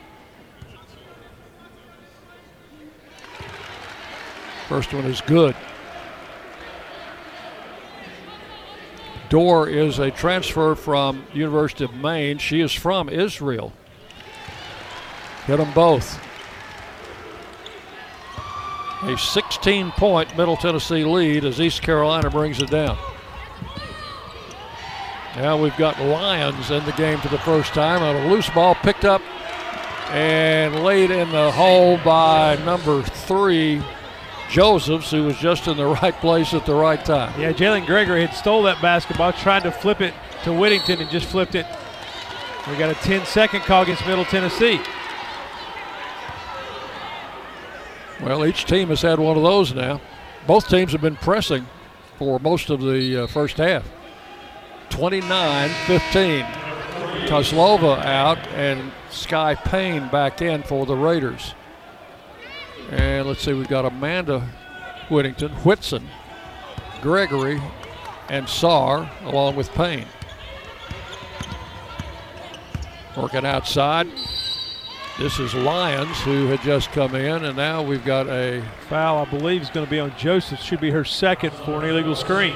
First 4.68 4.92
one 4.92 5.04
is 5.06 5.20
good. 5.22 5.56
Dor 9.30 9.68
is 9.68 9.98
a 9.98 10.10
transfer 10.10 10.74
from 10.74 11.24
University 11.32 11.84
of 11.84 11.94
Maine. 11.94 12.38
She 12.38 12.60
is 12.60 12.72
from 12.72 13.08
Israel. 13.08 13.72
Hit 15.46 15.56
them 15.56 15.72
both. 15.72 16.20
A 19.02 19.16
16 19.16 19.92
point 19.92 20.36
Middle 20.36 20.56
Tennessee 20.56 21.04
lead 21.04 21.44
as 21.44 21.60
East 21.60 21.80
Carolina 21.82 22.28
brings 22.28 22.60
it 22.60 22.70
down. 22.70 22.98
Now 25.36 25.56
we've 25.56 25.76
got 25.76 25.98
Lyons 26.00 26.70
in 26.70 26.84
the 26.84 26.92
game 26.92 27.18
for 27.18 27.28
the 27.28 27.38
first 27.38 27.72
time 27.72 28.02
a 28.02 28.28
loose 28.28 28.50
ball 28.50 28.74
picked 28.74 29.04
up 29.04 29.22
and 30.10 30.82
laid 30.82 31.10
in 31.10 31.30
the 31.30 31.52
hole 31.52 31.96
by 31.98 32.56
number 32.64 33.02
three, 33.02 33.80
Josephs, 34.50 35.12
who 35.12 35.24
was 35.24 35.36
just 35.38 35.68
in 35.68 35.76
the 35.76 35.86
right 36.02 36.14
place 36.20 36.52
at 36.52 36.66
the 36.66 36.74
right 36.74 37.02
time. 37.02 37.40
Yeah, 37.40 37.52
Jalynn 37.52 37.86
Gregory 37.86 38.26
had 38.26 38.34
stole 38.34 38.64
that 38.64 38.82
basketball, 38.82 39.32
tried 39.32 39.62
to 39.62 39.72
flip 39.72 40.00
it 40.00 40.12
to 40.44 40.52
Whittington 40.52 41.00
and 41.00 41.08
just 41.10 41.26
flipped 41.26 41.54
it. 41.54 41.64
We 42.68 42.76
got 42.76 42.90
a 42.90 42.94
10 42.94 43.24
second 43.24 43.60
call 43.62 43.84
against 43.84 44.06
Middle 44.06 44.24
Tennessee. 44.24 44.80
Well, 48.22 48.44
each 48.44 48.66
team 48.66 48.88
has 48.88 49.02
had 49.02 49.18
one 49.18 49.36
of 49.36 49.42
those 49.42 49.72
now. 49.72 50.00
Both 50.46 50.68
teams 50.68 50.92
have 50.92 51.00
been 51.00 51.16
pressing 51.16 51.66
for 52.18 52.38
most 52.38 52.68
of 52.70 52.80
the 52.80 53.24
uh, 53.24 53.26
first 53.26 53.56
half. 53.56 53.88
29 54.90 55.70
15. 55.86 56.44
Kozlova 57.26 58.04
out 58.04 58.38
and 58.48 58.92
Sky 59.10 59.54
Payne 59.54 60.08
back 60.08 60.42
in 60.42 60.62
for 60.62 60.84
the 60.84 60.96
Raiders. 60.96 61.54
And 62.90 63.26
let's 63.28 63.42
see, 63.42 63.52
we've 63.52 63.68
got 63.68 63.84
Amanda 63.84 64.40
Whittington, 65.08 65.50
Whitson, 65.64 66.08
Gregory, 67.00 67.60
and 68.28 68.48
Saar, 68.48 69.10
along 69.24 69.56
with 69.56 69.70
Payne. 69.72 70.06
Working 73.16 73.46
outside. 73.46 74.08
This 75.20 75.38
is 75.38 75.54
Lyons, 75.54 76.18
who 76.22 76.46
had 76.46 76.62
just 76.62 76.92
come 76.92 77.14
in, 77.14 77.44
and 77.44 77.54
now 77.54 77.82
we've 77.82 78.06
got 78.06 78.26
a 78.28 78.64
foul. 78.88 79.18
I 79.18 79.28
believe 79.28 79.60
is 79.60 79.68
going 79.68 79.84
to 79.84 79.90
be 79.90 80.00
on 80.00 80.16
Joseph. 80.16 80.62
Should 80.62 80.80
be 80.80 80.90
her 80.92 81.04
second 81.04 81.50
for 81.50 81.72
an 81.72 81.90
illegal 81.90 82.16
screen. 82.16 82.54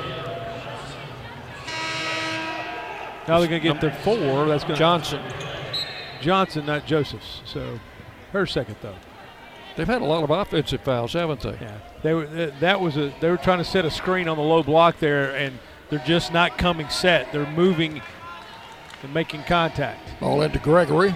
Now 3.28 3.38
they're 3.38 3.48
going 3.48 3.60
to 3.60 3.68
get 3.68 3.82
the 3.82 3.90
four. 3.90 4.46
That's 4.46 4.64
going 4.64 4.78
Johnson. 4.78 5.22
Johnson, 6.22 6.64
not 6.64 6.86
Joseph's. 6.86 7.42
So 7.44 7.78
her 8.32 8.46
second 8.46 8.76
though. 8.80 8.96
They've 9.76 9.86
had 9.86 10.00
a 10.00 10.06
lot 10.06 10.24
of 10.24 10.30
offensive 10.30 10.80
fouls, 10.80 11.12
haven't 11.12 11.40
they? 11.40 11.58
Yeah. 11.60 11.78
They 12.02 12.14
were. 12.14 12.26
Uh, 12.26 12.50
that 12.60 12.80
was 12.80 12.96
a. 12.96 13.12
They 13.20 13.28
were 13.28 13.36
trying 13.36 13.58
to 13.58 13.64
set 13.64 13.84
a 13.84 13.90
screen 13.90 14.26
on 14.26 14.38
the 14.38 14.42
low 14.42 14.62
block 14.62 15.00
there, 15.00 15.36
and 15.36 15.58
they're 15.90 16.02
just 16.06 16.32
not 16.32 16.56
coming 16.56 16.88
set. 16.88 17.30
They're 17.30 17.50
moving 17.50 18.00
and 19.02 19.12
making 19.12 19.42
contact. 19.42 20.18
Ball 20.18 20.40
into 20.40 20.60
Gregory. 20.60 21.14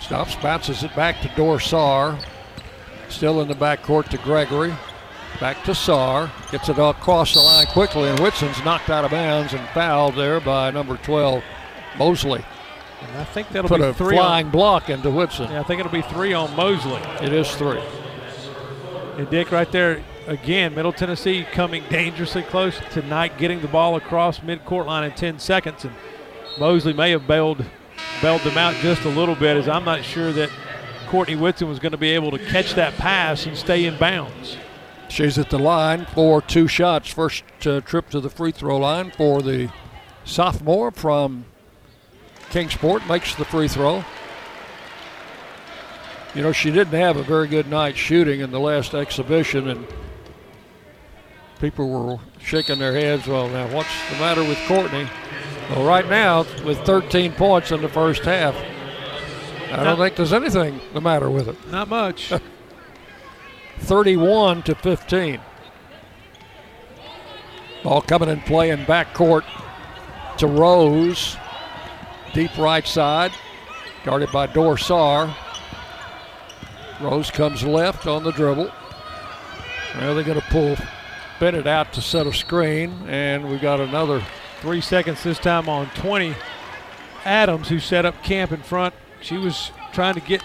Stops, 0.00 0.36
bounces 0.36 0.82
it 0.84 0.94
back 0.94 1.20
to 1.22 1.28
Dor 1.36 1.58
Saar. 1.58 2.18
Still 3.08 3.40
in 3.40 3.48
the 3.48 3.54
backcourt 3.54 4.08
to 4.10 4.18
Gregory. 4.18 4.74
Back 5.40 5.62
to 5.64 5.74
Saar. 5.74 6.30
Gets 6.50 6.68
it 6.68 6.78
across 6.78 7.34
the 7.34 7.40
line 7.40 7.66
quickly, 7.66 8.08
and 8.08 8.18
Whitson's 8.20 8.62
knocked 8.64 8.90
out 8.90 9.04
of 9.04 9.10
bounds 9.10 9.52
and 9.52 9.66
fouled 9.68 10.14
there 10.14 10.40
by 10.40 10.70
number 10.70 10.96
12, 10.98 11.42
Mosley. 11.98 12.44
And 13.02 13.18
I 13.18 13.24
think 13.24 13.48
that'll 13.50 13.68
Put 13.68 13.80
be 13.80 13.86
a 13.86 13.94
three 13.94 14.16
flying 14.16 14.46
on, 14.46 14.52
block 14.52 14.88
into 14.88 15.10
Whitson. 15.10 15.50
Yeah, 15.50 15.60
I 15.60 15.62
think 15.62 15.80
it'll 15.80 15.92
be 15.92 16.02
three 16.02 16.32
on 16.32 16.54
Mosley. 16.56 17.02
It 17.24 17.32
is 17.32 17.54
three. 17.54 17.82
And 19.18 19.28
Dick, 19.30 19.52
right 19.52 19.70
there 19.70 20.02
again, 20.26 20.74
Middle 20.74 20.92
Tennessee 20.92 21.46
coming 21.52 21.84
dangerously 21.90 22.42
close 22.42 22.78
tonight, 22.90 23.38
getting 23.38 23.60
the 23.60 23.68
ball 23.68 23.96
across 23.96 24.42
mid-court 24.42 24.86
line 24.86 25.04
in 25.04 25.12
10 25.12 25.38
seconds, 25.38 25.84
and 25.84 25.94
Mosley 26.58 26.92
may 26.92 27.10
have 27.10 27.26
bailed 27.26 27.64
bailed 28.22 28.42
them 28.42 28.58
out 28.58 28.74
just 28.76 29.04
a 29.04 29.08
little 29.08 29.34
bit, 29.34 29.56
as 29.56 29.68
I'm 29.68 29.84
not 29.84 30.04
sure 30.04 30.32
that 30.32 30.50
Courtney 31.08 31.36
Whitson 31.36 31.68
was 31.68 31.78
going 31.78 31.92
to 31.92 31.98
be 31.98 32.10
able 32.10 32.30
to 32.32 32.38
catch 32.38 32.74
that 32.74 32.94
pass 32.94 33.46
and 33.46 33.56
stay 33.56 33.84
in 33.84 33.96
bounds. 33.96 34.56
She's 35.08 35.38
at 35.38 35.50
the 35.50 35.58
line 35.58 36.06
for 36.06 36.42
two 36.42 36.66
shots. 36.66 37.10
First 37.10 37.44
uh, 37.64 37.80
trip 37.80 38.10
to 38.10 38.20
the 38.20 38.30
free 38.30 38.52
throw 38.52 38.78
line 38.78 39.12
for 39.12 39.40
the 39.40 39.70
sophomore 40.24 40.90
from 40.90 41.44
Kingsport 42.50 43.06
makes 43.06 43.34
the 43.34 43.44
free 43.44 43.68
throw. 43.68 44.04
You 46.34 46.42
know, 46.42 46.52
she 46.52 46.70
didn't 46.70 46.98
have 46.98 47.16
a 47.16 47.22
very 47.22 47.48
good 47.48 47.68
night 47.68 47.96
shooting 47.96 48.40
in 48.40 48.50
the 48.50 48.60
last 48.60 48.94
exhibition, 48.94 49.68
and 49.68 49.86
people 51.60 51.88
were 51.88 52.18
shaking 52.38 52.78
their 52.78 52.92
heads. 52.92 53.26
Well, 53.26 53.48
now, 53.48 53.72
what's 53.74 53.88
the 54.10 54.18
matter 54.18 54.42
with 54.42 54.58
Courtney? 54.66 55.08
Well, 55.70 55.84
right 55.84 56.08
now, 56.08 56.46
with 56.64 56.78
13 56.80 57.32
points 57.32 57.72
in 57.72 57.82
the 57.82 57.88
first 57.88 58.22
half, 58.22 58.54
I 59.72 59.82
don't 59.82 59.98
think 59.98 60.14
there's 60.14 60.32
anything 60.32 60.80
the 60.94 61.00
matter 61.00 61.28
with 61.28 61.48
it. 61.48 61.56
Not 61.70 61.88
much. 61.88 62.32
31 63.80 64.62
to 64.62 64.74
15. 64.76 65.40
Ball 67.82 68.00
coming 68.02 68.28
in 68.28 68.40
play 68.40 68.70
in 68.70 68.80
backcourt 68.84 69.44
to 70.38 70.46
Rose. 70.46 71.36
Deep 72.32 72.56
right 72.58 72.86
side, 72.86 73.32
guarded 74.04 74.30
by 74.30 74.46
Dor 74.46 74.78
Saar. 74.78 75.34
Rose 77.00 77.30
comes 77.30 77.62
left 77.64 78.06
on 78.06 78.24
the 78.24 78.32
dribble. 78.32 78.70
Now 79.96 80.14
they're 80.14 80.24
going 80.24 80.40
to 80.40 80.46
pull 80.48 80.76
Bennett 81.40 81.66
out 81.66 81.92
to 81.94 82.02
set 82.02 82.26
a 82.26 82.32
screen, 82.32 82.92
and 83.08 83.48
we've 83.48 83.60
got 83.60 83.80
another 83.80 84.22
three 84.66 84.80
seconds 84.80 85.22
this 85.22 85.38
time 85.38 85.68
on 85.68 85.88
20. 85.90 86.34
Adams, 87.24 87.68
who 87.68 87.78
set 87.78 88.04
up 88.04 88.20
camp 88.24 88.50
in 88.50 88.60
front, 88.60 88.92
she 89.20 89.36
was 89.36 89.70
trying 89.92 90.14
to 90.14 90.20
get 90.20 90.42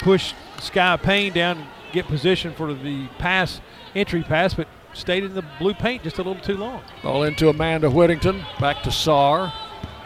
push 0.00 0.34
Sky 0.58 0.96
Payne 0.96 1.32
down 1.32 1.58
and 1.58 1.66
get 1.92 2.08
position 2.08 2.52
for 2.52 2.74
the 2.74 3.06
pass, 3.18 3.60
entry 3.94 4.24
pass, 4.24 4.54
but 4.54 4.66
stayed 4.92 5.22
in 5.22 5.34
the 5.34 5.44
blue 5.60 5.72
paint 5.72 6.02
just 6.02 6.18
a 6.18 6.22
little 6.22 6.42
too 6.42 6.56
long. 6.56 6.82
Ball 7.04 7.22
into 7.22 7.48
Amanda 7.48 7.88
Whittington, 7.88 8.44
back 8.58 8.82
to 8.82 8.90
Saar, 8.90 9.52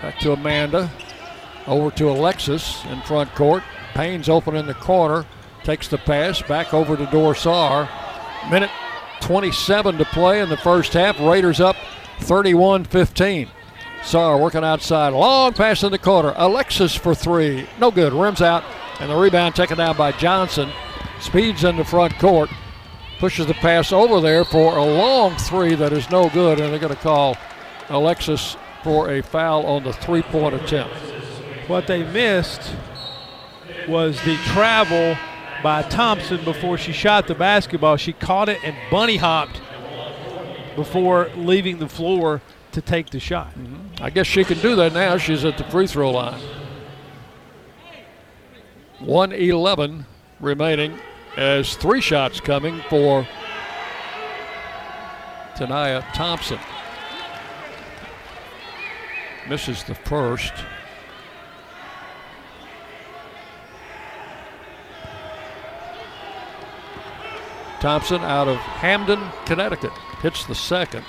back 0.02 0.18
to 0.18 0.34
Amanda, 0.34 0.92
over 1.66 1.90
to 1.92 2.10
Alexis 2.10 2.84
in 2.90 3.00
front 3.00 3.34
court. 3.34 3.62
Payne's 3.94 4.28
open 4.28 4.56
in 4.56 4.66
the 4.66 4.74
corner, 4.74 5.24
takes 5.62 5.88
the 5.88 5.96
pass, 5.96 6.42
back 6.42 6.74
over 6.74 6.98
to 6.98 7.06
Dor 7.06 7.34
Saar. 7.34 7.88
Minute 8.50 8.70
27 9.22 9.96
to 9.96 10.04
play 10.04 10.42
in 10.42 10.50
the 10.50 10.56
first 10.58 10.92
half. 10.92 11.18
Raiders 11.18 11.60
up 11.60 11.76
31 12.24 12.84
15. 12.84 13.48
Saar 14.02 14.38
working 14.38 14.64
outside. 14.64 15.12
Long 15.12 15.52
pass 15.52 15.82
in 15.82 15.90
the 15.90 15.98
corner. 15.98 16.34
Alexis 16.36 16.94
for 16.94 17.14
three. 17.14 17.66
No 17.78 17.90
good. 17.90 18.12
Rims 18.12 18.42
out. 18.42 18.64
And 19.00 19.10
the 19.10 19.16
rebound 19.16 19.54
taken 19.54 19.78
down 19.78 19.96
by 19.96 20.12
Johnson. 20.12 20.70
Speeds 21.20 21.64
in 21.64 21.76
the 21.76 21.84
front 21.84 22.18
court. 22.18 22.50
Pushes 23.18 23.46
the 23.46 23.54
pass 23.54 23.92
over 23.92 24.20
there 24.20 24.44
for 24.44 24.76
a 24.76 24.84
long 24.84 25.36
three 25.36 25.74
that 25.74 25.92
is 25.92 26.10
no 26.10 26.28
good. 26.30 26.60
And 26.60 26.72
they're 26.72 26.80
going 26.80 26.94
to 26.94 27.00
call 27.00 27.36
Alexis 27.88 28.56
for 28.82 29.10
a 29.10 29.22
foul 29.22 29.66
on 29.66 29.84
the 29.84 29.92
three 29.92 30.22
point 30.22 30.54
attempt. 30.54 30.94
What 31.66 31.86
they 31.86 32.04
missed 32.04 32.74
was 33.88 34.20
the 34.24 34.36
travel 34.48 35.16
by 35.62 35.82
Thompson 35.82 36.44
before 36.44 36.76
she 36.76 36.92
shot 36.92 37.26
the 37.26 37.34
basketball. 37.34 37.96
She 37.96 38.12
caught 38.12 38.48
it 38.48 38.62
and 38.62 38.76
bunny 38.90 39.16
hopped 39.16 39.60
before 40.76 41.30
leaving 41.36 41.78
the 41.78 41.88
floor 41.88 42.40
to 42.72 42.80
take 42.80 43.10
the 43.10 43.20
shot. 43.20 43.50
Mm-hmm. 43.50 44.02
I 44.02 44.10
guess 44.10 44.26
she 44.26 44.44
can 44.44 44.58
do 44.58 44.76
that 44.76 44.92
now. 44.92 45.16
She's 45.16 45.44
at 45.44 45.58
the 45.58 45.64
free 45.64 45.86
throw 45.86 46.10
line. 46.10 46.40
111 48.98 50.06
remaining 50.40 50.98
as 51.36 51.76
three 51.76 52.00
shots 52.00 52.40
coming 52.40 52.80
for 52.88 53.26
Tanaya 55.56 56.04
Thompson. 56.14 56.58
Misses 59.48 59.84
the 59.84 59.94
first. 59.94 60.52
Thompson 67.80 68.22
out 68.22 68.48
of 68.48 68.56
Hamden, 68.56 69.20
Connecticut, 69.44 69.92
hits 70.24 70.46
the 70.46 70.54
second. 70.54 71.04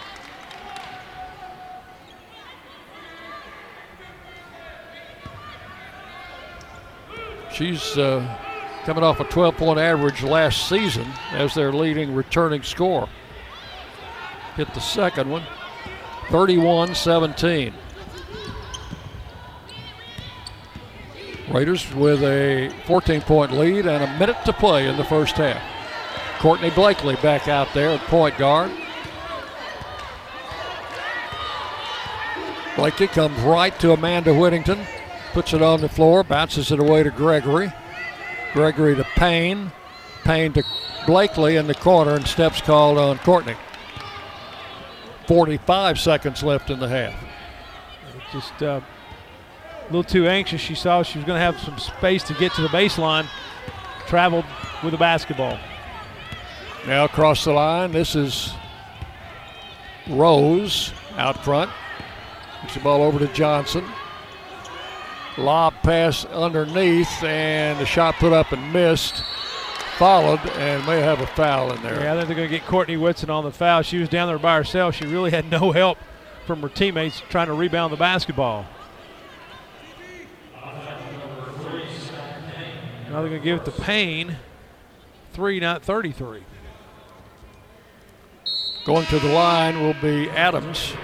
She's 7.54 7.98
uh, 7.98 8.38
coming 8.84 9.06
off 9.06 9.22
a 9.22 9.24
12 9.24 9.56
point 9.56 9.80
average 9.80 10.22
last 10.22 10.68
season 10.68 11.08
as 11.32 11.54
their 11.54 11.72
leading 11.72 12.14
returning 12.14 12.62
scorer. 12.62 13.08
Hit 14.58 14.74
the 14.74 14.82
second 14.82 15.30
one, 15.30 15.44
31 16.28 16.94
17. 16.94 17.74
Raiders 21.54 21.94
with 21.94 22.22
a 22.22 22.70
14 22.86 23.22
point 23.22 23.54
lead 23.54 23.86
and 23.86 24.04
a 24.04 24.20
minute 24.20 24.44
to 24.44 24.52
play 24.52 24.90
in 24.90 24.98
the 24.98 25.06
first 25.06 25.38
half. 25.38 25.64
Courtney 26.42 26.70
Blakely 26.72 27.16
back 27.22 27.48
out 27.48 27.70
there 27.74 27.92
at 27.92 28.02
point 28.08 28.38
guard. 28.38 28.74
Blakely 32.76 33.08
comes 33.08 33.40
right 33.40 33.78
to 33.80 33.94
Amanda 33.94 34.34
Whittington, 34.34 34.86
puts 35.32 35.54
it 35.54 35.62
on 35.62 35.80
the 35.80 35.88
floor, 35.88 36.24
bounces 36.24 36.72
it 36.72 36.80
away 36.80 37.04
to 37.04 37.10
Gregory. 37.10 37.72
Gregory 38.52 38.96
to 38.96 39.06
Payne. 39.16 39.72
Payne 40.24 40.52
to 40.54 40.64
Blakely 41.06 41.56
in 41.56 41.68
the 41.68 41.76
corner, 41.76 42.16
and 42.16 42.28
steps 42.28 42.62
called 42.62 42.98
on 42.98 43.18
Courtney. 43.20 43.56
45 45.28 46.00
seconds 46.00 46.44
left 46.44 46.70
in 46.70 46.80
the 46.80 46.88
half. 46.88 47.14
Just 48.32 48.62
uh, 48.62 48.82
a 48.82 49.86
little 49.86 50.04
too 50.04 50.28
anxious. 50.28 50.60
She 50.60 50.76
saw 50.76 51.04
she 51.04 51.20
was 51.20 51.26
going 51.26 51.38
to 51.38 51.44
have 51.44 51.60
some 51.60 51.78
space 51.78 52.24
to 52.24 52.34
get 52.34 52.54
to 52.54 52.62
the 52.62 52.68
baseline. 52.70 53.28
Traveled 54.08 54.46
with 54.84 54.92
the 54.92 54.98
basketball. 54.98 55.58
Now 56.86 57.06
across 57.06 57.46
the 57.46 57.54
line, 57.54 57.92
this 57.92 58.16
is 58.16 58.54
Rose 60.08 60.92
out 61.18 61.44
front. 61.44 61.72
Gets 62.66 62.78
the 62.78 62.84
ball 62.84 63.04
over 63.04 63.20
to 63.20 63.28
Johnson. 63.28 63.86
Lob 65.38 65.76
pass 65.84 66.26
underneath, 66.26 67.24
and 67.24 67.80
the 67.80 67.86
shot 67.86 68.16
put 68.16 68.34
up 68.34 68.54
and 68.54 68.74
missed. 68.74 69.24
Followed, 70.00 70.40
and 70.58 70.84
may 70.88 71.00
have 71.00 71.22
a 71.22 71.28
foul 71.28 71.72
in 71.74 71.84
there. 71.84 72.02
Yeah, 72.02 72.14
I 72.14 72.16
think 72.16 72.28
they're 72.28 72.36
going 72.36 72.50
to 72.50 72.58
get 72.58 72.66
Courtney 72.66 72.98
Whitson 72.98 73.30
on 73.30 73.44
the 73.44 73.52
foul. 73.52 73.84
She 73.84 74.00
was 74.00 74.10
down 74.10 74.28
there 74.28 74.40
by 74.40 74.58
herself. 74.58 74.96
She 74.96 75.06
really 75.06 75.30
had 75.30 75.52
no 75.52 75.72
help 75.74 76.00
from 76.48 76.60
her 76.64 76.70
teammates 76.70 77.22
trying 77.30 77.48
to 77.48 77.54
rebound 77.54 77.94
the 77.94 77.98
basketball. 77.98 78.66
Now 83.12 83.22
they're 83.22 83.30
going 83.30 83.34
to 83.34 83.40
give 83.46 83.60
it 83.60 83.66
to 83.66 83.72
Payne. 83.84 84.38
Three, 85.34 85.60
not 85.60 85.84
33. 85.84 86.42
Going 88.86 89.06
to 89.06 89.20
the 89.20 89.32
line 89.32 89.84
will 89.84 89.94
be 90.02 90.32
Adams. 90.32 90.96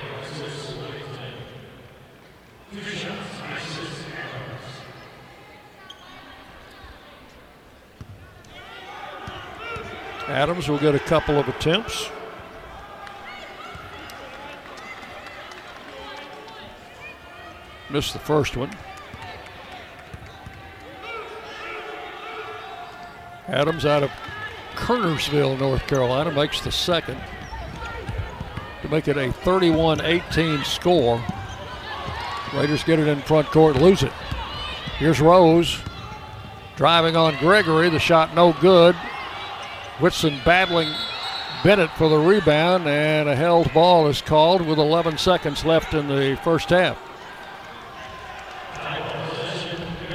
Adams 10.27 10.69
will 10.69 10.77
get 10.77 10.95
a 10.95 10.99
couple 10.99 11.37
of 11.37 11.49
attempts. 11.49 12.09
Missed 17.89 18.13
the 18.13 18.19
first 18.19 18.55
one. 18.55 18.71
Adams 23.49 23.85
out 23.85 24.03
of 24.03 24.11
Kernersville, 24.75 25.59
North 25.59 25.85
Carolina, 25.87 26.31
makes 26.31 26.61
the 26.61 26.71
second 26.71 27.19
to 28.81 28.87
make 28.87 29.09
it 29.09 29.17
a 29.17 29.33
31 29.33 29.99
18 29.99 30.63
score. 30.63 31.21
Raiders 32.53 32.83
get 32.83 32.99
it 32.99 33.07
in 33.07 33.21
front 33.21 33.47
court, 33.47 33.77
lose 33.77 34.03
it. 34.03 34.11
Here's 34.97 35.21
Rose 35.21 35.79
driving 36.75 37.15
on 37.15 37.37
Gregory. 37.37 37.89
The 37.89 37.99
shot 37.99 38.33
no 38.35 38.53
good. 38.53 38.95
Whitson 39.99 40.39
battling 40.43 40.91
Bennett 41.63 41.91
for 41.91 42.09
the 42.09 42.17
rebound, 42.17 42.87
and 42.87 43.29
a 43.29 43.35
held 43.35 43.71
ball 43.71 44.07
is 44.07 44.21
called 44.21 44.61
with 44.61 44.79
11 44.79 45.19
seconds 45.19 45.63
left 45.63 45.93
in 45.93 46.07
the 46.07 46.39
first 46.43 46.69
half. 46.69 46.97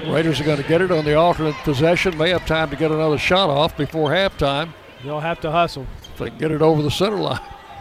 Raiders 0.09 0.41
are 0.41 0.45
going 0.45 0.61
to 0.61 0.69
get 0.69 0.81
it 0.81 0.91
on 0.91 1.05
the 1.05 1.15
alternate 1.15 1.55
possession. 1.63 2.19
May 2.19 2.31
have 2.31 2.47
time 2.47 2.71
to 2.71 2.77
get 2.77 2.91
another 2.91 3.19
shot 3.19 3.49
off 3.49 3.77
before 3.77 4.11
halftime. 4.11 4.73
They'll 5.05 5.21
have 5.21 5.41
to 5.41 5.51
hustle. 5.51 5.87
If 6.03 6.19
they 6.19 6.31
can 6.31 6.39
get 6.39 6.51
it 6.51 6.63
over 6.63 6.83
the 6.83 6.91
center 6.91 7.17
line. 7.17 7.41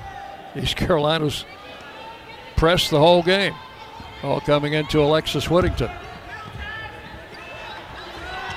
East 0.56 0.76
Carolina's 0.76 1.46
pressed 2.56 2.92
the 2.92 3.00
whole 3.00 3.24
game. 3.24 3.54
All 4.26 4.42
coming 4.42 4.74
into 4.74 5.02
Alexis 5.02 5.52
Whittington. 5.52 5.92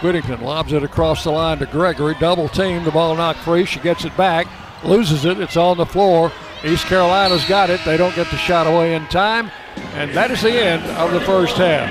Whittington 0.00 0.40
lobs 0.40 0.72
it 0.72 0.82
across 0.82 1.24
the 1.24 1.30
line 1.30 1.58
to 1.58 1.66
Gregory. 1.66 2.14
Double 2.18 2.48
team. 2.48 2.84
The 2.84 2.90
ball 2.90 3.14
knocked 3.14 3.40
free. 3.40 3.66
She 3.66 3.78
gets 3.80 4.06
it 4.06 4.16
back. 4.16 4.46
Loses 4.82 5.26
it. 5.26 5.38
It's 5.38 5.58
on 5.58 5.76
the 5.76 5.84
floor. 5.84 6.32
East 6.64 6.86
Carolina's 6.86 7.44
got 7.44 7.68
it. 7.68 7.84
They 7.84 7.98
don't 7.98 8.14
get 8.14 8.30
the 8.30 8.38
shot 8.38 8.66
away 8.66 8.94
in 8.94 9.06
time. 9.08 9.50
And 9.92 10.10
that 10.12 10.30
is 10.30 10.40
the 10.40 10.52
end 10.52 10.84
of 10.96 11.12
the 11.12 11.20
first 11.20 11.58
half. 11.58 11.90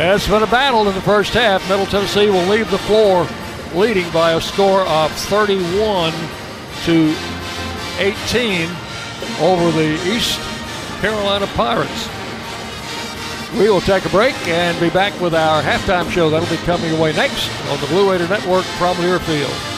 It's 0.00 0.26
been 0.26 0.42
a 0.42 0.46
battle 0.48 0.88
in 0.88 0.94
the 0.96 1.00
first 1.02 1.34
half. 1.34 1.68
Middle 1.68 1.86
Tennessee 1.86 2.30
will 2.30 2.46
leave 2.46 2.68
the 2.72 2.78
floor 2.78 3.28
leading 3.74 4.10
by 4.10 4.32
a 4.32 4.40
score 4.40 4.80
of 4.88 5.12
31 5.12 6.12
to 6.84 7.14
18 8.00 8.68
over 9.40 9.70
the 9.70 9.94
East 10.12 10.40
Carolina 11.00 11.46
Pirates. 11.48 12.08
We 13.54 13.70
will 13.70 13.80
take 13.80 14.04
a 14.04 14.08
break 14.10 14.34
and 14.46 14.78
be 14.80 14.90
back 14.90 15.18
with 15.20 15.34
our 15.34 15.62
halftime 15.62 16.10
show. 16.10 16.28
That'll 16.28 16.48
be 16.50 16.62
coming 16.64 16.92
away 16.94 17.12
next 17.14 17.48
on 17.70 17.80
the 17.80 17.86
Blue 17.86 18.10
Raider 18.10 18.28
Network 18.28 18.64
from 18.64 18.96
Learfield. 18.96 19.77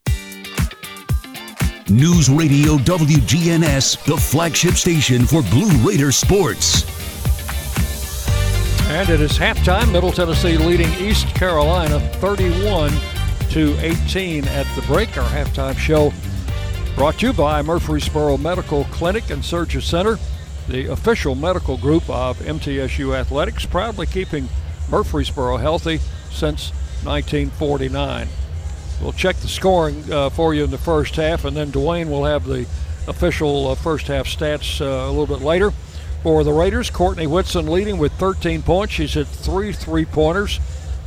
News 1.89 2.29
Radio 2.29 2.77
WGNS, 2.77 4.05
the 4.05 4.15
flagship 4.15 4.75
station 4.75 5.25
for 5.25 5.41
Blue 5.43 5.71
Raider 5.87 6.11
sports. 6.11 6.83
And 8.89 9.09
it 9.09 9.19
is 9.19 9.37
halftime. 9.37 9.91
Middle 9.91 10.11
Tennessee 10.11 10.57
leading 10.57 10.91
East 10.93 11.27
Carolina 11.35 11.99
31 12.17 12.91
to 13.49 13.75
18 13.79 14.45
at 14.47 14.65
the 14.75 14.81
break. 14.83 15.17
Our 15.17 15.29
halftime 15.29 15.77
show 15.77 16.13
brought 16.95 17.19
to 17.19 17.27
you 17.27 17.33
by 17.33 17.61
Murfreesboro 17.61 18.37
Medical 18.37 18.85
Clinic 18.85 19.29
and 19.29 19.43
Surgery 19.43 19.81
Center, 19.81 20.17
the 20.67 20.91
official 20.91 21.35
medical 21.35 21.77
group 21.77 22.09
of 22.09 22.37
MTSU 22.39 23.17
Athletics, 23.17 23.65
proudly 23.65 24.05
keeping 24.05 24.47
Murfreesboro 24.89 25.57
healthy 25.57 25.99
since 26.29 26.71
1949. 27.03 28.27
We'll 29.01 29.13
check 29.13 29.37
the 29.37 29.47
scoring 29.47 30.03
uh, 30.11 30.29
for 30.29 30.53
you 30.53 30.63
in 30.63 30.69
the 30.69 30.77
first 30.77 31.15
half, 31.15 31.43
and 31.43 31.57
then 31.57 31.71
Dwayne 31.71 32.09
will 32.09 32.25
have 32.25 32.45
the 32.45 32.67
official 33.07 33.69
uh, 33.69 33.75
first 33.75 34.07
half 34.07 34.27
stats 34.27 34.79
uh, 34.79 35.09
a 35.09 35.09
little 35.09 35.27
bit 35.27 35.43
later. 35.43 35.71
For 36.21 36.43
the 36.43 36.53
Raiders, 36.53 36.91
Courtney 36.91 37.25
Whitson 37.25 37.65
leading 37.65 37.97
with 37.97 38.11
13 38.13 38.61
points. 38.61 38.93
She's 38.93 39.15
hit 39.15 39.25
three 39.25 39.73
three 39.73 40.05
pointers, 40.05 40.59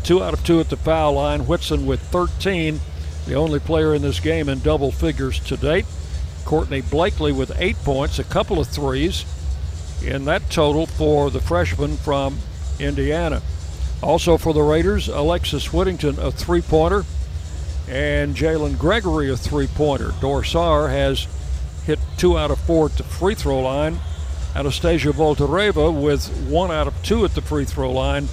two 0.02 0.24
out 0.24 0.34
of 0.34 0.44
two 0.44 0.58
at 0.58 0.70
the 0.70 0.76
foul 0.76 1.12
line. 1.12 1.46
Whitson 1.46 1.86
with 1.86 2.00
13, 2.00 2.80
the 3.26 3.34
only 3.34 3.60
player 3.60 3.94
in 3.94 4.02
this 4.02 4.18
game 4.18 4.48
in 4.48 4.58
double 4.58 4.90
figures 4.90 5.38
to 5.40 5.56
date. 5.56 5.86
Courtney 6.44 6.80
Blakely 6.80 7.30
with 7.30 7.52
eight 7.60 7.76
points, 7.84 8.18
a 8.18 8.24
couple 8.24 8.58
of 8.58 8.66
threes 8.66 9.24
in 10.02 10.24
that 10.24 10.50
total 10.50 10.86
for 10.86 11.30
the 11.30 11.40
freshman 11.40 11.96
from 11.96 12.38
Indiana. 12.80 13.40
Also 14.02 14.36
for 14.36 14.52
the 14.52 14.62
Raiders, 14.62 15.06
Alexis 15.06 15.72
Whittington, 15.72 16.18
a 16.18 16.32
three 16.32 16.60
pointer 16.60 17.04
and 17.88 18.34
Jalynn 18.34 18.78
Gregory 18.78 19.30
a 19.30 19.36
three-pointer. 19.36 20.12
Dor 20.20 20.44
Saar 20.44 20.88
has 20.88 21.26
hit 21.84 21.98
two 22.16 22.38
out 22.38 22.50
of 22.50 22.58
four 22.60 22.86
at 22.86 22.96
the 22.96 23.04
free 23.04 23.34
throw 23.34 23.60
line. 23.60 23.98
Anastasia 24.54 25.10
Boldyreva 25.10 25.92
with 25.92 26.28
one 26.48 26.70
out 26.70 26.86
of 26.86 27.02
two 27.02 27.24
at 27.24 27.34
the 27.34 27.42
free 27.42 27.64
throw 27.64 27.90
line 27.90 28.28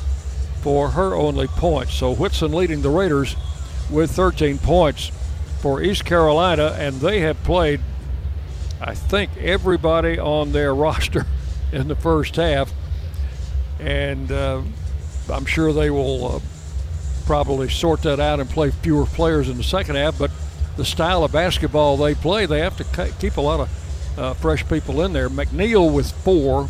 for 0.61 0.91
her 0.91 1.15
only 1.15 1.47
point. 1.47 1.89
So 1.89 2.13
Whitson 2.13 2.51
leading 2.51 2.81
the 2.81 2.89
Raiders 2.89 3.35
with 3.89 4.11
13 4.11 4.59
points 4.59 5.11
for 5.59 5.81
East 5.81 6.05
Carolina, 6.05 6.75
and 6.77 6.95
they 6.95 7.19
have 7.21 7.41
played, 7.43 7.81
I 8.79 8.95
think, 8.95 9.35
everybody 9.37 10.17
on 10.19 10.51
their 10.51 10.73
roster 10.75 11.25
in 11.71 11.87
the 11.87 11.95
first 11.95 12.35
half, 12.35 12.71
and 13.79 14.31
uh, 14.31 14.61
I'm 15.31 15.45
sure 15.45 15.73
they 15.73 15.89
will. 15.89 16.35
Uh, 16.35 16.39
probably 17.21 17.69
sort 17.69 18.01
that 18.03 18.19
out 18.19 18.39
and 18.39 18.49
play 18.49 18.71
fewer 18.71 19.05
players 19.05 19.49
in 19.49 19.57
the 19.57 19.63
second 19.63 19.95
half. 19.95 20.17
But 20.17 20.31
the 20.77 20.85
style 20.85 21.23
of 21.23 21.31
basketball 21.31 21.97
they 21.97 22.15
play, 22.15 22.45
they 22.45 22.59
have 22.59 22.77
to 22.77 23.13
keep 23.19 23.37
a 23.37 23.41
lot 23.41 23.61
of 23.61 24.17
uh, 24.17 24.33
fresh 24.35 24.67
people 24.67 25.01
in 25.01 25.13
there. 25.13 25.29
McNeil 25.29 25.93
with 25.93 26.11
four, 26.11 26.69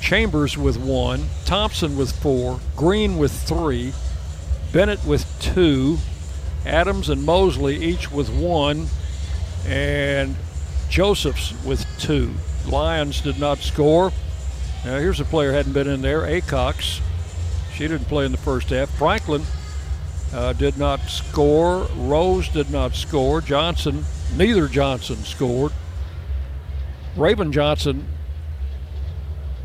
Chambers 0.00 0.58
with 0.58 0.76
one, 0.76 1.26
Thompson 1.44 1.96
with 1.96 2.12
four, 2.12 2.60
Green 2.76 3.16
with 3.16 3.32
three, 3.32 3.92
Bennett 4.72 5.04
with 5.04 5.26
two, 5.40 5.98
Adams 6.66 7.08
and 7.08 7.24
Mosley 7.24 7.76
each 7.76 8.10
with 8.10 8.30
one, 8.30 8.88
and 9.66 10.36
Josephs 10.90 11.54
with 11.64 11.86
two. 11.98 12.34
Lyons 12.66 13.20
did 13.20 13.38
not 13.38 13.58
score. 13.58 14.12
Now 14.84 14.98
here's 14.98 15.20
a 15.20 15.24
player 15.24 15.52
hadn't 15.52 15.72
been 15.72 15.88
in 15.88 16.02
there, 16.02 16.22
Acox. 16.22 17.00
She 17.74 17.88
didn't 17.88 18.06
play 18.06 18.24
in 18.24 18.32
the 18.32 18.38
first 18.38 18.70
half. 18.70 18.88
Franklin 18.90 19.42
uh, 20.32 20.52
did 20.52 20.78
not 20.78 21.00
score. 21.08 21.88
Rose 21.96 22.48
did 22.48 22.70
not 22.70 22.94
score. 22.94 23.40
Johnson, 23.40 24.04
neither 24.36 24.68
Johnson 24.68 25.16
scored. 25.24 25.72
Raven 27.16 27.50
Johnson, 27.50 28.06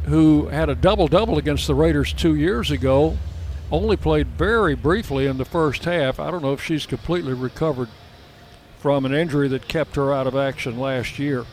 who 0.05 0.47
had 0.47 0.69
a 0.69 0.75
double 0.75 1.07
double 1.07 1.37
against 1.37 1.67
the 1.67 1.75
Raiders 1.75 2.11
two 2.11 2.35
years 2.35 2.71
ago, 2.71 3.17
only 3.71 3.95
played 3.95 4.27
very 4.27 4.73
briefly 4.73 5.27
in 5.27 5.37
the 5.37 5.45
first 5.45 5.85
half. 5.85 6.19
I 6.19 6.31
don't 6.31 6.41
know 6.41 6.53
if 6.53 6.63
she's 6.63 6.87
completely 6.87 7.33
recovered 7.33 7.89
from 8.79 9.05
an 9.05 9.13
injury 9.13 9.47
that 9.49 9.67
kept 9.67 9.95
her 9.95 10.11
out 10.11 10.25
of 10.25 10.35
action 10.35 10.79
last 10.79 11.19
year. 11.19 11.45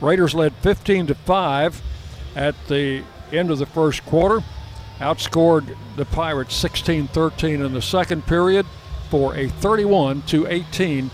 Raiders 0.00 0.34
led 0.34 0.52
15 0.56 1.06
to 1.06 1.14
5 1.14 1.82
at 2.36 2.54
the 2.68 3.02
end 3.30 3.50
of 3.50 3.58
the 3.58 3.66
first 3.66 4.04
quarter 4.04 4.42
outscored 5.02 5.76
the 5.96 6.04
Pirates 6.06 6.54
16 6.54 7.08
13 7.08 7.60
in 7.60 7.72
the 7.72 7.82
second 7.82 8.26
period 8.26 8.64
for 9.10 9.34
a 9.36 9.48
31 9.48 10.22
18 10.46 11.10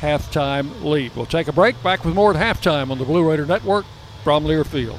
halftime 0.00 0.82
lead. 0.82 1.14
We'll 1.16 1.26
take 1.26 1.48
a 1.48 1.52
break. 1.52 1.82
Back 1.82 2.04
with 2.04 2.14
more 2.14 2.34
at 2.34 2.36
halftime 2.36 2.90
on 2.90 2.98
the 2.98 3.04
Blue 3.04 3.28
Raider 3.28 3.46
Network 3.46 3.84
from 4.22 4.44
Learfield. 4.44 4.98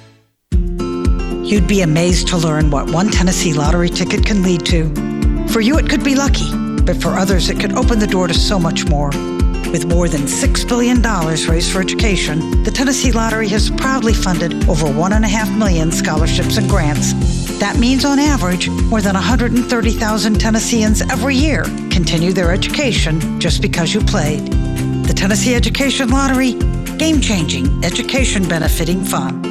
You'd 1.51 1.67
be 1.67 1.81
amazed 1.81 2.29
to 2.29 2.37
learn 2.37 2.71
what 2.71 2.89
one 2.89 3.09
Tennessee 3.09 3.51
lottery 3.53 3.89
ticket 3.89 4.25
can 4.25 4.41
lead 4.41 4.65
to. 4.67 4.87
For 5.49 5.59
you, 5.59 5.77
it 5.77 5.89
could 5.89 6.01
be 6.01 6.15
lucky, 6.15 6.49
but 6.83 7.01
for 7.01 7.09
others, 7.09 7.49
it 7.49 7.59
could 7.59 7.73
open 7.73 7.99
the 7.99 8.07
door 8.07 8.27
to 8.27 8.33
so 8.33 8.57
much 8.57 8.87
more. 8.87 9.09
With 9.69 9.85
more 9.85 10.07
than 10.07 10.21
$6 10.21 10.69
billion 10.69 11.01
raised 11.01 11.73
for 11.73 11.81
education, 11.81 12.63
the 12.63 12.71
Tennessee 12.71 13.11
Lottery 13.11 13.49
has 13.49 13.69
proudly 13.69 14.13
funded 14.13 14.69
over 14.69 14.87
1.5 14.87 15.57
million 15.57 15.91
scholarships 15.91 16.55
and 16.55 16.69
grants. 16.69 17.11
That 17.59 17.77
means, 17.77 18.05
on 18.05 18.17
average, 18.17 18.69
more 18.69 19.01
than 19.01 19.15
130,000 19.15 20.39
Tennesseans 20.39 21.01
every 21.01 21.35
year 21.35 21.63
continue 21.89 22.31
their 22.31 22.53
education 22.53 23.41
just 23.41 23.61
because 23.61 23.93
you 23.93 23.99
played. 23.99 24.47
The 25.05 25.13
Tennessee 25.13 25.53
Education 25.53 26.11
Lottery, 26.11 26.53
game 26.97 27.19
changing, 27.19 27.83
education 27.83 28.47
benefiting 28.47 29.03
fun. 29.03 29.50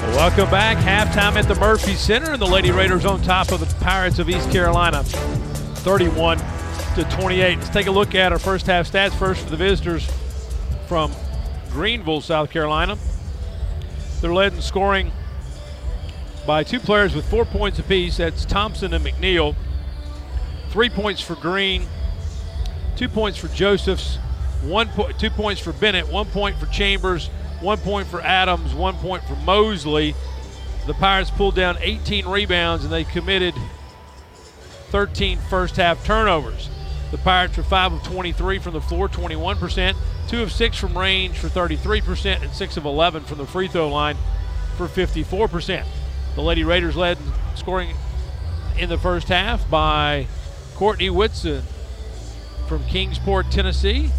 Welcome 0.00 0.50
back. 0.50 0.78
Halftime 0.78 1.36
at 1.36 1.46
the 1.46 1.54
Murphy 1.56 1.94
Center, 1.94 2.32
and 2.32 2.40
the 2.40 2.46
Lady 2.46 2.70
Raiders 2.70 3.04
on 3.04 3.20
top 3.20 3.52
of 3.52 3.60
the 3.60 3.66
Pirates 3.84 4.18
of 4.18 4.30
East 4.30 4.50
Carolina, 4.50 5.04
31 5.04 6.38
to 6.94 7.04
28. 7.10 7.58
Let's 7.58 7.68
take 7.68 7.86
a 7.86 7.90
look 7.90 8.14
at 8.14 8.32
our 8.32 8.38
first 8.38 8.66
half 8.66 8.90
stats. 8.90 9.12
First 9.12 9.44
for 9.44 9.50
the 9.50 9.58
visitors 9.58 10.10
from 10.88 11.12
Greenville, 11.70 12.22
South 12.22 12.50
Carolina. 12.50 12.96
They're 14.22 14.32
led 14.32 14.54
in 14.54 14.62
scoring 14.62 15.12
by 16.46 16.64
two 16.64 16.80
players 16.80 17.14
with 17.14 17.28
four 17.28 17.44
points 17.44 17.78
apiece. 17.78 18.16
That's 18.16 18.46
Thompson 18.46 18.94
and 18.94 19.04
McNeill. 19.04 19.54
Three 20.70 20.88
points 20.88 21.20
for 21.20 21.34
Green, 21.34 21.86
two 22.96 23.08
points 23.10 23.38
for 23.38 23.48
Josephs, 23.48 24.16
one 24.62 24.88
po- 24.88 25.12
two 25.12 25.30
points 25.30 25.60
for 25.60 25.74
Bennett, 25.74 26.08
one 26.08 26.26
point 26.26 26.56
for 26.56 26.66
Chambers, 26.66 27.28
one 27.60 27.78
point 27.78 28.06
for 28.08 28.20
Adams, 28.20 28.74
one 28.74 28.94
point 28.96 29.22
for 29.24 29.36
Mosley. 29.36 30.14
The 30.86 30.94
Pirates 30.94 31.30
pulled 31.30 31.54
down 31.54 31.76
18 31.80 32.26
rebounds 32.26 32.84
and 32.84 32.92
they 32.92 33.04
committed 33.04 33.54
13 34.90 35.38
first 35.48 35.76
half 35.76 36.04
turnovers. 36.04 36.68
The 37.10 37.18
Pirates 37.18 37.56
were 37.56 37.62
5 37.62 37.92
of 37.92 38.02
23 38.04 38.58
from 38.60 38.72
the 38.72 38.80
floor, 38.80 39.08
21%, 39.08 39.96
2 40.28 40.42
of 40.42 40.52
6 40.52 40.76
from 40.76 40.96
range 40.96 41.38
for 41.38 41.48
33%, 41.48 42.42
and 42.42 42.52
6 42.52 42.76
of 42.76 42.84
11 42.84 43.24
from 43.24 43.38
the 43.38 43.46
free 43.46 43.68
throw 43.68 43.88
line 43.88 44.16
for 44.76 44.86
54%. 44.86 45.84
The 46.36 46.42
Lady 46.42 46.62
Raiders 46.62 46.96
led 46.96 47.18
scoring 47.56 47.96
in 48.78 48.88
the 48.88 48.98
first 48.98 49.28
half 49.28 49.68
by 49.68 50.28
Courtney 50.76 51.10
Whitson 51.10 51.62
from 52.68 52.84
Kingsport, 52.84 53.50
Tennessee. 53.50 54.10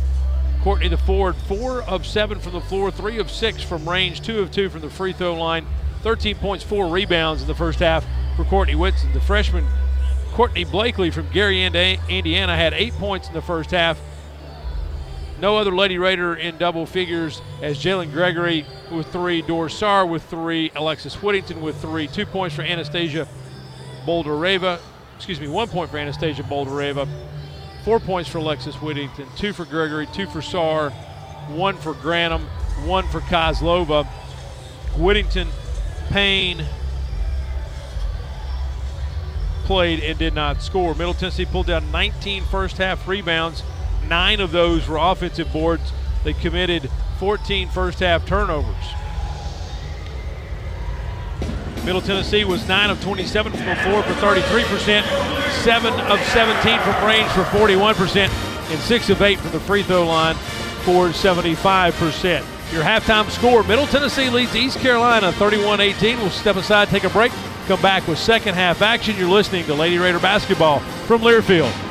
Courtney 0.64 0.90
the 0.90 0.98
forward, 0.98 1.36
four 1.36 1.82
of 1.84 2.06
seven 2.06 2.40
from 2.40 2.54
the 2.54 2.62
floor, 2.62 2.92
three 2.92 3.18
of 3.18 3.32
six 3.32 3.64
from 3.64 3.90
range, 3.90 4.22
two 4.22 4.40
of 4.40 4.52
two 4.52 4.70
from 4.70 4.82
the 4.82 4.90
free 4.90 5.12
throw 5.12 5.34
line, 5.34 5.66
13 6.04 6.36
points, 6.36 6.64
four 6.64 6.88
rebounds 6.88 7.42
in 7.42 7.48
the 7.48 7.56
first 7.56 7.80
half 7.80 8.06
for 8.36 8.44
Courtney 8.44 8.76
Whitson. 8.76 9.12
The 9.14 9.22
freshman 9.22 9.66
Courtney 10.34 10.64
Blakely 10.64 11.10
from 11.10 11.28
Gary, 11.30 11.64
Indiana, 11.64 12.56
had 12.56 12.74
eight 12.74 12.94
points 12.94 13.28
in 13.28 13.34
the 13.34 13.42
first 13.42 13.72
half. 13.72 14.00
No 15.40 15.58
other 15.58 15.72
Lady 15.72 15.98
Raider 15.98 16.36
in 16.36 16.58
double 16.60 16.86
figures 16.86 17.42
as 17.64 17.80
Jalynn 17.80 18.12
Gregory 18.12 18.66
with 18.92 19.08
three, 19.08 19.42
Dor 19.42 19.68
Saar 19.68 20.06
with 20.06 20.24
three, 20.24 20.72
Alexis 20.76 21.16
Whittington 21.24 21.62
with 21.62 21.82
three, 21.82 22.08
two 22.08 22.28
points 22.28 22.56
for 22.56 22.62
Anastasia 22.62 23.28
Boldyreva, 24.06 24.80
excuse 25.16 25.40
me, 25.40 25.48
one 25.48 25.68
point 25.68 25.90
for 25.90 25.98
Anastasia 25.98 26.44
Boldyreva, 26.44 27.08
Four 27.84 28.00
points 28.00 28.30
for 28.30 28.38
Alexis 28.38 28.76
Whittington, 28.76 29.28
two 29.36 29.54
for 29.54 29.66
Gregory, 29.66 30.06
two 30.08 30.28
for 30.28 30.42
Saar, 30.42 30.92
one 31.50 31.76
for 31.78 31.94
Granum, 31.94 32.42
one 32.86 33.08
for 33.08 33.22
Kozlova. 33.22 34.06
Whittington, 34.98 35.48
Payne 36.10 36.66
played 39.64 40.04
and 40.04 40.20
did 40.20 40.36
not 40.36 40.62
score. 40.62 40.94
Middle 40.94 41.14
Tennessee 41.14 41.46
pulled 41.46 41.68
down 41.68 41.92
19 41.92 42.44
first 42.44 42.78
half 42.78 43.08
rebounds. 43.08 43.64
Nine 44.08 44.40
of 44.42 44.52
those 44.52 44.88
were 44.88 44.98
offensive 44.98 45.52
boards. 45.52 45.92
They 46.24 46.34
committed 46.34 46.90
14 47.20 47.70
first 47.70 48.00
half 48.00 48.26
turnovers. 48.28 49.01
Middle 51.86 52.02
Tennessee 52.02 52.46
was 52.46 52.68
9 52.68 52.90
of 52.92 53.02
27 53.02 53.52
from 53.52 53.66
the 53.66 53.76
floor 53.78 54.04
for 54.04 54.14
33%, 54.14 55.04
7 55.64 55.94
of 55.94 56.20
17 56.28 56.80
from 56.80 57.06
range 57.08 57.30
for 57.32 57.42
41%, 57.44 58.30
and 58.72 58.80
6 58.80 59.10
of 59.10 59.22
8 59.22 59.40
from 59.40 59.52
the 59.52 59.60
free 59.60 59.82
throw 59.82 60.06
line 60.06 60.36
for 60.86 61.08
75%. 61.08 62.46
Your 62.72 62.84
halftime 62.84 63.30
score 63.32 63.64
Middle 63.64 63.88
Tennessee 63.88 64.30
leads 64.30 64.56
East 64.56 64.80
Carolina 64.80 65.32
31 65.34 65.82
18. 65.82 66.18
We'll 66.20 66.30
step 66.30 66.56
aside, 66.56 66.88
take 66.88 67.04
a 67.04 67.10
break, 67.10 67.32
come 67.68 67.82
back 67.82 68.08
with 68.08 68.18
second 68.18 68.54
half 68.54 68.82
action. 68.82 69.18
You're 69.18 69.30
listening 69.30 69.66
to 69.66 69.74
Lady 69.74 69.98
Raider 69.98 70.20
basketball 70.20 70.80
from 71.08 71.22
Learfield. 71.22 71.91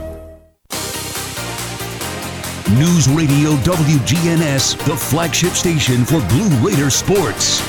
News 2.75 3.09
Radio 3.09 3.51
WGNS, 3.57 4.77
the 4.85 4.95
flagship 4.95 5.51
station 5.53 6.05
for 6.05 6.21
Blue 6.29 6.47
Raider 6.65 6.89
sports. 6.89 7.61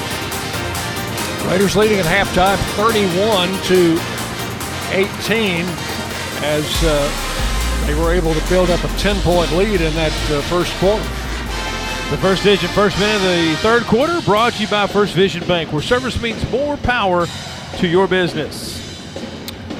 Raiders 1.48 1.74
leading 1.74 1.98
at 1.98 2.04
halftime 2.04 2.56
31 2.76 3.48
to 3.64 3.98
18 4.92 5.64
as 6.44 6.64
uh, 6.84 7.84
they 7.86 7.94
were 8.00 8.12
able 8.12 8.32
to 8.32 8.48
build 8.48 8.70
up 8.70 8.84
a 8.84 8.88
10 8.98 9.16
point 9.22 9.50
lead 9.52 9.80
in 9.80 9.92
that 9.94 10.12
uh, 10.30 10.40
first 10.42 10.72
quarter. 10.74 11.02
The 12.10 12.18
First 12.18 12.44
Vision 12.44 12.68
first 12.68 12.96
minute 13.00 13.16
of 13.16 13.22
the 13.22 13.56
third 13.56 13.82
quarter 13.82 14.20
brought 14.20 14.52
to 14.52 14.62
you 14.62 14.68
by 14.68 14.86
First 14.86 15.14
Vision 15.14 15.44
Bank, 15.48 15.72
where 15.72 15.82
service 15.82 16.20
means 16.22 16.48
more 16.52 16.76
power 16.76 17.26
to 17.78 17.88
your 17.88 18.06
business. 18.06 18.78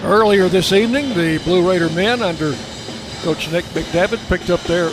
Earlier 0.03 0.49
this 0.49 0.73
evening, 0.73 1.11
the 1.11 1.39
Blue 1.45 1.69
Raider 1.69 1.91
men 1.91 2.23
under 2.23 2.57
Coach 3.23 3.53
Nick 3.53 3.65
McDevitt 3.67 4.29
picked 4.29 4.51
up 4.51 4.61
their 4.63 4.91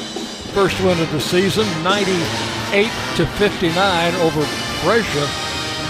first 0.49 0.79
win 0.81 0.99
of 0.99 1.11
the 1.11 1.19
season, 1.19 1.65
98 1.83 2.91
to 3.15 3.25
59 3.25 4.15
over 4.15 4.39
Brescia 4.83 5.23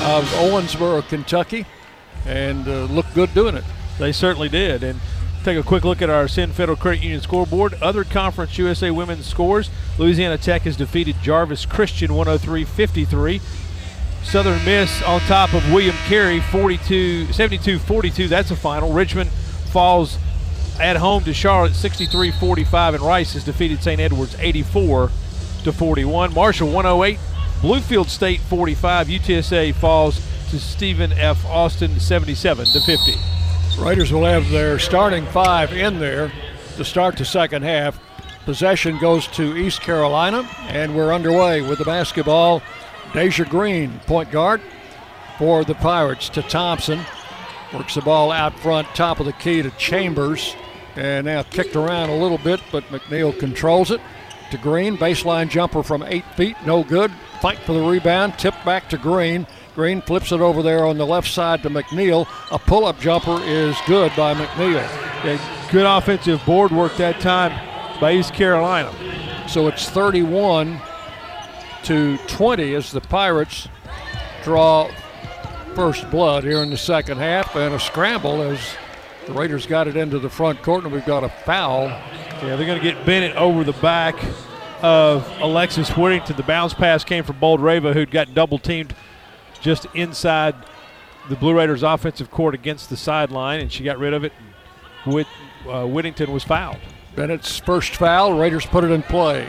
of 0.03 0.26
Owensboro, 0.36 1.07
Kentucky, 1.07 1.66
and 2.26 2.68
uh, 2.68 2.84
looked 2.86 3.14
good 3.14 3.34
doing 3.34 3.55
it. 3.55 3.64
They 3.97 4.12
certainly 4.12 4.49
did. 4.49 4.84
And 4.84 4.99
take 5.43 5.57
a 5.57 5.64
quick 5.64 5.84
look 5.84 6.01
at 6.01 6.10
our 6.10 6.24
Ascend 6.24 6.53
Federal 6.53 6.78
Credit 6.78 7.03
Union 7.03 7.22
scoreboard. 7.22 7.74
Other 7.76 8.03
Conference 8.03 8.57
USA 8.57 8.91
women's 8.91 9.26
scores. 9.26 9.70
Louisiana 9.97 10.38
Tech 10.38 10.64
has 10.64 10.78
defeated 10.78 11.16
Jarvis 11.22 11.66
Christian 11.66 12.12
103-53. 12.12 13.41
Southern 14.24 14.64
Miss 14.66 15.01
on 15.03 15.22
top 15.22 15.53
of 15.53 15.72
William 15.72 15.95
Carey 16.07 16.39
42 16.39 17.28
72-42. 17.28 18.28
That's 18.28 18.51
a 18.51 18.55
final. 18.55 18.91
Richmond 18.91 19.30
falls 19.72 20.18
at 20.80 20.97
home 20.97 21.23
to 21.25 21.34
Charlotte 21.34 21.73
63-45 21.73 22.95
and 22.95 23.03
Rice 23.03 23.34
has 23.34 23.43
defeated 23.43 23.84
St. 23.84 23.99
Edwards 23.99 24.36
84 24.39 25.09
to 25.63 25.73
41. 25.73 26.34
Marshall 26.34 26.71
108, 26.71 27.19
Bluefield 27.61 28.07
State 28.07 28.39
45, 28.41 29.07
UTSA 29.07 29.75
falls 29.75 30.21
to 30.49 30.59
Stephen 30.59 31.11
F. 31.13 31.45
Austin 31.45 31.99
77 31.99 32.65
to 32.65 32.80
50. 32.80 33.13
Raiders 33.80 34.11
will 34.11 34.25
have 34.25 34.49
their 34.49 34.80
starting 34.80 35.25
five 35.27 35.71
in 35.73 35.99
there 35.99 36.32
to 36.77 36.86
start 36.86 37.17
the 37.17 37.25
second 37.25 37.63
half. 37.63 37.99
Possession 38.45 38.97
goes 38.99 39.27
to 39.27 39.55
East 39.55 39.82
Carolina, 39.82 40.49
and 40.67 40.95
we're 40.95 41.13
underway 41.13 41.61
with 41.61 41.80
the 41.80 41.86
basketball. 41.86 42.61
Deja 43.13 43.43
Green, 43.43 43.99
point 44.07 44.32
guard 44.32 44.61
for 45.38 45.63
the 45.63 45.75
Pirates 45.75 46.30
to 46.30 46.41
Thompson. 46.41 46.99
Works 47.73 47.95
the 47.95 48.01
ball 48.01 48.32
out 48.32 48.57
front, 48.59 48.88
top 48.95 49.19
of 49.19 49.25
the 49.25 49.34
key 49.34 49.61
to 49.61 49.69
Chambers. 49.71 50.55
And 51.00 51.28
now 51.28 51.43
kicked 51.43 51.78
around 51.78 52.10
a 52.10 52.16
little 52.18 52.38
bit, 52.38 52.60
but 52.74 52.84
McNeill 52.89 53.38
controls 53.39 53.89
it 53.89 54.02
to 54.52 54.58
Green. 54.58 54.97
Baseline 54.97 55.50
jumper 55.50 55.82
from 55.82 56.04
eight 56.04 56.26
feet, 56.36 56.58
no 56.66 56.84
good. 56.84 57.10
Fight 57.41 57.57
for 57.60 57.72
the 57.72 57.82
rebound, 57.82 58.38
tip 58.38 58.53
back 58.65 58.90
to 58.90 58.98
Green. 58.98 59.48
Green 59.76 60.02
flips 60.02 60.34
it 60.34 60.41
over 60.41 60.61
there 60.61 60.86
on 60.86 60.98
the 60.98 61.06
left 61.06 61.30
side 61.30 61.64
to 61.64 61.69
McNeill. 61.69 62.28
A 62.52 62.60
pull 62.60 62.84
up 62.84 62.99
jumper 62.99 63.41
is 63.44 63.78
good 63.88 64.11
by 64.18 64.34
McNeill. 64.34 64.84
Yeah, 65.23 65.69
good 65.72 65.86
offensive 65.86 66.45
board 66.45 66.72
work 66.72 66.98
that 66.98 67.22
time 67.22 67.52
by 68.02 68.11
East 68.11 68.34
Carolina. 68.34 68.94
So 69.48 69.68
it's 69.69 69.90
31 69.90 70.82
to 71.84 72.18
20 72.18 72.76
as 72.76 72.91
the 72.91 72.99
Pirates 72.99 73.69
draw 74.44 74.91
first 75.76 76.11
blood 76.11 76.44
here 76.44 76.61
in 76.61 76.72
the 76.72 76.78
second 76.78 77.19
half 77.19 77.56
and 77.56 77.73
a 77.73 77.80
scramble 77.80 78.41
as 78.41 78.60
the 79.30 79.39
Raiders 79.39 79.68
got 79.68 79.88
it 79.88 79.95
into 79.95 80.18
the 80.18 80.30
front 80.30 80.64
court 80.64 80.84
and 80.84 80.91
we've 80.91 81.06
got 81.06 81.23
a 81.23 81.30
foul. 81.30 81.85
Yeah, 81.85 82.56
they're 82.56 82.65
going 82.65 82.80
to 82.80 82.84
get 82.84 83.06
Bennett 83.06 83.35
over 83.35 83.64
the 83.64 83.73
back 83.73 84.15
of 84.81 85.27
Alexis 85.39 85.95
Whittington. 85.95 86.35
The 86.35 86.43
bounce 86.43 86.73
pass 86.73 87.03
came 87.03 87.23
from 87.23 87.35
Boldyreva, 87.39 87.93
who'd 87.93 88.10
got 88.10 88.34
double 88.34 88.57
teamed 88.57 88.95
just 89.61 89.85
inside 89.93 90.56
the 91.30 91.35
Blue 91.35 91.56
Raiders' 91.56 91.84
offensive 91.84 92.31
court 92.31 92.56
against 92.56 92.89
the 92.89 92.97
sideline, 92.97 93.60
and 93.60 93.72
she 93.72 93.84
got 93.84 93.99
rid 93.99 94.14
of 94.14 94.23
it. 94.23 94.34
With 95.06 95.27
uh, 95.68 95.85
Whittington 95.85 96.31
was 96.31 96.43
fouled. 96.43 96.80
Bennett's 97.15 97.57
first 97.57 97.95
foul. 97.97 98.34
Raiders 98.34 98.65
put 98.65 98.84
it 98.84 98.91
in 98.91 99.03
play. 99.03 99.47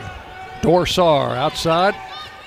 Dor 0.61 0.85
Saar 0.85 1.35
outside, 1.35 1.95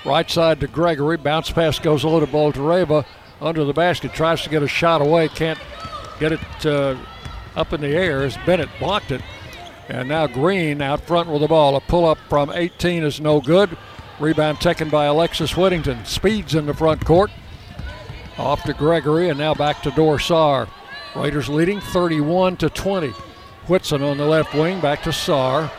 right 0.05 0.29
side 0.29 0.61
to 0.61 0.67
Gregory. 0.67 1.17
Bounce 1.17 1.51
pass 1.51 1.79
goes 1.79 2.03
a 2.03 2.07
little 2.07 2.25
to 2.25 2.31
Boldyreva 2.31 3.05
under 3.41 3.65
the 3.65 3.73
basket. 3.73 4.13
Tries 4.13 4.41
to 4.43 4.49
get 4.49 4.63
a 4.63 4.67
shot 4.67 5.01
away. 5.01 5.27
Can't 5.27 5.59
get 6.19 6.31
it 6.31 6.65
uh, 6.65 6.95
up 7.55 7.73
in 7.73 7.81
the 7.81 7.95
air 7.95 8.23
as 8.23 8.37
Bennett 8.45 8.69
blocked 8.79 9.11
it. 9.11 9.21
And 9.87 10.09
now 10.09 10.27
Green 10.27 10.81
out 10.81 11.01
front 11.01 11.29
with 11.29 11.41
the 11.41 11.47
ball. 11.47 11.75
A 11.75 11.81
pull 11.81 12.05
up 12.05 12.17
from 12.29 12.51
18 12.51 13.03
is 13.03 13.21
no 13.21 13.39
good. 13.39 13.77
Rebound 14.19 14.59
taken 14.59 14.89
by 14.89 15.05
Alexis 15.05 15.55
Whittington. 15.55 16.05
Speeds 16.05 16.55
in 16.55 16.65
the 16.65 16.73
front 16.73 17.05
court. 17.05 17.31
Off 18.37 18.63
to 18.63 18.73
Gregory 18.73 19.29
and 19.29 19.37
now 19.37 19.53
back 19.53 19.81
to 19.83 19.91
Dor 19.91 20.19
Saar. 20.19 20.67
Raiders 21.15 21.47
leading 21.47 21.79
31 21.79 22.57
to 22.57 22.69
20. 22.69 23.13
Whitson 23.67 24.03
on 24.03 24.17
the 24.17 24.25
left 24.25 24.53
wing, 24.53 24.79
back 24.81 25.03
to 25.03 25.13
Saar. 25.13 25.71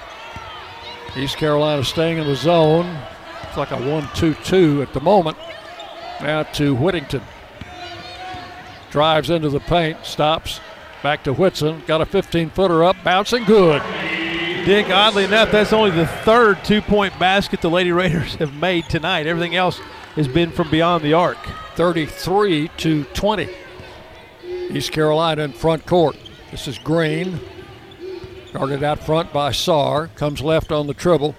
East 1.17 1.37
Carolina 1.37 1.85
staying 1.85 2.19
in 2.19 2.27
the 2.27 2.35
zone. 2.35 2.87
It's 3.43 3.57
like 3.57 3.71
a 3.71 3.91
1 3.91 4.09
2 4.15 4.35
2 4.35 4.83
at 4.83 4.93
the 4.93 5.01
moment. 5.01 5.37
Now 6.21 6.43
to 6.43 6.75
Whittington. 6.75 7.23
Drives 8.91 9.31
into 9.31 9.49
the 9.51 9.61
paint, 9.61 10.05
stops. 10.05 10.61
Back 11.07 11.23
to 11.23 11.33
Whitson. 11.33 11.85
Got 11.87 12.01
a 12.01 12.05
15 12.05 12.51
footer 12.51 12.83
up, 12.83 12.97
bouncing 13.05 13.45
good. 13.45 13.81
Dick, 14.65 14.91
oddly 14.91 15.23
enough, 15.23 15.53
that's 15.53 15.73
only 15.73 15.93
the 15.93 16.05
third 16.05 16.65
two 16.65 16.83
point 16.83 17.17
basket 17.17 17.61
the 17.61 17.71
Lady 17.71 17.93
Raiders 17.93 18.35
have 18.35 18.53
made 18.53 18.89
tonight. 18.89 19.29
Everything 19.29 19.55
else 19.55 19.79
has 20.17 20.27
been 20.27 20.51
from 20.51 20.69
beyond 20.69 21.05
the 21.05 21.13
arc. 21.13 21.39
33 21.77 22.73
to 22.79 23.05
20. 23.05 23.49
East 24.73 24.91
Carolina 24.91 25.45
in 25.45 25.53
front 25.53 25.87
court. 25.87 26.17
This 26.51 26.67
is 26.67 26.77
Green. 26.77 27.39
Guarded 28.53 28.83
out 28.83 28.99
front 28.99 29.33
by 29.33 29.53
Saar. 29.53 30.09
Comes 30.17 30.41
left 30.41 30.73
on 30.73 30.89
the 30.89 30.95
dribble. 30.95 31.37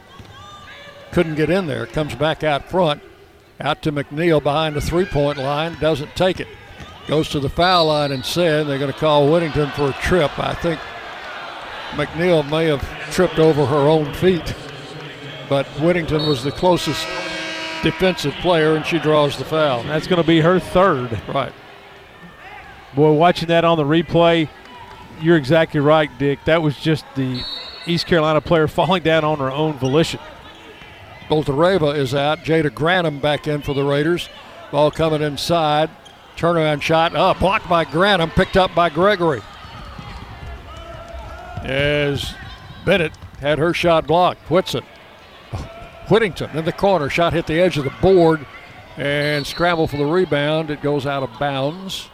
Couldn't 1.11 1.35
get 1.35 1.49
in 1.49 1.67
there. 1.67 1.85
Comes 1.87 2.15
back 2.15 2.41
out 2.41 2.69
front. 2.69 3.01
Out 3.59 3.81
to 3.81 3.91
McNeill 3.91 4.41
behind 4.41 4.77
the 4.77 4.81
three 4.81 5.03
point 5.03 5.37
line. 5.37 5.75
Doesn't 5.81 6.15
take 6.15 6.39
it. 6.39 6.47
Goes 7.07 7.29
to 7.29 7.39
the 7.39 7.49
foul 7.49 7.85
line 7.85 8.11
instead. 8.11 8.67
They're 8.67 8.77
going 8.77 8.91
to 8.91 8.99
call 8.99 9.31
Whittington 9.31 9.71
for 9.71 9.89
a 9.89 9.93
trip. 9.93 10.37
I 10.37 10.53
think 10.53 10.79
McNeill 11.91 12.47
may 12.49 12.65
have 12.65 12.83
tripped 13.11 13.39
over 13.39 13.65
her 13.65 13.87
own 13.87 14.13
feet. 14.13 14.53
But 15.47 15.65
Whittington 15.79 16.27
was 16.27 16.43
the 16.43 16.51
closest 16.51 17.07
defensive 17.81 18.33
player, 18.35 18.75
and 18.75 18.85
she 18.85 18.99
draws 18.99 19.37
the 19.37 19.45
foul. 19.45 19.83
That's 19.83 20.07
going 20.07 20.21
to 20.21 20.27
be 20.27 20.41
her 20.41 20.59
third. 20.59 21.21
Right. 21.29 21.53
Boy, 22.93 23.13
watching 23.13 23.47
that 23.47 23.63
on 23.63 23.77
the 23.77 23.85
replay, 23.85 24.49
you're 25.21 25.37
exactly 25.37 25.79
right, 25.79 26.09
Dick. 26.19 26.39
That 26.45 26.61
was 26.61 26.77
just 26.77 27.05
the 27.15 27.41
East 27.85 28.05
Carolina 28.05 28.41
player 28.41 28.67
falling 28.67 29.03
down 29.03 29.23
on 29.23 29.39
her 29.39 29.51
own 29.51 29.73
volition. 29.73 30.19
Boldyreva 31.29 31.95
is 31.95 32.13
out. 32.13 32.39
Jada 32.39 32.69
Granum 32.69 33.21
back 33.21 33.47
in 33.47 33.61
for 33.61 33.73
the 33.73 33.83
Raiders. 33.83 34.27
Ball 34.71 34.91
coming 34.91 35.21
inside. 35.21 35.89
Turnaround 36.37 36.81
shot. 36.81 37.13
Oh, 37.15 37.33
blocked 37.33 37.67
by 37.67 37.83
Granum. 37.83 38.29
Picked 38.29 38.57
up 38.57 38.73
by 38.75 38.89
Gregory. 38.89 39.41
As 41.63 42.33
Bennett 42.85 43.13
had 43.39 43.57
her 43.57 43.73
shot 43.73 44.07
blocked. 44.07 44.49
Whitson. 44.49 44.83
Whittington 46.09 46.55
in 46.55 46.65
the 46.65 46.71
corner. 46.71 47.09
Shot 47.09 47.33
hit 47.33 47.47
the 47.47 47.59
edge 47.59 47.77
of 47.77 47.83
the 47.83 47.93
board 48.01 48.45
and 48.95 49.45
scramble 49.45 49.87
for 49.87 49.97
the 49.97 50.05
rebound. 50.05 50.69
It 50.69 50.81
goes 50.81 51.05
out 51.05 51.23
of 51.23 51.39
bounds. 51.39 52.09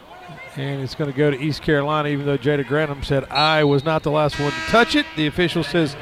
And 0.55 0.81
it's 0.81 0.95
going 0.95 1.11
to 1.11 1.17
go 1.17 1.31
to 1.31 1.39
East 1.39 1.63
Carolina, 1.63 2.09
even 2.09 2.25
though 2.25 2.37
Jada 2.37 2.63
Granum 2.63 3.03
said 3.03 3.25
I 3.29 3.63
was 3.63 3.83
not 3.83 4.03
the 4.03 4.11
last 4.11 4.39
one 4.39 4.51
to 4.51 4.57
touch 4.67 4.95
it. 4.95 5.05
The 5.15 5.25
official 5.27 5.63
says, 5.63 5.95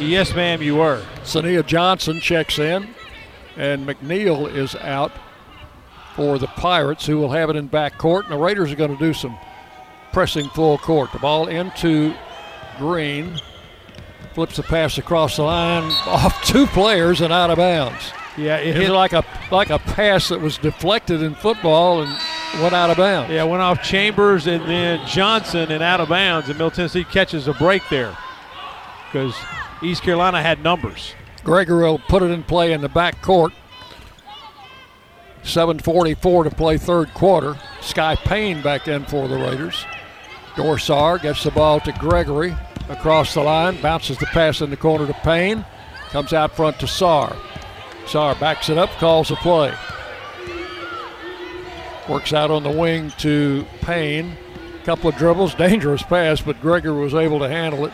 Yes, 0.00 0.34
ma'am, 0.34 0.62
you 0.62 0.76
were. 0.76 1.04
Sania 1.22 1.64
Johnson 1.64 2.20
checks 2.20 2.58
in, 2.58 2.94
and 3.56 3.86
McNeill 3.86 4.52
is 4.52 4.74
out 4.76 5.12
for 6.16 6.38
the 6.38 6.46
Pirates, 6.48 7.06
who 7.06 7.18
will 7.18 7.30
have 7.30 7.50
it 7.50 7.56
in 7.56 7.66
back 7.68 7.98
court. 7.98 8.24
And 8.24 8.32
the 8.32 8.38
Raiders 8.42 8.72
are 8.72 8.76
going 8.76 8.96
to 8.96 8.98
do 9.04 9.12
some 9.12 9.36
pressing 10.12 10.48
full 10.50 10.78
court. 10.78 11.12
The 11.12 11.18
ball 11.18 11.46
into 11.46 12.14
Green. 12.78 13.38
Flips 14.34 14.56
the 14.56 14.62
pass 14.62 14.98
across 14.98 15.36
the 15.36 15.42
line, 15.44 15.84
off 16.06 16.42
two 16.44 16.66
players 16.66 17.22
and 17.22 17.32
out 17.32 17.48
of 17.50 17.56
bounds. 17.56 18.12
Yeah, 18.36 18.58
it 18.58 18.76
It 18.76 18.82
hit- 18.82 18.90
like 18.90 19.14
a 19.14 19.24
like 19.50 19.70
a 19.70 19.78
pass 19.78 20.28
that 20.28 20.40
was 20.42 20.58
deflected 20.58 21.22
in 21.22 21.34
football 21.34 22.02
and 22.02 22.10
went 22.60 22.74
out 22.74 22.90
of 22.90 22.98
bounds. 22.98 23.30
Yeah, 23.32 23.44
went 23.44 23.62
off 23.62 23.82
Chambers 23.82 24.46
and 24.46 24.62
then 24.68 25.06
Johnson 25.06 25.72
and 25.72 25.82
out 25.82 26.00
of 26.00 26.10
bounds, 26.10 26.50
and 26.50 26.58
Middle 26.58 26.70
Tennessee 26.70 27.04
catches 27.04 27.48
a 27.48 27.54
break 27.54 27.82
there 27.88 28.14
because 29.10 29.34
East 29.82 30.02
Carolina 30.02 30.42
had 30.42 30.62
numbers. 30.62 31.14
Gregory 31.42 31.84
will 31.84 31.98
put 31.98 32.22
it 32.22 32.30
in 32.30 32.42
play 32.42 32.72
in 32.72 32.82
the 32.82 32.90
back 32.90 33.22
court. 33.22 33.54
7.44 35.46 36.44
to 36.44 36.50
play 36.50 36.76
third 36.76 37.12
quarter. 37.14 37.56
Sky 37.80 38.16
Payne 38.16 38.62
back 38.62 38.88
in 38.88 39.04
for 39.04 39.28
the 39.28 39.36
Raiders. 39.36 39.84
Dor 40.56 40.78
Saar 40.78 41.18
gets 41.18 41.44
the 41.44 41.50
ball 41.50 41.80
to 41.80 41.92
Gregory 41.92 42.54
across 42.88 43.34
the 43.34 43.42
line, 43.42 43.80
bounces 43.80 44.18
the 44.18 44.26
pass 44.26 44.60
in 44.60 44.70
the 44.70 44.76
corner 44.76 45.06
to 45.06 45.14
Payne, 45.14 45.64
comes 46.10 46.32
out 46.32 46.56
front 46.56 46.78
to 46.80 46.86
Saar. 46.86 47.36
Saar 48.06 48.34
backs 48.36 48.68
it 48.68 48.78
up, 48.78 48.90
calls 48.98 49.30
a 49.30 49.36
play. 49.36 49.74
Works 52.08 52.32
out 52.32 52.50
on 52.50 52.62
the 52.62 52.70
wing 52.70 53.12
to 53.18 53.66
Payne. 53.80 54.36
Couple 54.84 55.10
of 55.10 55.16
dribbles, 55.16 55.54
dangerous 55.56 56.02
pass, 56.02 56.40
but 56.40 56.60
Gregory 56.60 57.00
was 57.00 57.14
able 57.14 57.38
to 57.40 57.48
handle 57.48 57.86
it. 57.86 57.92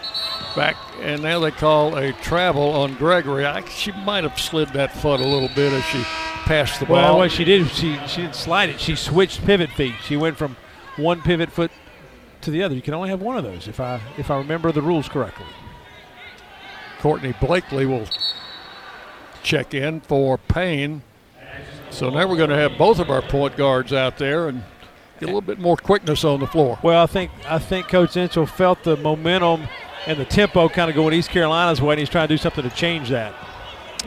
Back, 0.54 0.76
and 1.00 1.22
now 1.22 1.38
they 1.40 1.50
call 1.50 1.96
a 1.96 2.12
travel 2.14 2.70
on 2.70 2.94
Gregory. 2.94 3.46
I, 3.46 3.64
she 3.66 3.92
might 3.92 4.24
have 4.24 4.38
slid 4.38 4.68
that 4.70 4.92
foot 4.92 5.20
a 5.20 5.26
little 5.26 5.48
bit 5.54 5.72
as 5.72 5.84
she 5.84 6.04
passed 6.42 6.80
the 6.80 6.86
Well, 6.86 7.18
what 7.18 7.32
she 7.32 7.44
did, 7.44 7.68
she 7.68 7.98
she 8.06 8.22
didn't 8.22 8.36
slide 8.36 8.68
it. 8.68 8.80
She 8.80 8.96
switched 8.96 9.44
pivot 9.44 9.70
feet. 9.70 9.94
She 10.04 10.16
went 10.16 10.36
from 10.36 10.56
one 10.96 11.22
pivot 11.22 11.50
foot 11.50 11.70
to 12.42 12.50
the 12.50 12.62
other. 12.62 12.74
You 12.74 12.82
can 12.82 12.94
only 12.94 13.08
have 13.08 13.20
one 13.20 13.36
of 13.36 13.44
those, 13.44 13.68
if 13.68 13.80
I 13.80 14.00
if 14.18 14.30
I 14.30 14.36
remember 14.38 14.72
the 14.72 14.82
rules 14.82 15.08
correctly. 15.08 15.46
Courtney 17.00 17.34
Blakely 17.40 17.84
will 17.86 18.06
check 19.42 19.74
in 19.74 20.00
for 20.00 20.38
Payne. 20.38 21.02
So 21.90 22.08
now 22.10 22.28
we're 22.28 22.36
going 22.36 22.50
to 22.50 22.56
have 22.56 22.78
both 22.78 22.98
of 22.98 23.10
our 23.10 23.22
point 23.22 23.56
guards 23.56 23.92
out 23.92 24.16
there 24.18 24.48
and 24.48 24.62
get 25.18 25.24
a 25.24 25.26
little 25.26 25.40
bit 25.40 25.58
more 25.58 25.76
quickness 25.76 26.24
on 26.24 26.40
the 26.40 26.46
floor. 26.46 26.78
Well, 26.82 27.02
I 27.02 27.06
think 27.06 27.30
I 27.48 27.58
think 27.58 27.88
Coach 27.88 28.10
Insell 28.10 28.48
felt 28.48 28.82
the 28.84 28.96
momentum 28.96 29.68
and 30.06 30.18
the 30.18 30.24
tempo 30.24 30.68
kind 30.68 30.90
of 30.90 30.96
going 30.96 31.14
East 31.14 31.30
Carolina's 31.30 31.80
way, 31.80 31.94
and 31.94 32.00
he's 32.00 32.08
trying 32.08 32.28
to 32.28 32.34
do 32.34 32.38
something 32.38 32.68
to 32.68 32.74
change 32.74 33.10
that. 33.10 33.34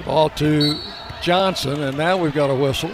Ball 0.06 0.30
to 0.32 0.78
Johnson, 1.22 1.82
and 1.82 1.98
now 1.98 2.18
we've 2.18 2.34
got 2.34 2.50
a 2.50 2.56
whistle. 2.56 2.92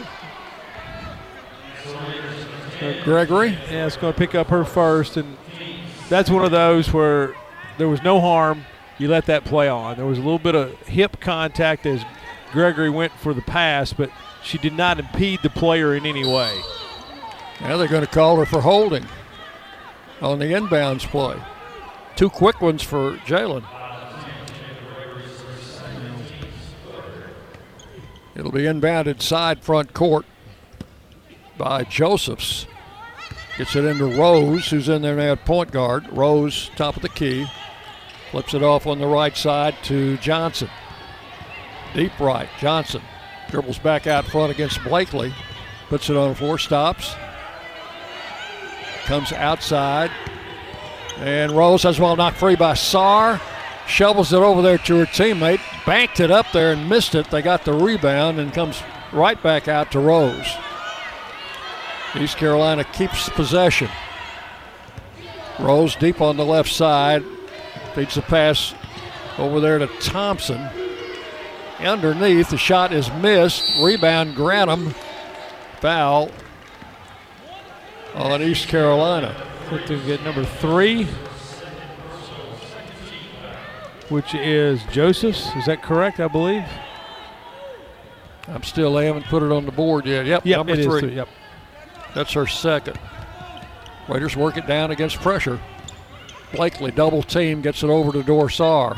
Uh, 2.82 3.04
Gregory. 3.04 3.52
Yeah, 3.70 3.86
it's 3.86 3.98
going 3.98 4.14
to 4.14 4.18
pick 4.18 4.34
up 4.34 4.48
her 4.48 4.64
first, 4.64 5.18
and 5.18 5.38
that's 6.10 6.30
one 6.30 6.44
of 6.44 6.52
those 6.52 6.92
where 6.92 7.36
there 7.78 7.88
was 7.88 8.02
no 8.02 8.20
harm. 8.20 8.66
You 8.98 9.08
let 9.08 9.26
that 9.28 9.46
play 9.46 9.68
on. 9.68 9.98
There 9.98 10.06
was 10.06 10.18
a 10.18 10.22
little 10.22 10.40
bit 10.40 10.56
of 10.56 10.78
hip 10.88 11.20
contact 11.20 11.86
as 11.86 12.04
Gregory 12.52 12.90
went 12.90 13.14
for 13.14 13.34
the 13.34 13.42
pass, 13.42 13.94
but 13.94 14.12
she 14.44 14.58
did 14.58 14.74
not 14.74 15.00
impede 15.00 15.42
the 15.42 15.50
player 15.50 15.96
in 15.96 16.06
any 16.06 16.26
way. 16.26 16.60
Now 17.62 17.78
they're 17.78 17.88
going 17.88 18.06
to 18.06 18.12
call 18.12 18.38
her 18.38 18.46
for 18.46 18.62
holding 18.62 19.06
on 20.22 20.40
the 20.40 20.46
inbounds 20.46 21.08
play. 21.08 21.42
Two 22.16 22.30
quick 22.30 22.62
ones 22.62 22.84
for 22.84 23.18
Jalynn. 23.26 23.64
It'll 28.42 28.52
be 28.52 28.64
inbounded 28.64 29.22
side 29.22 29.60
front 29.60 29.94
court 29.94 30.26
by 31.60 31.84
Josephs. 31.84 32.66
Gets 33.56 33.76
it 33.76 33.86
into 33.86 34.08
Rose, 34.08 34.68
who's 34.72 34.90
in 34.90 35.04
there 35.04 35.16
now 35.16 35.34
at 35.34 35.46
point 35.46 35.70
guard. 35.70 36.12
Rose, 36.12 36.72
top 36.76 36.96
of 36.96 37.04
the 37.04 37.10
key. 37.10 37.46
Flips 38.32 38.56
it 38.56 38.64
off 38.64 38.88
on 38.88 38.98
the 38.98 39.06
right 39.06 39.38
side 39.38 39.76
to 39.84 40.18
Johnson. 40.18 40.72
Deep 41.94 42.20
right. 42.20 42.50
Johnson 42.60 43.04
dribbles 43.52 43.78
back 43.78 44.08
out 44.08 44.26
front 44.26 44.52
against 44.52 44.84
Blakely. 44.84 45.32
Puts 45.90 46.10
it 46.10 46.18
on 46.18 46.34
floor, 46.34 46.58
stops. 46.58 47.14
Comes 49.04 49.32
outside. 49.34 50.10
And 51.18 51.52
Rose 51.52 51.84
has 51.84 52.00
well 52.00 52.16
knocked 52.16 52.38
free 52.38 52.56
by 52.56 52.74
Saar. 52.74 53.40
Shovels 53.92 54.32
it 54.32 54.38
over 54.38 54.62
there 54.62 54.78
to 54.78 55.00
her 55.00 55.06
teammate. 55.06 55.60
Banked 55.86 56.22
it 56.22 56.32
up 56.32 56.46
there 56.54 56.72
and 56.72 56.88
missed 56.88 57.14
it. 57.14 57.30
They 57.30 57.42
got 57.42 57.66
the 57.66 57.74
rebound 57.74 58.40
and 58.40 58.54
comes 58.54 58.82
right 59.12 59.42
back 59.44 59.68
out 59.68 59.92
to 59.92 60.00
Rose. 60.00 60.56
East 62.16 62.38
Carolina 62.38 62.86
keeps 62.86 63.28
possession. 63.28 63.90
Rose 65.60 65.96
deep 65.98 66.22
on 66.22 66.38
the 66.38 66.46
left 66.46 66.72
side. 66.72 67.22
Feeds 67.94 68.16
the 68.16 68.22
pass 68.22 68.74
over 69.38 69.60
there 69.60 69.78
to 69.78 69.88
Thompson. 70.00 70.70
Underneath, 71.80 72.50
the 72.50 72.58
shot 72.58 72.94
is 72.94 73.12
missed. 73.16 73.78
Rebound, 73.82 74.36
Granum. 74.36 74.96
Foul 75.82 76.32
on 78.16 78.42
East 78.42 78.70
Carolina. 78.70 79.36
Look 79.70 79.86
to 79.88 80.02
get 80.06 80.24
number 80.24 80.46
three, 80.46 81.08
which 84.12 84.36
is 84.36 84.84
Joseph's. 84.92 85.48
Is 85.56 85.66
that 85.66 85.82
correct? 85.82 86.20
I 86.20 86.28
believe. 86.28 86.66
I'm 88.48 88.64
still, 88.64 88.94
they 88.94 89.06
haven't 89.06 89.26
put 89.26 89.42
it 89.44 89.52
on 89.52 89.66
the 89.66 89.72
board 89.72 90.06
yet. 90.06 90.26
Yep, 90.26 90.46
Yep, 90.46 90.58
number 90.58 90.76
three. 90.76 91.00
three, 91.00 91.16
yep. 91.16 91.30
That's 92.14 92.34
her 92.34 92.46
second. 92.46 93.00
Raiders 94.10 94.36
work 94.36 94.58
it 94.58 94.68
down 94.68 94.92
against 94.92 95.18
pressure. 95.22 95.60
Blakely 96.52 96.92
double 96.92 97.24
team 97.24 97.62
gets 97.62 97.82
it 97.84 97.90
over 97.90 98.12
to 98.12 98.24
Dor 98.24 98.50
Saar. 98.50 98.98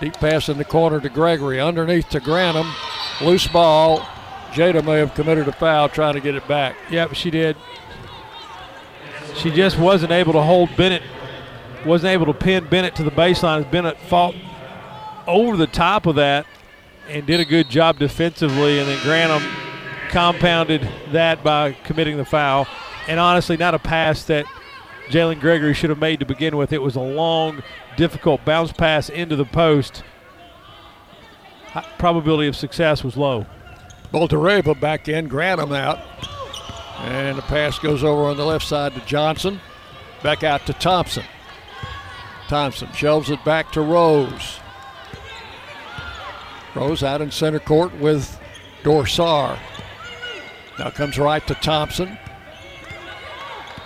Deep 0.00 0.14
pass 0.14 0.48
in 0.48 0.56
the 0.56 0.64
corner 0.64 0.98
to 1.00 1.08
Gregory. 1.10 1.60
Underneath 1.60 2.08
to 2.10 2.20
Granum. 2.20 2.72
Loose 3.20 3.46
ball. 3.46 3.98
Jada 4.52 4.82
may 4.84 4.98
have 4.98 5.14
committed 5.14 5.46
a 5.48 5.52
foul 5.52 5.88
trying 5.88 6.14
to 6.14 6.20
get 6.20 6.34
it 6.34 6.46
back. 6.48 6.76
Yep, 6.90 7.14
she 7.14 7.30
did. 7.30 7.56
She 9.34 9.50
just 9.50 9.78
wasn't 9.78 10.12
able 10.12 10.32
to 10.32 10.40
hold 10.40 10.74
Bennett, 10.76 11.02
wasn't 11.86 12.12
able 12.12 12.26
to 12.26 12.34
pin 12.34 12.66
Bennett 12.68 12.94
to 12.96 13.04
the 13.04 13.10
baseline. 13.10 13.60
As 13.60 13.66
Bennett 13.66 13.98
fought 13.98 14.34
over 15.26 15.56
the 15.56 15.66
top 15.66 16.06
of 16.06 16.16
that 16.16 16.46
and 17.08 17.26
did 17.26 17.40
a 17.40 17.44
good 17.44 17.68
job 17.68 17.98
defensively. 17.98 18.78
And 18.78 18.88
then 18.88 18.98
Granum 18.98 19.42
compounded 20.10 20.88
that 21.12 21.42
by 21.42 21.72
committing 21.84 22.16
the 22.16 22.24
foul. 22.24 22.66
And 23.08 23.20
honestly, 23.20 23.56
not 23.56 23.74
a 23.74 23.78
pass 23.78 24.24
that 24.24 24.46
Jalynn 25.08 25.40
Gregory 25.40 25.74
should 25.74 25.90
have 25.90 25.98
made 25.98 26.20
to 26.20 26.26
begin 26.26 26.56
with. 26.56 26.72
It 26.72 26.80
was 26.80 26.96
a 26.96 27.00
long, 27.00 27.62
difficult 27.96 28.44
bounce 28.44 28.72
pass 28.72 29.10
into 29.10 29.36
the 29.36 29.44
post. 29.44 30.02
Probability 31.98 32.48
of 32.48 32.56
success 32.56 33.04
was 33.04 33.16
low. 33.16 33.46
Boldyreva 34.12 34.78
back 34.80 35.08
in, 35.08 35.28
Granum 35.28 35.76
out. 35.76 35.98
And 37.00 37.36
the 37.36 37.42
pass 37.42 37.78
goes 37.78 38.04
over 38.04 38.22
on 38.22 38.36
the 38.36 38.46
left 38.46 38.66
side 38.66 38.94
to 38.94 39.00
Johnson. 39.00 39.60
Back 40.22 40.42
out 40.42 40.64
to 40.66 40.72
Thompson. 40.72 41.24
Thompson 42.48 42.92
shelves 42.92 43.30
it 43.30 43.44
back 43.44 43.72
to 43.72 43.80
Rose. 43.80 44.60
Rose 46.74 47.02
out 47.02 47.22
in 47.22 47.30
center 47.30 47.60
court 47.60 47.94
with 47.98 48.38
Dor 48.82 49.06
Saar. 49.06 49.58
Now 50.78 50.90
comes 50.90 51.18
right 51.18 51.46
to 51.46 51.54
Thompson. 51.54 52.18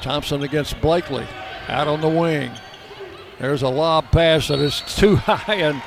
Thompson 0.01 0.43
against 0.43 0.81
Blakely. 0.81 1.27
Out 1.69 1.87
on 1.87 2.01
the 2.01 2.09
wing. 2.09 2.51
There's 3.39 3.63
a 3.63 3.69
lob 3.69 4.11
pass 4.11 4.49
that 4.49 4.59
is 4.59 4.81
too 4.97 5.17
high 5.17 5.55
and 5.55 5.83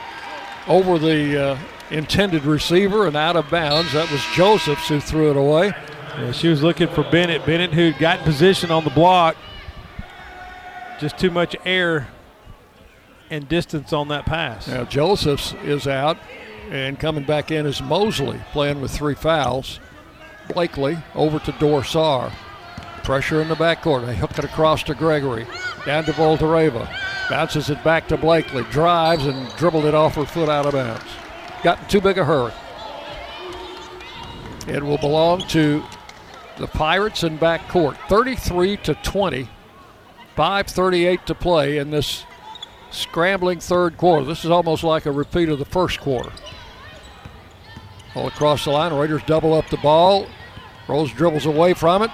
over 0.68 1.00
the 1.00 1.44
uh, 1.44 1.58
intended 1.90 2.46
receiver 2.46 3.08
and 3.08 3.16
out 3.16 3.36
of 3.36 3.50
bounds. 3.50 3.94
That 3.94 4.10
was 4.12 4.24
Josephs 4.34 4.88
who 4.88 5.00
threw 5.00 5.32
it 5.32 5.38
away. 5.38 5.74
Yeah, 6.18 6.32
she 6.32 6.50
was 6.50 6.62
looking 6.62 6.88
for 6.88 7.04
Bennett. 7.04 7.46
Bennett, 7.46 7.74
who 7.74 7.94
got 7.94 8.20
position 8.20 8.70
on 8.70 8.84
the 8.84 8.90
block, 8.92 9.36
just 11.00 11.18
too 11.18 11.32
much 11.32 11.56
air 11.66 12.08
and 13.32 13.48
distance 13.48 13.94
on 13.94 14.10
that 14.10 14.26
pass. 14.26 14.68
Now 14.68 14.84
Josephs 14.84 15.56
is 15.64 15.88
out, 15.88 16.18
and 16.70 17.00
coming 17.00 17.24
back 17.24 17.50
in 17.50 17.66
is 17.66 17.82
Mosley, 17.82 18.40
playing 18.52 18.82
with 18.82 18.92
three 18.92 19.16
fouls. 19.16 19.80
Blakely 20.54 20.98
over 21.16 21.40
to 21.40 21.52
Dor 21.54 21.84
Saar. 21.84 22.32
Pressure 23.04 23.42
in 23.42 23.48
the 23.48 23.56
backcourt. 23.56 24.06
They 24.06 24.16
hook 24.16 24.38
it 24.38 24.46
across 24.46 24.84
to 24.84 24.94
Gregory. 24.94 25.48
Down 25.86 26.04
to 26.06 26.12
Boldyreva. 26.12 26.88
Bounces 27.30 27.70
it 27.70 27.84
back 27.84 28.08
to 28.10 28.18
Blakely. 28.18 28.64
Drives 28.66 29.26
and 29.26 29.50
dribbled 29.56 29.86
it 29.86 29.96
off 29.96 30.16
her 30.16 30.26
foot 30.26 30.50
out 30.50 30.66
of 30.66 30.74
bounds. 30.74 31.06
Got 31.64 31.82
in 31.82 31.88
too 31.88 32.02
big 32.02 32.18
a 32.18 32.26
hurry. 32.26 32.52
It 34.68 34.84
will 34.84 34.98
belong 34.98 35.42
to 35.50 35.84
the 36.58 36.68
Pirates 36.68 37.24
in 37.24 37.40
backcourt. 37.40 37.98
33 38.08 38.78
to 38.78 38.94
20. 38.96 39.50
5.38 40.38 41.26
to 41.26 41.36
play 41.36 41.78
in 41.78 41.90
this 41.92 42.26
scrambling 42.92 43.60
third 43.60 43.98
quarter. 43.98 44.26
This 44.26 44.46
is 44.46 44.52
almost 44.52 44.84
like 44.84 45.06
a 45.06 45.12
repeat 45.12 45.50
of 45.50 45.60
the 45.60 45.66
first 45.66 46.00
quarter. 46.00 46.32
All 48.16 48.28
across 48.28 48.66
the 48.66 48.72
line, 48.72 48.94
Raiders 48.94 49.24
double 49.26 49.54
up 49.54 49.70
the 49.70 49.78
ball. 49.78 50.28
Rose 50.88 51.12
dribbles 51.12 51.46
away 51.46 51.74
from 51.74 52.04
it. 52.04 52.12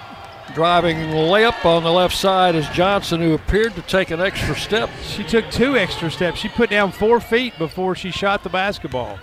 Driving 0.54 0.98
layup 0.98 1.66
on 1.66 1.84
the 1.84 1.92
left 1.92 2.16
side 2.16 2.56
is 2.56 2.68
Johnson, 2.70 3.22
who 3.22 3.34
appeared 3.34 3.76
to 3.76 3.82
take 3.82 4.12
an 4.12 4.22
extra 4.22 4.56
step. 4.56 4.90
She 5.04 5.24
took 5.24 5.50
two 5.52 5.78
extra 5.78 6.10
steps. 6.10 6.40
She 6.40 6.48
put 6.48 6.70
down 6.70 6.92
four 6.92 7.20
feet 7.20 7.58
before 7.58 7.96
she 7.96 8.12
shot 8.12 8.44
the 8.44 8.50
basketball. 8.50 9.20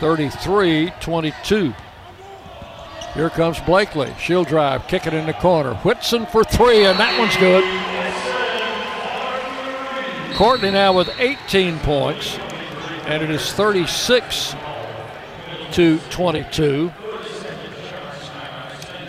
33 0.00 0.92
22. 1.00 1.74
Here 3.14 3.30
comes 3.30 3.58
Blakely. 3.60 4.12
She'll 4.20 4.44
drive, 4.44 4.88
kick 4.88 5.06
it 5.06 5.14
in 5.14 5.24
the 5.24 5.32
corner. 5.34 5.74
Whitson 5.76 6.26
for 6.26 6.44
three, 6.44 6.84
and 6.84 6.98
that 6.98 7.18
one's 7.18 7.36
good. 7.36 7.64
Courtney 10.36 10.70
now 10.70 10.92
with 10.92 11.08
18 11.18 11.78
points, 11.78 12.36
and 13.06 13.22
it 13.22 13.30
is 13.30 13.54
36 13.54 14.54
to 15.72 15.98
22 16.10 16.92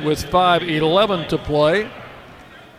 with 0.06 0.24
5.11 0.24 1.28
to 1.28 1.38
play. 1.38 1.92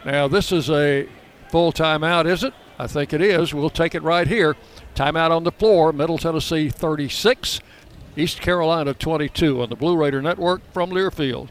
Now, 0.07 0.29
this 0.29 0.51
is 0.51 0.71
a 0.71 1.07
full 1.51 1.75
timeout, 1.75 2.25
is 2.25 2.43
it? 2.43 2.55
I 2.79 2.87
think 2.87 3.13
it 3.13 3.21
is. 3.21 3.53
We'll 3.53 3.69
take 3.69 3.95
it 3.95 4.03
right 4.03 4.27
here. 4.27 4.57
Timeout 4.95 5.31
on 5.31 5.45
the 5.45 5.53
floor. 5.53 5.93
Middle 5.93 6.17
Tennessee 6.17 6.71
36, 6.71 7.61
East 8.17 8.41
Carolina 8.41 8.95
22 8.95 9.61
on 9.61 9.69
the 9.69 9.77
Blue 9.77 9.95
Raider 9.95 10.23
Network 10.23 10.63
from 10.73 10.89
Learfield. 10.89 11.51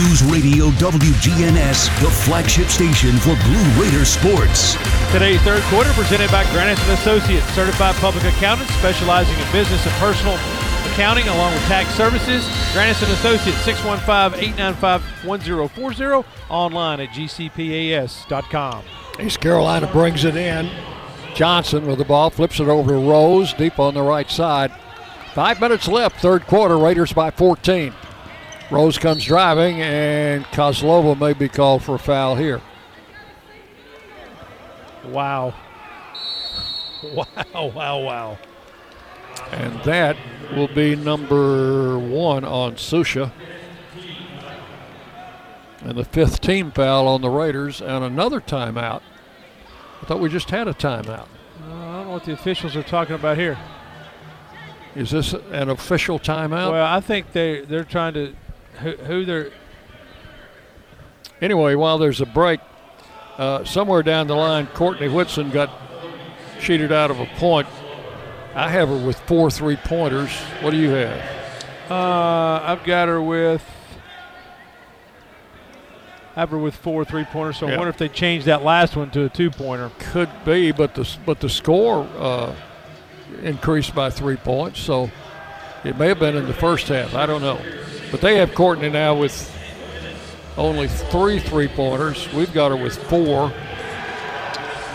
News 0.00 0.24
Radio 0.24 0.72
WGNS, 0.80 2.00
the 2.00 2.10
flagship 2.10 2.68
station 2.68 3.12
for 3.18 3.36
Blue 3.44 3.62
Raider 3.76 4.06
sports. 4.06 4.78
Today's 5.12 5.42
third 5.42 5.62
quarter 5.64 5.92
presented 5.92 6.30
by 6.30 6.44
Grannis 6.44 6.80
and 6.84 6.92
Associates, 6.92 7.44
certified 7.48 7.94
public 7.96 8.24
accountants 8.24 8.72
specializing 8.76 9.38
in 9.38 9.52
business 9.52 9.84
and 9.84 9.94
personal 9.96 10.36
accounting 10.90 11.28
along 11.28 11.52
with 11.52 11.62
tax 11.64 11.90
services. 11.90 12.42
Grannis 12.72 13.02
and 13.02 13.12
Associates 13.12 13.58
615-895-1040 13.66 16.24
online 16.48 17.00
at 17.00 17.10
gcpas.com. 17.10 18.82
East 19.20 19.40
Carolina 19.40 19.86
brings 19.92 20.24
it 20.24 20.34
in. 20.34 20.70
Johnson 21.34 21.86
with 21.86 21.98
the 21.98 22.06
ball 22.06 22.30
flips 22.30 22.58
it 22.58 22.68
over 22.68 22.92
to 22.92 22.96
Rose 22.96 23.52
deep 23.52 23.78
on 23.78 23.92
the 23.92 24.02
right 24.02 24.30
side. 24.30 24.72
Five 25.34 25.60
minutes 25.60 25.88
left, 25.88 26.22
third 26.22 26.46
quarter. 26.46 26.78
Raiders 26.78 27.12
by 27.12 27.30
14. 27.30 27.92
Rose 28.70 28.98
comes 28.98 29.24
driving, 29.24 29.80
and 29.82 30.44
Kozlova 30.46 31.18
may 31.18 31.32
be 31.32 31.48
called 31.48 31.82
for 31.82 31.96
a 31.96 31.98
foul 31.98 32.36
here. 32.36 32.60
Wow. 35.04 35.54
Wow, 37.02 37.72
wow, 37.74 37.98
wow. 38.00 38.38
And 39.52 39.82
that 39.84 40.18
will 40.54 40.68
be 40.68 40.94
number 40.94 41.98
one 41.98 42.44
on 42.44 42.74
Susha. 42.74 43.32
And 45.82 45.96
the 45.96 46.04
fifth 46.04 46.42
team 46.42 46.70
foul 46.72 47.08
on 47.08 47.22
the 47.22 47.30
Raiders 47.30 47.80
and 47.80 48.04
another 48.04 48.38
timeout. 48.38 49.00
I 50.02 50.04
thought 50.04 50.20
we 50.20 50.28
just 50.28 50.50
had 50.50 50.68
a 50.68 50.74
timeout. 50.74 51.26
Uh, 51.62 51.64
I 51.64 51.68
don't 51.68 52.04
know 52.04 52.10
what 52.10 52.24
the 52.24 52.32
officials 52.32 52.76
are 52.76 52.82
talking 52.82 53.14
about 53.14 53.38
here. 53.38 53.58
Is 54.94 55.10
this 55.10 55.32
an 55.32 55.70
official 55.70 56.18
timeout? 56.18 56.72
Well, 56.72 56.86
I 56.86 57.00
think 57.00 57.32
they 57.32 57.62
they're 57.62 57.84
trying 57.84 58.12
to 58.14 58.34
who, 58.82 58.92
who 58.92 59.24
they're 59.24 59.50
Anyway, 61.40 61.74
while 61.74 61.96
there's 61.96 62.20
a 62.20 62.26
break, 62.26 62.60
uh, 63.38 63.64
somewhere 63.64 64.02
down 64.02 64.26
the 64.26 64.34
line, 64.34 64.66
Courtney 64.68 65.08
Whitson 65.08 65.50
got 65.50 65.70
cheated 66.60 66.92
out 66.92 67.10
of 67.10 67.18
a 67.18 67.26
point. 67.36 67.66
I 68.54 68.68
have 68.68 68.88
her 68.88 68.96
with 68.96 69.18
four 69.20 69.50
three 69.50 69.76
pointers. 69.76 70.30
What 70.60 70.72
do 70.72 70.76
you 70.76 70.90
have? 70.90 71.90
Uh, 71.90 72.60
I've 72.62 72.84
got 72.84 73.08
her 73.08 73.22
with. 73.22 73.64
I 76.36 76.40
have 76.40 76.50
her 76.50 76.58
with 76.58 76.76
four 76.76 77.04
three 77.06 77.24
pointers. 77.24 77.56
So 77.56 77.68
I 77.68 77.76
wonder 77.76 77.88
if 77.88 77.96
they 77.96 78.08
changed 78.08 78.46
that 78.46 78.62
last 78.62 78.96
one 78.96 79.10
to 79.12 79.24
a 79.24 79.28
two 79.30 79.50
pointer. 79.50 79.90
Could 79.98 80.28
be, 80.44 80.72
but 80.72 80.94
the 80.94 81.08
but 81.24 81.40
the 81.40 81.48
score 81.48 82.06
uh, 82.18 82.54
increased 83.42 83.94
by 83.94 84.10
three 84.10 84.36
points, 84.36 84.80
so 84.80 85.10
it 85.84 85.96
may 85.96 86.08
have 86.08 86.18
been 86.18 86.36
in 86.36 86.46
the 86.46 86.54
first 86.54 86.88
half. 86.88 87.14
I 87.14 87.24
don't 87.24 87.40
know, 87.40 87.58
but 88.10 88.20
they 88.20 88.36
have 88.36 88.54
Courtney 88.54 88.90
now 88.90 89.14
with 89.14 89.50
only 90.56 90.88
three 90.88 91.38
three 91.38 91.68
pointers. 91.68 92.30
We've 92.32 92.52
got 92.52 92.70
her 92.70 92.76
with 92.76 92.96
four. 93.08 93.52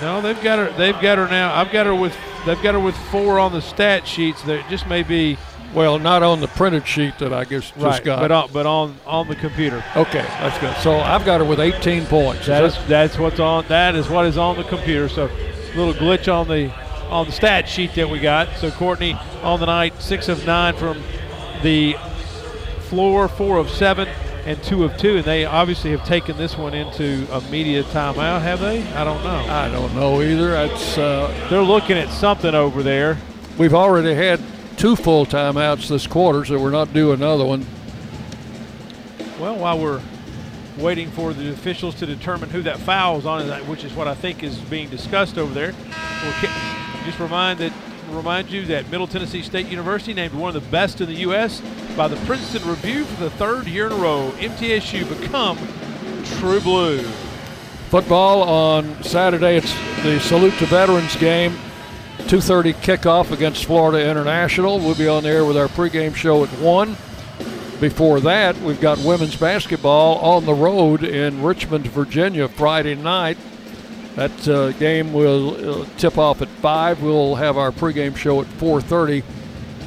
No, 0.01 0.21
they've 0.21 0.41
got 0.43 0.59
her. 0.59 0.71
They've 0.77 0.99
got 1.01 1.17
her 1.17 1.27
now. 1.27 1.53
I've 1.55 1.71
got 1.71 1.85
her 1.85 1.95
with. 1.95 2.15
They've 2.45 2.61
got 2.61 2.73
her 2.73 2.79
with 2.79 2.95
four 3.09 3.39
on 3.39 3.51
the 3.53 3.61
stat 3.61 4.07
sheets. 4.07 4.41
There 4.43 4.63
just 4.69 4.87
may 4.87 5.03
be. 5.03 5.37
Well, 5.73 5.99
not 5.99 6.23
on 6.23 6.39
the 6.39 6.47
printed 6.47 6.87
sheet 6.87 7.19
that 7.19 7.33
I 7.33 7.43
guess 7.43 7.71
just 7.71 7.77
right, 7.77 8.03
got. 8.03 8.21
but 8.21 8.31
on 8.31 8.49
but 8.53 8.65
on 8.65 8.97
on 9.05 9.27
the 9.27 9.35
computer. 9.35 9.83
okay, 9.95 10.21
that's 10.21 10.57
good. 10.59 10.75
So 10.77 10.99
I've 10.99 11.25
got 11.25 11.41
her 11.41 11.45
with 11.45 11.59
18 11.59 12.05
points. 12.05 12.45
That 12.45 12.63
Is 12.63 12.77
is 12.77 12.87
that's 12.87 13.17
what's 13.17 13.39
on. 13.39 13.65
That 13.67 13.95
is 13.95 14.07
what 14.07 14.25
is 14.25 14.37
on 14.37 14.55
the 14.55 14.63
computer. 14.63 15.09
So, 15.09 15.29
little 15.75 15.93
glitch 15.93 16.33
on 16.33 16.47
the 16.47 16.71
on 17.09 17.25
the 17.25 17.31
stat 17.31 17.67
sheet 17.67 17.93
that 17.95 18.09
we 18.09 18.19
got. 18.19 18.55
So 18.57 18.71
Courtney 18.71 19.17
on 19.43 19.59
the 19.59 19.65
night, 19.65 20.01
six 20.01 20.29
of 20.29 20.45
nine 20.45 20.75
from 20.75 21.01
the 21.61 21.95
floor, 22.85 23.27
four 23.27 23.57
of 23.57 23.69
seven, 23.69 24.07
and 24.45 24.61
two 24.63 24.83
of 24.83 24.95
two. 24.97 25.17
And 25.17 25.25
they 25.25 25.45
obviously 25.45 25.91
have 25.91 26.05
taken 26.05 26.37
this 26.37 26.57
one 26.57 26.73
into 26.73 27.27
a 27.31 27.41
media 27.49 27.83
timeout, 27.83 28.41
have 28.41 28.59
they? 28.59 28.83
I 28.93 29.03
don't 29.03 29.23
know. 29.23 29.45
I 29.49 29.69
don't 29.69 29.93
know 29.95 30.21
either. 30.21 30.51
That's 30.51 30.97
uh, 30.97 31.47
They're 31.49 31.61
looking 31.61 31.97
at 31.97 32.09
something 32.09 32.53
over 32.55 32.83
there. 32.83 33.17
we've 33.57 33.73
already 33.73 34.13
had 34.13 34.39
two 34.77 34.95
full 34.95 35.25
timeouts 35.25 35.87
this 35.87 36.05
quarter, 36.07 36.45
so 36.45 36.59
we're 36.59 36.69
not 36.69 36.93
due 36.93 37.11
another 37.11 37.45
one. 37.45 37.65
Well, 39.39 39.55
while 39.57 39.79
we're 39.79 40.01
waiting 40.77 41.09
for 41.11 41.33
the 41.33 41.51
officials 41.51 41.95
to 41.95 42.05
determine 42.05 42.49
who 42.49 42.61
that 42.63 42.77
foul 42.79 43.17
is 43.17 43.25
on, 43.25 43.47
which 43.67 43.83
is 43.83 43.93
what 43.93 44.07
I 44.07 44.15
think 44.15 44.43
is 44.43 44.57
being 44.57 44.89
discussed 44.89 45.37
over 45.37 45.53
there, 45.53 45.73
we'll 46.23 46.51
just 47.05 47.19
remind 47.19 47.59
that 47.59 47.71
remind 48.09 48.49
you 48.49 48.65
that 48.65 48.89
Middle 48.89 49.07
Tennessee 49.07 49.41
State 49.41 49.67
University 49.67 50.13
named 50.13 50.33
one 50.33 50.55
of 50.55 50.63
the 50.63 50.69
best 50.69 51.01
in 51.01 51.07
the 51.07 51.19
U.S. 51.21 51.61
by 51.95 52.07
the 52.07 52.17
Princeton 52.25 52.67
Review 52.67 53.05
for 53.05 53.23
the 53.23 53.29
third 53.31 53.67
year 53.67 53.87
in 53.87 53.93
a 53.93 53.95
row. 53.95 54.31
MTSU 54.37 55.07
become 55.21 55.57
True 56.39 56.59
Blue. 56.59 57.01
Football 57.89 58.43
on 58.43 59.03
Saturday. 59.03 59.57
It's 59.57 59.73
the 60.03 60.19
Salute 60.19 60.53
to 60.59 60.65
Veterans 60.65 61.15
game. 61.15 61.57
2:30 62.19 62.73
kickoff 62.75 63.31
against 63.31 63.65
Florida 63.65 64.09
International. 64.09 64.79
We'll 64.79 64.95
be 64.95 65.07
on 65.07 65.23
there 65.23 65.45
with 65.45 65.57
our 65.57 65.67
pregame 65.67 66.15
show 66.15 66.43
at 66.43 66.49
one. 66.59 66.97
Before 67.79 68.19
that, 68.21 68.59
we've 68.61 68.79
got 68.79 68.97
women's 68.99 69.35
basketball 69.35 70.17
on 70.19 70.45
the 70.45 70.53
road 70.53 71.03
in 71.03 71.43
Richmond, 71.43 71.87
Virginia, 71.87 72.47
Friday 72.47 72.95
night. 72.95 73.37
That 74.15 74.47
uh, 74.47 74.71
game 74.73 75.11
will 75.13 75.81
uh, 75.81 75.85
tip 75.97 76.17
off 76.17 76.41
at 76.41 76.47
five. 76.47 77.01
We'll 77.01 77.35
have 77.35 77.57
our 77.57 77.71
pregame 77.71 78.15
show 78.15 78.41
at 78.41 78.47
4:30 78.47 79.23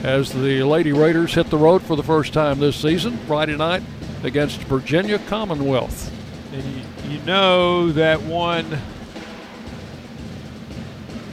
as 0.02 0.32
the 0.32 0.62
Lady 0.62 0.92
Raiders 0.92 1.34
hit 1.34 1.50
the 1.50 1.56
road 1.56 1.82
for 1.82 1.96
the 1.96 2.02
first 2.02 2.32
time 2.32 2.60
this 2.60 2.76
season. 2.76 3.16
Friday 3.26 3.56
night 3.56 3.82
against 4.22 4.60
Virginia 4.62 5.18
Commonwealth. 5.18 6.12
And 6.52 6.62
you, 6.64 7.12
you 7.12 7.24
know 7.24 7.90
that 7.92 8.20
one 8.22 8.78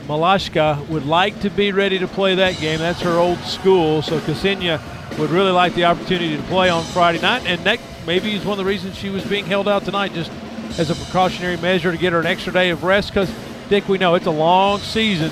Malashka 0.07 0.87
would 0.87 1.05
like 1.05 1.39
to 1.41 1.49
be 1.49 1.71
ready 1.71 1.99
to 1.99 2.07
play 2.07 2.35
that 2.35 2.57
game. 2.59 2.79
That's 2.79 3.01
her 3.01 3.17
old 3.17 3.39
school. 3.39 4.01
So 4.01 4.19
Ksenia 4.19 4.79
would 5.17 5.31
really 5.31 5.51
like 5.51 5.73
the 5.73 5.85
opportunity 5.85 6.37
to 6.37 6.43
play 6.43 6.69
on 6.69 6.83
Friday 6.83 7.21
night. 7.21 7.45
And 7.45 7.61
that 7.65 7.79
maybe 8.05 8.33
is 8.35 8.45
one 8.45 8.59
of 8.59 8.65
the 8.65 8.69
reasons 8.69 8.95
she 8.95 9.09
was 9.09 9.25
being 9.25 9.45
held 9.45 9.67
out 9.67 9.83
tonight, 9.83 10.13
just 10.13 10.31
as 10.77 10.89
a 10.89 10.95
precautionary 10.95 11.57
measure 11.57 11.91
to 11.91 11.97
get 11.97 12.13
her 12.13 12.19
an 12.19 12.25
extra 12.25 12.51
day 12.51 12.69
of 12.69 12.83
rest. 12.83 13.09
Because, 13.09 13.31
Dick, 13.69 13.87
we 13.87 13.97
know 13.97 14.15
it's 14.15 14.25
a 14.25 14.31
long 14.31 14.79
season 14.79 15.31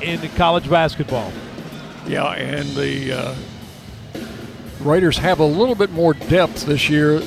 in 0.00 0.20
college 0.30 0.68
basketball. 0.68 1.32
Yeah, 2.06 2.32
and 2.32 2.68
the 2.70 3.12
uh, 3.12 3.34
Raiders 4.80 5.18
have 5.18 5.38
a 5.38 5.44
little 5.44 5.74
bit 5.74 5.90
more 5.92 6.14
depth 6.14 6.66
this 6.66 6.90
year 6.90 7.22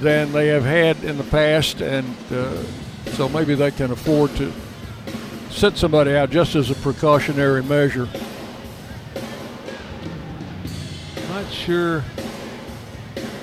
than 0.00 0.32
they 0.32 0.48
have 0.48 0.64
had 0.64 1.02
in 1.02 1.16
the 1.16 1.24
past, 1.24 1.80
and 1.80 2.14
uh, 2.30 2.62
so 3.12 3.28
maybe 3.28 3.54
they 3.54 3.70
can 3.70 3.90
afford 3.90 4.34
to 4.36 4.52
sit 5.50 5.76
somebody 5.76 6.14
out 6.14 6.30
just 6.30 6.54
as 6.54 6.70
a 6.70 6.74
precautionary 6.74 7.62
measure. 7.62 8.08
Not 11.30 11.50
sure. 11.50 12.04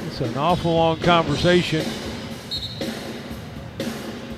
It's 0.06 0.22
an 0.22 0.38
awful 0.38 0.76
long 0.76 1.00
conversation. 1.00 1.84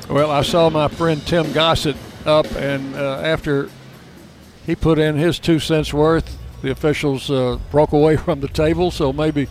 Well, 0.09 0.31
I 0.31 0.41
saw 0.41 0.69
my 0.69 0.87
friend 0.87 1.25
Tim 1.27 1.51
Gossett 1.51 1.97
up, 2.25 2.45
and 2.55 2.95
uh, 2.95 3.19
after 3.23 3.69
he 4.65 4.75
put 4.75 4.99
in 4.99 5.17
his 5.17 5.37
two 5.37 5.59
cents 5.59 5.93
worth, 5.93 6.37
the 6.61 6.71
officials 6.71 7.29
uh, 7.29 7.59
broke 7.71 7.91
away 7.91 8.15
from 8.17 8.39
the 8.39 8.47
table. 8.47 8.89
So 8.91 9.11
maybe 9.11 9.47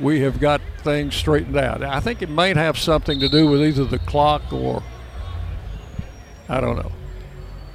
we 0.00 0.20
have 0.20 0.40
got 0.40 0.60
things 0.78 1.14
straightened 1.14 1.56
out. 1.56 1.82
I 1.82 2.00
think 2.00 2.22
it 2.22 2.28
might 2.28 2.56
have 2.56 2.76
something 2.76 3.20
to 3.20 3.28
do 3.28 3.46
with 3.46 3.62
either 3.62 3.84
the 3.84 4.00
clock 4.00 4.52
or 4.52 4.82
I 6.48 6.60
don't 6.60 6.76
know. 6.76 6.92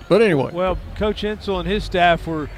But 0.09 0.21
anyway, 0.21 0.51
Well, 0.51 0.77
Coach 0.95 1.23
Insell 1.23 1.59
and 1.59 1.69
his 1.69 1.83
staff 1.83 2.25
were 2.27 2.49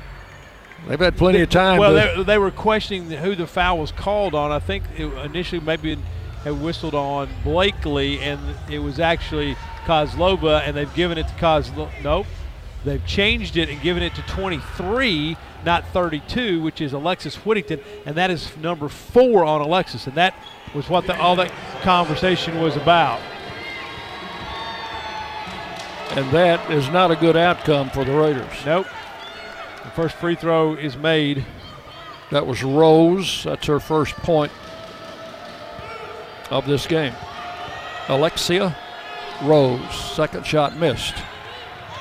they've 0.88 0.99
had 0.99 1.17
plenty 1.17 1.41
of 1.41 1.49
time. 1.49 1.79
Well, 1.79 1.93
they, 1.93 2.23
they 2.23 2.38
were 2.38 2.51
questioning 2.51 3.11
who 3.11 3.35
the 3.35 3.45
foul 3.45 3.77
was 3.79 3.91
called 3.91 4.33
on. 4.33 4.51
I 4.51 4.59
think 4.59 4.85
it 4.97 5.05
initially 5.25 5.61
maybe 5.61 5.97
had 6.43 6.59
whistled 6.61 6.95
on 6.95 7.30
Blakely, 7.43 8.19
and 8.19 8.39
it 8.69 8.80
was 8.80 8.99
actually 8.99 9.55
Kozlova, 9.85 10.61
and 10.65 10.76
they've 10.76 10.93
given 10.95 11.18
it 11.18 11.27
to 11.27 11.34
Kozlova. 11.35 11.91
Nope. 12.03 12.27
They've 12.84 13.05
changed 13.05 13.57
it 13.57 13.69
and 13.69 13.80
given 13.81 14.01
it 14.01 14.15
to 14.15 14.23
23, 14.23 15.38
not 15.63 15.88
32, 15.89 16.61
which 16.63 16.81
is 16.81 16.93
Alexis 16.93 17.35
Whittington, 17.45 17.80
and 18.07 18.15
that 18.15 18.31
is 18.31 18.55
number 18.57 18.89
four 18.89 19.45
on 19.45 19.61
Alexis, 19.61 20.07
and 20.07 20.15
that 20.15 20.34
was 20.73 20.89
what 20.89 21.05
the, 21.05 21.15
all 21.19 21.35
that 21.35 21.51
conversation 21.84 22.59
was 22.59 22.76
about. 22.76 23.22
and 26.11 26.30
that 26.31 26.72
is 26.72 26.89
not 26.89 27.11
a 27.11 27.15
good 27.15 27.38
outcome 27.38 27.89
for 27.91 28.03
the 28.03 28.11
Raiders. 28.11 28.65
Nope. 28.65 28.88
The 29.84 29.91
first 29.91 30.15
free 30.15 30.35
throw 30.35 30.73
is 30.73 30.97
made. 30.97 31.45
That 32.31 32.47
was 32.47 32.63
Rose. 32.63 33.43
That's 33.43 33.68
her 33.68 33.80
first 33.80 34.15
point 34.15 34.51
of 36.52 36.68
this 36.68 36.86
game. 36.86 37.15
Alexia 38.07 38.76
Rose, 39.41 40.14
second 40.14 40.45
shot 40.45 40.78
missed. 40.78 41.15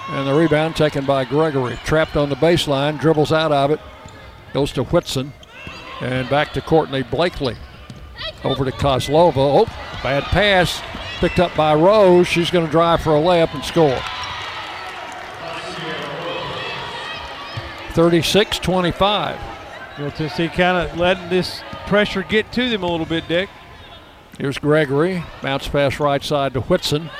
And 0.08 0.26
the 0.26 0.34
rebound 0.34 0.76
taken 0.76 1.06
by 1.06 1.24
Gregory. 1.24 1.78
Trapped 1.84 2.16
on 2.16 2.28
the 2.28 2.36
baseline, 2.36 3.00
dribbles 3.00 3.32
out 3.32 3.52
of 3.52 3.70
it, 3.70 3.80
goes 4.52 4.72
to 4.72 4.82
Whitson, 4.84 5.32
and 6.00 6.28
back 6.28 6.52
to 6.54 6.60
Courtney 6.60 7.02
Blakely. 7.02 7.56
Over 8.44 8.64
to 8.64 8.72
Kozlova. 8.72 9.36
Oh, 9.36 9.64
bad 10.02 10.24
pass. 10.24 10.82
Picked 11.20 11.38
up 11.38 11.54
by 11.54 11.74
Rose. 11.74 12.26
She's 12.26 12.50
going 12.50 12.66
to 12.66 12.70
drive 12.70 13.02
for 13.02 13.16
a 13.16 13.20
layup 13.20 13.54
and 13.54 13.64
score. 13.64 13.98
36 17.92 18.58
25. 18.58 19.38
Middle 19.98 20.12
Tennessee 20.12 20.48
kind 20.48 20.78
of 20.78 20.96
letting 20.96 21.28
this 21.28 21.62
pressure 21.86 22.22
get 22.22 22.50
to 22.52 22.70
them 22.70 22.82
a 22.82 22.86
little 22.86 23.06
bit, 23.06 23.28
Dick. 23.28 23.48
Here's 24.38 24.58
Gregory. 24.58 25.22
Bounce 25.42 25.68
pass 25.68 26.00
right 26.00 26.22
side 26.22 26.54
to 26.54 26.60
Whitson. 26.60 27.10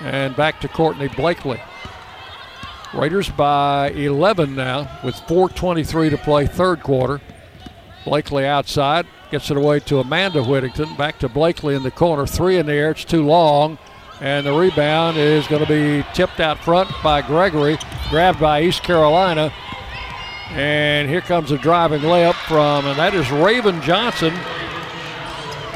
And 0.00 0.36
back 0.36 0.60
to 0.60 0.68
Courtney 0.68 1.08
Blakely. 1.08 1.60
Raiders 2.94 3.28
by 3.28 3.90
11 3.90 4.54
now 4.54 5.00
with 5.04 5.14
4.23 5.14 6.10
to 6.10 6.18
play, 6.18 6.46
third 6.46 6.82
quarter. 6.82 7.20
Blakely 8.04 8.46
outside. 8.46 9.06
Gets 9.30 9.50
it 9.50 9.56
away 9.56 9.80
to 9.80 9.98
Amanda 9.98 10.42
Whittington. 10.42 10.94
Back 10.96 11.18
to 11.18 11.28
Blakely 11.28 11.74
in 11.74 11.82
the 11.82 11.90
corner. 11.90 12.26
Three 12.26 12.56
in 12.56 12.66
the 12.66 12.72
air. 12.72 12.92
It's 12.92 13.04
too 13.04 13.24
long. 13.24 13.78
And 14.20 14.46
the 14.46 14.52
rebound 14.52 15.18
is 15.18 15.46
going 15.46 15.64
to 15.64 15.68
be 15.68 16.06
tipped 16.14 16.40
out 16.40 16.58
front 16.58 16.90
by 17.02 17.22
Gregory. 17.22 17.78
Grabbed 18.08 18.40
by 18.40 18.62
East 18.62 18.82
Carolina. 18.82 19.52
And 20.50 21.08
here 21.08 21.20
comes 21.20 21.50
a 21.50 21.58
driving 21.58 22.02
layup 22.02 22.34
from, 22.46 22.86
and 22.86 22.96
that 22.98 23.14
is 23.14 23.30
Raven 23.32 23.82
Johnson. 23.82 24.32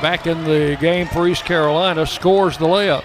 Back 0.01 0.27
in 0.27 0.45
the 0.45 0.77
game 0.81 1.07
for 1.07 1.27
East 1.29 1.45
Carolina, 1.45 2.07
scores 2.07 2.59
the 2.59 2.67
layup. 2.67 3.05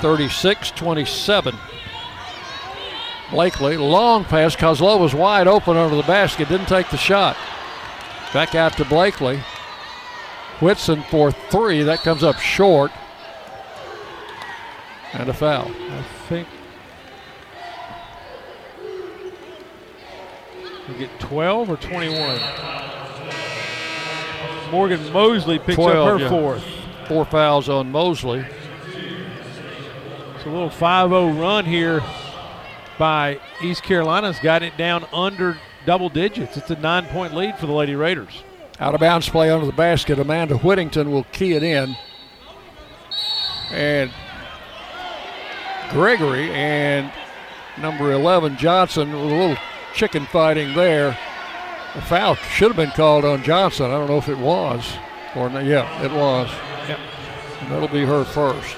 36 0.00 0.70
27. 0.72 1.54
Blakely, 3.30 3.76
long 3.76 4.24
pass. 4.24 4.54
Kozlov 4.54 5.00
was 5.00 5.14
wide 5.14 5.46
open 5.46 5.76
under 5.76 5.96
the 5.96 6.02
basket, 6.02 6.48
didn't 6.48 6.68
take 6.68 6.90
the 6.90 6.96
shot. 6.96 7.36
Back 8.32 8.54
out 8.54 8.76
to 8.78 8.84
Blakely. 8.84 9.40
Whitson 10.60 11.02
for 11.04 11.32
three. 11.32 11.82
That 11.82 12.00
comes 12.00 12.22
up 12.22 12.38
short. 12.38 12.90
And 15.12 15.28
a 15.28 15.32
foul. 15.32 15.70
I 15.70 16.02
think 16.28 16.48
we 20.88 20.94
get 20.98 21.20
12 21.20 21.70
or 21.70 21.76
21. 21.76 22.40
Morgan 24.74 25.12
Mosley 25.12 25.60
picks 25.60 25.76
12, 25.76 25.96
up 25.96 26.18
her 26.18 26.24
yeah. 26.24 26.28
fourth. 26.28 26.64
Four 27.06 27.24
fouls 27.26 27.68
on 27.68 27.92
Mosley. 27.92 28.44
It's 28.88 30.44
a 30.44 30.48
little 30.48 30.68
5-0 30.68 31.40
run 31.40 31.64
here 31.64 32.02
by 32.98 33.40
East 33.62 33.84
Carolina's 33.84 34.40
got 34.40 34.64
it 34.64 34.76
down 34.76 35.06
under 35.12 35.58
double 35.86 36.08
digits. 36.08 36.56
It's 36.56 36.70
a 36.70 36.76
nine-point 36.76 37.34
lead 37.34 37.56
for 37.56 37.66
the 37.66 37.72
Lady 37.72 37.94
Raiders. 37.94 38.42
Out 38.80 38.94
of 38.94 39.00
bounds 39.00 39.28
play 39.28 39.48
under 39.48 39.64
the 39.64 39.72
basket. 39.72 40.18
Amanda 40.18 40.56
Whittington 40.56 41.12
will 41.12 41.24
key 41.24 41.52
it 41.52 41.62
in. 41.62 41.94
And 43.70 44.10
Gregory 45.90 46.50
and 46.50 47.12
number 47.80 48.10
11 48.10 48.56
Johnson 48.56 49.12
with 49.12 49.20
a 49.20 49.34
little 49.34 49.56
chicken 49.94 50.26
fighting 50.26 50.74
there. 50.74 51.16
The 51.94 52.02
foul 52.02 52.34
should 52.34 52.68
have 52.68 52.76
been 52.76 52.90
called 52.90 53.24
on 53.24 53.42
Johnson. 53.44 53.86
I 53.86 53.98
don't 53.98 54.08
know 54.08 54.18
if 54.18 54.28
it 54.28 54.38
was. 54.38 54.92
Or 55.36 55.48
not. 55.48 55.64
yeah, 55.64 56.02
it 56.02 56.10
was. 56.10 56.50
Yep. 56.88 56.98
And 57.60 57.70
that'll 57.70 57.88
be 57.88 58.04
her 58.04 58.24
first. 58.24 58.76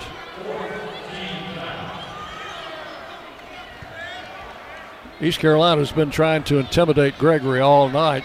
East 5.20 5.38
Carolina's 5.38 5.92
been 5.92 6.10
trying 6.10 6.44
to 6.44 6.58
intimidate 6.58 7.16
Gregory 7.16 7.60
all 7.60 7.88
night. 7.88 8.24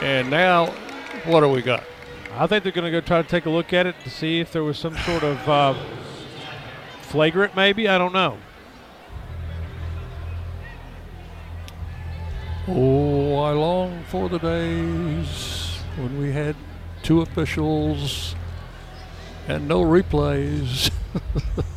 And 0.00 0.30
now, 0.30 0.66
what 1.24 1.40
do 1.40 1.48
we 1.48 1.62
got? 1.62 1.82
I 2.34 2.46
think 2.46 2.62
they're 2.62 2.72
going 2.72 2.84
to 2.84 2.92
go 2.92 3.00
try 3.00 3.22
to 3.22 3.28
take 3.28 3.46
a 3.46 3.50
look 3.50 3.72
at 3.72 3.86
it 3.86 3.96
to 4.04 4.10
see 4.10 4.38
if 4.38 4.52
there 4.52 4.62
was 4.62 4.78
some 4.78 4.96
sort 4.98 5.24
of 5.24 5.48
uh, 5.48 5.74
flagrant, 7.00 7.56
maybe. 7.56 7.88
I 7.88 7.98
don't 7.98 8.12
know. 8.12 8.38
Oh, 12.68 13.38
I 13.38 13.52
long 13.52 14.02
for 14.08 14.28
the 14.28 14.38
days 14.38 15.78
when 15.96 16.18
we 16.18 16.32
had 16.32 16.56
two 17.04 17.20
officials 17.20 18.34
and 19.46 19.68
no 19.68 19.82
replays. 19.82 20.90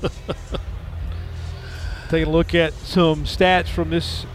Taking 2.10 2.28
a 2.28 2.32
look 2.32 2.56
at 2.56 2.74
some 2.74 3.26
stats 3.26 3.68
from 3.68 3.92
this 3.92 4.26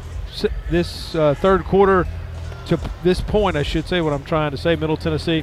this 0.70 1.16
uh, 1.16 1.34
third 1.34 1.64
quarter 1.64 2.06
to 2.66 2.78
this 3.02 3.20
point, 3.20 3.56
I 3.56 3.64
should 3.64 3.88
say 3.88 4.00
what 4.00 4.12
I'm 4.12 4.24
trying 4.24 4.52
to 4.52 4.56
say. 4.56 4.76
Middle 4.76 4.96
Tennessee, 4.96 5.42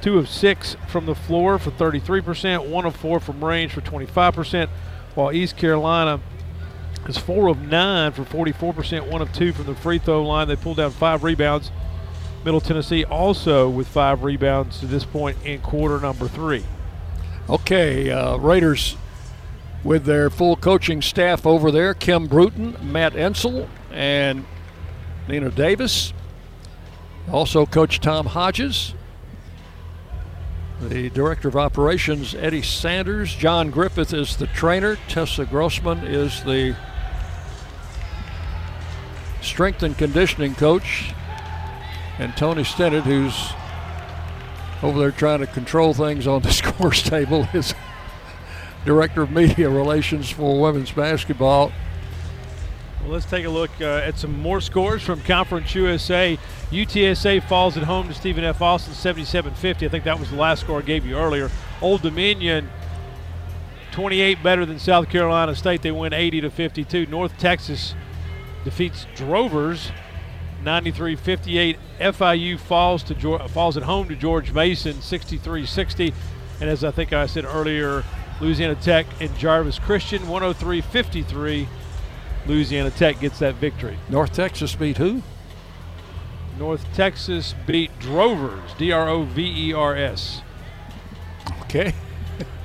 two 0.00 0.18
of 0.18 0.28
six 0.28 0.76
from 0.88 1.06
the 1.06 1.14
floor 1.14 1.60
for 1.60 1.70
33%, 1.70 2.68
one 2.68 2.84
of 2.84 2.96
four 2.96 3.20
from 3.20 3.44
range 3.44 3.72
for 3.72 3.82
25%, 3.82 4.68
while 5.14 5.30
East 5.30 5.56
Carolina 5.56 6.20
is 7.06 7.18
four 7.18 7.48
of 7.48 7.60
nine 7.60 8.12
for 8.12 8.22
44%, 8.22 9.10
one 9.10 9.22
of 9.22 9.32
two 9.32 9.52
from 9.52 9.66
the 9.66 9.74
free 9.74 9.98
throw 9.98 10.24
line. 10.26 10.48
They 10.48 10.56
pulled 10.56 10.78
down 10.78 10.90
five 10.90 11.24
rebounds. 11.24 11.70
Middle 12.44 12.60
Tennessee 12.60 13.04
also 13.04 13.68
with 13.68 13.88
five 13.88 14.22
rebounds 14.22 14.80
to 14.80 14.86
this 14.86 15.04
point 15.04 15.38
in 15.44 15.60
quarter 15.60 15.98
number 15.98 16.28
three. 16.28 16.64
Okay, 17.48 18.10
uh, 18.10 18.36
Raiders 18.36 18.96
with 19.82 20.04
their 20.04 20.30
full 20.30 20.56
coaching 20.56 21.02
staff 21.02 21.46
over 21.46 21.70
there 21.70 21.94
Kim 21.94 22.26
Bruton, 22.26 22.76
Matt 22.82 23.12
Insell, 23.12 23.68
and 23.90 24.44
Nina 25.28 25.50
Davis. 25.50 26.12
Also, 27.30 27.64
Coach 27.64 28.00
Tom 28.00 28.26
Hodges. 28.26 28.94
The 30.80 31.08
Director 31.10 31.48
of 31.48 31.56
Operations, 31.56 32.34
Eddie 32.34 32.60
Sanders. 32.60 33.34
John 33.34 33.70
Griffith 33.70 34.12
is 34.12 34.36
the 34.36 34.48
trainer. 34.48 34.96
Tessa 35.08 35.46
Grossman 35.46 35.98
is 36.04 36.42
the 36.44 36.76
strength 39.54 39.84
and 39.84 39.96
conditioning 39.96 40.52
coach. 40.56 41.14
And 42.18 42.36
Tony 42.36 42.64
Stennett, 42.64 43.02
who's 43.02 43.52
over 44.82 44.98
there 44.98 45.12
trying 45.12 45.38
to 45.38 45.46
control 45.46 45.94
things 45.94 46.26
on 46.26 46.42
the 46.42 46.50
scores 46.52 47.04
table, 47.04 47.46
is 47.54 47.72
Director 48.84 49.22
of 49.22 49.30
Media 49.30 49.70
Relations 49.70 50.28
for 50.28 50.60
women's 50.60 50.90
basketball. 50.90 51.70
Well, 53.00 53.12
let's 53.12 53.26
take 53.26 53.44
a 53.44 53.48
look 53.48 53.70
uh, 53.80 54.02
at 54.04 54.18
some 54.18 54.36
more 54.40 54.60
scores 54.60 55.04
from 55.04 55.20
Conference 55.20 55.72
USA. 55.76 56.36
UTSA 56.72 57.46
falls 57.48 57.76
at 57.76 57.84
home 57.84 58.08
to 58.08 58.14
Stephen 58.14 58.42
F. 58.42 58.60
Austin 58.60 58.92
77-50. 58.92 59.86
I 59.86 59.88
think 59.88 60.02
that 60.02 60.18
was 60.18 60.30
the 60.30 60.36
last 60.36 60.62
score 60.62 60.80
I 60.80 60.82
gave 60.82 61.06
you 61.06 61.16
earlier. 61.16 61.48
Old 61.80 62.02
Dominion 62.02 62.68
28 63.92 64.42
better 64.42 64.66
than 64.66 64.80
South 64.80 65.08
Carolina 65.08 65.54
State. 65.54 65.82
They 65.82 65.92
win 65.92 66.12
80 66.12 66.40
to 66.40 66.50
52. 66.50 67.06
North 67.06 67.38
Texas 67.38 67.94
defeats 68.64 69.06
Drovers 69.14 69.90
93-58. 70.64 71.76
FIU 72.00 72.58
falls 72.58 73.02
to 73.04 73.48
falls 73.48 73.76
at 73.76 73.82
home 73.82 74.08
to 74.08 74.16
George 74.16 74.52
Mason 74.52 74.94
63-60. 74.94 76.12
And 76.60 76.70
as 76.70 76.82
I 76.82 76.90
think 76.90 77.12
I 77.12 77.26
said 77.26 77.44
earlier, 77.44 78.04
Louisiana 78.40 78.74
Tech 78.74 79.06
and 79.20 79.36
Jarvis 79.36 79.78
Christian 79.78 80.22
103-53. 80.22 81.66
Louisiana 82.46 82.90
Tech 82.90 83.20
gets 83.20 83.38
that 83.38 83.54
victory. 83.56 83.98
North 84.08 84.32
Texas 84.32 84.74
beat 84.74 84.98
who? 84.98 85.22
North 86.58 86.84
Texas 86.94 87.54
beat 87.66 87.90
Drovers, 87.98 88.70
D 88.78 88.92
R 88.92 89.08
O 89.08 89.24
V 89.24 89.68
E 89.70 89.72
R 89.72 89.96
S. 89.96 90.42
Okay. 91.62 91.94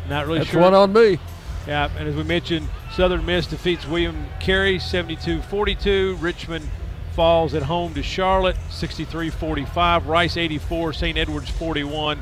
Not 0.09 0.27
really 0.27 0.39
That's 0.39 0.51
sure. 0.51 0.61
one 0.61 0.73
on 0.73 0.93
me. 0.93 1.19
Yeah, 1.67 1.89
and 1.97 2.07
as 2.07 2.15
we 2.15 2.23
mentioned, 2.23 2.67
Southern 2.99 3.25
Miss 3.25 3.47
defeats 3.47 3.87
William 3.87 4.25
Carey 4.41 4.77
72 4.77 5.41
42. 5.43 6.17
Richmond 6.19 6.67
falls 7.13 7.53
at 7.53 7.63
home 7.63 7.93
to 7.93 8.03
Charlotte 8.03 8.57
63 8.71 9.29
45. 9.29 10.07
Rice 10.07 10.35
84, 10.35 10.91
St. 10.91 11.17
Edwards 11.17 11.49
41. 11.49 12.21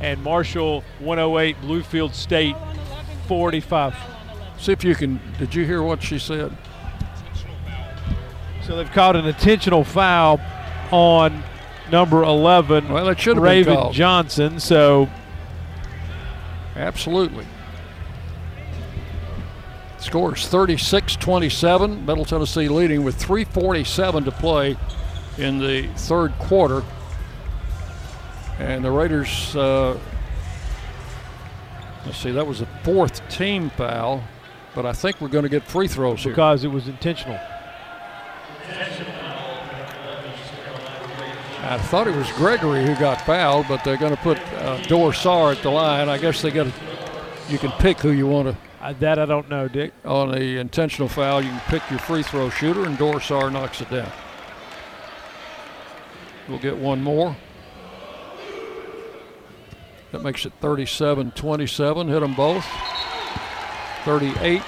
And 0.00 0.22
Marshall 0.22 0.84
108, 1.00 1.56
Bluefield 1.62 2.14
State 2.14 2.54
45. 3.26 3.96
See 4.56 4.70
if 4.70 4.84
you 4.84 4.94
can. 4.94 5.20
Did 5.40 5.52
you 5.52 5.64
hear 5.64 5.82
what 5.82 6.00
she 6.00 6.20
said? 6.20 6.56
So 8.62 8.76
they've 8.76 8.92
called 8.92 9.16
an 9.16 9.26
intentional 9.26 9.82
foul 9.82 10.40
on 10.92 11.42
number 11.90 12.22
11. 12.22 12.88
Well, 12.88 13.08
it 13.08 13.18
should 13.18 13.34
have 13.34 13.42
Raven. 13.42 13.92
Johnson. 13.92 14.60
So 14.60 15.08
Absolutely. 16.76 17.46
Scores 20.04 20.46
36 20.46 21.16
27. 21.16 22.04
Middle 22.04 22.26
Tennessee 22.26 22.68
leading 22.68 23.04
with 23.04 23.18
3.47 23.18 24.26
to 24.26 24.30
play 24.32 24.76
in 25.38 25.58
the 25.58 25.88
third 25.96 26.32
quarter. 26.38 26.82
And 28.58 28.84
the 28.84 28.90
Raiders, 28.90 29.56
uh, 29.56 29.98
let's 32.04 32.18
see, 32.18 32.32
that 32.32 32.46
was 32.46 32.60
the 32.60 32.68
fourth 32.82 33.26
team 33.30 33.70
foul, 33.70 34.22
but 34.74 34.84
I 34.84 34.92
think 34.92 35.22
we're 35.22 35.28
going 35.28 35.44
to 35.44 35.48
get 35.48 35.64
free 35.64 35.88
throws 35.88 36.22
here. 36.22 36.32
because 36.32 36.64
it 36.64 36.68
was 36.68 36.86
intentional. 36.86 37.40
I 41.62 41.78
thought 41.78 42.06
it 42.06 42.14
was 42.14 42.30
Gregory 42.32 42.84
who 42.84 42.94
got 42.96 43.22
fouled, 43.22 43.66
but 43.68 43.82
they're 43.82 43.96
going 43.96 44.14
to 44.14 44.22
put 44.22 44.38
uh, 44.38 44.76
Dor 44.82 45.14
Saar 45.14 45.52
at 45.52 45.62
the 45.62 45.70
line. 45.70 46.10
I 46.10 46.18
guess 46.18 46.42
they 46.42 46.50
got 46.50 46.66
you 47.48 47.56
can 47.56 47.70
pick 47.72 47.98
who 48.00 48.10
you 48.10 48.26
want 48.26 48.48
to. 48.48 48.63
Uh, 48.84 48.92
that 49.00 49.18
I 49.18 49.24
don't 49.24 49.48
know, 49.48 49.66
Dick. 49.66 49.94
On 50.04 50.30
the 50.30 50.58
intentional 50.58 51.08
foul, 51.08 51.40
you 51.40 51.48
can 51.48 51.60
pick 51.68 51.88
your 51.88 51.98
free 51.98 52.22
throw 52.22 52.50
shooter, 52.50 52.84
and 52.84 52.98
Dor 52.98 53.18
Saar 53.18 53.50
knocks 53.50 53.80
it 53.80 53.88
down. 53.88 54.12
We'll 56.46 56.58
get 56.58 56.76
one 56.76 57.02
more. 57.02 57.34
That 60.12 60.22
makes 60.22 60.44
it 60.44 60.52
37 60.60 61.30
27. 61.30 62.08
Hit 62.08 62.20
them 62.20 62.34
both. 62.34 62.66
38 64.04 64.60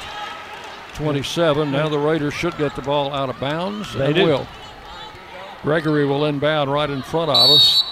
27. 0.94 1.70
Now 1.70 1.90
the 1.90 1.98
Raiders 1.98 2.32
should 2.32 2.56
get 2.56 2.74
the 2.74 2.80
ball 2.80 3.12
out 3.12 3.28
of 3.28 3.38
bounds. 3.38 3.92
They 3.92 4.06
and 4.06 4.16
will. 4.16 4.46
Gregory 5.60 6.06
will 6.06 6.24
inbound 6.24 6.72
right 6.72 6.88
in 6.88 7.02
front 7.02 7.30
of 7.30 7.50
us. 7.50 7.84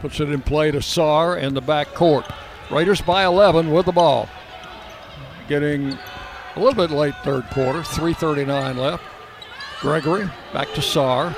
Puts 0.00 0.18
it 0.18 0.28
in 0.28 0.42
play 0.42 0.72
to 0.72 0.82
Saar 0.82 1.36
in 1.36 1.54
the 1.54 1.60
back 1.60 1.94
court. 1.94 2.26
Raiders 2.70 3.00
by 3.00 3.24
11 3.24 3.70
with 3.70 3.86
the 3.86 3.92
ball. 3.92 4.28
Getting 5.48 5.98
a 6.54 6.60
little 6.60 6.74
bit 6.74 6.90
late 6.90 7.14
third 7.22 7.44
quarter, 7.50 7.80
3.39 7.80 8.76
left. 8.76 9.04
Gregory 9.80 10.30
back 10.52 10.72
to 10.74 10.82
Saar. 10.82 11.34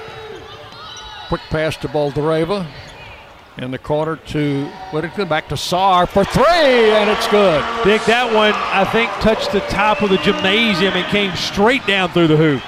Quick 1.28 1.40
pass 1.51 1.76
to 1.78 1.88
Boldyreva. 1.88 2.66
In 3.56 3.70
the 3.70 3.78
corner 3.78 4.16
to 4.16 4.66
Whittington, 4.92 5.28
back 5.28 5.48
to 5.48 5.56
Saar 5.56 6.06
for 6.06 6.24
three, 6.24 6.42
and 6.44 7.09
it's 7.09 7.28
good. 7.28 7.64
Dick, 7.84 8.02
that 8.06 8.34
one, 8.34 8.52
I 8.52 8.84
think, 8.84 9.10
touched 9.22 9.52
the 9.52 9.60
top 9.60 10.02
of 10.02 10.10
the 10.10 10.18
gymnasium 10.18 10.94
and 10.94 11.06
came 11.06 11.34
straight 11.36 11.86
down 11.86 12.10
through 12.10 12.26
the 12.26 12.36
hoop. 12.36 12.62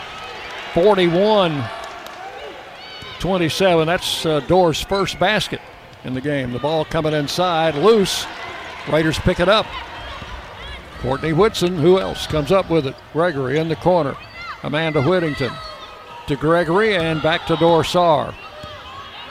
41 0.74 1.64
27. 3.18 3.86
That's 3.86 4.24
uh, 4.24 4.40
Dor's 4.40 4.80
first 4.80 5.18
basket 5.18 5.60
in 6.06 6.14
the 6.14 6.20
game. 6.20 6.52
The 6.52 6.58
ball 6.58 6.84
coming 6.84 7.12
inside, 7.12 7.74
loose. 7.74 8.26
Raiders 8.88 9.18
pick 9.18 9.40
it 9.40 9.48
up. 9.48 9.66
Courtney 11.00 11.32
Whitson, 11.32 11.76
who 11.76 12.00
else 12.00 12.26
comes 12.26 12.50
up 12.50 12.70
with 12.70 12.86
it? 12.86 12.94
Gregory 13.12 13.58
in 13.58 13.68
the 13.68 13.76
corner. 13.76 14.16
Amanda 14.62 15.02
Whittington 15.02 15.52
to 16.26 16.36
Gregory 16.36 16.96
and 16.96 17.22
back 17.22 17.46
to 17.46 17.56
Dor 17.56 17.84
Saar. 17.84 18.34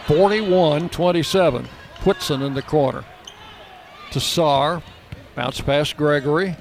41 0.07 0.89
27. 0.89 1.65
Whitson 2.03 2.41
in 2.41 2.53
the 2.53 2.61
corner. 2.61 3.03
To 4.11 4.19
Saar. 4.19 4.83
Bounce 5.35 5.59
past 5.59 5.97
Gregory. 5.97 6.55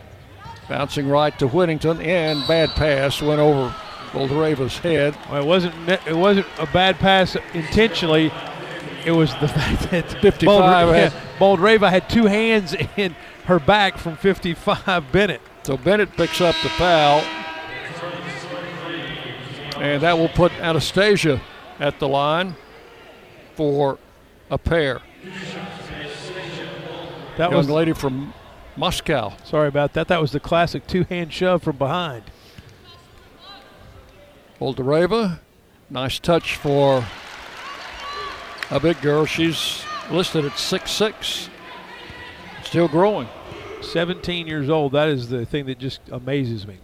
Bouncing 0.69 1.09
right 1.09 1.39
to 1.39 1.47
Whittington 1.47 2.01
and 2.01 2.47
bad 2.49 2.71
pass 2.71 3.21
went 3.21 3.41
over 3.41 3.75
Boldyreva's 4.13 4.79
head. 4.79 5.17
Well, 5.31 5.43
it 5.43 5.47
wasn't 5.47 5.89
it 5.89 6.17
wasn't 6.17 6.47
a 6.59 6.67
bad 6.67 6.97
pass 6.97 7.37
intentionally. 7.53 8.33
It 9.05 9.13
was 9.13 9.31
the 9.37 9.49
fact 9.59 9.91
that 9.91 10.11
55 10.21 11.13
Boldra- 11.39 11.81
had- 11.81 12.03
had 12.03 12.11
two 12.11 12.27
hands 12.27 12.75
in 12.97 13.15
her 13.45 13.59
back 13.59 13.99
from 13.99 14.17
55 14.17 15.13
Bennett. 15.13 15.41
So 15.63 15.77
Bennett 15.77 16.13
picks 16.13 16.41
up 16.41 16.55
the 16.63 16.69
foul. 16.71 17.23
And 19.77 20.03
that 20.03 20.17
will 20.17 20.29
put 20.29 20.53
Anastasia 20.61 21.41
at 21.81 21.99
the 21.99 22.09
line 22.09 22.55
for 23.55 23.99
a 24.51 24.57
pair. 24.57 25.03
That 27.37 27.51
Young 27.51 27.55
was 27.55 27.69
lady 27.69 27.93
from 27.93 28.33
Moscow. 28.77 29.35
Sorry 29.45 29.69
about 29.69 29.93
that. 29.95 30.07
That 30.09 30.21
was 30.21 30.31
the 30.31 30.39
classic 30.41 30.87
two-hand 30.87 31.33
shove 31.33 31.63
from 31.65 31.77
behind. 31.77 32.23
Boldyreva, 34.61 35.41
nice 35.91 36.21
touch 36.21 36.55
for 36.57 37.05
a 38.71 38.81
big 38.81 39.01
girl. 39.01 39.27
She's 39.27 39.85
listed 40.11 40.45
at 40.45 40.53
6'6", 40.53 41.49
still 42.65 42.89
growing. 42.89 43.29
17 43.83 44.47
years 44.47 44.69
old. 44.69 44.93
That 44.93 45.09
is 45.09 45.29
the 45.29 45.47
thing 45.47 45.67
that 45.67 45.79
just 45.79 46.01
amazes 46.11 46.67
me. 46.67 46.79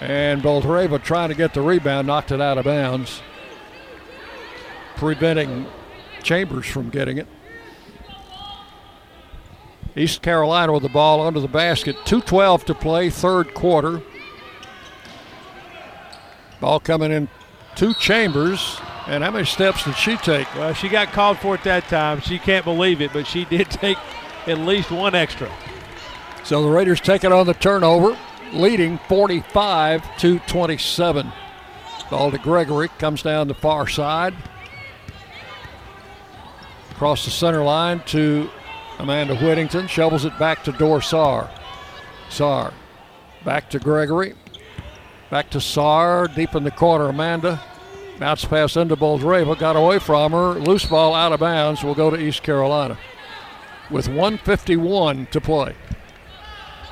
And 0.00 0.42
Boldyreva 0.42 1.02
trying 1.02 1.28
to 1.28 1.34
get 1.34 1.54
the 1.54 1.62
rebound, 1.62 2.06
knocked 2.06 2.32
it 2.32 2.40
out 2.40 2.58
of 2.58 2.64
bounds, 2.64 3.20
preventing 4.96 5.66
Chambers 6.22 6.66
from 6.66 6.90
getting 6.90 7.18
it. 7.18 7.26
East 9.96 10.22
Carolina 10.22 10.72
with 10.72 10.82
the 10.82 10.88
ball 10.88 11.26
under 11.26 11.40
the 11.40 11.48
basket. 11.48 11.96
2.12 12.04 12.64
to 12.64 12.74
play, 12.74 13.10
third 13.10 13.54
quarter. 13.54 14.02
Ball 16.60 16.80
coming 16.80 17.10
in 17.10 17.28
to 17.76 17.94
Chambers. 17.94 18.80
And 19.08 19.24
how 19.24 19.30
many 19.30 19.46
steps 19.46 19.84
did 19.84 19.96
she 19.96 20.18
take? 20.18 20.54
Well, 20.54 20.74
she 20.74 20.90
got 20.90 21.12
called 21.12 21.38
for 21.38 21.54
it 21.54 21.64
that 21.64 21.88
time. 21.88 22.20
She 22.20 22.38
can't 22.38 22.64
believe 22.64 23.00
it, 23.00 23.10
but 23.14 23.26
she 23.26 23.46
did 23.46 23.70
take 23.70 23.96
at 24.46 24.58
least 24.58 24.90
one 24.90 25.14
extra. 25.14 25.50
So 26.44 26.62
the 26.62 26.68
Raiders 26.68 27.00
take 27.00 27.24
it 27.24 27.32
on 27.32 27.46
the 27.46 27.54
turnover, 27.54 28.18
leading 28.52 28.98
45 29.08 30.18
to 30.18 30.38
27. 30.40 31.32
Ball 32.10 32.30
to 32.30 32.38
Gregory, 32.38 32.88
comes 32.98 33.22
down 33.22 33.48
the 33.48 33.54
far 33.54 33.88
side. 33.88 34.34
Across 36.90 37.24
the 37.24 37.30
center 37.30 37.62
line 37.62 38.00
to 38.06 38.50
Amanda 38.98 39.36
Whittington, 39.36 39.86
shovels 39.86 40.26
it 40.26 40.38
back 40.38 40.64
to 40.64 40.72
Dorsar. 40.72 41.48
Saar, 42.28 42.74
back 43.42 43.70
to 43.70 43.78
Gregory, 43.78 44.34
back 45.30 45.48
to 45.50 45.60
Saar, 45.60 46.28
deep 46.28 46.54
in 46.54 46.64
the 46.64 46.70
corner. 46.70 47.08
Amanda, 47.08 47.62
bounce 48.18 48.44
pass 48.44 48.76
into 48.76 48.96
Boldyreva, 48.96 49.58
got 49.58 49.76
away 49.76 49.98
from 49.98 50.32
her, 50.32 50.54
loose 50.54 50.84
ball 50.84 51.14
out 51.14 51.32
of 51.32 51.40
bounds, 51.40 51.82
will 51.82 51.94
go 51.94 52.10
to 52.10 52.18
East 52.18 52.42
Carolina 52.42 52.98
with 53.90 54.08
151 54.08 55.26
to 55.26 55.40
play. 55.40 55.74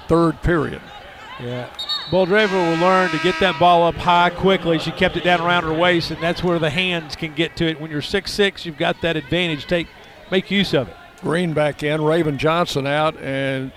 Third 0.09 0.41
period. 0.43 0.81
Yeah. 1.41 1.69
Boldyreva 2.11 2.53
will 2.53 2.81
learn 2.81 3.11
to 3.11 3.19
get 3.19 3.39
that 3.41 3.59
ball 3.59 3.83
up 3.83 3.97
high 3.97 4.31
quickly. 4.31 4.79
She 4.79 4.93
kept 4.93 5.17
it 5.17 5.25
down 5.25 5.41
around 5.41 5.65
her 5.65 5.75
waist, 5.75 6.11
and 6.11 6.23
that's 6.23 6.43
where 6.43 6.59
the 6.59 6.71
hands 6.71 7.17
can 7.17 7.35
get 7.35 7.57
to 7.57 7.67
it. 7.67 7.81
When 7.81 7.91
you're 7.91 8.01
6'6, 8.01 8.65
you've 8.65 8.79
got 8.79 9.01
that 9.03 9.17
advantage. 9.17 9.67
Take 9.67 9.89
make 10.31 10.51
use 10.51 10.73
of 10.73 10.89
it. 10.89 10.97
Green 11.21 11.53
back 11.53 11.83
in, 11.83 12.03
Raven 12.03 12.39
Johnson 12.39 12.87
out, 12.87 13.17
and 13.19 13.73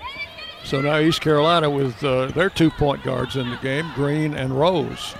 so 0.62 0.80
now 0.80 0.98
East 0.98 1.20
Carolina 1.20 1.68
with 1.68 2.02
uh, 2.04 2.26
their 2.26 2.50
two 2.50 2.70
point 2.70 3.02
guards 3.02 3.36
in 3.36 3.50
the 3.50 3.56
game, 3.56 3.90
Green 3.94 4.34
and 4.34 4.58
Rose. 4.58 5.14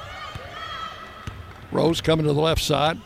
Rose 1.73 2.01
coming 2.01 2.27
to 2.27 2.33
the 2.33 2.41
left 2.41 2.63
side, 2.63 2.99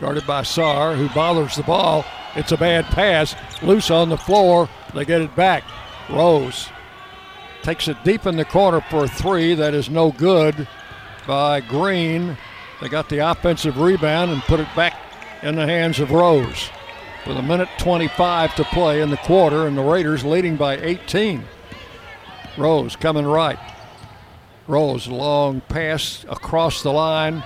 guarded 0.00 0.26
by 0.26 0.42
Saar, 0.42 0.94
who 0.94 1.08
bothers 1.08 1.56
the 1.56 1.62
ball. 1.62 2.04
It's 2.34 2.52
a 2.52 2.56
bad 2.56 2.84
pass, 2.86 3.34
loose 3.62 3.90
on 3.90 4.08
the 4.08 4.16
floor. 4.16 4.68
They 4.94 5.04
get 5.04 5.22
it 5.22 5.34
back. 5.34 5.64
Rose 6.08 6.68
takes 7.62 7.88
it 7.88 8.02
deep 8.04 8.26
in 8.26 8.36
the 8.36 8.44
corner 8.44 8.80
for 8.80 9.04
a 9.04 9.08
three. 9.08 9.54
That 9.54 9.74
is 9.74 9.90
no 9.90 10.12
good 10.12 10.66
by 11.26 11.60
Green. 11.60 12.36
They 12.80 12.88
got 12.88 13.08
the 13.08 13.18
offensive 13.18 13.78
rebound 13.78 14.30
and 14.30 14.42
put 14.42 14.60
it 14.60 14.68
back 14.74 14.98
in 15.42 15.56
the 15.56 15.66
hands 15.66 16.00
of 16.00 16.10
Rose. 16.10 16.70
With 17.26 17.36
a 17.36 17.42
minute 17.42 17.68
25 17.78 18.54
to 18.54 18.64
play 18.64 19.02
in 19.02 19.10
the 19.10 19.18
quarter, 19.18 19.66
and 19.66 19.76
the 19.76 19.82
Raiders 19.82 20.24
leading 20.24 20.56
by 20.56 20.78
18. 20.78 21.44
Rose 22.56 22.96
coming 22.96 23.26
right. 23.26 23.58
Rose, 24.66 25.06
long 25.06 25.60
pass 25.62 26.24
across 26.28 26.82
the 26.82 26.92
line, 26.92 27.42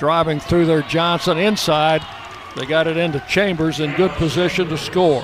driving 0.00 0.40
through 0.40 0.64
their 0.64 0.80
Johnson 0.82 1.36
inside. 1.36 2.02
They 2.56 2.64
got 2.64 2.86
it 2.86 2.96
into 2.96 3.20
Chambers 3.28 3.80
in 3.80 3.94
good 3.96 4.10
position 4.12 4.66
to 4.70 4.78
score. 4.78 5.22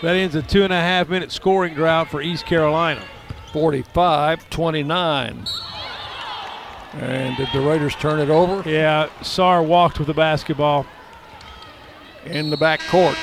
That 0.00 0.14
ends 0.14 0.36
a 0.36 0.42
two 0.42 0.62
and 0.62 0.72
a 0.72 0.80
half 0.80 1.08
minute 1.08 1.32
scoring 1.32 1.74
drought 1.74 2.08
for 2.08 2.22
East 2.22 2.46
Carolina. 2.46 3.02
45 3.52 4.48
29. 4.48 5.46
And 6.94 7.36
did 7.36 7.48
the 7.52 7.60
Raiders 7.60 7.96
turn 7.96 8.20
it 8.20 8.30
over? 8.30 8.68
Yeah, 8.68 9.08
Saar 9.22 9.62
walked 9.62 9.98
with 9.98 10.06
the 10.06 10.14
basketball. 10.14 10.86
In 12.24 12.50
the 12.50 12.56
back 12.56 12.80
court. 12.88 13.16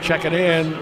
Checking 0.00 0.32
in 0.32 0.72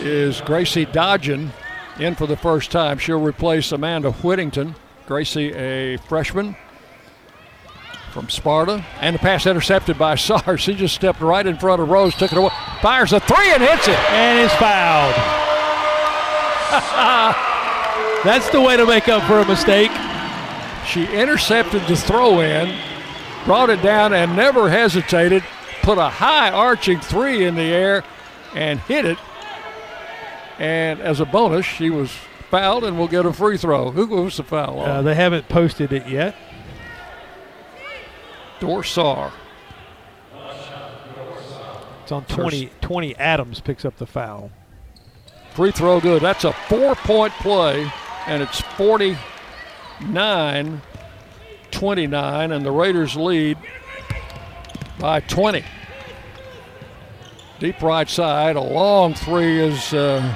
is 0.00 0.42
Gracie 0.42 0.84
Dodgen 0.84 1.52
in 1.98 2.14
for 2.14 2.26
the 2.26 2.36
first 2.36 2.70
time. 2.70 2.98
She'll 2.98 3.22
replace 3.22 3.72
Amanda 3.72 4.12
Whittington. 4.12 4.74
Gracie, 5.06 5.54
a 5.54 5.96
freshman 5.96 6.56
from 8.16 8.30
Sparta. 8.30 8.82
And 9.00 9.14
the 9.14 9.18
pass 9.18 9.46
intercepted 9.46 9.98
by 9.98 10.14
Sars. 10.16 10.62
She 10.62 10.74
just 10.74 10.94
stepped 10.94 11.20
right 11.20 11.46
in 11.46 11.58
front 11.58 11.82
of 11.82 11.90
Rose, 11.90 12.14
took 12.14 12.32
it 12.32 12.38
away, 12.38 12.48
fires 12.80 13.12
a 13.12 13.20
three 13.20 13.52
and 13.52 13.62
hits 13.62 13.86
it. 13.86 13.98
And 14.10 14.40
is 14.40 14.52
fouled. 14.54 15.14
That's 18.24 18.48
the 18.50 18.60
way 18.60 18.78
to 18.78 18.86
make 18.86 19.08
up 19.08 19.22
for 19.24 19.40
a 19.40 19.46
mistake. 19.46 19.90
She 20.86 21.04
intercepted 21.04 21.82
the 21.86 21.96
throw 21.96 22.40
in, 22.40 22.74
brought 23.44 23.68
it 23.68 23.82
down 23.82 24.14
and 24.14 24.34
never 24.34 24.70
hesitated, 24.70 25.44
put 25.82 25.98
a 25.98 26.08
high 26.08 26.50
arching 26.50 27.00
three 27.00 27.44
in 27.44 27.54
the 27.54 27.62
air 27.62 28.02
and 28.54 28.80
hit 28.80 29.04
it. 29.04 29.18
And 30.58 31.00
as 31.00 31.20
a 31.20 31.26
bonus, 31.26 31.66
she 31.66 31.90
was 31.90 32.10
fouled 32.50 32.84
and 32.84 32.98
will 32.98 33.08
get 33.08 33.26
a 33.26 33.32
free 33.32 33.58
throw. 33.58 33.90
Who 33.90 34.06
was 34.06 34.38
the 34.38 34.42
foul 34.42 34.78
on? 34.78 34.88
Uh, 34.88 35.02
they 35.02 35.14
haven't 35.14 35.50
posted 35.50 35.92
it 35.92 36.08
yet. 36.08 36.34
Dor 38.60 38.84
Saar. 38.84 39.32
It's 42.02 42.12
on 42.12 42.24
20. 42.26 42.70
20 42.80 43.16
Adams 43.16 43.60
picks 43.60 43.84
up 43.84 43.96
the 43.96 44.06
foul. 44.06 44.52
Free 45.54 45.72
throw 45.72 46.00
good. 46.00 46.22
That's 46.22 46.44
a 46.44 46.52
four 46.52 46.94
point 46.94 47.32
play, 47.34 47.90
and 48.26 48.42
it's 48.42 48.60
49 48.60 50.82
29, 51.70 52.52
and 52.52 52.64
the 52.64 52.70
Raiders 52.70 53.16
lead 53.16 53.58
by 54.98 55.20
20. 55.20 55.64
Deep 57.58 57.82
right 57.82 58.08
side, 58.08 58.56
a 58.56 58.60
long 58.60 59.14
three 59.14 59.60
is 59.60 59.92
uh, 59.92 60.34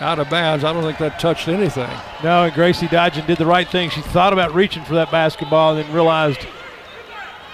out 0.00 0.18
of 0.18 0.30
bounds. 0.30 0.64
I 0.64 0.72
don't 0.72 0.82
think 0.82 0.98
that 0.98 1.18
touched 1.18 1.48
anything. 1.48 1.90
No, 2.22 2.44
and 2.44 2.54
Gracie 2.54 2.86
Dodgen 2.86 3.26
did 3.26 3.38
the 3.38 3.46
right 3.46 3.68
thing. 3.68 3.90
She 3.90 4.00
thought 4.00 4.32
about 4.32 4.54
reaching 4.54 4.84
for 4.84 4.94
that 4.94 5.10
basketball 5.10 5.76
and 5.76 5.84
then 5.84 5.94
realized 5.94 6.46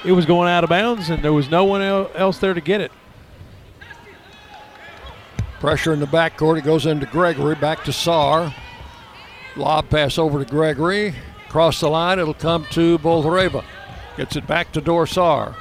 it 0.04 0.12
was 0.12 0.26
going 0.26 0.48
out 0.48 0.64
of 0.64 0.70
bounds, 0.70 1.10
and 1.10 1.22
there 1.22 1.32
was 1.32 1.50
no 1.50 1.64
one 1.64 1.82
else 1.82 2.38
there 2.38 2.54
to 2.54 2.60
get 2.60 2.80
it. 2.80 2.92
Pressure 5.60 5.92
in 5.92 6.00
the 6.00 6.06
backcourt. 6.06 6.58
It 6.58 6.64
goes 6.64 6.86
into 6.86 7.06
Gregory. 7.06 7.54
Back 7.54 7.84
to 7.84 7.92
Saar. 7.92 8.54
Lob 9.56 9.90
pass 9.90 10.16
over 10.16 10.42
to 10.42 10.50
Gregory. 10.50 11.14
Cross 11.50 11.80
the 11.80 11.88
line. 11.90 12.18
It'll 12.18 12.32
come 12.32 12.64
to 12.70 12.98
Boldyreva. 13.00 13.64
Gets 14.16 14.36
it 14.36 14.46
back 14.46 14.72
to 14.72 14.80
Dor 14.80 15.06
Saar. 15.06 15.54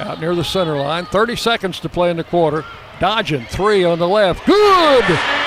Out 0.00 0.20
near 0.20 0.34
the 0.34 0.42
center 0.42 0.76
line. 0.76 1.06
30 1.06 1.36
seconds 1.36 1.78
to 1.80 1.88
play 1.88 2.10
in 2.10 2.16
the 2.16 2.24
quarter. 2.24 2.64
Dodgen. 2.98 3.46
Three 3.46 3.84
on 3.84 3.98
the 3.98 4.08
left. 4.08 4.44
Good! 4.46 5.39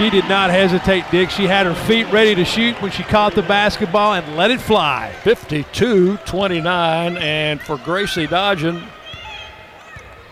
She 0.00 0.08
did 0.08 0.30
not 0.30 0.48
hesitate, 0.48 1.04
Dick. 1.10 1.28
She 1.28 1.44
had 1.46 1.66
her 1.66 1.74
feet 1.74 2.10
ready 2.10 2.34
to 2.34 2.42
shoot 2.42 2.74
when 2.80 2.90
she 2.90 3.02
caught 3.02 3.34
the 3.34 3.42
basketball 3.42 4.14
and 4.14 4.34
let 4.34 4.50
it 4.50 4.58
fly. 4.58 5.12
52 5.24 6.16
29. 6.24 7.18
And 7.18 7.60
for 7.60 7.76
Gracie 7.76 8.26
Dodgen, 8.26 8.82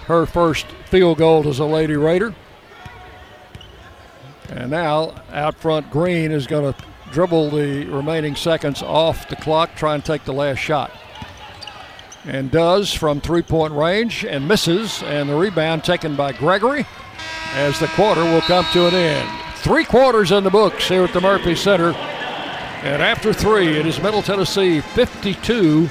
her 0.06 0.24
first 0.24 0.64
field 0.86 1.18
goal 1.18 1.46
as 1.46 1.58
a 1.58 1.66
Lady 1.66 1.96
Raider. 1.96 2.34
And 4.48 4.70
now 4.70 5.22
out 5.32 5.56
front, 5.56 5.90
Green 5.90 6.32
is 6.32 6.46
going 6.46 6.72
to 6.72 6.84
dribble 7.12 7.50
the 7.50 7.84
remaining 7.88 8.36
seconds 8.36 8.80
off 8.80 9.28
the 9.28 9.36
clock, 9.36 9.74
try 9.76 9.94
and 9.94 10.02
take 10.02 10.24
the 10.24 10.32
last 10.32 10.60
shot. 10.60 10.90
And 12.24 12.50
does 12.50 12.94
from 12.94 13.20
three 13.20 13.42
point 13.42 13.74
range 13.74 14.24
and 14.24 14.48
misses, 14.48 15.02
and 15.02 15.28
the 15.28 15.36
rebound 15.36 15.84
taken 15.84 16.16
by 16.16 16.32
Gregory 16.32 16.86
as 17.52 17.78
the 17.78 17.88
quarter 17.88 18.24
will 18.24 18.40
come 18.40 18.64
to 18.72 18.86
an 18.86 18.94
end. 18.94 19.47
Three 19.58 19.84
quarters 19.84 20.30
in 20.30 20.44
the 20.44 20.50
books 20.50 20.86
here 20.86 21.02
at 21.02 21.12
the 21.12 21.20
Murphy 21.20 21.56
Center. 21.56 21.88
And 22.82 23.02
after 23.02 23.32
three, 23.32 23.76
it 23.76 23.86
is 23.86 24.00
Middle 24.00 24.22
Tennessee 24.22 24.80
52, 24.80 25.88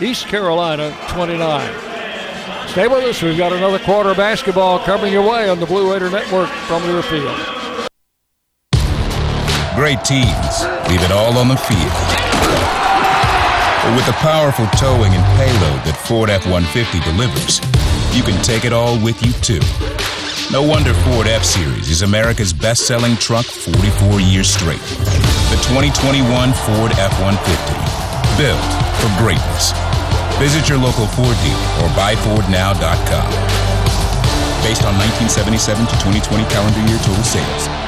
East 0.00 0.28
Carolina 0.28 0.96
29. 1.08 2.68
Stay 2.68 2.86
with 2.86 3.02
us. 3.02 3.20
We've 3.20 3.36
got 3.36 3.52
another 3.52 3.80
quarter 3.80 4.10
of 4.10 4.18
basketball 4.18 4.78
coming 4.78 5.12
your 5.12 5.28
way 5.28 5.50
on 5.50 5.58
the 5.58 5.66
Blue 5.66 5.92
Raider 5.92 6.08
Network 6.08 6.48
from 6.48 6.84
your 6.84 7.02
Learfield. 7.02 7.88
Great 9.74 10.04
teams 10.04 10.62
leave 10.88 11.02
it 11.02 11.10
all 11.10 11.36
on 11.36 11.48
the 11.48 11.56
field. 11.56 11.92
But 13.82 13.96
with 13.96 14.06
the 14.06 14.16
powerful 14.18 14.66
towing 14.78 15.12
and 15.12 15.24
payload 15.36 15.84
that 15.84 16.00
Ford 16.06 16.30
F 16.30 16.46
150 16.46 17.00
delivers, 17.00 17.58
you 18.16 18.22
can 18.22 18.40
take 18.44 18.64
it 18.64 18.72
all 18.72 18.96
with 19.02 19.20
you 19.26 19.32
too. 19.42 19.97
No 20.50 20.62
wonder 20.62 20.94
Ford 21.04 21.26
F 21.26 21.44
Series 21.44 21.90
is 21.90 22.00
America's 22.00 22.54
best 22.54 22.86
selling 22.86 23.16
truck 23.16 23.44
44 23.44 24.18
years 24.20 24.48
straight. 24.48 24.80
The 25.52 25.60
2021 25.68 26.24
Ford 26.64 26.92
F 26.96 27.12
150. 27.20 27.36
Built 28.40 28.56
for 28.96 29.12
greatness. 29.20 29.76
Visit 30.40 30.70
your 30.70 30.78
local 30.78 31.04
Ford 31.06 31.36
dealer 31.44 31.68
or 31.84 31.92
buyfordnow.com. 31.92 33.28
Based 34.64 34.88
on 34.88 34.96
1977 35.28 35.84
to 35.84 35.92
2020 36.00 36.44
calendar 36.48 36.80
year 36.88 36.98
total 37.04 37.24
sales. 37.28 37.87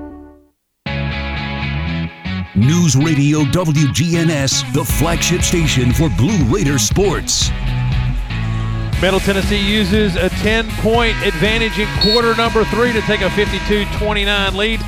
News 2.61 2.95
Radio 2.95 3.39
WGNS, 3.39 4.71
the 4.71 4.85
flagship 4.85 5.41
station 5.41 5.91
for 5.91 6.09
Blue 6.09 6.37
Raider 6.55 6.77
sports. 6.77 7.49
Middle 9.01 9.19
Tennessee 9.19 9.57
uses 9.59 10.15
a 10.15 10.29
10 10.29 10.69
point 10.73 11.17
advantage 11.25 11.79
in 11.79 11.87
quarter 12.03 12.35
number 12.35 12.63
three 12.65 12.93
to 12.93 13.01
take 13.01 13.21
a 13.21 13.31
52 13.31 13.85
29 13.97 14.55
lead. 14.55 14.79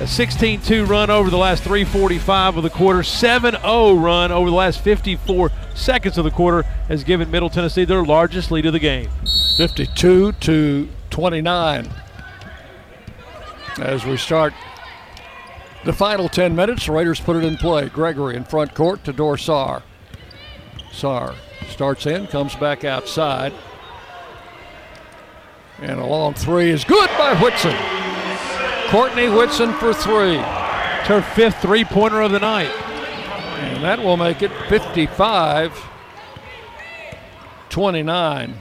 A 0.00 0.08
16 0.08 0.60
2 0.60 0.86
run 0.86 1.08
over 1.08 1.30
the 1.30 1.38
last 1.38 1.62
345 1.62 2.56
of 2.56 2.64
the 2.64 2.70
quarter, 2.70 3.04
7 3.04 3.54
0 3.54 3.94
run 3.94 4.32
over 4.32 4.50
the 4.50 4.56
last 4.56 4.80
54 4.80 5.52
seconds 5.76 6.18
of 6.18 6.24
the 6.24 6.32
quarter 6.32 6.64
has 6.88 7.04
given 7.04 7.30
Middle 7.30 7.48
Tennessee 7.48 7.84
their 7.84 8.02
largest 8.02 8.50
lead 8.50 8.66
of 8.66 8.72
the 8.72 8.80
game. 8.80 9.08
52 9.56 10.32
to 10.32 10.88
29. 11.10 11.88
As 13.78 14.04
we 14.04 14.16
start 14.16 14.52
the 15.88 15.94
final 15.94 16.28
10 16.28 16.54
minutes, 16.54 16.86
Raiders 16.86 17.18
put 17.18 17.34
it 17.34 17.44
in 17.44 17.56
play. 17.56 17.88
Gregory 17.88 18.36
in 18.36 18.44
front 18.44 18.74
court 18.74 19.04
to 19.04 19.12
Dorsar. 19.12 19.80
Saar 20.92 21.34
starts 21.70 22.04
in, 22.04 22.26
comes 22.26 22.54
back 22.54 22.84
outside. 22.84 23.54
And 25.80 25.98
a 25.98 26.04
long 26.04 26.34
three 26.34 26.68
is 26.68 26.84
good 26.84 27.08
by 27.16 27.34
Whitson. 27.40 27.74
Courtney 28.90 29.30
Whitson 29.30 29.72
for 29.72 29.94
three. 29.94 30.36
It's 30.36 31.08
her 31.08 31.22
fifth 31.22 31.62
three 31.62 31.86
pointer 31.86 32.20
of 32.20 32.32
the 32.32 32.40
night. 32.40 32.68
And 32.68 33.82
that 33.82 33.98
will 33.98 34.18
make 34.18 34.42
it 34.42 34.52
55 34.68 35.72
29. 37.70 38.60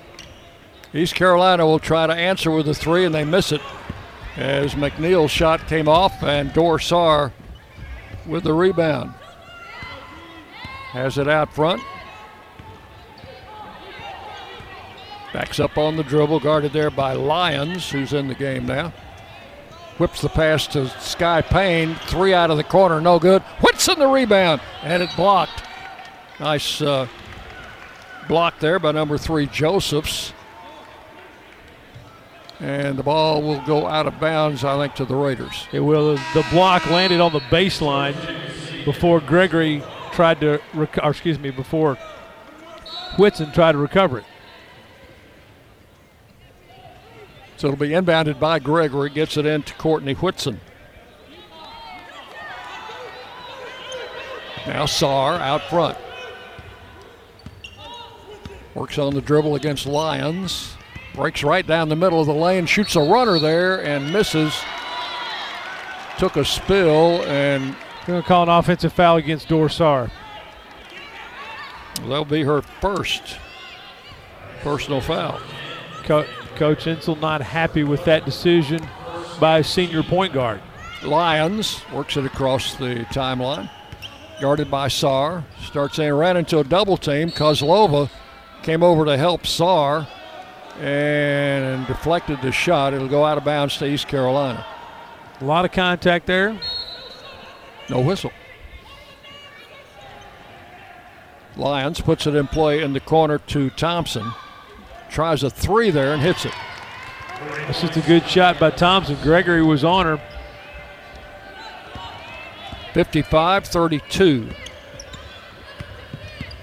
East 0.94 1.16
Carolina 1.16 1.66
will 1.66 1.80
try 1.80 2.08
to 2.08 2.14
answer 2.14 2.52
with 2.52 2.70
a 2.70 2.74
three, 2.74 3.04
and 3.04 3.14
they 3.14 3.26
miss 3.26 3.52
it 3.52 3.62
as 4.38 4.76
McNeill's 4.76 5.32
shot 5.32 5.68
came 5.68 5.90
off 5.90 6.24
and 6.24 6.54
Dor 6.54 6.80
Saar 6.80 7.34
with 8.26 8.44
the 8.44 8.54
rebound. 8.54 9.14
Has 10.92 11.18
it 11.18 11.28
out 11.28 11.54
front. 11.54 11.82
Backs 15.34 15.60
up 15.60 15.78
on 15.78 15.98
the 15.98 16.04
dribble, 16.04 16.40
guarded 16.40 16.72
there 16.72 16.90
by 16.90 17.14
Lyons, 17.14 17.90
who's 17.90 18.14
in 18.14 18.28
the 18.28 18.36
game 18.36 18.66
now. 18.66 18.94
Whips 19.98 20.22
the 20.22 20.30
pass 20.30 20.68
to 20.68 20.88
Sky 21.02 21.42
Payne. 21.42 21.96
Three 22.06 22.34
out 22.34 22.52
of 22.52 22.58
the 22.58 22.64
corner, 22.64 23.02
no 23.02 23.20
good. 23.20 23.42
Whitson 23.62 24.00
the 24.00 24.08
rebound, 24.08 24.62
and 24.84 25.04
it 25.04 25.10
blocked. 25.16 25.64
Nice 26.40 26.82
uh, 26.82 27.08
block 28.28 28.60
there 28.60 28.78
by 28.78 28.92
number 28.92 29.18
three, 29.18 29.48
Josephs. 29.48 30.34
And 32.60 32.98
the 32.98 33.04
ball 33.04 33.44
will 33.44 33.62
go 33.62 33.86
out 33.88 34.08
of 34.08 34.20
bounds, 34.20 34.64
I 34.64 34.78
think, 34.82 34.96
to 34.96 35.06
the 35.06 35.16
Raiders. 35.16 35.68
It 35.72 35.80
will. 35.80 36.16
The 36.16 36.46
block 36.52 36.86
landed 36.88 37.20
on 37.20 37.32
the 37.32 37.40
baseline 37.40 38.16
before 38.84 39.20
Gregory 39.20 39.84
tried 40.12 40.40
to, 40.42 40.60
rec- 40.74 40.98
or 41.04 41.12
excuse 41.12 41.38
me, 41.38 41.52
before 41.52 41.98
Whitson 43.18 43.52
tried 43.52 43.74
to 43.74 43.78
recover 43.78 44.20
it. 44.20 44.26
So 47.58 47.68
it'll 47.68 47.78
be 47.78 47.90
inbounded 47.90 48.40
by 48.40 48.60
Gregory, 48.60 49.10
gets 49.10 49.36
it 49.36 49.46
into 49.46 49.74
Courtney 49.76 50.14
Whitson. 50.14 50.60
Now 54.68 54.86
Saar 54.86 55.36
out 55.36 55.64
front. 55.64 55.98
Works 58.76 58.98
on 58.98 59.16
the 59.16 59.22
dribble 59.22 59.56
against 59.56 59.86
Lyons. 59.86 60.77
Breaks 61.18 61.44
right 61.44 61.68
down 61.68 61.90
the 61.90 61.98
middle 61.98 62.22
of 62.22 62.28
the 62.28 62.34
lane, 62.34 62.66
shoots 62.66 62.96
a 62.96 63.02
runner 63.02 63.40
there 63.40 63.84
and 63.84 64.14
misses. 64.14 64.56
Took 66.18 66.38
a 66.38 66.46
spill 66.46 67.24
and 67.26 67.76
Going 68.08 68.22
to 68.22 68.26
call 68.26 68.44
an 68.44 68.50
offensive 68.50 68.94
foul 68.94 69.18
against 69.18 69.50
Dor 69.50 69.68
Saar. 69.68 70.10
that'll 72.04 72.24
be 72.24 72.44
her 72.44 72.62
first 72.62 73.38
personal 74.62 75.02
foul. 75.02 75.42
Co- 76.06 76.26
Coach 76.56 76.86
Insell 76.86 77.20
not 77.20 77.42
happy 77.42 77.84
with 77.84 78.06
that 78.06 78.24
decision 78.24 78.80
by 79.42 79.62
senior 79.62 80.04
point 80.04 80.32
guard. 80.32 80.62
Lyons 81.04 81.82
works 81.94 82.16
it 82.16 82.26
across 82.26 82.76
the 82.76 83.06
timeline. 83.12 83.70
Guarded 84.40 84.72
by 84.72 84.88
Saar. 84.88 85.44
Starts 85.66 86.00
in, 86.00 86.14
ran 86.14 86.38
into 86.38 86.60
a 86.60 86.64
double 86.64 86.96
team. 86.96 87.30
Kozlova 87.30 88.10
came 88.64 88.84
over 88.84 89.04
to 89.04 89.18
help 89.18 89.46
Saar 89.46 90.08
and 90.80 91.86
deflected 91.88 92.42
the 92.42 92.52
shot. 92.52 92.94
It'll 92.94 93.08
go 93.08 93.26
out 93.26 93.38
of 93.38 93.44
bounds 93.44 93.78
to 93.78 93.86
East 93.86 94.08
Carolina. 94.08 94.66
A 95.40 95.46
lot 95.46 95.66
of 95.66 95.72
contact 95.72 96.26
there. 96.26 96.60
No 97.90 98.02
whistle. 98.02 98.32
Lyons 101.56 102.02
puts 102.02 102.28
it 102.28 102.36
in 102.36 102.48
play 102.48 102.82
in 102.82 102.94
the 102.94 103.00
corner 103.00 103.40
to 103.40 103.70
Thompson. 103.72 104.32
Tries 105.10 105.44
a 105.44 105.50
three 105.50 105.90
there 105.90 106.14
and 106.14 106.22
hits 106.22 106.46
it. 106.46 106.54
That's 107.40 107.82
just 107.82 107.98
a 107.98 108.02
good 108.02 108.28
shot 108.28 108.60
by 108.60 108.72
Thompson. 108.72 109.18
Gregory 109.22 109.64
was 109.64 109.84
on 109.84 110.06
her. 110.06 110.22
55 112.94 113.66
32. 113.66 114.50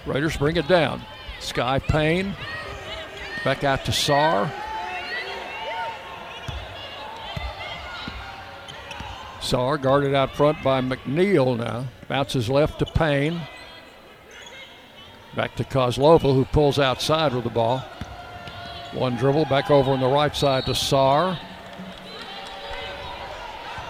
Raiders 0.06 0.36
bring 0.36 0.56
it 0.56 0.68
down. 0.68 1.02
Sky 1.40 1.78
Payne. 1.78 2.34
Back 3.44 3.62
out 3.62 3.84
to 3.84 3.92
Saar. 3.92 4.50
Saar 9.40 9.76
guarded 9.76 10.14
out 10.14 10.34
front 10.34 10.62
by 10.64 10.80
McNeill 10.80 11.58
now. 11.58 11.86
Bounces 12.08 12.48
left 12.48 12.78
to 12.78 12.86
Payne. 12.86 13.42
Back 15.36 15.56
to 15.56 15.64
Kozlova, 15.64 16.34
who 16.34 16.46
pulls 16.46 16.78
outside 16.78 17.34
with 17.34 17.44
the 17.44 17.50
ball. 17.50 17.84
One 18.94 19.16
dribble 19.16 19.44
back 19.46 19.70
over 19.70 19.90
on 19.90 20.00
the 20.00 20.08
right 20.08 20.34
side 20.34 20.64
to 20.64 20.74
Saar. 20.74 21.38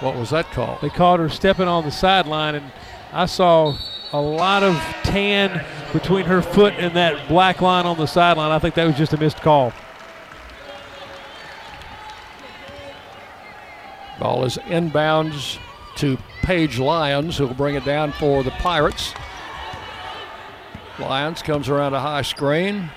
What 0.01 0.17
was 0.17 0.31
that 0.31 0.51
call? 0.51 0.79
They 0.83 0.89
called 0.89 1.21
her 1.21 1.29
stepping 1.29 1.69
on 1.69 1.85
the 1.85 1.93
sideline, 1.93 2.57
and 2.57 2.73
I 3.13 3.27
saw 3.27 3.77
a 4.13 4.21
lot 4.21 4.65
of 4.65 4.75
tan 5.05 5.65
between 5.95 6.27
her 6.27 6.43
foot 6.43 6.75
and 6.77 6.95
that 6.97 7.29
black 7.29 7.63
line 7.63 7.87
on 7.87 7.97
the 7.97 8.05
sideline. 8.05 8.51
I 8.51 8.59
think 8.59 8.75
that 8.75 8.85
was 8.85 8.97
just 8.97 9.13
a 9.13 9.17
missed 9.17 9.41
call. 9.41 9.73
Ball 14.19 14.45
is 14.45 14.59
inbounds 14.59 15.59
to 15.97 16.19
Paige 16.43 16.81
Lyons, 16.81 17.39
who 17.39 17.47
will 17.47 17.55
bring 17.55 17.77
it 17.77 17.85
down 17.85 18.11
for 18.11 18.43
the 18.43 18.51
Pirates. 18.51 19.15
Lyons 20.99 21.43
comes 21.43 21.69
around 21.69 21.95
a 21.95 22.01
high 22.01 22.23
screen. 22.23 22.91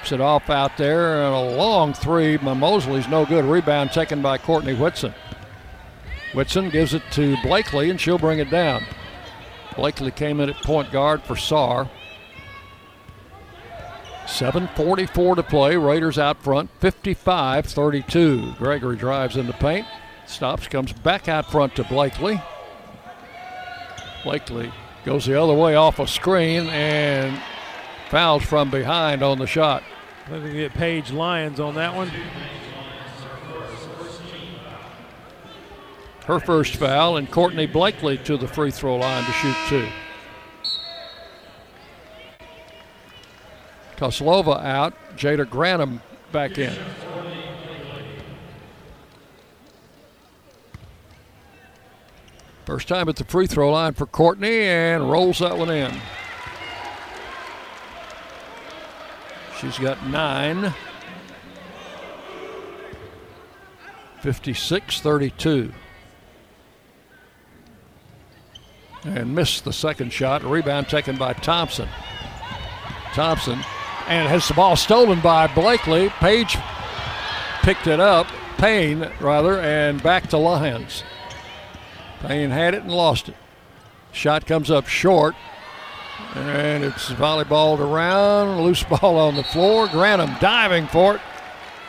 Puts 0.00 0.12
it 0.12 0.20
off 0.22 0.48
out 0.48 0.78
there, 0.78 1.24
and 1.24 1.34
a 1.34 1.56
long 1.56 1.92
three. 1.92 2.38
Mosley's 2.38 3.08
no 3.08 3.26
good. 3.26 3.44
Rebound 3.44 3.92
taken 3.92 4.22
by 4.22 4.38
Courtney 4.38 4.74
Whitson. 4.74 5.14
Whitson 6.32 6.70
gives 6.70 6.94
it 6.94 7.02
to 7.12 7.36
Blakely, 7.42 7.90
and 7.90 8.00
she'll 8.00 8.18
bring 8.18 8.38
it 8.38 8.50
down. 8.50 8.84
Blakely 9.76 10.10
came 10.10 10.40
in 10.40 10.48
at 10.48 10.56
point 10.56 10.90
guard 10.90 11.22
for 11.22 11.36
Saar. 11.36 11.90
7.44 14.26 15.36
to 15.36 15.42
play. 15.42 15.76
Raiders 15.76 16.18
out 16.18 16.42
front, 16.42 16.70
55 16.80 17.66
32. 17.66 18.54
Gregory 18.58 18.96
drives 18.96 19.36
in 19.36 19.46
the 19.46 19.52
paint. 19.52 19.86
Stops, 20.26 20.66
comes 20.66 20.92
back 20.92 21.28
out 21.28 21.50
front 21.50 21.76
to 21.76 21.84
Blakely. 21.84 22.40
Blakely 24.22 24.72
goes 25.04 25.26
the 25.26 25.40
other 25.40 25.52
way 25.52 25.74
off 25.74 25.98
a 25.98 26.06
screen 26.06 26.66
and 26.68 27.40
fouls 28.08 28.42
from 28.42 28.70
behind 28.70 29.22
on 29.22 29.38
the 29.38 29.46
shot. 29.46 29.82
Let 30.30 30.42
me 30.42 30.52
get 30.52 30.72
Paige 30.72 31.12
Lyons 31.12 31.60
on 31.60 31.74
that 31.74 31.94
one. 31.94 32.10
Her 36.24 36.40
first 36.40 36.76
foul, 36.76 37.18
and 37.18 37.30
Courtney 37.30 37.66
Blakely 37.66 38.16
to 38.18 38.38
the 38.38 38.48
free 38.48 38.70
throw 38.70 38.96
line 38.96 39.24
to 39.24 39.32
shoot 39.32 39.56
two. 39.68 39.88
Koslova 43.96 44.62
out, 44.62 44.94
Jada 45.16 45.44
Granum 45.44 46.00
back 46.32 46.58
in. 46.58 46.76
First 52.64 52.88
time 52.88 53.08
at 53.08 53.16
the 53.16 53.24
free 53.24 53.46
throw 53.46 53.70
line 53.70 53.92
for 53.92 54.06
Courtney 54.06 54.62
and 54.62 55.10
rolls 55.10 55.38
that 55.40 55.56
one 55.56 55.70
in. 55.70 55.92
She's 59.60 59.78
got 59.78 60.06
nine. 60.06 60.74
56 64.22 65.00
32. 65.00 65.72
And 69.04 69.34
missed 69.34 69.64
the 69.64 69.72
second 69.72 70.14
shot. 70.14 70.42
Rebound 70.42 70.88
taken 70.88 71.16
by 71.16 71.34
Thompson. 71.34 71.88
Thompson 73.12 73.60
and 74.08 74.28
has 74.28 74.48
the 74.48 74.54
ball 74.54 74.76
stolen 74.76 75.20
by 75.20 75.46
Blakely. 75.46 76.10
Page 76.20 76.56
picked 77.62 77.86
it 77.86 78.00
up, 78.00 78.26
Payne 78.58 79.10
rather, 79.20 79.58
and 79.60 80.02
back 80.02 80.28
to 80.30 80.36
Lyons. 80.36 81.02
Payne 82.20 82.50
had 82.50 82.74
it 82.74 82.82
and 82.82 82.92
lost 82.92 83.28
it. 83.28 83.36
Shot 84.12 84.46
comes 84.46 84.70
up 84.70 84.86
short, 84.86 85.34
and 86.34 86.84
it's 86.84 87.10
volleyballed 87.10 87.80
around. 87.80 88.62
Loose 88.62 88.82
ball 88.84 89.18
on 89.18 89.34
the 89.34 89.42
floor. 89.42 89.88
Granum 89.88 90.38
diving 90.40 90.86
for 90.86 91.16
it. 91.16 91.20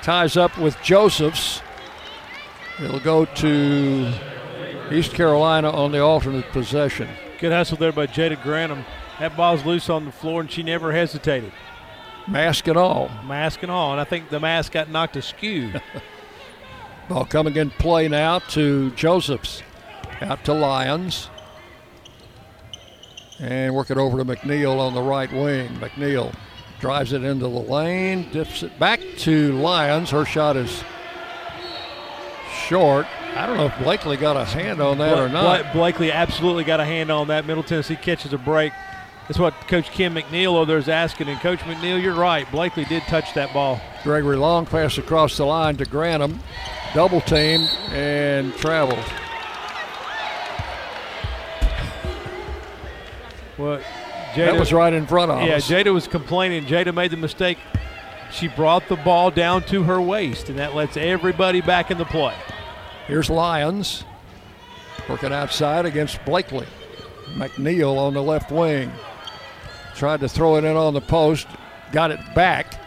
Ties 0.01 0.35
up 0.35 0.57
with 0.57 0.81
Josephs. 0.81 1.61
It'll 2.83 2.99
go 2.99 3.25
to 3.25 4.13
East 4.91 5.13
Carolina 5.13 5.69
on 5.69 5.91
the 5.91 5.99
alternate 5.99 6.49
possession. 6.51 7.07
Good 7.39 7.51
hustle 7.51 7.77
there 7.77 7.91
by 7.91 8.07
Jada 8.07 8.35
Granum. 8.37 8.85
That 9.19 9.37
ball's 9.37 9.65
loose 9.65 9.89
on 9.89 10.05
the 10.05 10.11
floor, 10.11 10.41
and 10.41 10.51
she 10.51 10.63
never 10.63 10.91
hesitated. 10.91 11.51
Mask 12.27 12.67
and 12.67 12.77
all. 12.77 13.09
Mask 13.25 13.61
and 13.61 13.71
all, 13.71 13.91
and 13.91 14.01
I 14.01 14.03
think 14.03 14.29
the 14.29 14.39
mask 14.39 14.71
got 14.71 14.89
knocked 14.89 15.15
askew. 15.15 15.73
Ball 17.09 17.25
coming 17.25 17.55
in 17.55 17.69
play 17.69 18.07
now 18.07 18.39
to 18.39 18.89
Josephs. 18.91 19.61
Out 20.21 20.43
to 20.45 20.53
Lyons. 20.53 21.29
And 23.39 23.75
work 23.75 23.91
it 23.91 23.97
over 23.97 24.17
to 24.17 24.25
McNeill 24.25 24.79
on 24.79 24.93
the 24.93 25.01
right 25.01 25.31
wing. 25.31 25.69
McNeill 25.75 26.33
drives 26.79 27.13
it 27.13 27.23
into 27.23 27.43
the 27.43 27.49
lane, 27.49 28.29
dips 28.31 28.63
it 28.63 28.77
back 28.79 29.01
to 29.17 29.51
Lyons. 29.53 30.09
Her 30.09 30.25
shot 30.25 30.55
is 30.55 30.83
short. 32.67 33.05
I 33.35 33.45
don't 33.45 33.57
know 33.57 33.65
if 33.65 33.77
Blakely 33.79 34.15
got 34.17 34.37
a 34.37 34.45
hand 34.45 34.81
on 34.81 34.97
that 34.99 35.17
or 35.17 35.27
not. 35.27 35.61
Bla- 35.63 35.71
Blakely 35.73 36.11
absolutely 36.11 36.63
got 36.63 36.79
a 36.79 36.85
hand 36.85 37.11
on 37.11 37.27
that. 37.27 37.45
Middle 37.45 37.63
Tennessee 37.63 37.97
catches 37.97 38.33
a 38.33 38.37
break. 38.37 38.71
That's 39.27 39.39
what 39.39 39.53
Coach 39.67 39.89
Kim 39.91 40.13
McNeill 40.13 40.53
over 40.53 40.65
there 40.65 40.77
is 40.77 40.87
asking. 40.87 41.29
And 41.29 41.39
Coach 41.39 41.59
McNeill, 41.59 42.01
you're 42.01 42.13
right. 42.13 42.49
Blakely 42.51 42.85
did 42.85 43.01
touch 43.03 43.33
that 43.33 43.51
ball. 43.53 43.81
Gregory 44.03 44.35
long 44.35 44.67
pass 44.67 44.99
across 44.99 45.37
the 45.37 45.45
line 45.45 45.77
to 45.77 45.85
Granum. 45.85 46.37
Double 46.93 47.21
teamed 47.21 47.69
and 47.89 48.53
travels. 48.55 49.03
What? 53.57 53.81
That 54.35 54.59
was 54.59 54.73
right 54.73 54.93
in 54.93 55.07
front 55.07 55.31
of 55.31 55.41
yeah, 55.41 55.55
us. 55.55 55.69
Yeah, 55.69 55.83
Jada 55.83 55.93
was 55.93 56.07
complaining. 56.07 56.65
Jada 56.65 56.93
made 56.93 57.11
the 57.11 57.17
mistake. 57.17 57.57
She 58.31 58.47
brought 58.49 58.87
the 58.89 58.97
ball 58.97 59.31
down 59.31 59.63
to 59.63 59.83
her 59.83 60.01
waist, 60.01 60.49
and 60.49 60.59
that 60.59 60.75
lets 60.75 60.97
everybody 60.97 61.61
back 61.61 61.89
in 61.89 61.97
the 61.97 62.05
play. 62.05 62.35
Here's 63.07 63.29
Lyons 63.29 64.03
working 65.07 65.31
outside 65.31 65.85
against 65.85 66.23
Blakely. 66.25 66.67
McNeill 67.35 67.97
on 67.97 68.13
the 68.13 68.21
left 68.21 68.51
wing. 68.51 68.91
Tried 69.95 70.19
to 70.19 70.29
throw 70.29 70.57
it 70.57 70.63
in 70.63 70.75
on 70.75 70.93
the 70.93 71.01
post, 71.01 71.47
got 71.91 72.11
it 72.11 72.19
back. 72.35 72.81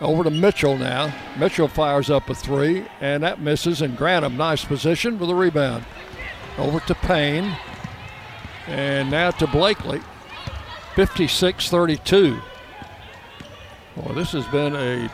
Over 0.00 0.24
to 0.24 0.30
Mitchell 0.30 0.76
now. 0.76 1.14
Mitchell 1.38 1.68
fires 1.68 2.10
up 2.10 2.28
a 2.28 2.34
three, 2.34 2.84
and 3.00 3.22
that 3.22 3.40
misses. 3.40 3.80
And 3.80 3.96
Granum, 3.96 4.36
nice 4.36 4.64
position 4.64 5.18
for 5.18 5.26
the 5.26 5.34
rebound. 5.34 5.84
Over 6.58 6.80
to 6.80 6.94
Payne. 6.94 7.56
And 8.66 9.10
now 9.10 9.30
to 9.32 9.46
Blakely. 9.46 10.00
56 10.94 11.68
32. 11.68 12.40
Well, 13.96 14.14
this 14.14 14.32
has 14.32 14.46
been 14.46 14.74
a 14.76 15.10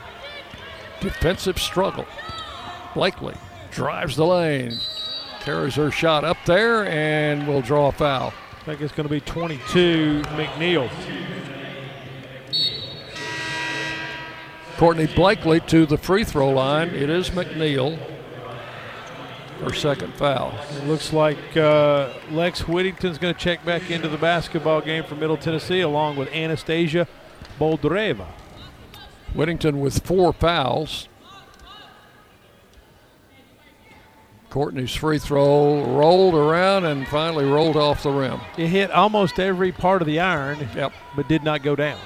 defensive 1.01 1.59
struggle. 1.59 2.06
Blakely 2.94 3.35
drives 3.70 4.16
the 4.16 4.27
lane, 4.27 4.78
carries 5.40 5.74
her 5.74 5.90
shot 5.90 6.24
up 6.24 6.36
there, 6.47 6.86
and 6.86 7.47
will 7.47 7.62
draw 7.62 7.89
a 7.89 7.93
foul. 7.93 8.32
I 8.60 8.64
think 8.64 8.81
it's 8.81 8.93
going 8.93 9.09
to 9.09 9.12
be 9.12 9.20
22 9.20 10.23
McNeill. 10.23 10.89
Courtney 14.82 15.06
Blakely 15.06 15.60
to 15.60 15.86
the 15.86 15.96
free 15.96 16.24
throw 16.24 16.50
line. 16.50 16.88
It 16.88 17.09
is 17.09 17.30
McNeill. 17.30 17.96
Her 19.60 19.72
second 19.72 20.12
foul. 20.14 20.59
It 20.72 20.88
looks 20.88 21.12
like 21.12 21.56
uh, 21.56 22.12
Lex 22.32 22.66
Whittington's 22.66 23.16
going 23.16 23.32
to 23.32 23.38
check 23.38 23.64
back 23.64 23.92
into 23.92 24.09
the 24.09 24.16
basketball 24.16 24.80
game 24.80 25.04
for 25.04 25.14
Middle 25.14 25.36
Tennessee 25.36 25.82
along 25.82 26.16
with 26.16 26.32
Anastasia 26.32 27.06
Boldyreva. 27.60 28.26
Whittington 29.34 29.78
with 29.78 30.04
four 30.04 30.32
fouls. 30.32 31.09
Courtney's 34.50 34.96
free 34.96 35.20
throw 35.20 35.84
rolled 35.96 36.34
around 36.34 36.86
and 36.86 37.06
finally 37.06 37.44
rolled 37.44 37.76
off 37.76 38.02
the 38.02 38.10
rim. 38.10 38.40
It 38.59 38.66
hit 38.66 38.90
almost 38.90 39.38
every 39.38 39.70
part 39.70 40.02
of 40.02 40.06
the 40.06 40.18
iron, 40.18 40.68
yep. 40.74 40.92
but 41.14 41.28
did 41.28 41.44
not 41.44 41.62
go 41.62 41.76
down. 41.76 42.00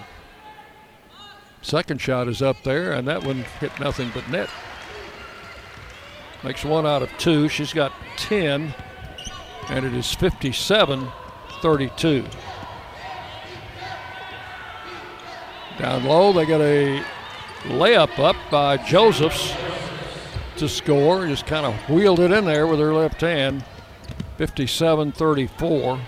Second 1.67 2.01
shot 2.01 2.29
is 2.29 2.43
up 2.43 2.63
there, 2.63 2.93
and 2.93 3.09
that 3.09 3.25
one 3.25 3.45
hit 3.59 3.73
nothing 3.81 4.09
but 4.15 4.31
net. 4.31 4.49
Makes 6.45 6.65
one 6.65 6.87
out 6.87 7.03
of 7.03 7.11
two. 7.19 7.49
She's 7.49 7.73
got 7.73 7.93
10, 8.19 8.73
and 9.71 9.85
it 9.85 9.93
is 9.93 10.15
57 10.15 11.09
32. 11.61 12.25
Down 15.81 16.05
low, 16.05 16.33
they 16.33 16.47
got 16.47 16.61
a 16.61 17.03
layup 17.65 18.17
up 18.21 18.37
by 18.49 18.77
Josephs 18.77 19.53
to 20.59 20.69
score. 20.69 21.27
Just 21.27 21.49
kind 21.49 21.67
of 21.67 21.75
wheeled 21.91 22.21
it 22.21 22.31
in 22.31 22.45
there 22.45 22.69
with 22.69 22.79
her 22.79 22.95
left 22.95 23.21
hand. 23.23 23.65
57 24.39 25.11
34. 25.11 26.01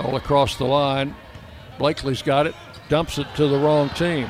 All 0.00 0.16
across 0.16 0.58
the 0.58 0.66
line. 0.66 1.16
Blakely's 1.78 2.20
got 2.20 2.46
it, 2.46 2.54
dumps 2.90 3.16
it 3.16 3.26
to 3.36 3.48
the 3.48 3.58
wrong 3.58 3.88
team. 3.88 4.28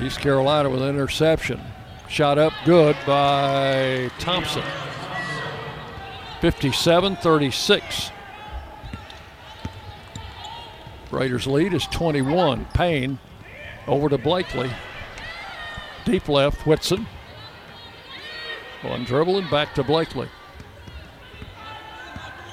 East 0.00 0.20
Carolina 0.20 0.70
with 0.70 0.82
an 0.82 0.88
interception. 0.88 1.60
Shot 2.08 2.38
up 2.38 2.52
good 2.64 2.96
by 3.06 4.10
Thompson. 4.18 4.64
57 6.40 7.16
36. 7.16 8.10
Raiders 11.10 11.46
lead 11.46 11.74
is 11.74 11.86
21. 11.86 12.66
Payne 12.74 13.18
over 13.86 14.08
to 14.08 14.18
Blakely. 14.18 14.70
Deep 16.04 16.28
left, 16.28 16.66
Whitson. 16.66 17.06
One 18.82 19.04
dribble 19.04 19.38
and 19.38 19.50
back 19.50 19.74
to 19.74 19.84
Blakely. 19.84 20.28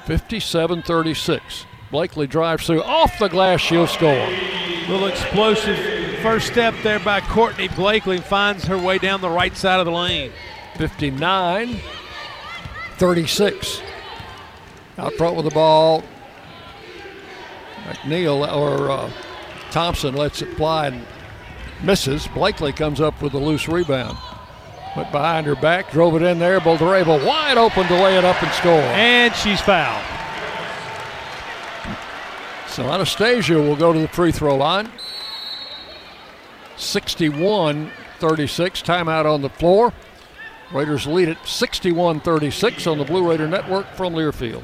57 0.06 0.84
36. 0.84 1.66
Blakely 1.92 2.28
drives 2.28 2.68
through 2.68 2.84
off 2.84 3.18
the 3.18 3.28
glass, 3.28 3.60
she'll 3.60 3.88
score. 3.88 4.30
Little 4.88 5.08
explosive 5.08 5.99
first 6.20 6.48
step 6.48 6.74
there 6.84 7.00
by 7.00 7.22
Courtney 7.22 7.70
Blakely 7.70 8.18
finds 8.18 8.66
her 8.66 8.78
way 8.78 8.98
down 8.98 9.22
the 9.22 9.30
right 9.30 9.56
side 9.56 9.80
of 9.80 9.86
the 9.86 9.92
lane. 9.92 10.32
59 10.78 11.80
36. 12.98 13.82
Out 14.98 15.14
front 15.14 15.36
with 15.36 15.46
the 15.46 15.52
ball. 15.52 16.04
McNeill 17.86 18.54
or 18.54 18.92
uh, 18.92 19.12
Thompson 19.72 20.14
lets 20.16 20.42
it 20.42 20.54
fly 20.56 20.88
and 20.88 21.06
misses. 21.82 22.28
Blakely 22.28 22.74
comes 22.74 23.00
up 23.00 23.22
with 23.22 23.34
a 23.34 23.40
loose 23.40 23.68
rebound. 23.68 24.18
Went 24.98 25.12
behind 25.12 25.46
her 25.48 25.56
back, 25.56 25.92
drove 25.92 26.16
it 26.16 26.22
in 26.22 26.40
there. 26.40 26.60
Boldyreva 26.60 27.26
wide 27.26 27.58
open 27.58 27.88
to 27.88 27.94
lay 27.94 28.18
it 28.18 28.26
up 28.26 28.42
and 28.44 28.52
score. 28.54 28.72
And 28.74 29.34
she's 29.36 29.62
fouled. 29.62 30.04
So 32.68 32.84
Anastasia 32.90 33.56
will 33.56 33.76
go 33.76 33.94
to 33.94 34.00
the 34.00 34.08
free 34.08 34.32
throw 34.32 34.56
line. 34.56 34.90
61 36.80 37.92
36. 38.20 38.82
Timeout 38.82 39.26
on 39.26 39.42
the 39.42 39.50
floor. 39.50 39.94
Raiders 40.72 41.08
lead 41.08 41.30
it 41.30 41.38
61 41.46 42.22
36 42.22 42.88
on 42.88 42.98
the 42.98 43.06
Blue 43.06 43.28
Raider 43.28 43.48
Network 43.48 43.88
from 43.96 44.14
Learfield. 44.14 44.64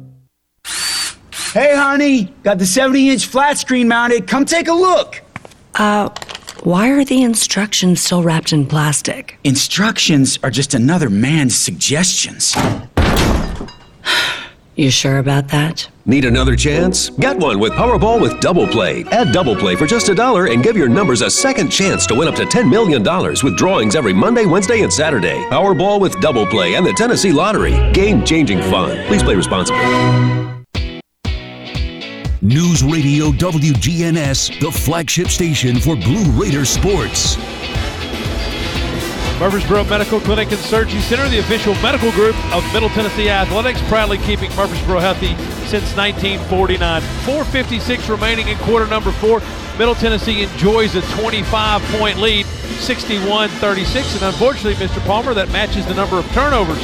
Hey, 1.53 1.75
honey, 1.75 2.33
got 2.43 2.59
the 2.59 2.65
70 2.65 3.09
inch 3.09 3.25
flat 3.25 3.57
screen 3.57 3.89
mounted. 3.89 4.25
Come 4.25 4.45
take 4.45 4.69
a 4.69 4.73
look. 4.73 5.21
Uh, 5.75 6.07
why 6.63 6.89
are 6.91 7.03
the 7.03 7.23
instructions 7.23 8.01
still 8.01 8.23
wrapped 8.23 8.53
in 8.53 8.65
plastic? 8.65 9.37
Instructions 9.43 10.39
are 10.43 10.49
just 10.49 10.73
another 10.73 11.09
man's 11.09 11.53
suggestions. 11.53 12.55
You 14.75 14.89
sure 14.89 15.17
about 15.17 15.49
that? 15.49 15.89
Need 16.05 16.23
another 16.23 16.55
chance? 16.55 17.09
Get 17.09 17.37
one 17.37 17.59
with 17.59 17.73
Powerball 17.73 18.21
with 18.21 18.39
Double 18.39 18.65
Play. 18.65 19.03
Add 19.11 19.33
Double 19.33 19.55
Play 19.55 19.75
for 19.75 19.85
just 19.85 20.07
a 20.07 20.15
dollar 20.15 20.47
and 20.47 20.63
give 20.63 20.77
your 20.77 20.87
numbers 20.87 21.21
a 21.21 21.29
second 21.29 21.69
chance 21.69 22.07
to 22.07 22.15
win 22.15 22.29
up 22.29 22.35
to 22.35 22.45
$10 22.45 22.69
million 22.69 23.03
with 23.43 23.57
drawings 23.57 23.97
every 23.97 24.13
Monday, 24.13 24.45
Wednesday, 24.45 24.83
and 24.83 24.91
Saturday. 24.91 25.37
Powerball 25.49 25.99
with 25.99 26.17
Double 26.21 26.45
Play 26.45 26.75
and 26.75 26.85
the 26.85 26.93
Tennessee 26.93 27.33
Lottery. 27.33 27.91
Game 27.91 28.23
changing 28.23 28.61
fun. 28.61 29.05
Please 29.07 29.21
play 29.21 29.35
responsibly. 29.35 30.40
News 32.43 32.83
Radio 32.83 33.27
WGNS, 33.33 34.59
the 34.59 34.71
flagship 34.71 35.27
station 35.27 35.79
for 35.79 35.95
Blue 35.95 36.23
Raider 36.31 36.65
sports. 36.65 37.37
Murfreesboro 39.37 39.83
Medical 39.83 40.19
Clinic 40.21 40.51
and 40.51 40.59
Surgery 40.59 41.01
Center, 41.01 41.29
the 41.29 41.37
official 41.37 41.75
medical 41.83 42.11
group 42.13 42.35
of 42.51 42.63
Middle 42.73 42.89
Tennessee 42.89 43.29
Athletics, 43.29 43.79
proudly 43.83 44.17
keeping 44.17 44.49
Murfreesboro 44.55 44.97
healthy 44.97 45.35
since 45.67 45.95
1949. 45.95 47.01
456 47.01 48.09
remaining 48.09 48.47
in 48.47 48.57
quarter 48.57 48.87
number 48.87 49.11
four. 49.11 49.39
Middle 49.77 49.93
Tennessee 49.93 50.41
enjoys 50.41 50.95
a 50.95 51.01
25 51.21 51.83
point 51.99 52.17
lead, 52.17 52.47
61 52.47 53.49
36. 53.49 54.15
And 54.15 54.23
unfortunately, 54.23 54.83
Mr. 54.83 54.99
Palmer, 55.05 55.35
that 55.35 55.51
matches 55.51 55.85
the 55.85 55.93
number 55.93 56.17
of 56.17 56.25
turnovers 56.31 56.81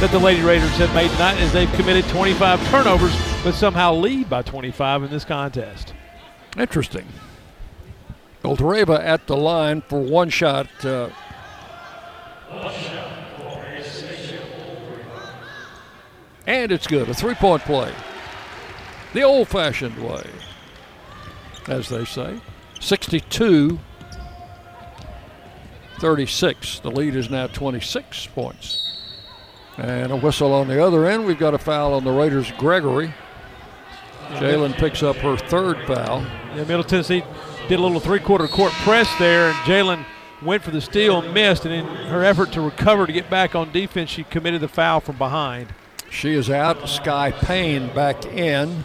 that 0.00 0.10
the 0.10 0.18
Lady 0.18 0.42
Raiders 0.42 0.70
have 0.76 0.94
made 0.94 1.10
tonight 1.12 1.38
as 1.38 1.52
they've 1.52 1.72
committed 1.74 2.04
25 2.10 2.68
turnovers, 2.68 3.16
but 3.42 3.54
somehow 3.54 3.94
lead 3.94 4.28
by 4.28 4.42
25 4.42 5.04
in 5.04 5.10
this 5.10 5.24
contest. 5.24 5.94
Interesting. 6.58 7.06
Boldyreva 8.42 9.00
at 9.00 9.26
the 9.26 9.36
line 9.36 9.80
for 9.82 10.00
one 10.00 10.28
shot. 10.28 10.68
Uh, 10.84 11.08
and 16.46 16.70
it's 16.70 16.86
good. 16.86 17.08
A 17.08 17.14
three 17.14 17.34
point 17.34 17.62
play. 17.62 17.92
The 19.14 19.22
old 19.22 19.48
fashioned 19.48 19.98
way, 19.98 20.24
as 21.68 21.88
they 21.88 22.04
say. 22.04 22.40
62 22.80 23.78
36. 25.98 26.80
The 26.80 26.90
lead 26.90 27.16
is 27.16 27.30
now 27.30 27.46
26 27.46 28.26
points. 28.26 28.83
And 29.76 30.12
a 30.12 30.16
whistle 30.16 30.52
on 30.52 30.68
the 30.68 30.84
other 30.84 31.06
end. 31.06 31.26
We've 31.26 31.38
got 31.38 31.54
a 31.54 31.58
foul 31.58 31.94
on 31.94 32.04
the 32.04 32.12
Raiders, 32.12 32.52
Gregory. 32.52 33.12
Jalynn 34.28 34.74
picks 34.74 35.02
up 35.02 35.16
her 35.16 35.36
third 35.36 35.78
foul. 35.86 36.22
Yeah, 36.54 36.64
Middle 36.64 36.84
Tennessee 36.84 37.24
did 37.68 37.78
a 37.78 37.82
little 37.82 38.00
three-quarter 38.00 38.46
court 38.48 38.72
press 38.72 39.08
there, 39.18 39.48
and 39.48 39.56
Jalynn 39.58 40.04
went 40.42 40.62
for 40.62 40.70
the 40.70 40.80
steal 40.80 41.20
and 41.20 41.34
missed. 41.34 41.64
And 41.64 41.74
in 41.74 41.84
her 42.06 42.24
effort 42.24 42.52
to 42.52 42.60
recover 42.60 43.06
to 43.06 43.12
get 43.12 43.28
back 43.28 43.54
on 43.54 43.72
defense, 43.72 44.10
she 44.10 44.24
committed 44.24 44.60
the 44.60 44.68
foul 44.68 45.00
from 45.00 45.16
behind. 45.16 45.68
She 46.10 46.34
is 46.34 46.48
out. 46.48 46.88
Sky 46.88 47.32
Payne 47.32 47.92
back 47.94 48.24
in 48.26 48.84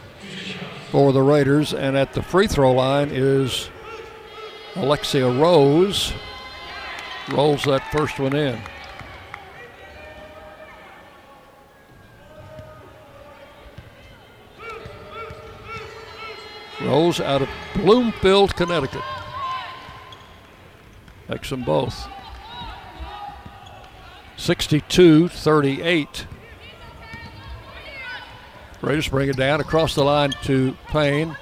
for 0.90 1.14
the 1.14 1.22
Raiders, 1.22 1.74
and 1.74 1.96
at 1.96 2.14
the 2.14 2.24
free 2.24 2.48
throw 2.48 2.74
line 2.74 3.10
is 3.12 3.70
Alexia 4.76 5.30
Rose. 5.30 6.14
Rolls 7.30 7.64
that 7.66 7.92
first 7.92 8.20
one 8.20 8.36
in. 8.36 8.60
Rose 16.90 17.22
out 17.22 17.44
of 17.44 17.50
Bloomfield, 17.76 18.56
Connecticut. 18.56 19.04
Makes 21.28 21.52
them 21.52 21.64
both. 21.64 22.08
62 24.38 25.28
38. 25.28 26.26
Raiders 28.82 29.08
bring 29.08 29.30
it 29.30 29.38
down 29.38 29.62
across 29.62 29.94
the 29.94 30.04
line 30.04 30.32
to 30.44 30.76
Payne, 30.88 31.38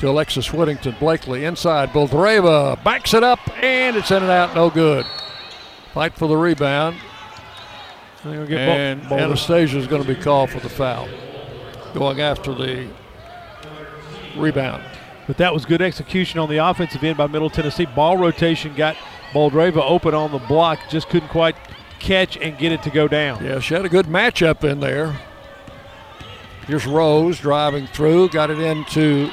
to 0.00 0.10
Alexis 0.10 0.52
Whittington. 0.52 0.96
Blakely 1.00 1.46
inside. 1.46 1.88
Boldyreva 1.90 2.82
backs 2.84 3.14
it 3.14 3.22
up, 3.22 3.40
and 3.62 3.96
it's 3.96 4.10
in 4.10 4.22
and 4.22 4.30
out, 4.30 4.54
no 4.54 4.68
good. 4.68 5.06
Fight 5.94 6.12
for 6.14 6.28
the 6.28 6.36
rebound. 6.36 6.96
And 8.22 9.02
Anastasia 9.10 9.78
is 9.78 9.86
going 9.86 10.02
to 10.02 10.08
be 10.08 10.20
called 10.20 10.50
for 10.50 10.60
the 10.60 10.68
foul. 10.68 11.08
Going 11.94 12.20
after 12.20 12.52
the 12.52 12.88
rebound. 14.36 14.82
But 15.26 15.38
that 15.38 15.54
was 15.54 15.64
good 15.64 15.80
execution 15.80 16.38
on 16.38 16.48
the 16.48 16.58
offensive 16.58 17.02
end 17.02 17.16
by 17.16 17.26
Middle 17.26 17.50
Tennessee. 17.50 17.86
Ball 17.86 18.16
rotation 18.16 18.74
got 18.74 18.96
Boldyreva 19.32 19.82
open 19.82 20.14
on 20.14 20.32
the 20.32 20.38
block, 20.38 20.78
just 20.88 21.08
couldn't 21.08 21.30
quite 21.30 21.56
catch 21.98 22.36
and 22.36 22.58
get 22.58 22.72
it 22.72 22.82
to 22.82 22.90
go 22.90 23.08
down. 23.08 23.44
Yeah, 23.44 23.60
she 23.60 23.74
had 23.74 23.84
a 23.84 23.88
good 23.88 24.06
matchup 24.06 24.62
in 24.64 24.80
there. 24.80 25.18
Here's 26.66 26.86
Rose 26.86 27.40
driving 27.40 27.86
through, 27.86 28.30
got 28.30 28.50
it 28.50 28.58
into 28.58 29.30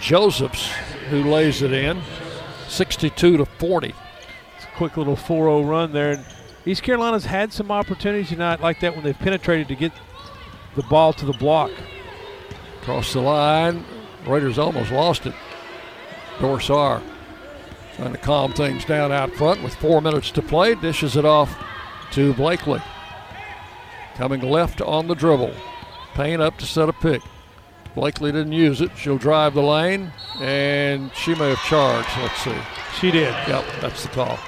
Josephs, 0.00 0.70
who 1.10 1.24
lays 1.24 1.62
it 1.62 1.72
in. 1.72 2.00
62 2.68 3.38
to 3.38 3.44
40. 3.44 3.94
It's 4.56 4.64
a 4.64 4.76
quick 4.76 4.96
little 4.96 5.16
4 5.16 5.46
0 5.46 5.62
run 5.62 5.92
there. 5.92 6.12
And 6.12 6.24
East 6.64 6.82
Carolina's 6.82 7.24
had 7.24 7.52
some 7.52 7.70
opportunities 7.70 8.28
tonight 8.28 8.60
like 8.60 8.80
that 8.80 8.94
when 8.94 9.04
they've 9.04 9.18
penetrated 9.18 9.68
to 9.68 9.74
get 9.74 9.92
the 10.74 10.82
ball 10.84 11.12
to 11.14 11.24
the 11.24 11.32
block. 11.32 11.70
Across 12.86 13.14
the 13.14 13.20
line. 13.20 13.84
Raiders 14.28 14.60
almost 14.60 14.92
lost 14.92 15.26
it. 15.26 15.34
Dor 16.38 16.60
Saar 16.60 17.02
trying 17.96 18.12
to 18.12 18.18
calm 18.18 18.52
things 18.52 18.84
down 18.84 19.10
out 19.10 19.32
front 19.32 19.60
with 19.64 19.74
four 19.74 20.00
minutes 20.00 20.30
to 20.30 20.40
play. 20.40 20.76
Dishes 20.76 21.16
it 21.16 21.24
off 21.24 21.52
to 22.12 22.32
Blakely. 22.34 22.80
Coming 24.14 24.40
left 24.40 24.80
on 24.80 25.08
the 25.08 25.16
dribble. 25.16 25.52
Payne 26.14 26.40
up 26.40 26.58
to 26.58 26.64
set 26.64 26.88
a 26.88 26.92
pick. 26.92 27.22
Blakely 27.96 28.30
didn't 28.30 28.52
use 28.52 28.80
it. 28.80 28.92
She'll 28.96 29.18
drive 29.18 29.54
the 29.54 29.62
lane, 29.64 30.12
and 30.40 31.12
she 31.12 31.34
may 31.34 31.48
have 31.48 31.64
charged. 31.64 32.08
Let's 32.18 32.40
see. 32.40 32.56
She 33.00 33.10
did. 33.10 33.34
Yep, 33.48 33.64
that's 33.80 34.04
the 34.04 34.10
call. 34.10 34.38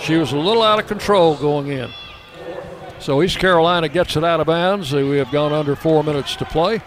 She 0.00 0.16
was 0.16 0.32
a 0.32 0.38
little 0.38 0.62
out 0.62 0.78
of 0.78 0.86
control 0.86 1.36
going 1.36 1.68
in. 1.68 1.90
So 2.98 3.22
East 3.22 3.38
Carolina 3.38 3.88
gets 3.88 4.16
it 4.16 4.24
out 4.24 4.40
of 4.40 4.46
bounds. 4.46 4.92
We 4.92 5.18
have 5.18 5.30
gone 5.30 5.52
under 5.52 5.76
four 5.76 6.02
minutes 6.02 6.34
to 6.36 6.44
play. 6.44 6.80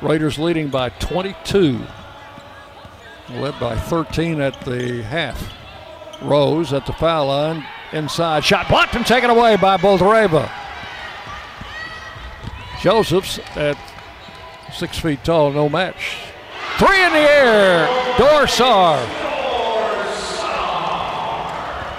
Raiders 0.00 0.38
leading 0.38 0.68
by 0.68 0.88
22. 0.88 1.78
Led 3.30 3.60
by 3.60 3.76
13 3.76 4.40
at 4.40 4.60
the 4.62 5.02
half. 5.02 5.52
Rose 6.22 6.72
at 6.72 6.86
the 6.86 6.92
foul 6.94 7.26
line. 7.26 7.64
Inside 7.92 8.44
shot 8.44 8.68
blocked 8.68 8.94
and 8.94 9.06
taken 9.06 9.30
away 9.30 9.56
by 9.56 9.76
Boldyreva. 9.76 10.50
Josephs 12.80 13.38
at 13.56 13.76
six 14.72 14.98
feet 14.98 15.22
tall, 15.22 15.52
no 15.52 15.68
match. 15.68 16.16
Three 16.78 17.02
in 17.04 17.12
the 17.12 17.18
air. 17.18 18.16
Dor 18.16 18.46
Saar. 18.46 18.96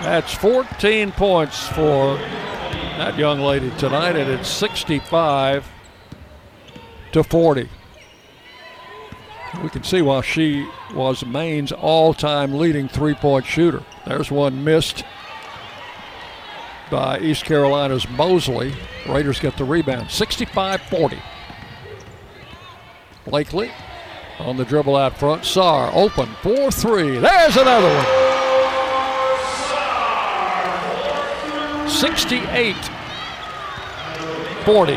That's 0.02 0.34
14 0.34 1.12
points 1.12 1.68
for 1.68 2.18
that 3.02 3.18
young 3.18 3.40
lady 3.40 3.72
tonight, 3.80 4.16
and 4.16 4.30
it's 4.30 4.48
65 4.48 5.68
to 7.12 7.24
40. 7.24 7.68
We 9.64 9.70
can 9.70 9.84
see 9.84 10.04
why 10.04 10.22
she 10.22 10.70
was 10.94 11.26
Maine's 11.26 11.72
all 11.72 12.14
time 12.14 12.54
leading 12.54 12.88
three 12.88 13.16
point 13.16 13.44
shooter. 13.44 13.84
There's 14.06 14.30
one 14.30 14.64
missed 14.64 15.04
by 16.92 17.18
East 17.22 17.44
Carolina's 17.44 18.08
Mosley. 18.08 18.72
Raiders 19.10 19.40
get 19.40 19.58
the 19.58 19.66
rebound 19.66 20.12
65 20.12 20.82
40. 20.84 21.18
Blakely 23.26 23.72
on 24.38 24.58
the 24.58 24.66
dribble 24.66 24.96
out 24.96 25.18
front. 25.18 25.44
Saar 25.44 25.90
open 25.96 26.30
4 26.44 26.70
3. 26.70 27.18
There's 27.18 27.58
another 27.58 27.88
one. 27.88 28.31
68 31.92 32.76
40. 34.66 34.94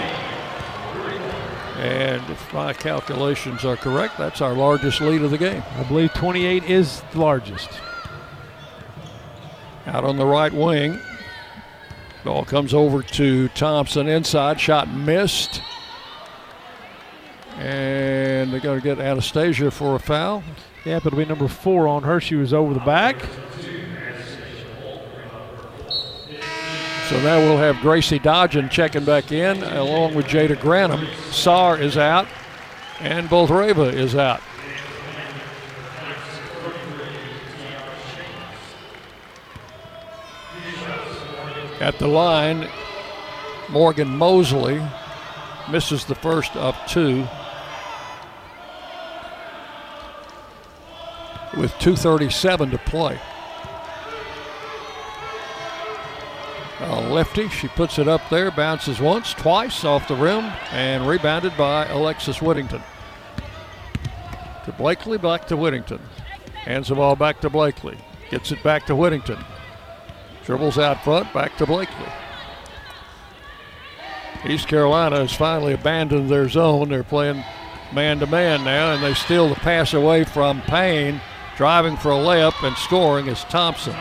And 1.78 2.30
if 2.30 2.52
my 2.52 2.72
calculations 2.72 3.64
are 3.64 3.76
correct, 3.76 4.16
that's 4.16 4.40
our 4.40 4.54
largest 4.54 5.00
lead 5.00 5.22
of 5.22 5.30
the 5.30 5.38
game. 5.38 5.62
I 5.76 5.82
believe 5.84 6.12
28 6.14 6.64
is 6.64 7.02
the 7.12 7.20
largest. 7.20 7.68
Out 9.86 10.04
on 10.04 10.16
the 10.16 10.24
right 10.24 10.52
wing. 10.52 10.98
Ball 12.24 12.44
comes 12.44 12.72
over 12.72 13.02
to 13.02 13.48
Thompson 13.48 14.08
inside. 14.08 14.60
Shot 14.60 14.88
missed. 14.88 15.60
And 17.58 18.52
they're 18.52 18.60
going 18.60 18.80
to 18.80 18.84
get 18.84 18.98
Anastasia 18.98 19.70
for 19.70 19.94
a 19.94 19.98
foul. 19.98 20.42
Yeah, 20.84 21.00
but 21.00 21.08
it'll 21.08 21.18
be 21.18 21.24
number 21.24 21.48
four 21.48 21.86
on 21.86 22.02
her. 22.02 22.20
She 22.20 22.34
was 22.34 22.52
over 22.54 22.72
the 22.72 22.80
back. 22.80 23.16
So 27.08 27.20
now 27.20 27.38
we'll 27.38 27.58
have 27.58 27.76
Gracie 27.82 28.18
Dodgen 28.18 28.70
checking 28.70 29.04
back 29.04 29.30
in 29.30 29.62
along 29.62 30.14
with 30.14 30.24
Jada 30.24 30.56
Granum. 30.56 31.06
Saar 31.30 31.78
is 31.78 31.98
out 31.98 32.26
and 32.98 33.28
Boldyreva 33.28 33.92
is 33.92 34.14
out. 34.14 34.40
At 41.78 41.98
the 41.98 42.06
line, 42.06 42.70
Morgan 43.68 44.08
Mosley 44.08 44.80
misses 45.70 46.06
the 46.06 46.14
first 46.14 46.56
of 46.56 46.74
two. 46.86 47.26
With 51.54 51.72
2.37 51.74 52.70
to 52.70 52.78
play. 52.78 53.20
A 56.80 57.00
lefty, 57.00 57.48
she 57.48 57.68
puts 57.68 57.98
it 57.98 58.08
up 58.08 58.20
there, 58.30 58.50
bounces 58.50 59.00
once, 59.00 59.32
twice 59.32 59.84
off 59.84 60.08
the 60.08 60.16
rim, 60.16 60.44
and 60.72 61.06
rebounded 61.06 61.56
by 61.56 61.86
Alexis 61.86 62.42
Whittington. 62.42 62.82
To 64.64 64.72
Blakely, 64.72 65.16
back 65.18 65.46
to 65.48 65.56
Whittington. 65.56 66.00
Hands 66.64 66.88
the 66.88 66.94
ball 66.94 67.14
back 67.14 67.40
to 67.42 67.50
Blakely. 67.50 67.96
Gets 68.30 68.50
it 68.50 68.62
back 68.62 68.86
to 68.86 68.96
Whittington. 68.96 69.38
Dribbles 70.44 70.78
out 70.78 71.04
front, 71.04 71.32
back 71.32 71.56
to 71.58 71.66
Blakely. 71.66 72.08
East 74.46 74.66
Carolina 74.66 75.18
has 75.18 75.32
finally 75.32 75.74
abandoned 75.74 76.28
their 76.28 76.48
zone. 76.48 76.88
They're 76.88 77.02
playing 77.04 77.44
man 77.92 78.18
to 78.18 78.26
man 78.26 78.64
now, 78.64 78.92
and 78.92 79.02
they 79.02 79.14
steal 79.14 79.48
the 79.48 79.54
pass 79.54 79.94
away 79.94 80.24
from 80.24 80.60
Payne. 80.62 81.20
Driving 81.56 81.96
for 81.96 82.10
a 82.10 82.16
layup 82.16 82.66
and 82.66 82.76
scoring 82.76 83.28
is 83.28 83.44
Thompson. 83.44 83.94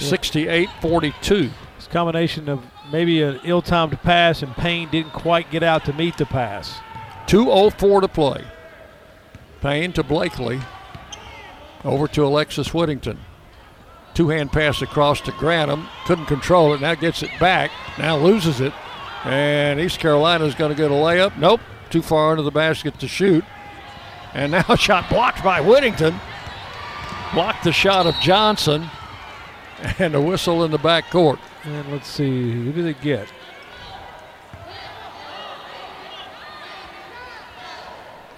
68 0.00 0.68
42. 0.80 1.50
It's 1.76 1.86
a 1.86 1.90
combination 1.90 2.48
of 2.48 2.64
maybe 2.90 3.22
an 3.22 3.40
ill 3.44 3.62
timed 3.62 4.00
pass, 4.02 4.42
and 4.42 4.54
Payne 4.54 4.90
didn't 4.90 5.12
quite 5.12 5.50
get 5.50 5.62
out 5.62 5.84
to 5.86 5.92
meet 5.92 6.16
the 6.18 6.26
pass. 6.26 6.78
2.04 7.26 8.00
to 8.02 8.08
play. 8.08 8.44
Payne 9.60 9.92
to 9.92 10.02
Blakely. 10.02 10.60
Over 11.84 12.08
to 12.08 12.24
Alexis 12.24 12.74
Whittington. 12.74 13.18
Two 14.14 14.28
hand 14.28 14.52
pass 14.52 14.82
across 14.82 15.20
to 15.22 15.32
Granum. 15.32 15.88
Couldn't 16.04 16.26
control 16.26 16.74
it. 16.74 16.80
Now 16.80 16.94
gets 16.94 17.22
it 17.22 17.30
back. 17.38 17.70
Now 17.98 18.16
loses 18.16 18.60
it. 18.60 18.72
And 19.24 19.78
East 19.78 20.00
Carolina 20.00 20.44
is 20.44 20.54
going 20.54 20.70
to 20.70 20.76
get 20.76 20.90
a 20.90 20.94
layup. 20.94 21.36
Nope. 21.38 21.60
Too 21.90 22.02
far 22.02 22.32
into 22.32 22.42
the 22.42 22.50
basket 22.50 22.98
to 23.00 23.08
shoot. 23.08 23.44
And 24.34 24.52
now 24.52 24.64
a 24.68 24.76
shot 24.76 25.08
blocked 25.08 25.44
by 25.44 25.60
Whittington. 25.60 26.18
Blocked 27.32 27.64
the 27.64 27.72
shot 27.72 28.06
of 28.06 28.14
Johnson. 28.16 28.90
and 29.98 30.14
a 30.14 30.20
whistle 30.20 30.64
in 30.64 30.70
the 30.70 30.78
back 30.78 31.10
court. 31.10 31.38
And 31.64 31.92
let's 31.92 32.08
see, 32.08 32.52
who 32.52 32.72
do 32.72 32.82
they 32.82 32.94
get? 32.94 33.28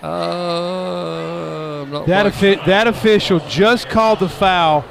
Uh, 0.02 1.84
that, 2.06 2.26
offi- 2.26 2.60
that 2.66 2.88
official 2.88 3.38
just 3.48 3.88
called 3.88 4.18
the 4.18 4.28
foul 4.28 4.84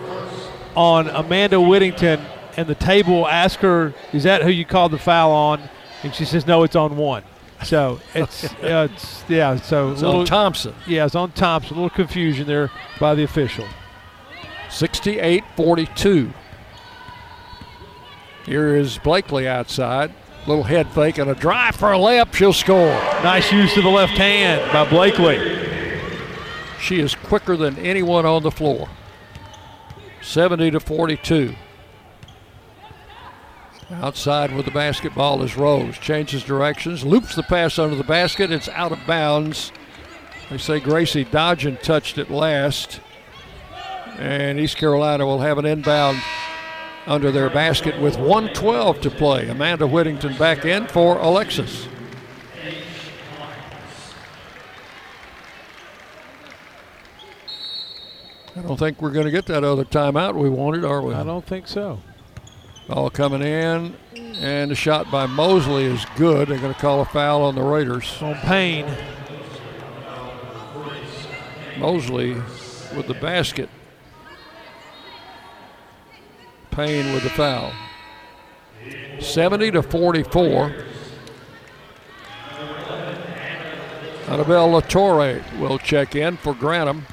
on 0.76 1.10
Amanda 1.10 1.60
Whittington, 1.60 2.22
and 2.56 2.68
the 2.68 2.76
table 2.76 3.28
asked 3.28 3.58
her, 3.58 3.94
"Is 4.14 4.24
that 4.24 4.42
who 4.42 4.50
you 4.50 4.64
called 4.64 4.94
the 4.94 4.98
foul 4.98 5.32
on?" 5.32 5.62
And 6.04 6.16
she 6.16 6.24
says, 6.24 6.48
"No, 6.48 6.64
it's 6.64 6.78
on 6.78 6.96
one." 6.96 7.24
So 7.64 8.00
it's, 8.16 8.46
uh, 8.46 8.88
it's 8.94 9.26
yeah. 9.28 9.58
So 9.58 9.92
it's 9.92 10.02
little, 10.02 10.22
on 10.22 10.26
Thompson. 10.26 10.74
Yeah, 10.88 11.06
it's 11.06 11.16
on 11.16 11.32
Thompson. 11.34 11.76
A 11.76 11.82
little 11.82 11.90
confusion 11.90 12.48
there 12.48 12.72
by 12.98 13.14
the 13.14 13.24
official. 13.24 13.68
68-42. 14.70 16.34
Here 18.52 18.76
is 18.76 18.98
Blakely 18.98 19.48
outside. 19.48 20.14
Little 20.46 20.66
head 20.66 20.90
fake 20.90 21.18
and 21.20 21.30
a 21.30 21.36
drive 21.36 21.74
for 21.74 21.94
a 21.94 21.98
layup. 21.98 22.34
She'll 22.34 22.52
score. 22.52 22.92
Nice 23.24 23.50
use 23.50 23.78
of 23.78 23.86
the 23.86 23.90
left 23.90 24.18
hand 24.18 24.70
by 24.74 24.90
Blakely. 24.90 25.38
She 26.78 27.00
is 27.00 27.16
quicker 27.16 27.56
than 27.56 27.78
anyone 27.78 28.26
on 28.26 28.44
the 28.44 28.52
floor. 28.52 28.90
70 30.22 30.72
to 30.72 30.82
42. 30.82 31.56
Outside 33.92 34.54
with 34.54 34.66
the 34.66 34.72
basketball 34.72 35.42
is 35.44 35.56
Rose. 35.56 35.98
Changes 35.98 36.44
directions, 36.44 37.06
loops 37.06 37.36
the 37.36 37.44
pass 37.44 37.80
under 37.80 37.96
the 37.96 38.04
basket. 38.04 38.52
It's 38.52 38.68
out 38.68 38.92
of 38.92 39.00
bounds. 39.08 39.72
They 40.50 40.58
say 40.58 40.82
Gracie 40.82 41.24
Dodgen 41.24 41.82
touched 41.82 42.18
it 42.18 42.30
last. 42.30 43.00
And 44.18 44.60
East 44.60 44.76
Carolina 44.76 45.26
will 45.26 45.40
have 45.40 45.58
an 45.58 45.66
inbound 45.66 46.22
under 47.08 47.32
their 47.32 47.50
basket 47.50 48.00
with 48.00 48.18
112 48.18 49.02
to 49.02 49.10
play. 49.10 49.50
Amanda 49.50 49.88
Whittington 49.88 50.38
back 50.38 50.66
in 50.66 50.88
for 50.88 51.18
Alexis. 51.18 51.88
I 58.56 58.62
don't 58.62 58.78
think 58.78 59.02
we're 59.02 59.12
going 59.12 59.26
to 59.26 59.32
get 59.32 59.46
that 59.48 59.64
other 59.64 59.86
timeout 59.86 60.36
we 60.36 60.50
wanted, 60.50 60.84
are 60.84 61.02
we? 61.02 61.14
I 61.14 61.24
don't 61.24 61.46
think 61.46 61.68
so. 61.68 62.00
Ball 62.88 63.10
coming 63.10 63.42
in, 63.42 63.96
and 64.16 64.70
the 64.70 64.76
shot 64.76 65.10
by 65.10 65.26
Mosley 65.26 65.86
is 65.86 66.06
good. 66.18 66.50
They're 66.50 66.60
going 66.60 66.74
to 66.74 66.80
call 66.80 67.02
a 67.02 67.06
foul 67.06 67.44
on 67.44 67.56
the 67.56 67.62
Raiders. 67.62 68.22
On 68.22 68.36
Payne. 68.36 68.86
Mosley 71.78 72.34
with 72.96 73.08
the 73.08 73.14
basket. 73.16 73.70
Payne 76.72 77.14
with 77.14 77.24
the 77.24 77.30
foul. 77.30 77.72
70 79.20 79.72
to 79.72 79.84
44. 79.84 80.74
Annabelle 84.28 84.70
Latorre 84.70 85.60
will 85.60 85.78
check 85.78 86.16
in 86.16 86.38
for 86.38 86.54
Grantham. 86.54 87.06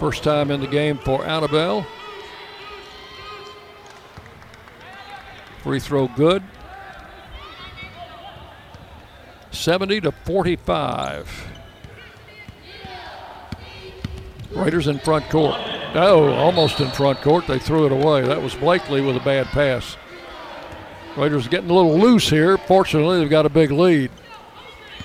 First 0.00 0.24
time 0.24 0.50
in 0.50 0.60
the 0.60 0.66
game 0.66 0.98
for 0.98 1.24
Annabelle. 1.24 1.86
Free 5.62 5.80
throw 5.80 6.08
good. 6.08 6.42
70 9.52 10.00
to 10.02 10.12
45. 10.12 11.55
Raiders 14.56 14.86
in 14.86 14.98
front 14.98 15.28
court. 15.28 15.54
No, 15.94 16.32
almost 16.32 16.80
in 16.80 16.90
front 16.90 17.20
court. 17.20 17.46
They 17.46 17.58
threw 17.58 17.86
it 17.86 17.92
away. 17.92 18.22
That 18.22 18.40
was 18.40 18.54
Blakely 18.54 19.00
with 19.00 19.16
a 19.16 19.20
bad 19.20 19.46
pass. 19.46 19.96
Raiders 21.16 21.46
getting 21.46 21.70
a 21.70 21.74
little 21.74 21.98
loose 21.98 22.28
here. 22.30 22.56
Fortunately, 22.56 23.20
they've 23.20 23.30
got 23.30 23.46
a 23.46 23.50
big 23.50 23.70
lead 23.70 24.10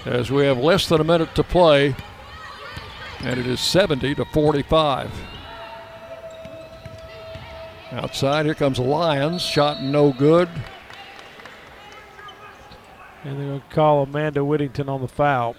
as 0.05 0.31
we 0.31 0.45
have 0.45 0.57
less 0.57 0.87
than 0.87 1.01
a 1.01 1.03
minute 1.03 1.35
to 1.35 1.43
play, 1.43 1.95
and 3.19 3.39
it 3.39 3.45
is 3.45 3.59
70 3.59 4.15
to 4.15 4.25
45. 4.25 5.11
Outside, 7.91 8.45
here 8.45 8.55
comes 8.55 8.79
Lyons. 8.79 9.41
Shot 9.41 9.81
no 9.81 10.13
good. 10.13 10.49
And 13.23 13.37
they're 13.37 13.47
going 13.47 13.61
to 13.61 13.75
call 13.75 14.03
Amanda 14.03 14.43
Whittington 14.43 14.87
on 14.87 15.01
the 15.01 15.07
foul. 15.07 15.55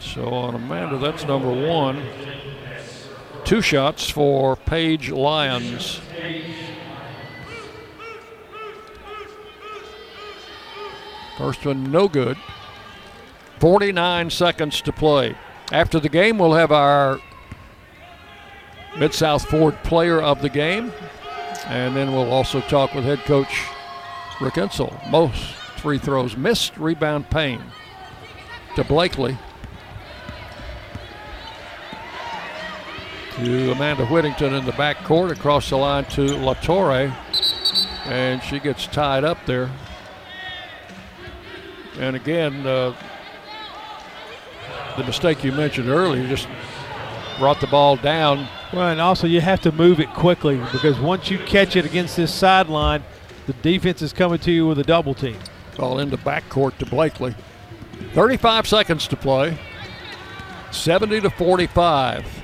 So 0.00 0.26
on 0.28 0.54
Amanda, 0.54 0.98
that's 0.98 1.24
number 1.24 1.50
one. 1.50 2.02
Two 3.44 3.60
shots 3.60 4.08
for 4.08 4.56
Paige 4.56 5.10
Lyons. 5.10 6.00
First 11.36 11.64
one, 11.64 11.90
no 11.90 12.08
good. 12.08 12.36
49 13.60 14.30
seconds 14.30 14.80
to 14.82 14.92
play. 14.92 15.36
After 15.72 16.00
the 16.00 16.08
game, 16.08 16.38
we'll 16.38 16.54
have 16.54 16.72
our 16.72 17.20
Mid 18.98 19.14
South 19.14 19.48
Ford 19.48 19.80
player 19.84 20.20
of 20.20 20.42
the 20.42 20.48
game. 20.48 20.92
And 21.66 21.94
then 21.94 22.12
we'll 22.12 22.30
also 22.30 22.60
talk 22.62 22.94
with 22.94 23.04
head 23.04 23.20
coach 23.20 23.64
Rick 24.40 24.54
Insell. 24.54 25.10
Most 25.10 25.54
free 25.78 25.98
throws 25.98 26.36
missed, 26.36 26.76
rebound 26.76 27.30
Payne 27.30 27.62
to 28.76 28.84
Blakely. 28.84 29.36
To 33.38 33.70
Amanda 33.70 34.04
Whittington 34.06 34.52
in 34.54 34.64
the 34.64 34.72
back 34.72 35.04
court, 35.04 35.30
across 35.30 35.70
the 35.70 35.76
line 35.76 36.04
to 36.06 36.22
Latorre. 36.22 37.14
And 38.06 38.42
she 38.42 38.58
gets 38.58 38.86
tied 38.86 39.22
up 39.22 39.38
there. 39.46 39.70
And 41.98 42.16
again, 42.16 42.66
uh, 42.66 42.94
the 44.96 45.04
mistake 45.04 45.44
you 45.44 45.52
mentioned 45.52 45.88
earlier 45.88 46.26
just 46.26 46.48
brought 47.38 47.60
the 47.60 47.68
ball 47.68 47.96
down. 47.96 48.48
Well, 48.72 48.88
and 48.88 49.00
also 49.00 49.26
you 49.26 49.40
have 49.40 49.60
to 49.60 49.72
move 49.72 50.00
it 50.00 50.12
quickly 50.14 50.56
because 50.72 50.98
once 50.98 51.30
you 51.30 51.38
catch 51.38 51.76
it 51.76 51.84
against 51.84 52.16
this 52.16 52.34
sideline, 52.34 53.04
the 53.46 53.52
defense 53.54 54.02
is 54.02 54.12
coming 54.12 54.38
to 54.40 54.50
you 54.50 54.66
with 54.66 54.80
a 54.80 54.84
double 54.84 55.14
team. 55.14 55.38
Ball 55.76 56.00
into 56.00 56.16
backcourt 56.16 56.76
to 56.78 56.86
Blakely. 56.86 57.36
35 58.14 58.66
seconds 58.66 59.06
to 59.08 59.16
play. 59.16 59.56
70 60.72 61.20
to 61.20 61.30
45. 61.30 62.37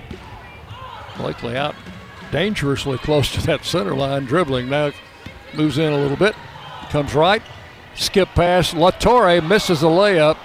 Blakely 1.17 1.57
out 1.57 1.75
dangerously 2.35 2.99
close 2.99 3.33
to 3.33 3.41
that 3.47 3.65
center 3.65 3.95
line, 3.95 4.25
dribbling. 4.25 4.69
Now 4.69 4.91
moves 5.55 5.79
in 5.79 5.93
a 5.93 5.97
little 5.97 6.17
bit. 6.17 6.35
Comes 6.91 7.15
right. 7.15 7.41
Skip 7.95 8.29
pass. 8.31 8.75
Latorre 8.75 9.47
misses 9.47 9.85
a 9.85 9.87
layup. 9.87 10.37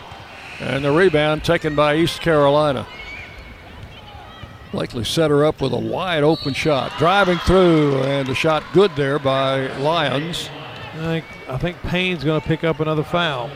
And 0.60 0.86
the 0.86 0.92
rebound 0.92 1.44
taken 1.44 1.76
by 1.76 1.96
East 1.96 2.22
Carolina. 2.22 2.86
Blakely 4.72 5.04
set 5.04 5.32
her 5.32 5.44
up 5.44 5.62
with 5.62 5.74
a 5.74 5.80
wide 5.80 6.22
open 6.22 6.54
shot. 6.54 6.92
Driving 7.00 7.40
through, 7.40 8.04
and 8.04 8.28
the 8.28 8.36
shot 8.36 8.64
good 8.72 8.96
there 8.96 9.18
by 9.18 9.76
Lyons. 9.78 10.48
I 10.94 10.98
think 10.98 11.26
I 11.48 11.58
think 11.58 11.78
Payne's 11.82 12.24
going 12.24 12.40
to 12.40 12.48
pick 12.48 12.64
up 12.64 12.80
another 12.80 13.04
foul. 13.04 13.50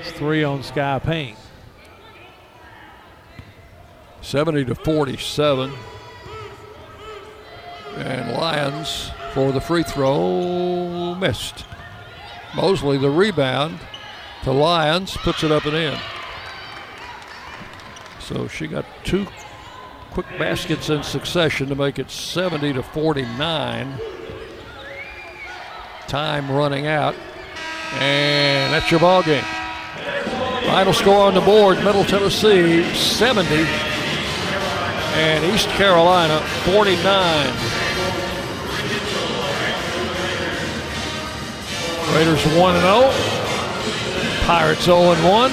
It's 0.00 0.10
three 0.12 0.42
on 0.42 0.64
Sky 0.64 0.98
Payne. 0.98 1.36
70 4.28 4.66
to 4.66 4.74
47. 4.74 5.72
And 7.96 8.32
Lyons 8.32 9.10
for 9.32 9.52
the 9.52 9.60
free 9.60 9.82
throw 9.82 11.14
missed. 11.14 11.64
Mosley 12.54 12.98
the 12.98 13.08
rebound 13.08 13.78
to 14.42 14.52
Lyons 14.52 15.16
puts 15.16 15.42
it 15.44 15.50
up 15.50 15.64
and 15.64 15.74
in. 15.74 15.98
So 18.20 18.46
she 18.48 18.66
got 18.66 18.84
two 19.02 19.26
quick 20.10 20.26
baskets 20.38 20.90
in 20.90 21.02
succession 21.02 21.68
to 21.68 21.74
make 21.74 21.98
it 21.98 22.10
70 22.10 22.74
to 22.74 22.82
49. 22.82 23.98
Time 26.06 26.52
running 26.52 26.86
out. 26.86 27.14
And 27.94 28.74
that's 28.74 28.90
your 28.90 29.00
ball 29.00 29.22
game. 29.22 29.44
Final 30.66 30.92
score 30.92 31.24
on 31.26 31.32
the 31.32 31.40
board, 31.40 31.78
Middle 31.78 32.04
Tennessee 32.04 32.84
70 32.92 33.87
and 35.18 35.44
East 35.52 35.68
Carolina 35.70 36.40
49. 36.64 36.98
Raiders 42.14 42.44
1 42.56 42.80
0. 42.80 43.10
Pirates 44.46 44.84
0 44.84 45.14
1. 45.14 45.50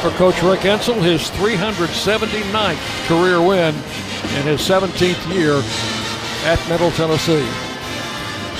For 0.00 0.10
Coach 0.16 0.42
Rick 0.42 0.60
Insell, 0.60 1.00
his 1.02 1.30
379th 1.32 3.06
career 3.06 3.40
win 3.40 3.74
in 3.74 4.42
his 4.46 4.60
17th 4.62 5.32
year 5.32 5.62
at 6.50 6.58
Middle 6.68 6.90
Tennessee. 6.92 7.46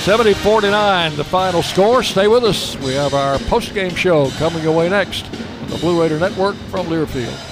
70 0.00 0.34
49, 0.34 1.16
the 1.16 1.24
final 1.24 1.62
score. 1.62 2.02
Stay 2.02 2.28
with 2.28 2.44
us. 2.44 2.76
We 2.76 2.92
have 2.92 3.14
our 3.14 3.38
post 3.38 3.72
game 3.72 3.94
show 3.94 4.28
coming 4.32 4.66
away 4.66 4.90
next 4.90 5.24
on 5.62 5.68
the 5.70 5.78
Blue 5.78 6.00
Raider 6.00 6.18
Network 6.18 6.56
from 6.70 6.86
Learfield. 6.86 7.51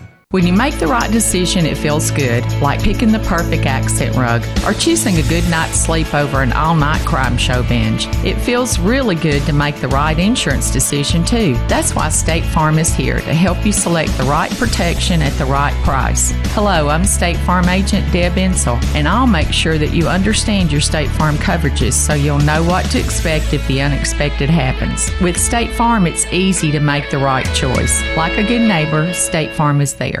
When 0.31 0.47
you 0.47 0.53
make 0.53 0.79
the 0.79 0.87
right 0.87 1.11
decision, 1.11 1.65
it 1.65 1.77
feels 1.77 2.09
good, 2.09 2.49
like 2.61 2.81
picking 2.81 3.11
the 3.11 3.19
perfect 3.19 3.65
accent 3.65 4.15
rug 4.15 4.41
or 4.65 4.71
choosing 4.71 5.17
a 5.17 5.23
good 5.23 5.43
night's 5.49 5.77
sleep 5.77 6.13
over 6.13 6.41
an 6.41 6.53
all 6.53 6.73
night 6.73 7.05
crime 7.05 7.37
show 7.37 7.63
binge. 7.63 8.07
It 8.23 8.35
feels 8.35 8.79
really 8.79 9.15
good 9.15 9.41
to 9.43 9.51
make 9.51 9.81
the 9.81 9.89
right 9.89 10.17
insurance 10.17 10.71
decision, 10.71 11.25
too. 11.25 11.55
That's 11.67 11.93
why 11.93 12.07
State 12.07 12.45
Farm 12.45 12.79
is 12.79 12.93
here 12.93 13.19
to 13.19 13.33
help 13.33 13.65
you 13.65 13.73
select 13.73 14.17
the 14.17 14.23
right 14.23 14.49
protection 14.51 15.21
at 15.21 15.33
the 15.33 15.43
right 15.43 15.73
price. 15.83 16.31
Hello, 16.53 16.87
I'm 16.87 17.03
State 17.03 17.35
Farm 17.39 17.67
Agent 17.67 18.09
Deb 18.13 18.35
Insell, 18.35 18.81
and 18.95 19.09
I'll 19.09 19.27
make 19.27 19.51
sure 19.51 19.77
that 19.77 19.91
you 19.91 20.07
understand 20.07 20.71
your 20.71 20.79
State 20.79 21.09
Farm 21.09 21.35
coverages 21.35 21.91
so 21.91 22.13
you'll 22.13 22.39
know 22.39 22.63
what 22.63 22.85
to 22.91 22.99
expect 22.99 23.53
if 23.53 23.67
the 23.67 23.81
unexpected 23.81 24.49
happens. 24.49 25.11
With 25.19 25.37
State 25.37 25.73
Farm, 25.73 26.07
it's 26.07 26.25
easy 26.27 26.71
to 26.71 26.79
make 26.79 27.11
the 27.11 27.17
right 27.17 27.45
choice. 27.53 28.01
Like 28.15 28.37
a 28.37 28.47
good 28.47 28.65
neighbor, 28.65 29.13
State 29.13 29.51
Farm 29.57 29.81
is 29.81 29.95
there. 29.95 30.20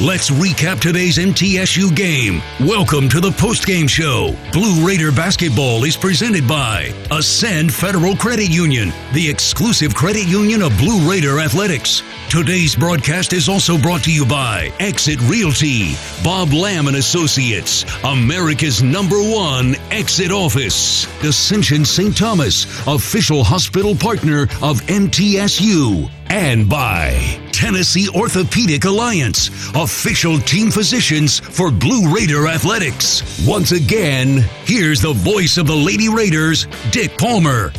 Let's 0.00 0.28
recap 0.28 0.80
today's 0.80 1.18
MTSU 1.18 1.94
game. 1.94 2.42
Welcome 2.58 3.08
to 3.10 3.20
the 3.20 3.30
postgame 3.30 3.88
show. 3.88 4.34
Blue 4.50 4.84
Raider 4.84 5.12
basketball 5.12 5.84
is 5.84 5.96
presented 5.96 6.48
by 6.48 6.92
Ascend 7.12 7.72
Federal 7.72 8.16
Credit 8.16 8.50
Union, 8.50 8.92
the 9.12 9.30
exclusive 9.30 9.94
credit 9.94 10.26
union 10.26 10.62
of 10.62 10.76
Blue 10.78 11.08
Raider 11.08 11.38
Athletics. 11.38 12.02
Today's 12.28 12.74
broadcast 12.74 13.32
is 13.32 13.48
also 13.48 13.78
brought 13.78 14.02
to 14.02 14.12
you 14.12 14.26
by 14.26 14.72
Exit 14.80 15.20
Realty, 15.28 15.94
Bob 16.24 16.52
Lamb 16.52 16.88
and 16.88 16.96
Associates, 16.96 17.84
America's 18.02 18.82
number 18.82 19.22
one 19.22 19.76
exit 19.92 20.32
office, 20.32 21.06
Ascension 21.22 21.84
St. 21.84 22.16
Thomas, 22.16 22.64
official 22.88 23.44
hospital 23.44 23.94
partner 23.94 24.48
of 24.60 24.80
MTSU, 24.88 26.10
and 26.30 26.68
by 26.68 27.43
Tennessee 27.54 28.08
Orthopedic 28.08 28.84
Alliance, 28.84 29.48
official 29.76 30.38
team 30.40 30.72
physicians 30.72 31.38
for 31.38 31.70
Blue 31.70 32.12
Raider 32.12 32.48
Athletics. 32.48 33.46
Once 33.46 33.70
again, 33.70 34.44
here's 34.64 35.00
the 35.00 35.12
voice 35.12 35.56
of 35.56 35.68
the 35.68 35.76
Lady 35.76 36.08
Raiders, 36.08 36.66
Dick 36.90 37.16
Palmer. 37.16 37.72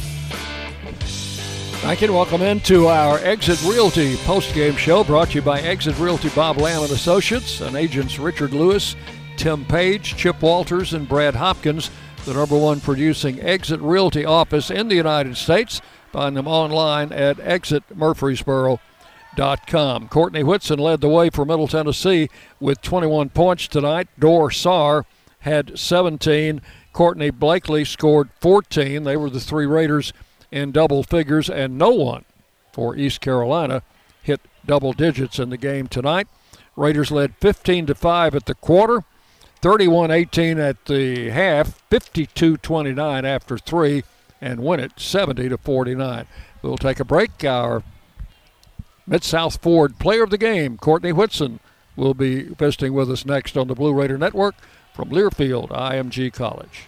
You 1.84 1.92
and 1.92 2.14
welcome 2.14 2.42
into 2.42 2.88
our 2.88 3.20
Exit 3.20 3.62
Realty 3.64 4.16
post-game 4.18 4.78
show 4.78 5.04
brought 5.04 5.32
to 5.32 5.36
you 5.36 5.42
by 5.42 5.60
Exit 5.60 6.00
Realty 6.00 6.30
Bob 6.30 6.58
Lamb 6.58 6.84
and 6.84 6.92
Associates 6.92 7.60
and 7.60 7.76
agents 7.76 8.18
Richard 8.18 8.54
Lewis, 8.54 8.96
Tim 9.36 9.66
Page, 9.66 10.16
Chip 10.16 10.42
Walters, 10.42 10.94
and 10.94 11.08
Brad 11.08 11.36
Hopkins, 11.36 11.92
the 12.24 12.34
number 12.34 12.58
one 12.58 12.80
producing 12.80 13.42
Exit 13.42 13.82
Realty 13.82 14.24
office 14.24 14.72
in 14.72 14.88
the 14.88 14.96
United 14.96 15.36
States. 15.36 15.82
Find 16.14 16.38
them 16.38 16.48
online 16.48 17.12
at 17.12 17.38
exitmurfreesboro.com. 17.38 18.80
Courtney 20.10 20.44
Whitson 20.44 20.80
led 20.80 21.02
the 21.02 21.10
way 21.10 21.30
for 21.30 21.46
Middle 21.46 21.68
Tennessee 21.68 22.30
with 22.60 22.82
21 22.82 23.30
points 23.30 23.68
tonight. 23.68 24.08
Dor 24.18 24.52
Saar 24.52 25.06
had 25.40 25.78
17. 25.78 26.62
Courtney 26.94 27.30
Blakely 27.30 27.86
scored 27.86 28.30
14. 28.40 29.04
They 29.04 29.18
were 29.18 29.30
the 29.30 29.40
three 29.40 29.66
Raiders 29.66 30.14
in 30.52 30.72
double 30.72 31.04
figures, 31.04 31.50
and 31.50 31.78
no 31.78 31.90
one 31.90 32.26
for 32.72 32.96
East 32.96 33.22
Carolina 33.22 33.84
hit 34.24 34.42
double 34.66 34.94
digits 34.94 35.40
in 35.40 35.50
the 35.50 35.58
game 35.58 35.88
tonight. 35.88 36.28
Raiders 36.76 37.12
led 37.12 37.36
15 37.36 37.88
to 37.88 37.96
5 37.96 38.36
at 38.36 38.46
the 38.46 38.56
quarter, 38.56 39.04
31 39.62 40.12
18 40.12 40.60
at 40.60 40.86
the 40.86 41.30
half, 41.30 41.82
52 41.90 42.58
29 42.58 43.26
after 43.26 43.58
three, 43.58 44.04
and 44.42 44.62
win 44.62 44.80
it 44.80 44.94
70 44.98 45.50
to 45.50 45.58
49. 45.58 46.26
We'll 46.62 46.78
take 46.78 47.00
a 47.00 47.06
break. 47.06 47.44
Our 47.44 47.84
Mid 49.08 49.24
South 49.24 49.62
Ford 49.62 50.00
player 50.00 50.24
of 50.24 50.32
the 50.32 50.38
game, 50.38 50.78
Courtney 50.78 51.12
Whitson, 51.12 51.60
will 51.96 52.16
be 52.16 52.44
visiting 52.44 52.94
with 52.94 53.12
us 53.12 53.26
next 53.26 53.56
on 53.56 53.68
the 53.68 53.76
Blue 53.76 53.94
Raider 53.94 54.18
Network 54.18 54.56
from 54.94 55.10
Learfield 55.10 55.70
IMG 55.70 56.34
College. 56.34 56.88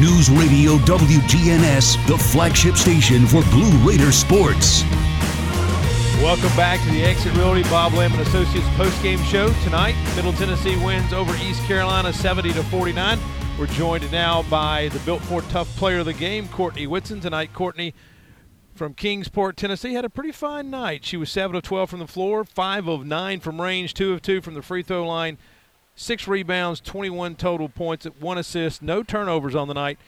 News 0.00 0.30
Radio 0.30 0.78
WGNS, 0.78 2.06
the 2.06 2.16
flagship 2.16 2.76
station 2.76 3.26
for 3.26 3.42
Blue 3.50 3.70
Raider 3.86 4.10
sports. 4.10 4.84
Welcome 6.22 6.56
back 6.56 6.80
to 6.86 6.90
the 6.92 7.02
Exit 7.04 7.36
Realty 7.36 7.62
Bob 7.64 7.92
Lamb 7.92 8.12
and 8.12 8.22
Associates 8.22 8.66
post-game 8.76 9.22
show 9.24 9.52
tonight. 9.64 9.94
Middle 10.16 10.32
Tennessee 10.32 10.82
wins 10.82 11.12
over 11.12 11.34
East 11.36 11.62
Carolina 11.64 12.10
70 12.10 12.54
to 12.54 12.62
49. 12.64 13.18
We're 13.58 13.66
joined 13.66 14.10
now 14.10 14.44
by 14.44 14.88
the 14.88 14.98
Built 15.00 15.20
Ford 15.22 15.44
Tough 15.50 15.68
Player 15.76 15.98
of 15.98 16.06
the 16.06 16.14
Game, 16.14 16.48
Courtney 16.48 16.86
Whitson. 16.86 17.20
Tonight, 17.20 17.52
Courtney 17.52 17.92
from 18.74 18.94
Kingsport, 18.94 19.58
Tennessee, 19.58 19.92
had 19.92 20.06
a 20.06 20.10
pretty 20.10 20.32
fine 20.32 20.70
night. 20.70 21.04
She 21.04 21.18
was 21.18 21.30
7 21.30 21.54
of 21.54 21.64
12 21.64 21.90
from 21.90 21.98
the 21.98 22.06
floor, 22.06 22.44
5 22.44 22.88
of 22.88 23.04
9 23.04 23.40
from 23.40 23.60
range, 23.60 23.92
2 23.92 24.14
of 24.14 24.22
2 24.22 24.40
from 24.40 24.54
the 24.54 24.62
free 24.62 24.82
throw 24.82 25.06
line, 25.06 25.36
6 26.02 26.26
rebounds, 26.28 26.80
21 26.80 27.36
total 27.36 27.68
points, 27.68 28.04
at 28.06 28.20
1 28.20 28.38
assist, 28.38 28.82
no 28.82 29.02
turnovers 29.02 29.54
on 29.54 29.68
the 29.68 29.74
night. 29.74 29.98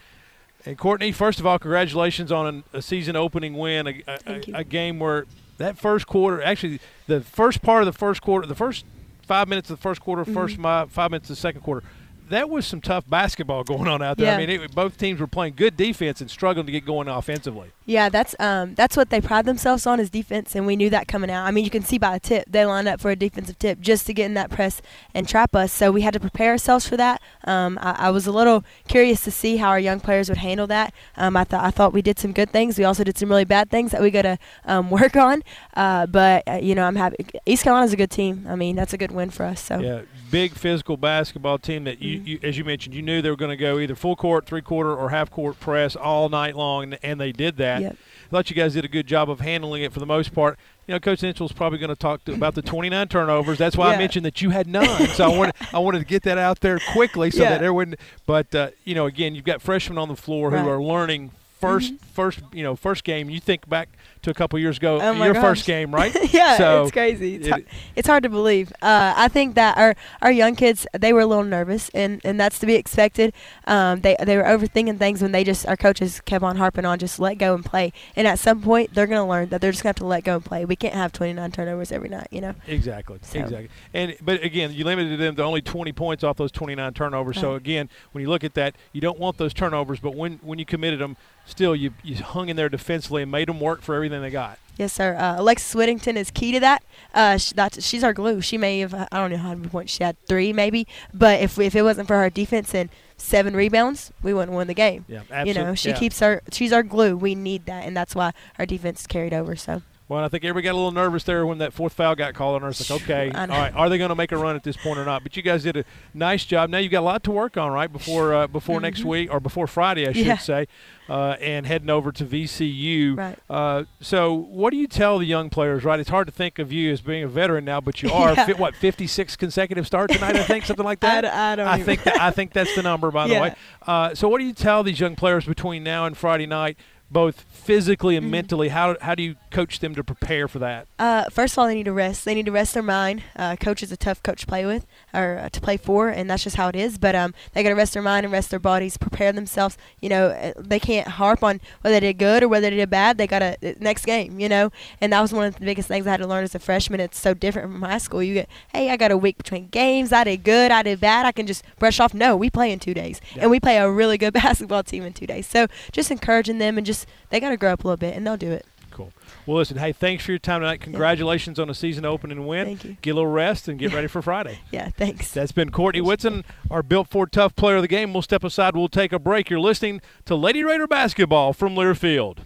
And 0.66 0.76
Courtney, 0.76 1.12
first 1.12 1.38
of 1.40 1.46
all, 1.46 1.58
congratulations 1.58 2.32
on 2.32 2.64
a 2.72 2.82
season 2.82 3.16
opening 3.16 3.54
win, 3.54 3.86
a, 3.86 4.02
a, 4.26 4.40
a 4.54 4.64
game 4.64 4.98
where 4.98 5.26
that 5.58 5.78
first 5.78 6.06
quarter, 6.06 6.42
actually, 6.42 6.80
the 7.06 7.20
first 7.20 7.62
part 7.62 7.82
of 7.82 7.86
the 7.86 7.96
first 7.96 8.22
quarter, 8.22 8.46
the 8.46 8.54
first 8.54 8.84
five 9.22 9.46
minutes 9.48 9.70
of 9.70 9.76
the 9.78 9.82
first 9.82 10.00
quarter, 10.00 10.24
1st 10.24 10.58
Mhm. 10.58 10.90
five 10.90 11.10
minutes 11.10 11.30
of 11.30 11.36
the 11.36 11.40
second 11.40 11.60
quarter, 11.60 11.86
that 12.28 12.48
was 12.48 12.66
some 12.66 12.80
tough 12.80 13.08
basketball 13.08 13.64
going 13.64 13.88
on 13.88 14.02
out 14.02 14.16
there. 14.16 14.26
Yeah. 14.26 14.34
I 14.34 14.46
mean, 14.46 14.62
it, 14.62 14.74
both 14.74 14.98
teams 14.98 15.20
were 15.20 15.26
playing 15.26 15.54
good 15.56 15.76
defense 15.76 16.20
and 16.20 16.30
struggling 16.30 16.66
to 16.66 16.72
get 16.72 16.84
going 16.84 17.08
offensively. 17.08 17.70
Yeah, 17.86 18.08
that's 18.08 18.34
um, 18.38 18.74
that's 18.74 18.96
what 18.96 19.10
they 19.10 19.20
pride 19.20 19.44
themselves 19.44 19.86
on 19.86 20.00
is 20.00 20.08
defense, 20.08 20.54
and 20.54 20.66
we 20.66 20.74
knew 20.74 20.88
that 20.90 21.06
coming 21.06 21.30
out. 21.30 21.46
I 21.46 21.50
mean, 21.50 21.64
you 21.64 21.70
can 21.70 21.82
see 21.82 21.98
by 21.98 22.14
the 22.14 22.20
tip 22.20 22.44
they 22.48 22.64
line 22.64 22.88
up 22.88 22.98
for 23.00 23.10
a 23.10 23.16
defensive 23.16 23.58
tip 23.58 23.80
just 23.80 24.06
to 24.06 24.14
get 24.14 24.24
in 24.24 24.34
that 24.34 24.50
press 24.50 24.80
and 25.12 25.28
trap 25.28 25.54
us. 25.54 25.70
So 25.70 25.92
we 25.92 26.00
had 26.00 26.14
to 26.14 26.20
prepare 26.20 26.52
ourselves 26.52 26.88
for 26.88 26.96
that. 26.96 27.20
Um, 27.44 27.78
I, 27.82 28.06
I 28.06 28.10
was 28.10 28.26
a 28.26 28.32
little 28.32 28.64
curious 28.88 29.22
to 29.24 29.30
see 29.30 29.58
how 29.58 29.68
our 29.68 29.78
young 29.78 30.00
players 30.00 30.30
would 30.30 30.38
handle 30.38 30.66
that. 30.68 30.94
Um, 31.16 31.36
I 31.36 31.44
thought 31.44 31.62
I 31.62 31.70
thought 31.70 31.92
we 31.92 32.00
did 32.00 32.18
some 32.18 32.32
good 32.32 32.50
things. 32.50 32.78
We 32.78 32.84
also 32.84 33.04
did 33.04 33.18
some 33.18 33.28
really 33.28 33.44
bad 33.44 33.70
things 33.70 33.90
that 33.90 34.00
we 34.00 34.10
got 34.10 34.22
to 34.22 34.38
um, 34.64 34.90
work 35.02 35.16
on. 35.16 35.42
Uh, 35.74 36.06
but 36.06 36.42
uh, 36.48 36.54
you 36.54 36.74
know, 36.74 36.84
I'm 36.84 36.96
happy. 36.96 37.16
East 37.44 37.64
Carolina's 37.64 37.92
a 37.92 37.96
good 37.96 38.10
team. 38.10 38.46
I 38.48 38.56
mean, 38.56 38.76
that's 38.76 38.94
a 38.94 38.98
good 38.98 39.12
win 39.12 39.28
for 39.28 39.44
us. 39.44 39.60
So 39.60 39.78
Yeah, 39.80 40.02
big 40.34 40.54
physical 40.54 40.96
basketball 40.96 41.58
team 41.58 41.84
that 41.84 42.02
you, 42.02 42.18
you 42.18 42.40
as 42.42 42.58
you 42.58 42.64
mentioned, 42.64 42.92
you 42.92 43.02
knew 43.02 43.22
they 43.22 43.30
were 43.30 43.36
going 43.36 43.52
to 43.52 43.56
go 43.56 43.78
either 43.78 43.94
full 43.94 44.16
court, 44.16 44.44
three 44.44 44.60
quarter, 44.60 44.92
or 44.92 45.10
half 45.10 45.30
court 45.30 45.60
press 45.60 45.94
all 45.94 46.28
night 46.28 46.56
long, 46.56 46.82
and, 46.82 46.98
and 47.04 47.20
they 47.20 47.30
did 47.30 47.56
that. 47.58 47.80
Yep. 47.80 47.96
I 48.26 48.30
thought 48.30 48.50
you 48.50 48.56
guys 48.56 48.74
did 48.74 48.84
a 48.84 48.88
good 48.88 49.06
job 49.06 49.30
of 49.30 49.38
handling 49.38 49.84
it 49.84 49.92
for 49.92 50.00
the 50.00 50.06
most 50.06 50.34
part. 50.34 50.58
You 50.88 50.94
know, 50.94 50.98
Coach 50.98 51.22
Mitchell's 51.22 51.52
probably 51.52 51.78
going 51.78 51.90
to 51.90 51.96
talk 51.96 52.24
to, 52.24 52.34
about 52.34 52.56
the 52.56 52.62
29 52.74 53.06
turnovers. 53.06 53.58
That's 53.58 53.76
why 53.76 53.94
I 53.94 53.96
mentioned 53.96 54.26
that 54.26 54.42
you 54.42 54.50
had 54.50 54.66
none. 54.66 55.06
So 55.10 55.30
I 55.30 55.38
wanted 55.38 55.54
I 55.72 55.78
wanted 55.78 56.00
to 56.00 56.04
get 56.04 56.24
that 56.24 56.36
out 56.36 56.58
there 56.58 56.80
quickly 56.80 57.30
so 57.30 57.44
Yeah. 57.44 57.50
that 57.50 57.62
everyone. 57.62 57.94
But 58.26 58.52
uh, 58.56 58.70
you 58.82 58.96
know, 58.96 59.06
again, 59.06 59.36
you've 59.36 59.44
got 59.44 59.62
freshmen 59.62 59.98
on 59.98 60.08
the 60.08 60.16
floor 60.16 60.50
who 60.50 60.68
are 60.68 60.82
learning 60.82 61.30
1st 61.62 62.00
first 62.00 62.40
you 62.52 62.64
know 62.64 62.74
first 62.74 63.04
game. 63.04 63.30
You 63.30 63.38
think 63.38 63.68
back 63.68 63.88
to 64.24 64.30
a 64.30 64.34
couple 64.34 64.58
years 64.58 64.76
ago, 64.76 65.00
Oh 65.00 65.12
your 65.24 65.32
gosh. 65.34 65.42
first 65.42 65.66
game, 65.66 65.94
right? 65.94 66.14
yeah, 66.34 66.56
so 66.58 66.82
it's 66.82 66.92
crazy. 66.92 67.36
It's, 67.36 67.46
it- 67.46 67.50
hard, 67.50 67.66
it's 67.96 68.08
hard 68.08 68.22
to 68.24 68.28
believe. 68.28 68.72
Uh, 68.82 69.14
I 69.16 69.28
think 69.28 69.54
that 69.54 69.76
our, 69.78 69.94
our 70.20 70.32
young 70.32 70.56
kids 70.56 70.86
they 70.98 71.12
were 71.12 71.20
a 71.20 71.26
little 71.26 71.44
nervous, 71.44 71.88
and, 71.94 72.20
and 72.24 72.38
that's 72.40 72.58
to 72.58 72.66
be 72.66 72.74
expected. 72.74 73.32
Um, 73.66 74.00
they 74.00 74.16
they 74.24 74.36
were 74.36 74.42
overthinking 74.44 74.98
things 74.98 75.22
when 75.22 75.32
they 75.32 75.44
just 75.44 75.66
our 75.66 75.76
coaches 75.76 76.20
kept 76.22 76.42
on 76.42 76.56
harping 76.56 76.84
on 76.84 76.98
just 76.98 77.18
let 77.18 77.34
go 77.38 77.54
and 77.54 77.64
play. 77.64 77.92
And 78.16 78.26
at 78.26 78.38
some 78.38 78.60
point 78.62 78.94
they're 78.94 79.06
gonna 79.06 79.28
learn 79.28 79.48
that 79.50 79.60
they're 79.60 79.70
just 79.72 79.82
gonna 79.82 79.90
have 79.90 79.96
to 79.96 80.06
let 80.06 80.24
go 80.24 80.36
and 80.36 80.44
play. 80.44 80.64
We 80.64 80.76
can't 80.76 80.94
have 80.94 81.12
29 81.12 81.50
turnovers 81.52 81.92
every 81.92 82.08
night, 82.08 82.28
you 82.30 82.40
know. 82.40 82.54
Exactly. 82.66 83.18
So- 83.22 83.38
Exactly. 83.40 83.68
And 83.92 84.16
but 84.22 84.42
again, 84.42 84.72
you 84.72 84.84
limited 84.84 85.18
them 85.20 85.36
to 85.36 85.42
only 85.42 85.60
20 85.62 85.92
points 85.92 86.24
off 86.24 86.36
those 86.36 86.50
29 86.52 86.94
turnovers. 86.94 87.38
So 87.38 87.54
again, 87.54 87.88
when 88.12 88.22
you 88.22 88.28
look 88.28 88.44
at 88.44 88.54
that, 88.54 88.74
you 88.92 89.00
don't 89.00 89.18
want 89.18 89.36
those 89.38 89.52
turnovers. 89.54 90.00
But 90.00 90.14
when 90.14 90.38
when 90.42 90.58
you 90.58 90.64
committed 90.64 91.00
them, 91.00 91.16
still 91.46 91.76
you 91.76 91.92
you 92.02 92.16
hung 92.16 92.48
in 92.48 92.56
there 92.56 92.68
defensively 92.68 93.22
and 93.22 93.30
made 93.30 93.48
them 93.48 93.60
work 93.60 93.82
for 93.82 93.94
everything 93.94 94.13
they 94.22 94.30
got. 94.30 94.58
Yes, 94.76 94.92
sir. 94.92 95.14
Uh, 95.14 95.40
Alexis 95.40 95.72
Whittington 95.74 96.16
is 96.16 96.30
key 96.30 96.50
to 96.52 96.60
that. 96.60 96.82
Uh, 97.14 97.36
sh- 97.36 97.52
that's, 97.52 97.84
she's 97.84 98.02
our 98.02 98.12
glue. 98.12 98.40
She 98.40 98.58
may 98.58 98.80
have, 98.80 98.92
I 98.92 99.06
don't 99.12 99.30
know 99.30 99.36
how 99.36 99.54
many 99.54 99.68
points 99.68 99.92
she 99.92 100.02
had, 100.02 100.16
three 100.26 100.52
maybe. 100.52 100.88
But 101.12 101.40
if 101.40 101.58
if 101.58 101.76
it 101.76 101.82
wasn't 101.82 102.08
for 102.08 102.16
her 102.16 102.28
defense 102.28 102.74
and 102.74 102.90
seven 103.16 103.54
rebounds, 103.54 104.12
we 104.22 104.34
wouldn't 104.34 104.56
win 104.56 104.66
the 104.66 104.74
game. 104.74 105.04
Yeah, 105.06 105.20
absolutely. 105.30 105.48
You 105.48 105.54
know, 105.54 105.74
she 105.76 105.90
yeah. 105.90 105.98
keeps 105.98 106.20
our, 106.20 106.42
she's 106.50 106.72
our 106.72 106.82
glue. 106.82 107.16
We 107.16 107.36
need 107.36 107.66
that, 107.66 107.86
and 107.86 107.96
that's 107.96 108.16
why 108.16 108.32
our 108.58 108.66
defense 108.66 109.06
carried 109.06 109.32
over. 109.32 109.54
So. 109.54 109.82
Well, 110.06 110.22
I 110.22 110.28
think 110.28 110.44
everybody 110.44 110.64
got 110.64 110.72
a 110.72 110.76
little 110.76 110.92
nervous 110.92 111.24
there 111.24 111.46
when 111.46 111.56
that 111.58 111.72
fourth 111.72 111.94
foul 111.94 112.14
got 112.14 112.34
called 112.34 112.62
on 112.62 112.68
us. 112.68 112.90
Like, 112.90 113.02
okay, 113.02 113.30
all 113.34 113.46
right, 113.46 113.74
are 113.74 113.88
they 113.88 113.96
going 113.96 114.10
to 114.10 114.14
make 114.14 114.32
a 114.32 114.36
run 114.36 114.54
at 114.54 114.62
this 114.62 114.76
point 114.76 114.98
or 114.98 115.04
not? 115.06 115.22
But 115.22 115.34
you 115.34 115.42
guys 115.42 115.62
did 115.62 115.78
a 115.78 115.84
nice 116.12 116.44
job. 116.44 116.68
Now 116.68 116.76
you've 116.76 116.92
got 116.92 117.00
a 117.00 117.08
lot 117.08 117.24
to 117.24 117.30
work 117.30 117.56
on, 117.56 117.72
right? 117.72 117.90
Before 117.90 118.34
uh, 118.34 118.46
before 118.46 118.80
next 118.80 119.00
Mhm. 119.00 119.04
week 119.06 119.32
or 119.32 119.40
before 119.40 119.66
Friday, 119.66 120.06
I 120.06 120.12
should 120.12 120.26
Yeah. 120.26 120.36
say, 120.36 120.68
uh, 121.08 121.36
and 121.40 121.64
heading 121.66 121.88
over 121.88 122.12
to 122.12 122.24
VCU. 122.26 123.14
Right. 123.16 123.38
Uh, 123.48 123.84
so, 123.98 124.34
what 124.34 124.72
do 124.72 124.76
you 124.76 124.86
tell 124.86 125.18
the 125.18 125.24
young 125.24 125.48
players? 125.48 125.84
Right, 125.84 125.98
it's 125.98 126.10
hard 126.10 126.26
to 126.26 126.32
think 126.32 126.58
of 126.58 126.70
you 126.70 126.92
as 126.92 127.00
being 127.00 127.24
a 127.24 127.28
veteran 127.28 127.64
now, 127.64 127.80
but 127.80 128.02
you 128.02 128.10
are. 128.12 128.34
Yeah. 128.34 128.44
Fi- 128.46 128.52
what 128.54 128.76
fifty 128.76 129.06
six 129.06 129.36
consecutive 129.36 129.86
starts 129.86 130.14
tonight? 130.14 130.36
I 130.36 130.42
think 130.42 130.66
something 130.66 130.84
like 130.84 130.98
I 131.04 131.08
that. 131.08 131.20
d- 131.22 131.26
I 131.28 131.56
don't 131.56 131.66
I 131.68 131.80
think 131.82 132.02
that, 132.04 132.20
I 132.20 132.30
think 132.30 132.52
that's 132.52 132.74
the 132.76 132.82
number, 132.82 133.10
by 133.10 133.26
the 133.26 133.34
way. 133.40 133.54
Uh, 133.86 134.14
so, 134.14 134.28
what 134.28 134.38
do 134.38 134.44
you 134.44 134.52
tell 134.52 134.82
these 134.82 135.00
young 135.00 135.16
players 135.16 135.46
between 135.46 135.82
now 135.82 136.04
and 136.04 136.14
Friday 136.14 136.44
night? 136.46 136.76
Both 137.14 137.40
physically 137.40 138.16
Mm-hmm. 138.16 138.24
and 138.24 138.30
mentally. 138.30 138.68
How 138.68 138.96
how 139.00 139.14
do 139.14 139.22
you 139.22 139.36
coach 139.50 139.78
them 139.78 139.94
to 139.94 140.04
prepare 140.04 140.46
for 140.48 140.58
that? 140.58 140.86
Uh, 140.98 141.24
first 141.30 141.54
of 141.54 141.58
all, 141.60 141.66
they 141.66 141.74
need 141.74 141.84
to 141.84 141.92
rest. 141.92 142.26
They 142.26 142.34
need 142.34 142.44
to 142.44 142.52
rest 142.52 142.74
their 142.74 142.82
mind. 142.82 143.22
Uh, 143.34 143.56
coach 143.56 143.82
is 143.82 143.90
a 143.90 143.96
tough 143.96 144.22
coach 144.22 144.42
to 144.42 144.46
play 144.46 144.66
with 144.66 144.84
or 145.14 145.38
uh, 145.38 145.48
to 145.48 145.60
play 145.62 145.78
for, 145.78 146.10
and 146.10 146.28
that's 146.28 146.44
just 146.44 146.56
how 146.56 146.68
it 146.68 146.76
is. 146.76 146.98
But 146.98 147.14
um, 147.14 147.32
they 147.54 147.62
got 147.62 147.70
to 147.70 147.74
rest 147.74 147.94
their 147.94 148.02
mind 148.02 148.24
and 148.26 148.32
rest 148.32 148.50
their 148.50 148.58
bodies, 148.58 148.98
prepare 148.98 149.32
themselves. 149.32 149.78
You 150.02 150.10
know, 150.10 150.26
uh, 150.26 150.52
they 150.58 150.78
can't 150.78 151.08
harp 151.08 151.42
on 151.42 151.60
whether 151.80 151.94
they 151.98 152.08
did 152.12 152.18
good 152.18 152.42
or 152.42 152.48
whether 152.48 152.68
they 152.68 152.76
did 152.76 152.90
bad. 152.90 153.16
They 153.16 153.26
got 153.26 153.38
to 153.38 153.56
next 153.80 154.04
game. 154.04 154.38
You 154.38 154.48
know, 154.50 154.70
and 155.00 155.10
that 155.14 155.22
was 155.22 155.32
one 155.32 155.46
of 155.46 155.54
the 155.54 155.64
biggest 155.64 155.88
things 155.88 156.06
I 156.06 156.10
had 156.10 156.20
to 156.20 156.26
learn 156.26 156.44
as 156.44 156.54
a 156.54 156.58
freshman. 156.58 157.00
It's 157.00 157.18
so 157.18 157.32
different 157.32 157.72
from 157.72 157.80
high 157.82 157.98
school. 157.98 158.22
You 158.22 158.34
get, 158.34 158.48
hey, 158.74 158.90
I 158.90 158.98
got 158.98 159.10
a 159.12 159.16
week 159.16 159.38
between 159.38 159.68
games. 159.68 160.12
I 160.12 160.24
did 160.24 160.44
good. 160.44 160.70
I 160.70 160.82
did 160.82 161.00
bad. 161.00 161.24
I 161.24 161.32
can 161.32 161.46
just 161.46 161.64
brush 161.78 162.00
off. 162.00 162.12
No, 162.12 162.36
we 162.36 162.50
play 162.50 162.72
in 162.72 162.78
two 162.80 162.92
days, 162.94 163.20
and 163.36 163.50
we 163.50 163.58
play 163.60 163.78
a 163.78 163.90
really 163.90 164.18
good 164.18 164.32
basketball 164.42 164.82
team 164.82 165.04
in 165.04 165.12
two 165.14 165.26
days. 165.26 165.46
So 165.46 165.68
just 165.92 166.10
encouraging 166.10 166.58
them 166.58 166.76
and 166.76 166.84
just 166.86 167.03
they 167.30 167.40
got 167.40 167.50
to 167.50 167.56
grow 167.56 167.72
up 167.72 167.84
a 167.84 167.86
little 167.88 167.96
bit, 167.96 168.16
and 168.16 168.26
they'll 168.26 168.36
do 168.36 168.50
it. 168.52 168.66
Cool. 168.90 169.12
Well, 169.44 169.56
listen, 169.56 169.76
hey, 169.76 169.90
thanks 169.90 170.24
for 170.24 170.30
your 170.30 170.38
time 170.38 170.60
tonight. 170.60 170.80
Congratulations 170.80 171.58
on 171.58 171.68
a 171.68 171.74
season 171.74 172.04
opening 172.04 172.46
win. 172.46 172.64
Thank 172.66 172.84
you. 172.84 172.96
Get 173.02 173.10
a 173.10 173.14
little 173.14 173.30
rest 173.30 173.66
and 173.66 173.76
get 173.78 173.92
ready 173.92 174.06
for 174.06 174.22
Friday. 174.22 174.60
Yeah, 174.70 174.88
thanks. 174.90 175.30
That's 175.32 175.52
been 175.52 175.70
Courtney 175.70 176.00
Whitson, 176.00 176.44
our 176.70 176.82
Built 176.82 177.08
Ford 177.08 177.32
Tough 177.32 177.54
player 177.56 177.76
of 177.76 177.82
the 177.82 177.88
game. 177.88 178.12
We'll 178.12 178.22
step 178.22 178.44
aside. 178.44 178.76
We'll 178.76 178.88
take 178.88 179.12
a 179.12 179.18
break. 179.18 179.50
You're 179.50 179.60
listening 179.60 180.00
to 180.26 180.34
Lady 180.36 180.62
Raider 180.64 180.86
basketball 180.86 181.52
from 181.52 181.74
Learfield. 181.74 182.38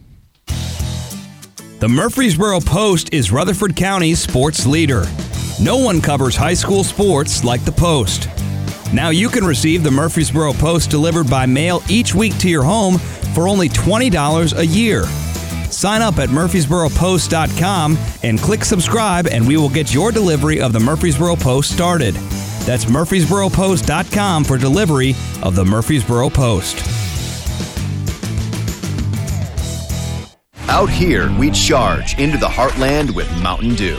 The 1.81 1.89
Murfreesboro 1.89 2.61
Post 2.61 3.13
is 3.15 3.31
Rutherford 3.31 3.77
County's 3.77 4.19
sports 4.19 4.67
leader. 4.67 5.05
No 5.61 5.77
one 5.77 6.01
covers 6.01 6.35
high 6.35 6.55
school 6.55 6.83
sports 6.83 7.45
like 7.45 7.65
the 7.65 7.73
Post. 7.73 8.29
Now 8.93 9.11
you 9.11 9.29
can 9.29 9.45
receive 9.45 9.83
the 9.83 9.91
Murfreesboro 9.91 10.55
Post 10.55 10.91
delivered 10.91 11.29
by 11.29 11.45
mail 11.47 11.83
each 11.89 12.15
week 12.15 12.37
to 12.39 12.49
your 12.49 12.63
home 12.63 12.99
for 13.35 13.47
only 13.47 13.69
$20 13.69 14.59
a 14.59 14.67
year. 14.67 15.05
Sign 15.71 16.01
up 16.01 16.19
at 16.19 16.31
murfreesboropost.com 16.31 17.99
and 18.23 18.39
click 18.39 18.65
subscribe, 18.65 19.27
and 19.27 19.47
we 19.47 19.57
will 19.57 19.69
get 19.69 19.93
your 19.93 20.11
delivery 20.11 20.61
of 20.61 20.73
the 20.73 20.81
Murfreesboro 20.81 21.37
Post 21.37 21.71
started. 21.71 22.15
That's 22.65 22.87
murfreesboropost.com 22.87 24.45
for 24.45 24.57
delivery 24.57 25.15
of 25.43 25.55
the 25.55 25.65
Murfreesboro 25.65 26.31
Post. 26.31 26.85
Out 30.69 30.91
here, 30.91 31.35
we 31.39 31.51
charge 31.51 32.19
into 32.19 32.39
the 32.39 32.47
heartland 32.47 33.15
with 33.15 33.31
Mountain 33.43 33.75
Dew. 33.75 33.99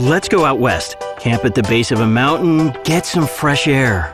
Let's 0.00 0.30
go 0.30 0.46
out 0.46 0.58
west, 0.58 0.96
camp 1.18 1.44
at 1.44 1.54
the 1.54 1.62
base 1.64 1.90
of 1.90 2.00
a 2.00 2.06
mountain, 2.06 2.74
get 2.84 3.04
some 3.04 3.26
fresh 3.26 3.68
air. 3.68 4.10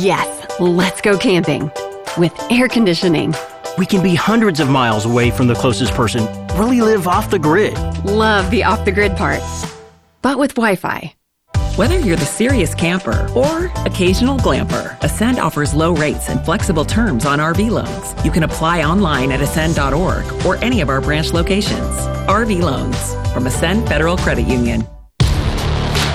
Yes, 0.00 0.26
let's 0.58 1.00
go 1.00 1.16
camping 1.16 1.70
with 2.16 2.32
air 2.50 2.66
conditioning. 2.66 3.32
We 3.78 3.86
can 3.86 4.02
be 4.02 4.16
hundreds 4.16 4.58
of 4.58 4.68
miles 4.68 5.04
away 5.04 5.30
from 5.30 5.46
the 5.46 5.54
closest 5.54 5.94
person, 5.94 6.26
really 6.56 6.80
live 6.80 7.06
off 7.06 7.30
the 7.30 7.38
grid. 7.38 7.74
Love 8.04 8.50
the 8.50 8.64
off 8.64 8.84
the 8.84 8.90
grid 8.90 9.16
part, 9.16 9.40
but 10.22 10.40
with 10.40 10.56
Wi 10.56 10.74
Fi. 10.74 11.14
Whether 11.76 12.00
you're 12.00 12.16
the 12.16 12.26
serious 12.26 12.74
camper 12.74 13.30
or 13.36 13.66
occasional 13.86 14.38
glamper, 14.38 15.00
Ascend 15.04 15.38
offers 15.38 15.72
low 15.72 15.94
rates 15.94 16.30
and 16.30 16.44
flexible 16.44 16.84
terms 16.84 17.24
on 17.24 17.38
RV 17.38 17.70
loans. 17.70 18.24
You 18.24 18.32
can 18.32 18.42
apply 18.42 18.82
online 18.82 19.30
at 19.30 19.40
ascend.org 19.40 20.44
or 20.44 20.56
any 20.64 20.80
of 20.80 20.88
our 20.88 21.00
branch 21.00 21.32
locations. 21.32 21.96
RV 22.26 22.60
loans 22.60 23.14
from 23.32 23.46
Ascend 23.46 23.86
Federal 23.86 24.16
Credit 24.16 24.44
Union. 24.44 24.84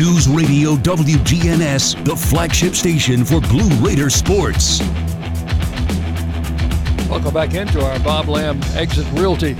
News 0.00 0.26
Radio 0.28 0.76
WGNS, 0.76 2.02
the 2.06 2.16
flagship 2.16 2.74
station 2.74 3.22
for 3.22 3.38
Blue 3.38 3.68
Raider 3.86 4.08
sports. 4.08 4.80
Welcome 7.10 7.34
back 7.34 7.52
into 7.52 7.84
our 7.84 8.00
Bob 8.00 8.26
Lamb 8.26 8.62
Exit 8.76 9.06
Realty 9.12 9.54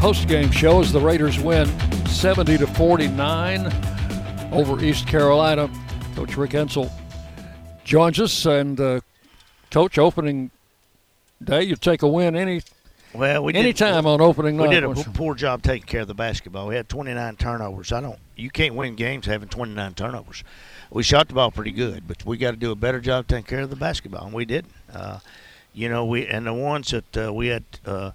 post-game 0.00 0.50
show 0.50 0.82
as 0.82 0.92
the 0.92 1.00
Raiders 1.00 1.40
win 1.40 1.66
70 2.08 2.58
to 2.58 2.66
49 2.66 4.52
over 4.52 4.84
East 4.84 5.06
Carolina. 5.06 5.70
Coach 6.14 6.36
Rick 6.36 6.50
Insell 6.50 6.92
joins 7.84 8.20
us, 8.20 8.44
and 8.44 8.78
uh, 8.78 9.00
Coach, 9.70 9.96
opening 9.96 10.50
day, 11.42 11.62
you 11.62 11.74
take 11.74 12.02
a 12.02 12.08
win 12.08 12.36
any 12.36 12.60
well, 13.14 13.44
we 13.44 13.54
any 13.54 13.68
did, 13.72 13.76
time 13.76 14.06
on 14.06 14.20
opening 14.20 14.56
night. 14.56 14.68
we 14.68 14.74
did 14.74 14.84
a 14.84 14.88
once- 14.88 15.06
poor 15.14 15.34
job 15.34 15.62
taking 15.62 15.86
care 15.86 16.02
of 16.02 16.08
the 16.08 16.14
basketball. 16.14 16.68
We 16.68 16.76
had 16.76 16.88
29 16.88 17.36
turnovers. 17.36 17.92
I 17.92 18.00
don't. 18.00 18.18
You 18.36 18.50
can't 18.50 18.74
win 18.74 18.94
games 18.94 19.26
having 19.26 19.48
29 19.48 19.94
turnovers. 19.94 20.44
We 20.90 21.02
shot 21.02 21.28
the 21.28 21.34
ball 21.34 21.50
pretty 21.50 21.72
good, 21.72 22.06
but 22.06 22.24
we 22.24 22.36
got 22.38 22.52
to 22.52 22.56
do 22.56 22.70
a 22.70 22.76
better 22.76 23.00
job 23.00 23.26
taking 23.26 23.44
care 23.44 23.60
of 23.60 23.70
the 23.70 23.76
basketball, 23.76 24.24
and 24.26 24.34
we 24.34 24.44
didn't. 24.44 24.72
Uh, 24.92 25.18
you 25.74 25.88
know, 25.88 26.04
we 26.04 26.26
and 26.26 26.46
the 26.46 26.54
ones 26.54 26.90
that 26.90 27.16
uh, 27.16 27.32
we 27.32 27.48
had. 27.48 27.64
Uh, 27.84 28.12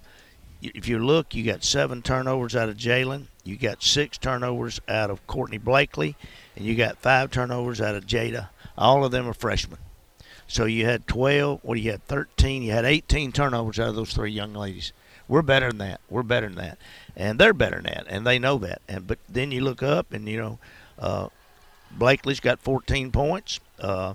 if 0.62 0.88
you 0.88 0.98
look, 0.98 1.34
you 1.34 1.44
got 1.44 1.62
seven 1.62 2.00
turnovers 2.00 2.56
out 2.56 2.68
of 2.70 2.76
Jalynn. 2.76 3.26
You 3.44 3.56
got 3.56 3.82
six 3.82 4.16
turnovers 4.16 4.80
out 4.88 5.10
of 5.10 5.26
Courtney 5.26 5.58
Blakely, 5.58 6.16
and 6.56 6.64
you 6.64 6.74
got 6.74 6.96
five 6.98 7.30
turnovers 7.30 7.80
out 7.80 7.94
of 7.94 8.06
Jada. 8.06 8.48
All 8.76 9.04
of 9.04 9.12
them 9.12 9.28
are 9.28 9.34
freshmen. 9.34 9.78
So 10.46 10.64
you 10.66 10.84
had 10.86 11.06
12. 11.06 11.60
What 11.62 11.74
do 11.74 11.80
you 11.80 11.90
had? 11.92 12.04
13. 12.06 12.62
You 12.62 12.72
had 12.72 12.84
18 12.84 13.32
turnovers 13.32 13.78
out 13.78 13.88
of 13.88 13.96
those 13.96 14.12
three 14.12 14.30
young 14.30 14.54
ladies. 14.54 14.92
We're 15.26 15.42
better 15.42 15.68
than 15.68 15.78
that. 15.78 16.00
We're 16.10 16.22
better 16.22 16.48
than 16.48 16.58
that, 16.58 16.78
and 17.16 17.38
they're 17.38 17.54
better 17.54 17.76
than 17.76 17.84
that, 17.84 18.04
and 18.08 18.26
they 18.26 18.38
know 18.38 18.58
that. 18.58 18.82
And 18.86 19.06
but 19.06 19.18
then 19.28 19.52
you 19.52 19.62
look 19.62 19.82
up, 19.82 20.12
and 20.12 20.28
you 20.28 20.36
know, 20.36 20.58
uh, 20.98 21.28
Blakely's 21.90 22.40
got 22.40 22.60
14 22.60 23.10
points. 23.10 23.60
Uh, 23.80 24.14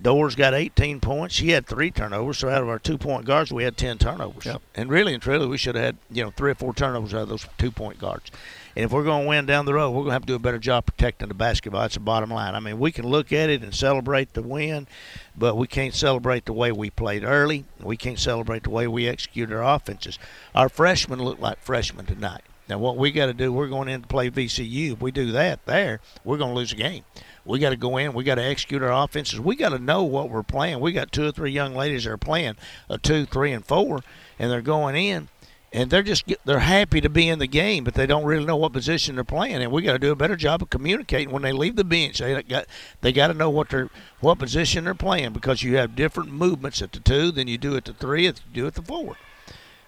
Dor's 0.00 0.34
got 0.34 0.54
18 0.54 1.00
points. 1.00 1.34
She 1.34 1.50
had 1.50 1.66
three 1.66 1.90
turnovers. 1.90 2.38
So 2.38 2.48
out 2.48 2.62
of 2.62 2.68
our 2.68 2.78
two-point 2.78 3.24
guards, 3.24 3.50
we 3.50 3.64
had 3.64 3.76
10 3.76 3.98
turnovers. 3.98 4.44
And 4.74 4.90
really 4.90 5.14
and 5.14 5.22
truly, 5.22 5.46
we 5.46 5.56
should 5.56 5.74
have 5.74 5.84
had 5.84 5.96
you 6.10 6.22
know 6.22 6.30
three 6.30 6.50
or 6.50 6.54
four 6.54 6.74
turnovers 6.74 7.14
out 7.14 7.22
of 7.22 7.28
those 7.28 7.46
two-point 7.58 7.98
guards. 7.98 8.30
And 8.76 8.84
if 8.84 8.92
we're 8.92 9.04
going 9.04 9.22
to 9.22 9.28
win 9.28 9.46
down 9.46 9.64
the 9.64 9.72
road, 9.72 9.90
we're 9.92 10.02
going 10.02 10.08
to 10.08 10.12
have 10.12 10.22
to 10.22 10.26
do 10.26 10.34
a 10.34 10.38
better 10.38 10.58
job 10.58 10.84
protecting 10.84 11.28
the 11.28 11.34
basketball. 11.34 11.80
That's 11.80 11.94
the 11.94 12.00
bottom 12.00 12.30
line. 12.30 12.54
I 12.54 12.60
mean, 12.60 12.78
we 12.78 12.92
can 12.92 13.06
look 13.06 13.32
at 13.32 13.48
it 13.48 13.62
and 13.62 13.74
celebrate 13.74 14.34
the 14.34 14.42
win, 14.42 14.86
but 15.34 15.56
we 15.56 15.66
can't 15.66 15.94
celebrate 15.94 16.44
the 16.44 16.52
way 16.52 16.70
we 16.70 16.90
played 16.90 17.24
early. 17.24 17.64
We 17.80 17.96
can't 17.96 18.18
celebrate 18.18 18.64
the 18.64 18.70
way 18.70 18.86
we 18.86 19.08
executed 19.08 19.56
our 19.56 19.76
offenses. 19.76 20.18
Our 20.54 20.68
freshmen 20.68 21.20
look 21.20 21.40
like 21.40 21.58
freshmen 21.62 22.04
tonight. 22.04 22.42
Now, 22.68 22.78
what 22.78 22.98
we 22.98 23.12
got 23.12 23.26
to 23.26 23.34
do, 23.34 23.50
we're 23.50 23.68
going 23.68 23.88
in 23.88 24.02
to 24.02 24.08
play 24.08 24.28
VCU. 24.28 24.92
If 24.92 25.00
we 25.00 25.10
do 25.10 25.32
that 25.32 25.64
there, 25.64 26.00
we're 26.22 26.36
going 26.36 26.50
to 26.50 26.56
lose 26.56 26.72
a 26.72 26.76
game. 26.76 27.04
We 27.46 27.60
got 27.60 27.70
to 27.70 27.76
go 27.76 27.96
in. 27.96 28.12
We 28.12 28.24
got 28.24 28.34
to 28.34 28.44
execute 28.44 28.82
our 28.82 29.04
offenses. 29.04 29.40
We 29.40 29.56
got 29.56 29.68
to 29.70 29.78
know 29.78 30.02
what 30.02 30.28
we're 30.28 30.42
playing. 30.42 30.80
We 30.80 30.92
got 30.92 31.12
two 31.12 31.26
or 31.26 31.32
three 31.32 31.52
young 31.52 31.74
ladies 31.74 32.04
that 32.04 32.10
are 32.10 32.18
playing 32.18 32.56
a 32.90 32.98
two, 32.98 33.24
three, 33.24 33.52
and 33.52 33.64
four, 33.64 34.00
and 34.38 34.50
they're 34.50 34.60
going 34.62 34.96
in, 34.96 35.28
and 35.72 35.90
they're 35.90 36.02
just 36.02 36.24
they're 36.44 36.60
happy 36.60 37.00
to 37.00 37.08
be 37.08 37.28
in 37.28 37.38
the 37.38 37.46
game, 37.46 37.84
but 37.84 37.94
they 37.94 38.06
don't 38.06 38.24
really 38.24 38.44
know 38.44 38.56
what 38.56 38.72
position 38.72 39.16
they're 39.16 39.24
playing. 39.24 39.56
And 39.56 39.72
we 39.72 39.82
got 39.82 39.92
to 39.92 39.98
do 39.98 40.12
a 40.12 40.16
better 40.16 40.36
job 40.36 40.62
of 40.62 40.70
communicating 40.70 41.32
when 41.32 41.42
they 41.42 41.52
leave 41.52 41.76
the 41.76 41.84
bench. 41.84 42.18
They 42.18 42.42
got 42.42 42.66
they 43.00 43.12
got 43.12 43.28
to 43.28 43.34
know 43.34 43.50
what 43.50 43.70
they're 43.70 43.90
what 44.20 44.38
position 44.38 44.84
they're 44.84 44.94
playing 44.94 45.32
because 45.32 45.62
you 45.62 45.76
have 45.76 45.96
different 45.96 46.32
movements 46.32 46.80
at 46.82 46.92
the 46.92 47.00
two 47.00 47.30
than 47.30 47.48
you 47.48 47.58
do 47.58 47.76
at 47.76 47.84
the 47.84 47.92
three, 47.92 48.26
than 48.26 48.36
you 48.52 48.62
do 48.62 48.66
at 48.66 48.74
the 48.74 48.82
four. 48.82 49.16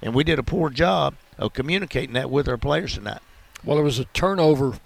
And 0.02 0.14
we 0.14 0.24
did 0.24 0.38
a 0.38 0.44
poor 0.44 0.70
job 0.70 1.14
of 1.38 1.52
communicating 1.52 2.14
that 2.14 2.30
with 2.30 2.48
our 2.48 2.58
players 2.58 2.94
tonight. 2.94 3.20
Well, 3.64 3.78
it 3.78 3.82
was 3.82 3.98
a 3.98 4.04
turnover 4.06 4.78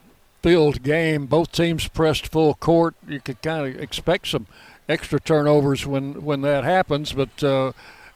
filled 0.43 0.83
game. 0.83 1.27
Both 1.27 1.53
teams 1.53 1.89
pressed 1.89 2.27
full 2.27 2.55
court. 2.55 2.95
You 3.07 3.21
could 3.21 3.43
kind 3.43 3.67
of 3.67 3.81
expect 3.81 4.29
some 4.29 4.47
extra 4.89 5.21
turnovers 5.21 5.87
when, 5.87 6.25
when 6.25 6.41
that 6.43 6.65
happens, 6.65 7.13
but 7.13 7.43
uh, 7.45 7.73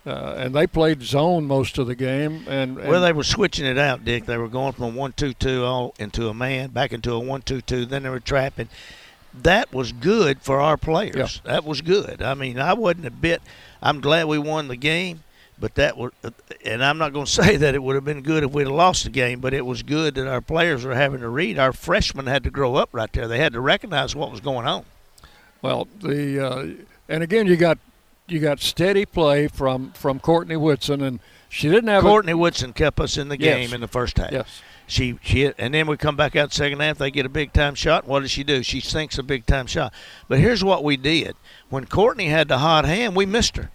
Uh, 0.07 0.37
and 0.39 0.55
they 0.55 0.69
played 0.69 1.03
zone 1.03 1.47
most 1.47 1.79
of 1.79 1.89
the 1.89 1.97
game. 1.97 2.45
And, 2.47 2.79
and 2.79 2.89
Well, 2.89 3.01
they 3.01 3.13
were 3.13 3.25
switching 3.25 3.67
it 3.67 3.77
out, 3.77 4.05
Dick. 4.05 4.25
They 4.27 4.37
were 4.37 4.49
going 4.49 4.73
from 4.73 4.85
a 4.85 4.97
one-two-two 4.99 5.65
all 5.65 5.95
into 5.99 6.29
a 6.29 6.35
man, 6.35 6.71
back 6.71 6.93
into 6.93 7.13
a 7.13 7.19
one-two-two. 7.19 7.87
Then 7.87 8.05
they 8.05 8.09
were 8.09 8.21
trapping. 8.21 8.69
That 9.35 9.73
was 9.73 9.91
good 9.91 10.43
for 10.43 10.61
our 10.61 10.77
players. 10.77 11.41
That 11.45 11.65
was 11.65 11.81
good. 11.81 12.23
I 12.23 12.35
mean, 12.35 12.59
I 12.59 12.73
wasn't 12.75 13.07
a 13.07 13.11
bit. 13.11 13.43
I'm 13.83 14.01
glad 14.01 14.27
we 14.27 14.39
won 14.39 14.69
the 14.69 14.77
game, 14.77 15.25
but 15.59 15.75
that 15.75 15.97
was. 15.97 16.13
And 16.65 16.85
I'm 16.85 16.99
not 16.99 17.13
going 17.13 17.27
to 17.27 17.33
say 17.33 17.57
that 17.57 17.75
it 17.75 17.83
would 17.83 17.97
have 17.97 18.05
been 18.05 18.23
good 18.23 18.45
if 18.45 18.53
we'd 18.53 18.69
have 18.69 18.77
lost 18.77 19.05
the 19.05 19.11
game, 19.11 19.41
but 19.41 19.53
it 19.53 19.67
was 19.67 19.83
good 19.83 20.15
that 20.15 20.29
our 20.29 20.41
players 20.41 20.85
were 20.85 20.95
having 20.95 21.21
to 21.21 21.29
read. 21.29 21.59
Our 21.59 21.73
freshmen 21.73 22.29
had 22.29 22.45
to 22.45 22.51
grow 22.51 22.77
up 22.77 22.91
right 22.93 23.13
there. 23.13 23.27
They 23.27 23.39
had 23.39 23.53
to 23.55 23.61
recognize 23.61 24.15
what 24.15 24.31
was 24.31 24.41
going 24.41 24.67
on. 24.67 24.85
Well, 25.63 25.89
the 26.01 26.47
uh, 26.47 26.67
and 27.09 27.23
again 27.23 27.47
you 27.49 27.57
got 27.57 27.79
you 28.29 28.41
got 28.41 28.61
steady 28.61 29.05
play 29.07 29.49
from 29.49 29.93
from 29.93 30.19
Courtney 30.21 30.57
Whitson, 30.57 31.03
and 31.03 31.21
she 31.49 31.69
didn't 31.69 31.89
have 31.89 32.03
Courtney 32.03 32.35
Whitson 32.35 32.73
kept 32.73 32.99
us 33.01 33.17
in 33.17 33.29
the 33.29 33.39
Yes. 33.39 33.57
game 33.57 33.75
in 33.75 33.81
the 33.81 33.89
first 33.89 34.19
half. 34.19 34.33
Yes. 34.33 34.63
She 34.89 35.19
she 35.23 35.53
and 35.59 35.75
then 35.75 35.87
we 35.87 35.97
come 35.97 36.17
back 36.17 36.37
out 36.37 36.53
second 36.53 36.81
half. 36.81 36.99
They 36.99 37.11
get 37.11 37.27
a 37.27 37.31
big 37.31 37.53
time 37.53 37.75
shot. 37.75 38.07
What 38.07 38.21
does 38.21 38.31
she 38.31 38.45
do? 38.45 38.63
She 38.63 38.81
sinks 38.81 39.19
a 39.19 39.23
big 39.23 39.45
time 39.47 39.67
shot. 39.67 39.93
But 40.29 40.39
here's 40.39 40.63
what 40.63 40.85
we 40.85 40.97
did: 40.97 41.35
when 41.71 41.87
Courtney 41.87 42.27
had 42.27 42.49
the 42.49 42.59
hot 42.59 42.85
hand, 42.85 43.17
we 43.17 43.27
missed 43.27 43.57
her. 43.57 43.71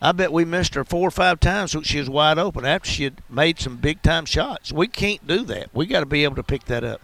I 0.00 0.12
bet 0.12 0.32
we 0.32 0.44
missed 0.44 0.74
her 0.74 0.84
four 0.84 1.08
or 1.08 1.10
five 1.10 1.40
times. 1.40 1.72
So 1.72 1.80
she 1.82 1.98
was 1.98 2.10
wide 2.10 2.38
open 2.38 2.64
after 2.66 2.90
she 2.90 3.04
had 3.04 3.22
made 3.30 3.58
some 3.58 3.76
big 3.76 4.02
time 4.02 4.24
shots. 4.26 4.72
We 4.72 4.86
can't 4.86 5.26
do 5.26 5.44
that. 5.44 5.68
We 5.74 5.86
got 5.86 6.00
to 6.00 6.06
be 6.06 6.24
able 6.24 6.36
to 6.36 6.42
pick 6.42 6.64
that 6.66 6.84
up. 6.84 7.00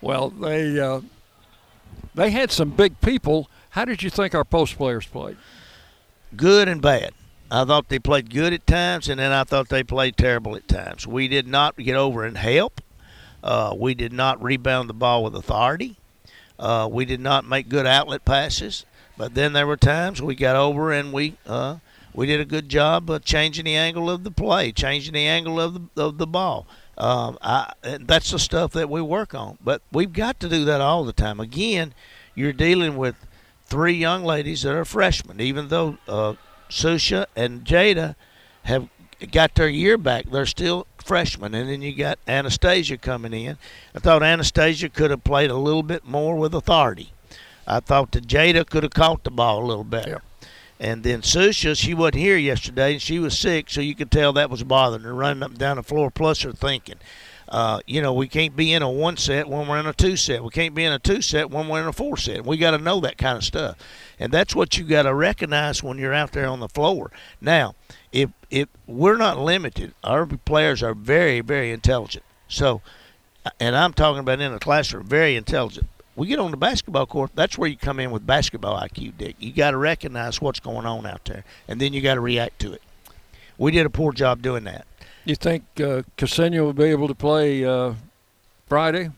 Well, 0.00 0.30
they 0.30 0.78
uh, 0.80 1.00
they 2.14 2.30
had 2.30 2.50
some 2.50 2.70
big 2.70 3.00
people. 3.00 3.48
How 3.70 3.84
did 3.84 4.02
you 4.02 4.10
think 4.10 4.34
our 4.34 4.44
post 4.44 4.76
players 4.76 5.06
played? 5.06 5.36
Good 6.36 6.68
and 6.68 6.80
bad. 6.80 7.12
I 7.50 7.64
thought 7.64 7.88
they 7.88 7.98
played 7.98 8.32
good 8.32 8.52
at 8.52 8.66
times, 8.66 9.08
and 9.08 9.20
then 9.20 9.30
I 9.30 9.44
thought 9.44 9.68
they 9.68 9.82
played 9.82 10.16
terrible 10.16 10.56
at 10.56 10.68
times. 10.68 11.06
We 11.06 11.28
did 11.28 11.46
not 11.46 11.76
get 11.76 11.96
over 11.96 12.24
and 12.24 12.38
help. 12.38 12.80
Uh, 13.42 13.74
we 13.76 13.94
did 13.94 14.12
not 14.12 14.42
rebound 14.42 14.88
the 14.88 14.94
ball 14.94 15.24
with 15.24 15.34
authority. 15.34 15.96
Uh, 16.58 16.88
we 16.90 17.04
did 17.04 17.20
not 17.20 17.44
make 17.44 17.68
good 17.68 17.86
outlet 17.86 18.24
passes. 18.24 18.86
But 19.18 19.34
then 19.34 19.52
there 19.52 19.66
were 19.66 19.76
times 19.76 20.22
we 20.22 20.34
got 20.34 20.56
over 20.56 20.90
and 20.92 21.12
we 21.12 21.36
uh, 21.46 21.76
we 22.14 22.26
did 22.26 22.40
a 22.40 22.44
good 22.44 22.68
job 22.68 23.10
of 23.10 23.24
changing 23.24 23.66
the 23.66 23.76
angle 23.76 24.10
of 24.10 24.24
the 24.24 24.30
play, 24.30 24.72
changing 24.72 25.14
the 25.14 25.26
angle 25.26 25.60
of 25.60 25.74
the 25.74 26.02
of 26.02 26.18
the 26.18 26.26
ball. 26.26 26.66
Um, 26.96 27.38
I, 27.42 27.72
that's 27.82 28.30
the 28.30 28.38
stuff 28.38 28.72
that 28.72 28.88
we 28.88 29.02
work 29.02 29.34
on. 29.34 29.58
But 29.62 29.82
we've 29.92 30.12
got 30.12 30.40
to 30.40 30.48
do 30.48 30.64
that 30.64 30.80
all 30.80 31.04
the 31.04 31.12
time. 31.12 31.40
Again, 31.40 31.94
you're 32.34 32.52
dealing 32.52 32.96
with 32.96 33.16
three 33.72 33.94
young 33.94 34.22
ladies 34.22 34.60
that 34.62 34.74
are 34.74 34.84
freshmen, 34.84 35.40
even 35.40 35.68
though 35.68 35.96
uh, 36.06 36.34
Susha 36.68 37.24
and 37.34 37.64
Jada 37.64 38.16
have 38.64 38.86
got 39.30 39.54
their 39.54 39.66
year 39.66 39.96
back. 39.96 40.26
They're 40.30 40.44
still 40.44 40.86
freshmen. 41.02 41.54
And 41.54 41.70
then 41.70 41.80
you 41.80 41.96
got 41.96 42.18
Anastasia 42.28 42.98
coming 42.98 43.32
in. 43.32 43.56
I 43.94 43.98
thought 43.98 44.22
Anastasia 44.22 44.90
could 44.90 45.10
have 45.10 45.24
played 45.24 45.50
a 45.50 45.56
little 45.56 45.82
bit 45.82 46.04
more 46.04 46.36
with 46.36 46.54
authority. 46.54 47.12
I 47.66 47.80
thought 47.80 48.12
that 48.12 48.26
Jada 48.26 48.68
could 48.68 48.82
have 48.82 48.92
caught 48.92 49.24
the 49.24 49.30
ball 49.30 49.64
a 49.64 49.66
little 49.66 49.84
better. 49.84 50.20
And 50.78 51.02
then 51.02 51.22
Susha, 51.22 51.74
she 51.74 51.94
wasn't 51.94 52.16
here 52.16 52.36
yesterday, 52.36 52.92
and 52.92 53.00
she 53.00 53.18
was 53.18 53.38
sick, 53.38 53.70
so 53.70 53.80
you 53.80 53.94
could 53.94 54.10
tell 54.10 54.34
that 54.34 54.50
was 54.50 54.64
bothering 54.64 55.04
her, 55.04 55.14
running 55.14 55.42
up 55.42 55.52
and 55.52 55.58
down 55.58 55.76
the 55.78 55.82
floor, 55.82 56.10
plus 56.10 56.42
her 56.42 56.52
thinking. 56.52 56.96
Uh, 57.52 57.80
you 57.86 58.00
know, 58.00 58.14
we 58.14 58.26
can't 58.26 58.56
be 58.56 58.72
in 58.72 58.80
a 58.80 58.90
one 58.90 59.14
set 59.18 59.46
when 59.46 59.68
we're 59.68 59.78
in 59.78 59.84
a 59.84 59.92
two 59.92 60.16
set. 60.16 60.42
We 60.42 60.48
can't 60.48 60.74
be 60.74 60.84
in 60.84 60.92
a 60.92 60.98
two 60.98 61.20
set 61.20 61.50
when 61.50 61.68
we're 61.68 61.82
in 61.82 61.86
a 61.86 61.92
four 61.92 62.16
set. 62.16 62.46
We 62.46 62.56
got 62.56 62.70
to 62.70 62.78
know 62.78 62.98
that 63.00 63.18
kind 63.18 63.36
of 63.36 63.44
stuff, 63.44 63.76
and 64.18 64.32
that's 64.32 64.56
what 64.56 64.78
you 64.78 64.84
got 64.84 65.02
to 65.02 65.14
recognize 65.14 65.82
when 65.82 65.98
you're 65.98 66.14
out 66.14 66.32
there 66.32 66.46
on 66.46 66.60
the 66.60 66.68
floor. 66.68 67.12
Now, 67.42 67.74
if 68.10 68.30
if 68.50 68.70
we're 68.86 69.18
not 69.18 69.38
limited, 69.38 69.92
our 70.02 70.24
players 70.24 70.82
are 70.82 70.94
very 70.94 71.42
very 71.42 71.72
intelligent. 71.72 72.24
So, 72.48 72.80
and 73.60 73.76
I'm 73.76 73.92
talking 73.92 74.20
about 74.20 74.40
in 74.40 74.54
a 74.54 74.58
classroom, 74.58 75.04
very 75.04 75.36
intelligent. 75.36 75.88
We 76.16 76.28
get 76.28 76.38
on 76.38 76.52
the 76.52 76.56
basketball 76.56 77.04
court. 77.04 77.32
That's 77.34 77.58
where 77.58 77.68
you 77.68 77.76
come 77.76 78.00
in 78.00 78.10
with 78.10 78.26
basketball 78.26 78.80
IQ, 78.80 79.18
Dick. 79.18 79.36
You 79.38 79.52
got 79.52 79.72
to 79.72 79.76
recognize 79.76 80.40
what's 80.40 80.60
going 80.60 80.86
on 80.86 81.04
out 81.04 81.26
there, 81.26 81.44
and 81.68 81.78
then 81.78 81.92
you 81.92 82.00
got 82.00 82.14
to 82.14 82.22
react 82.22 82.60
to 82.60 82.72
it. 82.72 82.80
We 83.58 83.72
did 83.72 83.84
a 83.84 83.90
poor 83.90 84.14
job 84.14 84.40
doing 84.40 84.64
that. 84.64 84.86
You 85.24 85.34
think 85.36 85.64
uh, 85.78 86.02
Ksenia 86.18 86.60
will 86.62 86.72
be 86.72 86.84
able 86.84 87.08
to 87.08 87.14
play 87.14 87.64
uh, 87.64 87.94
Friday? 88.66 89.10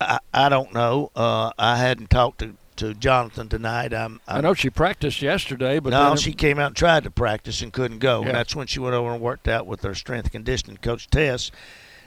I, 0.00 0.18
I 0.32 0.48
don't 0.48 0.72
know. 0.72 1.10
Uh, 1.16 1.50
I 1.58 1.76
hadn't 1.76 2.10
talked 2.10 2.38
to, 2.38 2.54
to 2.76 2.94
Jonathan 2.94 3.48
tonight. 3.48 3.92
I'm, 3.92 4.20
I 4.28 4.36
I'm 4.36 4.42
know 4.42 4.54
she 4.54 4.70
practiced 4.70 5.20
yesterday, 5.20 5.80
but 5.80 5.90
no, 5.90 6.14
she 6.14 6.32
came 6.32 6.60
out 6.60 6.68
and 6.68 6.76
tried 6.76 7.02
to 7.04 7.10
practice 7.10 7.60
and 7.60 7.72
couldn't 7.72 7.98
go. 7.98 8.20
Yeah. 8.20 8.28
And 8.28 8.36
that's 8.36 8.54
when 8.54 8.68
she 8.68 8.78
went 8.78 8.94
over 8.94 9.12
and 9.12 9.20
worked 9.20 9.48
out 9.48 9.66
with 9.66 9.82
her 9.82 9.96
strength 9.96 10.30
conditioning 10.30 10.76
coach 10.76 11.08
Tess. 11.08 11.50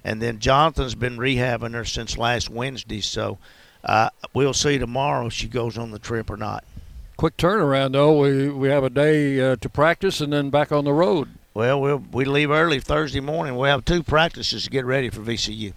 And 0.03 0.22
then 0.22 0.40
Jonathan's 0.40 0.95
been 0.95 1.18
rehabbing 1.18 1.73
her 1.73 1.86
since 1.86 2.18
last 2.18 2.49
Wednesday. 2.49 3.02
So 3.02 3.38
uh, 3.84 4.10
we'll 4.34 4.53
see 4.53 4.78
tomorrow 4.80 5.26
if 5.28 5.34
she 5.34 5.48
goes 5.48 5.78
on 5.78 5.91
the 5.91 5.99
trip 5.99 6.30
or 6.30 6.38
not. 6.38 6.64
quick 7.18 7.36
turnaround 7.38 7.91
though. 7.91 8.18
We 8.19 8.49
we 8.49 8.69
have 8.69 8.84
a 8.84 8.90
day 8.90 9.40
uh, 9.41 9.57
to 9.57 9.69
practice 9.69 10.22
and 10.22 10.32
then 10.32 10.49
back 10.49 10.72
on 10.72 10.86
the 10.86 10.94
road. 10.94 11.30
Well, 11.53 11.82
we'll 11.82 12.03
we 12.11 12.26
leave 12.26 12.49
early 12.49 12.80
Thursday 12.80 13.19
morning. 13.19 13.57
We 13.57 13.68
have 13.68 13.84
two 13.84 14.03
practices 14.03 14.64
to 14.64 14.69
get 14.69 14.86
ready 14.86 15.10
for 15.10 15.22
VCU. 15.22 15.73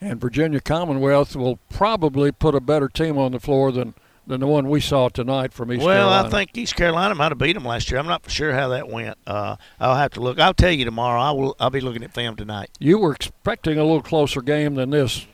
And 0.00 0.20
Virginia 0.20 0.60
Commonwealth 0.60 1.34
will 1.34 1.58
probably 1.70 2.30
put 2.30 2.54
a 2.54 2.60
better 2.60 2.88
team 2.88 3.18
on 3.18 3.32
the 3.32 3.40
floor 3.40 3.72
than, 3.72 3.94
than 4.26 4.40
the 4.40 4.46
one 4.46 4.68
we 4.68 4.80
saw 4.80 5.08
tonight 5.08 5.52
from 5.52 5.72
East 5.72 5.84
well, 5.84 5.96
Carolina. 5.96 6.22
Well, 6.22 6.26
I 6.26 6.30
think 6.30 6.56
East 6.56 6.76
Carolina 6.76 7.14
might 7.14 7.32
have 7.32 7.38
beat 7.38 7.54
them 7.54 7.64
last 7.64 7.90
year. 7.90 7.98
I'm 7.98 8.06
not 8.06 8.30
sure 8.30 8.52
how 8.52 8.68
that 8.68 8.88
went. 8.88 9.18
Uh, 9.26 9.56
I'll 9.80 9.96
have 9.96 10.12
to 10.12 10.20
look. 10.20 10.38
I'll 10.38 10.54
tell 10.54 10.70
you 10.70 10.84
tomorrow. 10.84 11.20
I 11.20 11.30
will. 11.32 11.56
I'll 11.58 11.70
be 11.70 11.80
looking 11.80 12.04
at 12.04 12.12
film 12.12 12.36
tonight. 12.36 12.70
you 12.78 12.98
were 12.98 13.12
expecting 13.12 13.78
a 13.78 13.82
little 13.82 14.02
closer 14.02 14.42
game 14.42 14.74
than 14.74 14.90
this, 14.90 15.26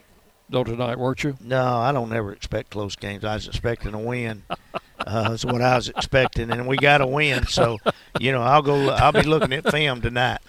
though 0.49 0.63
tonight, 0.63 0.97
weren't 0.97 1.23
you? 1.23 1.37
No, 1.41 1.77
I 1.77 1.91
don't 1.91 2.11
ever 2.13 2.31
expect 2.31 2.71
close 2.71 2.95
games. 2.95 3.25
I 3.25 3.35
was 3.35 3.47
expecting 3.47 3.93
a 3.93 3.99
win. 3.99 4.43
Uh, 4.99 5.29
that's 5.29 5.45
what 5.45 5.61
I 5.61 5.75
was 5.75 5.89
expecting, 5.89 6.51
and 6.51 6.67
we 6.67 6.77
got 6.77 7.01
a 7.01 7.07
win. 7.07 7.45
So, 7.47 7.77
you 8.19 8.31
know, 8.31 8.41
I'll 8.41 8.61
go. 8.61 8.89
I'll 8.89 9.11
be 9.11 9.21
looking 9.23 9.53
at 9.53 9.69
film 9.69 10.01
tonight, 10.01 10.39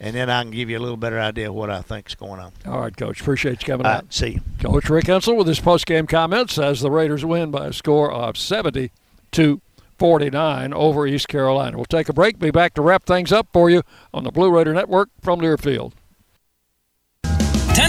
and 0.00 0.14
then 0.16 0.28
I 0.30 0.42
can 0.42 0.50
give 0.50 0.68
you 0.70 0.78
a 0.78 0.80
little 0.80 0.96
better 0.96 1.18
idea 1.20 1.48
of 1.48 1.54
what 1.54 1.70
I 1.70 1.82
think's 1.82 2.14
going 2.14 2.40
on. 2.40 2.52
All 2.66 2.80
right, 2.80 2.96
Coach. 2.96 3.20
Appreciate 3.20 3.62
you 3.62 3.66
coming 3.66 3.86
All 3.86 3.92
out. 3.92 4.02
right, 4.02 4.12
see 4.12 4.28
you. 4.32 4.40
Coach 4.60 4.88
Rick 4.90 5.06
Insell 5.06 5.36
with 5.36 5.46
his 5.46 5.60
post-game 5.60 6.06
comments 6.06 6.58
as 6.58 6.80
the 6.80 6.90
Raiders 6.90 7.24
win 7.24 7.50
by 7.50 7.66
a 7.68 7.72
score 7.72 8.10
of 8.12 8.36
70 8.36 8.90
to 9.32 9.60
49 9.98 10.72
over 10.74 11.06
East 11.06 11.28
Carolina. 11.28 11.76
We'll 11.76 11.84
take 11.86 12.08
a 12.08 12.12
break. 12.12 12.38
Be 12.38 12.50
back 12.50 12.74
to 12.74 12.82
wrap 12.82 13.04
things 13.06 13.32
up 13.32 13.48
for 13.52 13.70
you 13.70 13.82
on 14.12 14.24
the 14.24 14.30
Blue 14.32 14.50
Raider 14.50 14.74
Network 14.74 15.08
from 15.20 15.40
Learfield. 15.40 15.92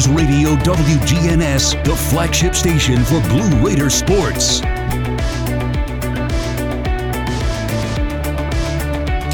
News 0.00 0.08
Radio 0.08 0.54
WGNS, 0.56 1.84
the 1.84 1.94
flagship 1.94 2.54
station 2.54 3.04
for 3.04 3.20
Blue 3.28 3.50
Raider 3.62 3.90
sports. 3.90 4.62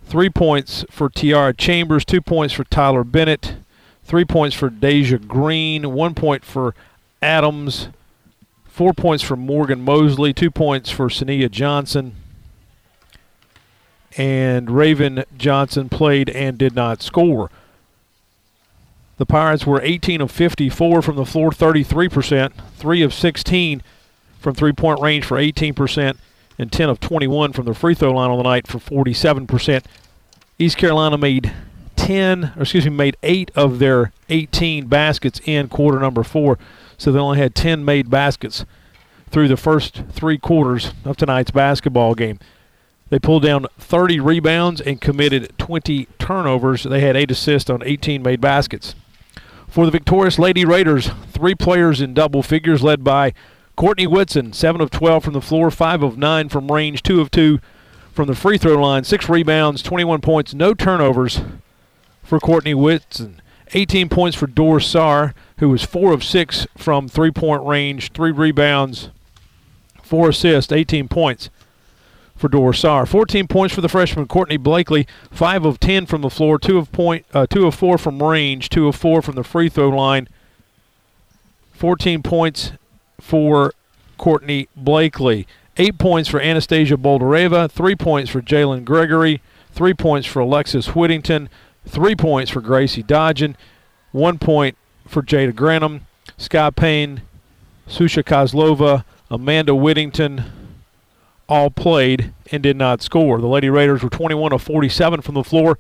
three 0.04 0.30
points 0.30 0.86
for 0.90 1.10
Tiara 1.10 1.54
Chambers, 1.54 2.04
two 2.06 2.22
points 2.22 2.54
for 2.54 2.64
Tyler 2.66 3.04
Bennett, 3.04 3.56
three 4.04 4.26
points 4.26 4.56
for 4.56 4.70
Deja 4.70 5.18
Green, 5.18 5.94
one 5.94 6.14
point 6.14 6.44
for 6.44 6.76
Adams, 7.22 7.88
four 8.66 8.94
points 8.94 9.24
for 9.24 9.36
Morgan 9.36 9.82
Mosley, 9.82 10.34
two 10.34 10.52
points 10.52 10.92
for 10.92 11.08
Sania 11.08 11.50
Johnson, 11.50 12.16
and 14.18 14.70
Raven 14.70 15.24
Johnson 15.38 15.90
played 15.90 16.30
and 16.30 16.58
did 16.58 16.76
not 16.76 17.02
score. 17.02 17.50
The 19.18 19.26
Pirates 19.26 19.66
were 19.66 19.82
18 19.82 20.20
of 20.22 20.30
54 20.30 21.02
from 21.02 21.16
the 21.16 21.26
floor, 21.26 21.50
33%, 21.52 22.52
3 22.78 23.02
of 23.02 23.14
16 23.14 23.82
from 24.40 24.56
three 24.56 24.74
point 24.74 25.00
range 25.02 25.26
for 25.26 25.38
18%, 25.38 26.18
and 26.60 26.72
10 26.72 26.90
of 26.90 27.00
21 27.00 27.54
from 27.54 27.66
the 27.66 27.74
free 27.74 27.96
throw 27.96 28.12
line 28.12 28.30
on 28.30 28.38
the 28.38 28.44
night 28.44 28.68
for 28.68 28.78
47%. 28.78 29.84
East 30.60 30.78
Carolina 30.78 31.18
made 31.18 31.54
10, 31.96 32.54
or 32.56 32.64
excuse 32.64 32.86
me, 32.86 32.92
made 32.92 33.18
8 33.24 33.52
of 33.56 33.80
their 33.80 34.12
18 34.30 34.88
baskets 34.88 35.42
in 35.46 35.70
quarter 35.70 36.00
number 36.00 36.24
4, 36.24 36.60
so 36.98 37.12
they 37.12 37.20
only 37.20 37.40
had 37.40 37.56
10 37.56 37.84
made 37.86 38.10
baskets 38.10 38.66
through 39.30 39.48
the 39.48 39.58
first 39.58 40.04
3 40.12 40.38
quarters 40.38 40.94
of 41.06 41.18
tonight's 41.18 41.52
basketball 41.52 42.16
game. 42.16 42.38
They 43.10 43.20
pulled 43.20 43.44
down 43.44 43.68
30 43.78 44.20
rebounds 44.20 44.82
and 44.82 45.00
committed 45.00 45.58
20 45.58 46.08
turnovers. 46.20 46.84
They 46.84 47.02
had 47.02 47.16
8 47.16 47.32
assists 47.32 47.70
on 47.70 47.82
18 47.84 48.22
made 48.22 48.42
baskets. 48.42 48.96
For 49.76 49.84
the 49.84 49.92
victorious 49.92 50.40
Lady 50.40 50.64
Raiders, 50.64 51.10
three 51.32 51.54
players 51.54 52.00
in 52.00 52.14
double 52.14 52.42
figures 52.42 52.82
led 52.82 53.04
by 53.04 53.34
Courtney 53.76 54.08
Whitson, 54.08 54.54
7 54.54 54.80
of 54.80 54.90
12 54.90 55.26
from 55.26 55.34
the 55.34 55.42
floor, 55.42 55.70
5 55.70 56.02
of 56.02 56.18
9 56.18 56.48
from 56.48 56.72
range, 56.72 57.04
2 57.04 57.20
of 57.20 57.30
2 57.30 57.60
from 58.14 58.28
the 58.28 58.36
free 58.36 58.58
throw 58.58 58.82
line, 58.82 59.04
6 59.04 59.28
rebounds, 59.28 59.84
21 59.84 60.22
points, 60.22 60.54
no 60.54 60.74
turnovers 60.74 61.42
for 62.24 62.40
Courtney 62.40 62.74
Whitson. 62.74 63.42
18 63.74 64.08
points 64.08 64.38
for 64.38 64.48
Dor 64.48 64.80
Saar, 64.80 65.36
who 65.58 65.68
was 65.68 65.84
4 65.84 66.14
of 66.14 66.24
6 66.24 66.68
from 66.78 67.10
three 67.10 67.32
point 67.32 67.66
range, 67.66 68.14
3 68.14 68.32
rebounds, 68.32 69.10
4 70.04 70.30
assists, 70.30 70.72
18 70.72 71.10
points 71.10 71.50
for 72.36 72.50
Dor 72.50 72.74
Saar. 72.74 73.06
14 73.06 73.48
points 73.48 73.74
for 73.74 73.82
the 73.82 73.90
freshman 73.90 74.28
Courtney 74.28 74.58
Blakely, 74.58 75.08
5 75.32 75.66
of 75.66 75.80
10 75.80 76.06
from 76.06 76.22
the 76.22 76.30
floor, 76.30 76.60
2 76.60 76.78
of 76.78 76.92
point 76.92 77.26
uh, 77.34 77.48
2 77.48 77.66
of 77.66 77.76
4 77.76 77.98
from 77.98 78.22
range, 78.22 78.70
2 78.70 78.88
of 78.88 78.96
4 78.96 79.22
from 79.22 79.36
the 79.36 79.44
free 79.44 79.70
throw 79.70 79.90
line. 79.90 80.28
14 81.74 82.24
points 82.24 82.72
for 83.20 83.74
Courtney 84.18 84.68
Blakely. 84.76 85.48
8 85.78 85.98
points 85.98 86.30
for 86.30 86.40
Anastasia 86.40 86.96
Boldyreva, 86.96 87.70
3 87.70 87.96
points 87.96 88.32
for 88.32 88.42
Jalynn 88.42 88.86
Gregory, 88.86 89.42
3 89.72 89.94
points 89.94 90.26
for 90.26 90.40
Alexis 90.40 90.96
Whittington, 90.96 91.50
3 91.86 92.16
points 92.16 92.50
for 92.52 92.62
Gracie 92.62 93.04
Dodgen, 93.04 93.56
1 94.14 94.40
point 94.40 94.78
for 95.06 95.22
Jada 95.22 95.52
Granum, 95.52 96.02
Sky 96.38 96.70
Payne, 96.70 97.22
Susha 97.90 98.24
Kozlova, 98.24 99.04
Amanda 99.30 99.76
Whittington, 99.76 100.46
all 101.48 101.70
played 101.70 102.34
and 102.52 102.64
did 102.64 102.76
not 102.76 103.02
score. 103.02 103.40
The 103.40 103.48
Lady 103.48 103.70
Raiders 103.70 104.04
were 104.04 104.10
21 104.10 104.54
of 104.54 104.62
47 104.62 105.22
from 105.22 105.36
the 105.36 105.44
floor 105.44 105.78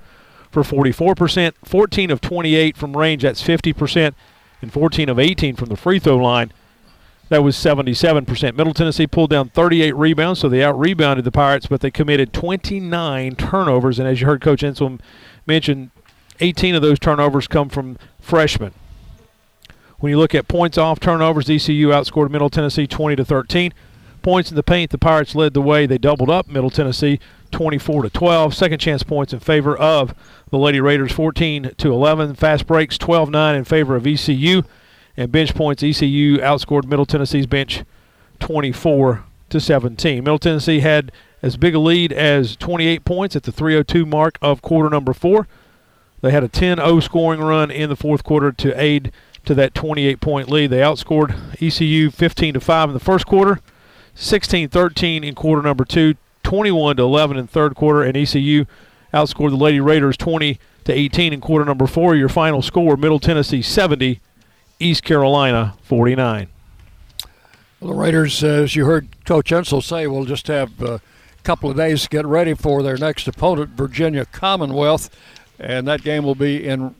for 0.51 0.63
44%, 0.63 1.53
14 1.63 2.11
of 2.11 2.21
28 2.21 2.77
from 2.77 2.95
range, 2.95 3.23
that's 3.23 3.43
50%, 3.43 4.13
and 4.61 4.71
14 4.71 5.09
of 5.09 5.19
18 5.19 5.55
from 5.55 5.69
the 5.69 5.75
free 5.75 5.99
throw 5.99 6.17
line. 6.17 6.51
That 7.29 7.43
was 7.43 7.55
77%. 7.57 8.55
Middle 8.55 8.73
Tennessee 8.73 9.07
pulled 9.07 9.31
down 9.31 9.49
38 9.49 9.95
rebounds, 9.95 10.39
so 10.39 10.47
they 10.47 10.63
out 10.63 10.79
rebounded 10.79 11.25
the 11.25 11.31
Pirates, 11.31 11.65
but 11.65 11.81
they 11.81 11.89
committed 11.89 12.31
29 12.33 13.35
turnovers. 13.35 13.97
And 13.97 14.07
as 14.07 14.21
you 14.21 14.27
heard 14.27 14.41
Coach 14.41 14.61
Insell 14.61 14.99
mention, 15.47 15.89
18 16.39 16.75
of 16.75 16.83
those 16.83 16.99
turnovers 16.99 17.47
come 17.47 17.67
from 17.67 17.97
freshmen. 18.21 18.73
When 19.99 20.11
you 20.11 20.19
look 20.19 20.35
at 20.35 20.47
points 20.47 20.77
off 20.77 20.99
turnovers, 20.99 21.49
ECU 21.49 21.89
outscored 21.89 22.29
Middle 22.29 22.49
Tennessee 22.49 22.85
20 22.85 23.15
to 23.15 23.25
13 23.25 23.73
points 24.25 24.49
in 24.49 24.55
the 24.55 24.63
paint. 24.63 24.89
The 24.89 24.97
Pirates 24.97 25.35
led 25.35 25.53
the 25.53 25.61
way. 25.61 25.85
They 25.85 25.99
doubled 25.99 26.31
up 26.31 26.47
Middle 26.47 26.71
Tennessee 26.71 27.19
24 27.51 28.01
to 28.01 28.09
12. 28.09 28.55
Second 28.55 28.79
chance 28.79 29.03
points 29.03 29.33
in 29.33 29.39
favor 29.39 29.77
of 29.77 30.15
the 30.49 30.57
Lady 30.57 30.81
Raiders 30.81 31.11
14 31.11 31.75
to 31.77 31.93
11. 31.93 32.33
Fast 32.33 32.65
breaks 32.65 32.97
12-9 32.97 33.55
in 33.55 33.63
favor 33.65 33.95
of 33.95 34.07
ECU. 34.07 34.63
And 35.15 35.31
bench 35.31 35.53
points 35.53 35.83
ECU 35.83 36.39
outscored 36.39 36.85
Middle 36.85 37.05
Tennessee's 37.05 37.45
bench 37.45 37.83
24 38.39 39.23
to 39.49 39.59
17. 39.59 40.23
Middle 40.23 40.39
Tennessee 40.39 40.79
had 40.79 41.11
as 41.43 41.55
big 41.55 41.75
a 41.75 41.79
lead 41.79 42.11
as 42.11 42.55
28 42.55 43.05
points 43.05 43.35
at 43.35 43.43
the 43.43 43.51
302 43.51 44.07
mark 44.07 44.39
of 44.41 44.63
quarter 44.63 44.89
number 44.89 45.13
4. 45.13 45.47
They 46.21 46.31
had 46.31 46.43
a 46.43 46.49
10-0 46.49 47.03
scoring 47.03 47.41
run 47.41 47.69
in 47.69 47.89
the 47.89 47.95
fourth 47.95 48.23
quarter 48.23 48.51
to 48.51 48.81
aid 48.81 49.11
to 49.45 49.53
that 49.53 49.75
28 49.75 50.19
point 50.19 50.49
lead. 50.49 50.71
They 50.71 50.79
outscored 50.79 51.61
ECU 51.61 52.09
15 52.09 52.55
to 52.55 52.59
5 52.59 52.89
in 52.89 52.93
the 52.95 52.99
first 52.99 53.27
quarter 53.27 53.61
16-13 54.15 55.23
in 55.23 55.35
quarter 55.35 55.61
number 55.61 55.85
two, 55.85 56.15
21 56.43 56.97
to 56.97 57.03
11 57.03 57.37
in 57.37 57.47
third 57.47 57.75
quarter, 57.75 58.03
and 58.03 58.15
ECU 58.15 58.65
outscored 59.13 59.49
the 59.49 59.57
Lady 59.57 59.79
Raiders 59.79 60.17
20 60.17 60.59
to 60.85 60.93
18 60.93 61.33
in 61.33 61.41
quarter 61.41 61.65
number 61.65 61.87
four. 61.87 62.15
Your 62.15 62.29
final 62.29 62.61
score: 62.61 62.95
Middle 62.95 63.19
Tennessee 63.19 63.61
70, 63.61 64.21
East 64.79 65.03
Carolina 65.03 65.75
49. 65.83 66.47
Well, 67.79 67.91
the 67.91 67.97
Raiders, 67.97 68.43
as 68.43 68.75
you 68.75 68.85
heard 68.85 69.07
Coach 69.25 69.51
Insell 69.51 69.83
say, 69.83 70.07
will 70.07 70.25
just 70.25 70.47
have 70.47 70.81
a 70.81 71.01
couple 71.43 71.69
of 71.69 71.77
days 71.77 72.03
to 72.03 72.09
get 72.09 72.25
ready 72.25 72.53
for 72.53 72.81
their 72.81 72.97
next 72.97 73.27
opponent, 73.27 73.71
Virginia 73.71 74.25
Commonwealth, 74.25 75.09
and 75.59 75.87
that 75.87 76.03
game 76.03 76.23
will 76.23 76.35
be 76.35 76.65
in 76.65 76.95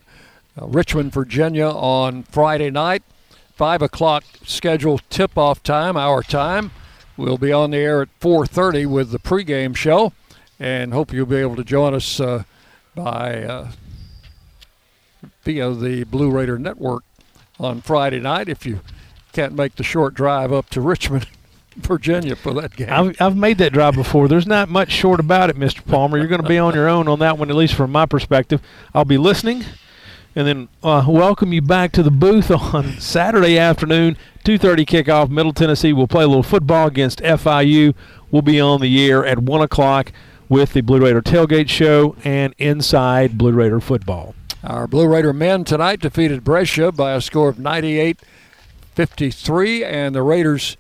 uh, 0.62 0.68
Richmond, 0.68 1.14
Virginia, 1.14 1.68
on 1.68 2.24
Friday 2.24 2.70
night. 2.70 3.04
Five 3.56 3.82
o'clock 3.82 4.24
scheduled 4.44 5.02
tip-off 5.10 5.64
time, 5.64 5.96
our 5.96 6.22
time. 6.22 6.72
We'll 7.18 7.38
be 7.38 7.52
on 7.52 7.72
the 7.72 7.78
air 7.78 8.02
at 8.02 8.20
4:30 8.20 8.86
with 8.86 9.12
the 9.12 9.20
pregame 9.20 9.76
show, 9.76 10.14
and 10.60 10.94
hope 10.94 11.14
you'll 11.14 11.26
be 11.26 11.38
able 11.38 11.56
to 11.56 11.64
join 11.64 11.94
us 11.94 12.20
uh, 12.20 12.44
by 12.94 13.44
uh, 13.44 13.72
via 15.44 15.74
the 15.74 16.04
Blue 16.04 16.30
Raider 16.30 16.60
Network 16.60 17.04
on 17.60 17.82
Friday 17.82 18.20
night 18.20 18.50
if 18.50 18.66
you 18.66 18.82
can't 19.32 19.54
make 19.54 19.76
the 19.76 19.84
short 19.84 20.14
drive 20.14 20.52
up 20.52 20.70
to 20.72 20.82
Richmond. 20.82 21.28
Virginia 21.78 22.38
for 22.38 22.54
that 22.54 22.74
game. 22.74 22.88
I've, 22.90 23.22
I've 23.22 23.36
made 23.36 23.58
that 23.58 23.74
drive 23.74 23.96
before. 23.96 24.30
There's 24.30 24.48
not 24.48 24.70
much 24.70 24.92
short 24.92 25.20
about 25.20 25.50
it, 25.50 25.58
Mr. 25.58 25.86
Palmer. 25.86 26.18
You're 26.18 26.28
going 26.28 26.42
to 26.42 26.48
be 26.48 26.58
on 26.58 26.74
your 26.74 26.88
own 26.88 27.10
on 27.10 27.20
that 27.20 27.38
one, 27.38 27.50
at 27.50 27.56
least 27.58 27.74
from 27.74 27.92
my 27.92 28.06
perspective. 28.06 28.62
I'll 28.94 29.04
be 29.04 29.18
listening 29.18 29.66
and 30.36 30.46
then 30.46 30.68
uh, 30.84 31.06
welcome 31.08 31.54
you 31.54 31.62
back 31.62 31.94
to 31.94 32.04
the 32.04 32.12
booth 32.12 32.52
on 32.74 33.00
Saturday 33.00 33.58
afternoon, 33.58 34.18
2:30 34.44 34.86
kickoff. 34.86 35.30
Middle 35.30 35.54
Tennessee 35.54 35.94
will 35.94 36.08
play 36.08 36.24
a 36.24 36.28
little 36.28 36.44
football 36.44 36.88
against 36.88 37.20
FIU. 37.22 37.96
We'll 38.32 38.42
be 38.42 38.60
on 38.60 38.82
the 38.82 39.10
air 39.10 39.26
at 39.26 39.40
one 39.40 39.62
o'clock 39.62 40.12
with 40.50 40.74
the 40.74 40.82
Blue 40.82 41.00
Raider 41.00 41.22
tailgate 41.22 41.70
show 41.70 42.16
and 42.24 42.54
inside 42.58 43.38
Blue 43.38 43.54
Raider 43.54 43.80
football. 43.80 44.36
Our 44.64 44.88
Blue 44.88 45.08
Raider 45.08 45.34
men 45.34 45.64
tonight 45.64 46.02
defeated 46.02 46.44
Brescia 46.44 46.92
by 46.92 47.14
a 47.14 47.22
score 47.22 47.50
of 47.50 47.60
98 47.60 48.20
53, 48.94 49.84
and 49.84 50.16
the 50.16 50.22
Raiders 50.22 50.78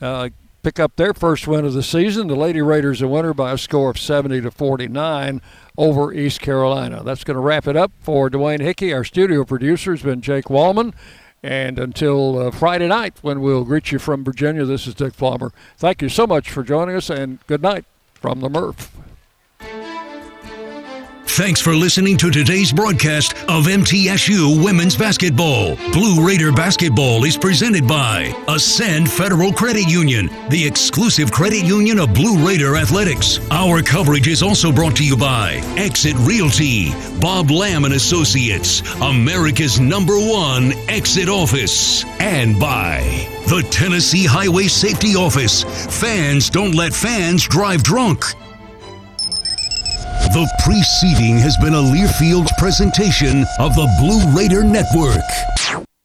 uh, 0.00 0.28
pick 0.66 0.80
up 0.80 0.96
their 0.96 1.14
first 1.14 1.46
win 1.46 1.64
of 1.64 1.74
the 1.74 1.82
season. 1.82 2.26
The 2.26 2.34
Lady 2.34 2.60
Raiders 2.60 3.00
a 3.00 3.06
winner 3.06 3.32
by 3.32 3.52
a 3.52 3.58
score 3.58 3.88
of 3.88 4.00
70 4.00 4.40
to 4.40 4.50
49 4.50 5.40
over 5.78 6.12
East 6.12 6.40
Carolina. 6.40 7.04
That's 7.04 7.22
going 7.22 7.36
to 7.36 7.40
wrap 7.40 7.68
it 7.68 7.76
up 7.76 7.92
for 8.00 8.28
Dwayne 8.28 8.60
Hickey. 8.60 8.92
Our 8.92 9.04
studio 9.04 9.44
producer 9.44 9.92
has 9.92 10.02
been 10.02 10.20
Jake 10.20 10.46
Wallman. 10.46 10.92
And 11.40 11.78
until 11.78 12.48
uh, 12.48 12.50
Friday 12.50 12.88
night, 12.88 13.18
when 13.22 13.42
we'll 13.42 13.62
greet 13.62 13.92
you 13.92 14.00
from 14.00 14.24
Virginia, 14.24 14.64
this 14.64 14.88
is 14.88 14.96
Dick 14.96 15.16
Palmer. 15.16 15.52
Thank 15.78 16.02
you 16.02 16.08
so 16.08 16.26
much 16.26 16.50
for 16.50 16.64
joining 16.64 16.96
us, 16.96 17.10
and 17.10 17.38
good 17.46 17.62
night 17.62 17.84
from 18.14 18.40
the 18.40 18.50
Murph. 18.50 18.95
Thanks 21.28 21.60
for 21.60 21.74
listening 21.74 22.16
to 22.18 22.30
today's 22.30 22.72
broadcast 22.72 23.34
of 23.48 23.66
MTSU 23.66 24.64
Women's 24.64 24.96
Basketball. 24.96 25.76
Blue 25.92 26.26
Raider 26.26 26.50
Basketball 26.50 27.24
is 27.24 27.36
presented 27.36 27.86
by 27.86 28.32
Ascend 28.48 29.10
Federal 29.10 29.52
Credit 29.52 29.86
Union, 29.86 30.30
the 30.48 30.66
exclusive 30.66 31.30
credit 31.30 31.62
union 31.62 31.98
of 31.98 32.14
Blue 32.14 32.46
Raider 32.46 32.76
Athletics. 32.76 33.38
Our 33.50 33.82
coverage 33.82 34.28
is 34.28 34.42
also 34.42 34.72
brought 34.72 34.96
to 34.96 35.04
you 35.04 35.14
by 35.14 35.56
Exit 35.76 36.16
Realty, 36.20 36.92
Bob 37.20 37.50
Lamb 37.50 37.84
and 37.84 37.92
Associates, 37.92 38.80
America's 39.02 39.78
number 39.78 40.16
one 40.16 40.72
exit 40.88 41.28
office, 41.28 42.04
and 42.18 42.58
by 42.58 43.00
the 43.48 43.66
Tennessee 43.70 44.24
Highway 44.24 44.68
Safety 44.68 45.16
Office. 45.16 45.64
Fans 46.00 46.48
don't 46.48 46.74
let 46.74 46.94
fans 46.94 47.46
drive 47.46 47.82
drunk. 47.82 48.24
The 50.32 50.48
preceding 50.64 51.38
has 51.38 51.56
been 51.56 51.74
a 51.74 51.82
Learfield 51.82 52.48
presentation 52.58 53.44
of 53.58 53.74
the 53.74 53.88
Blue 53.98 54.36
Raider 54.36 54.62
Network. 54.62 55.95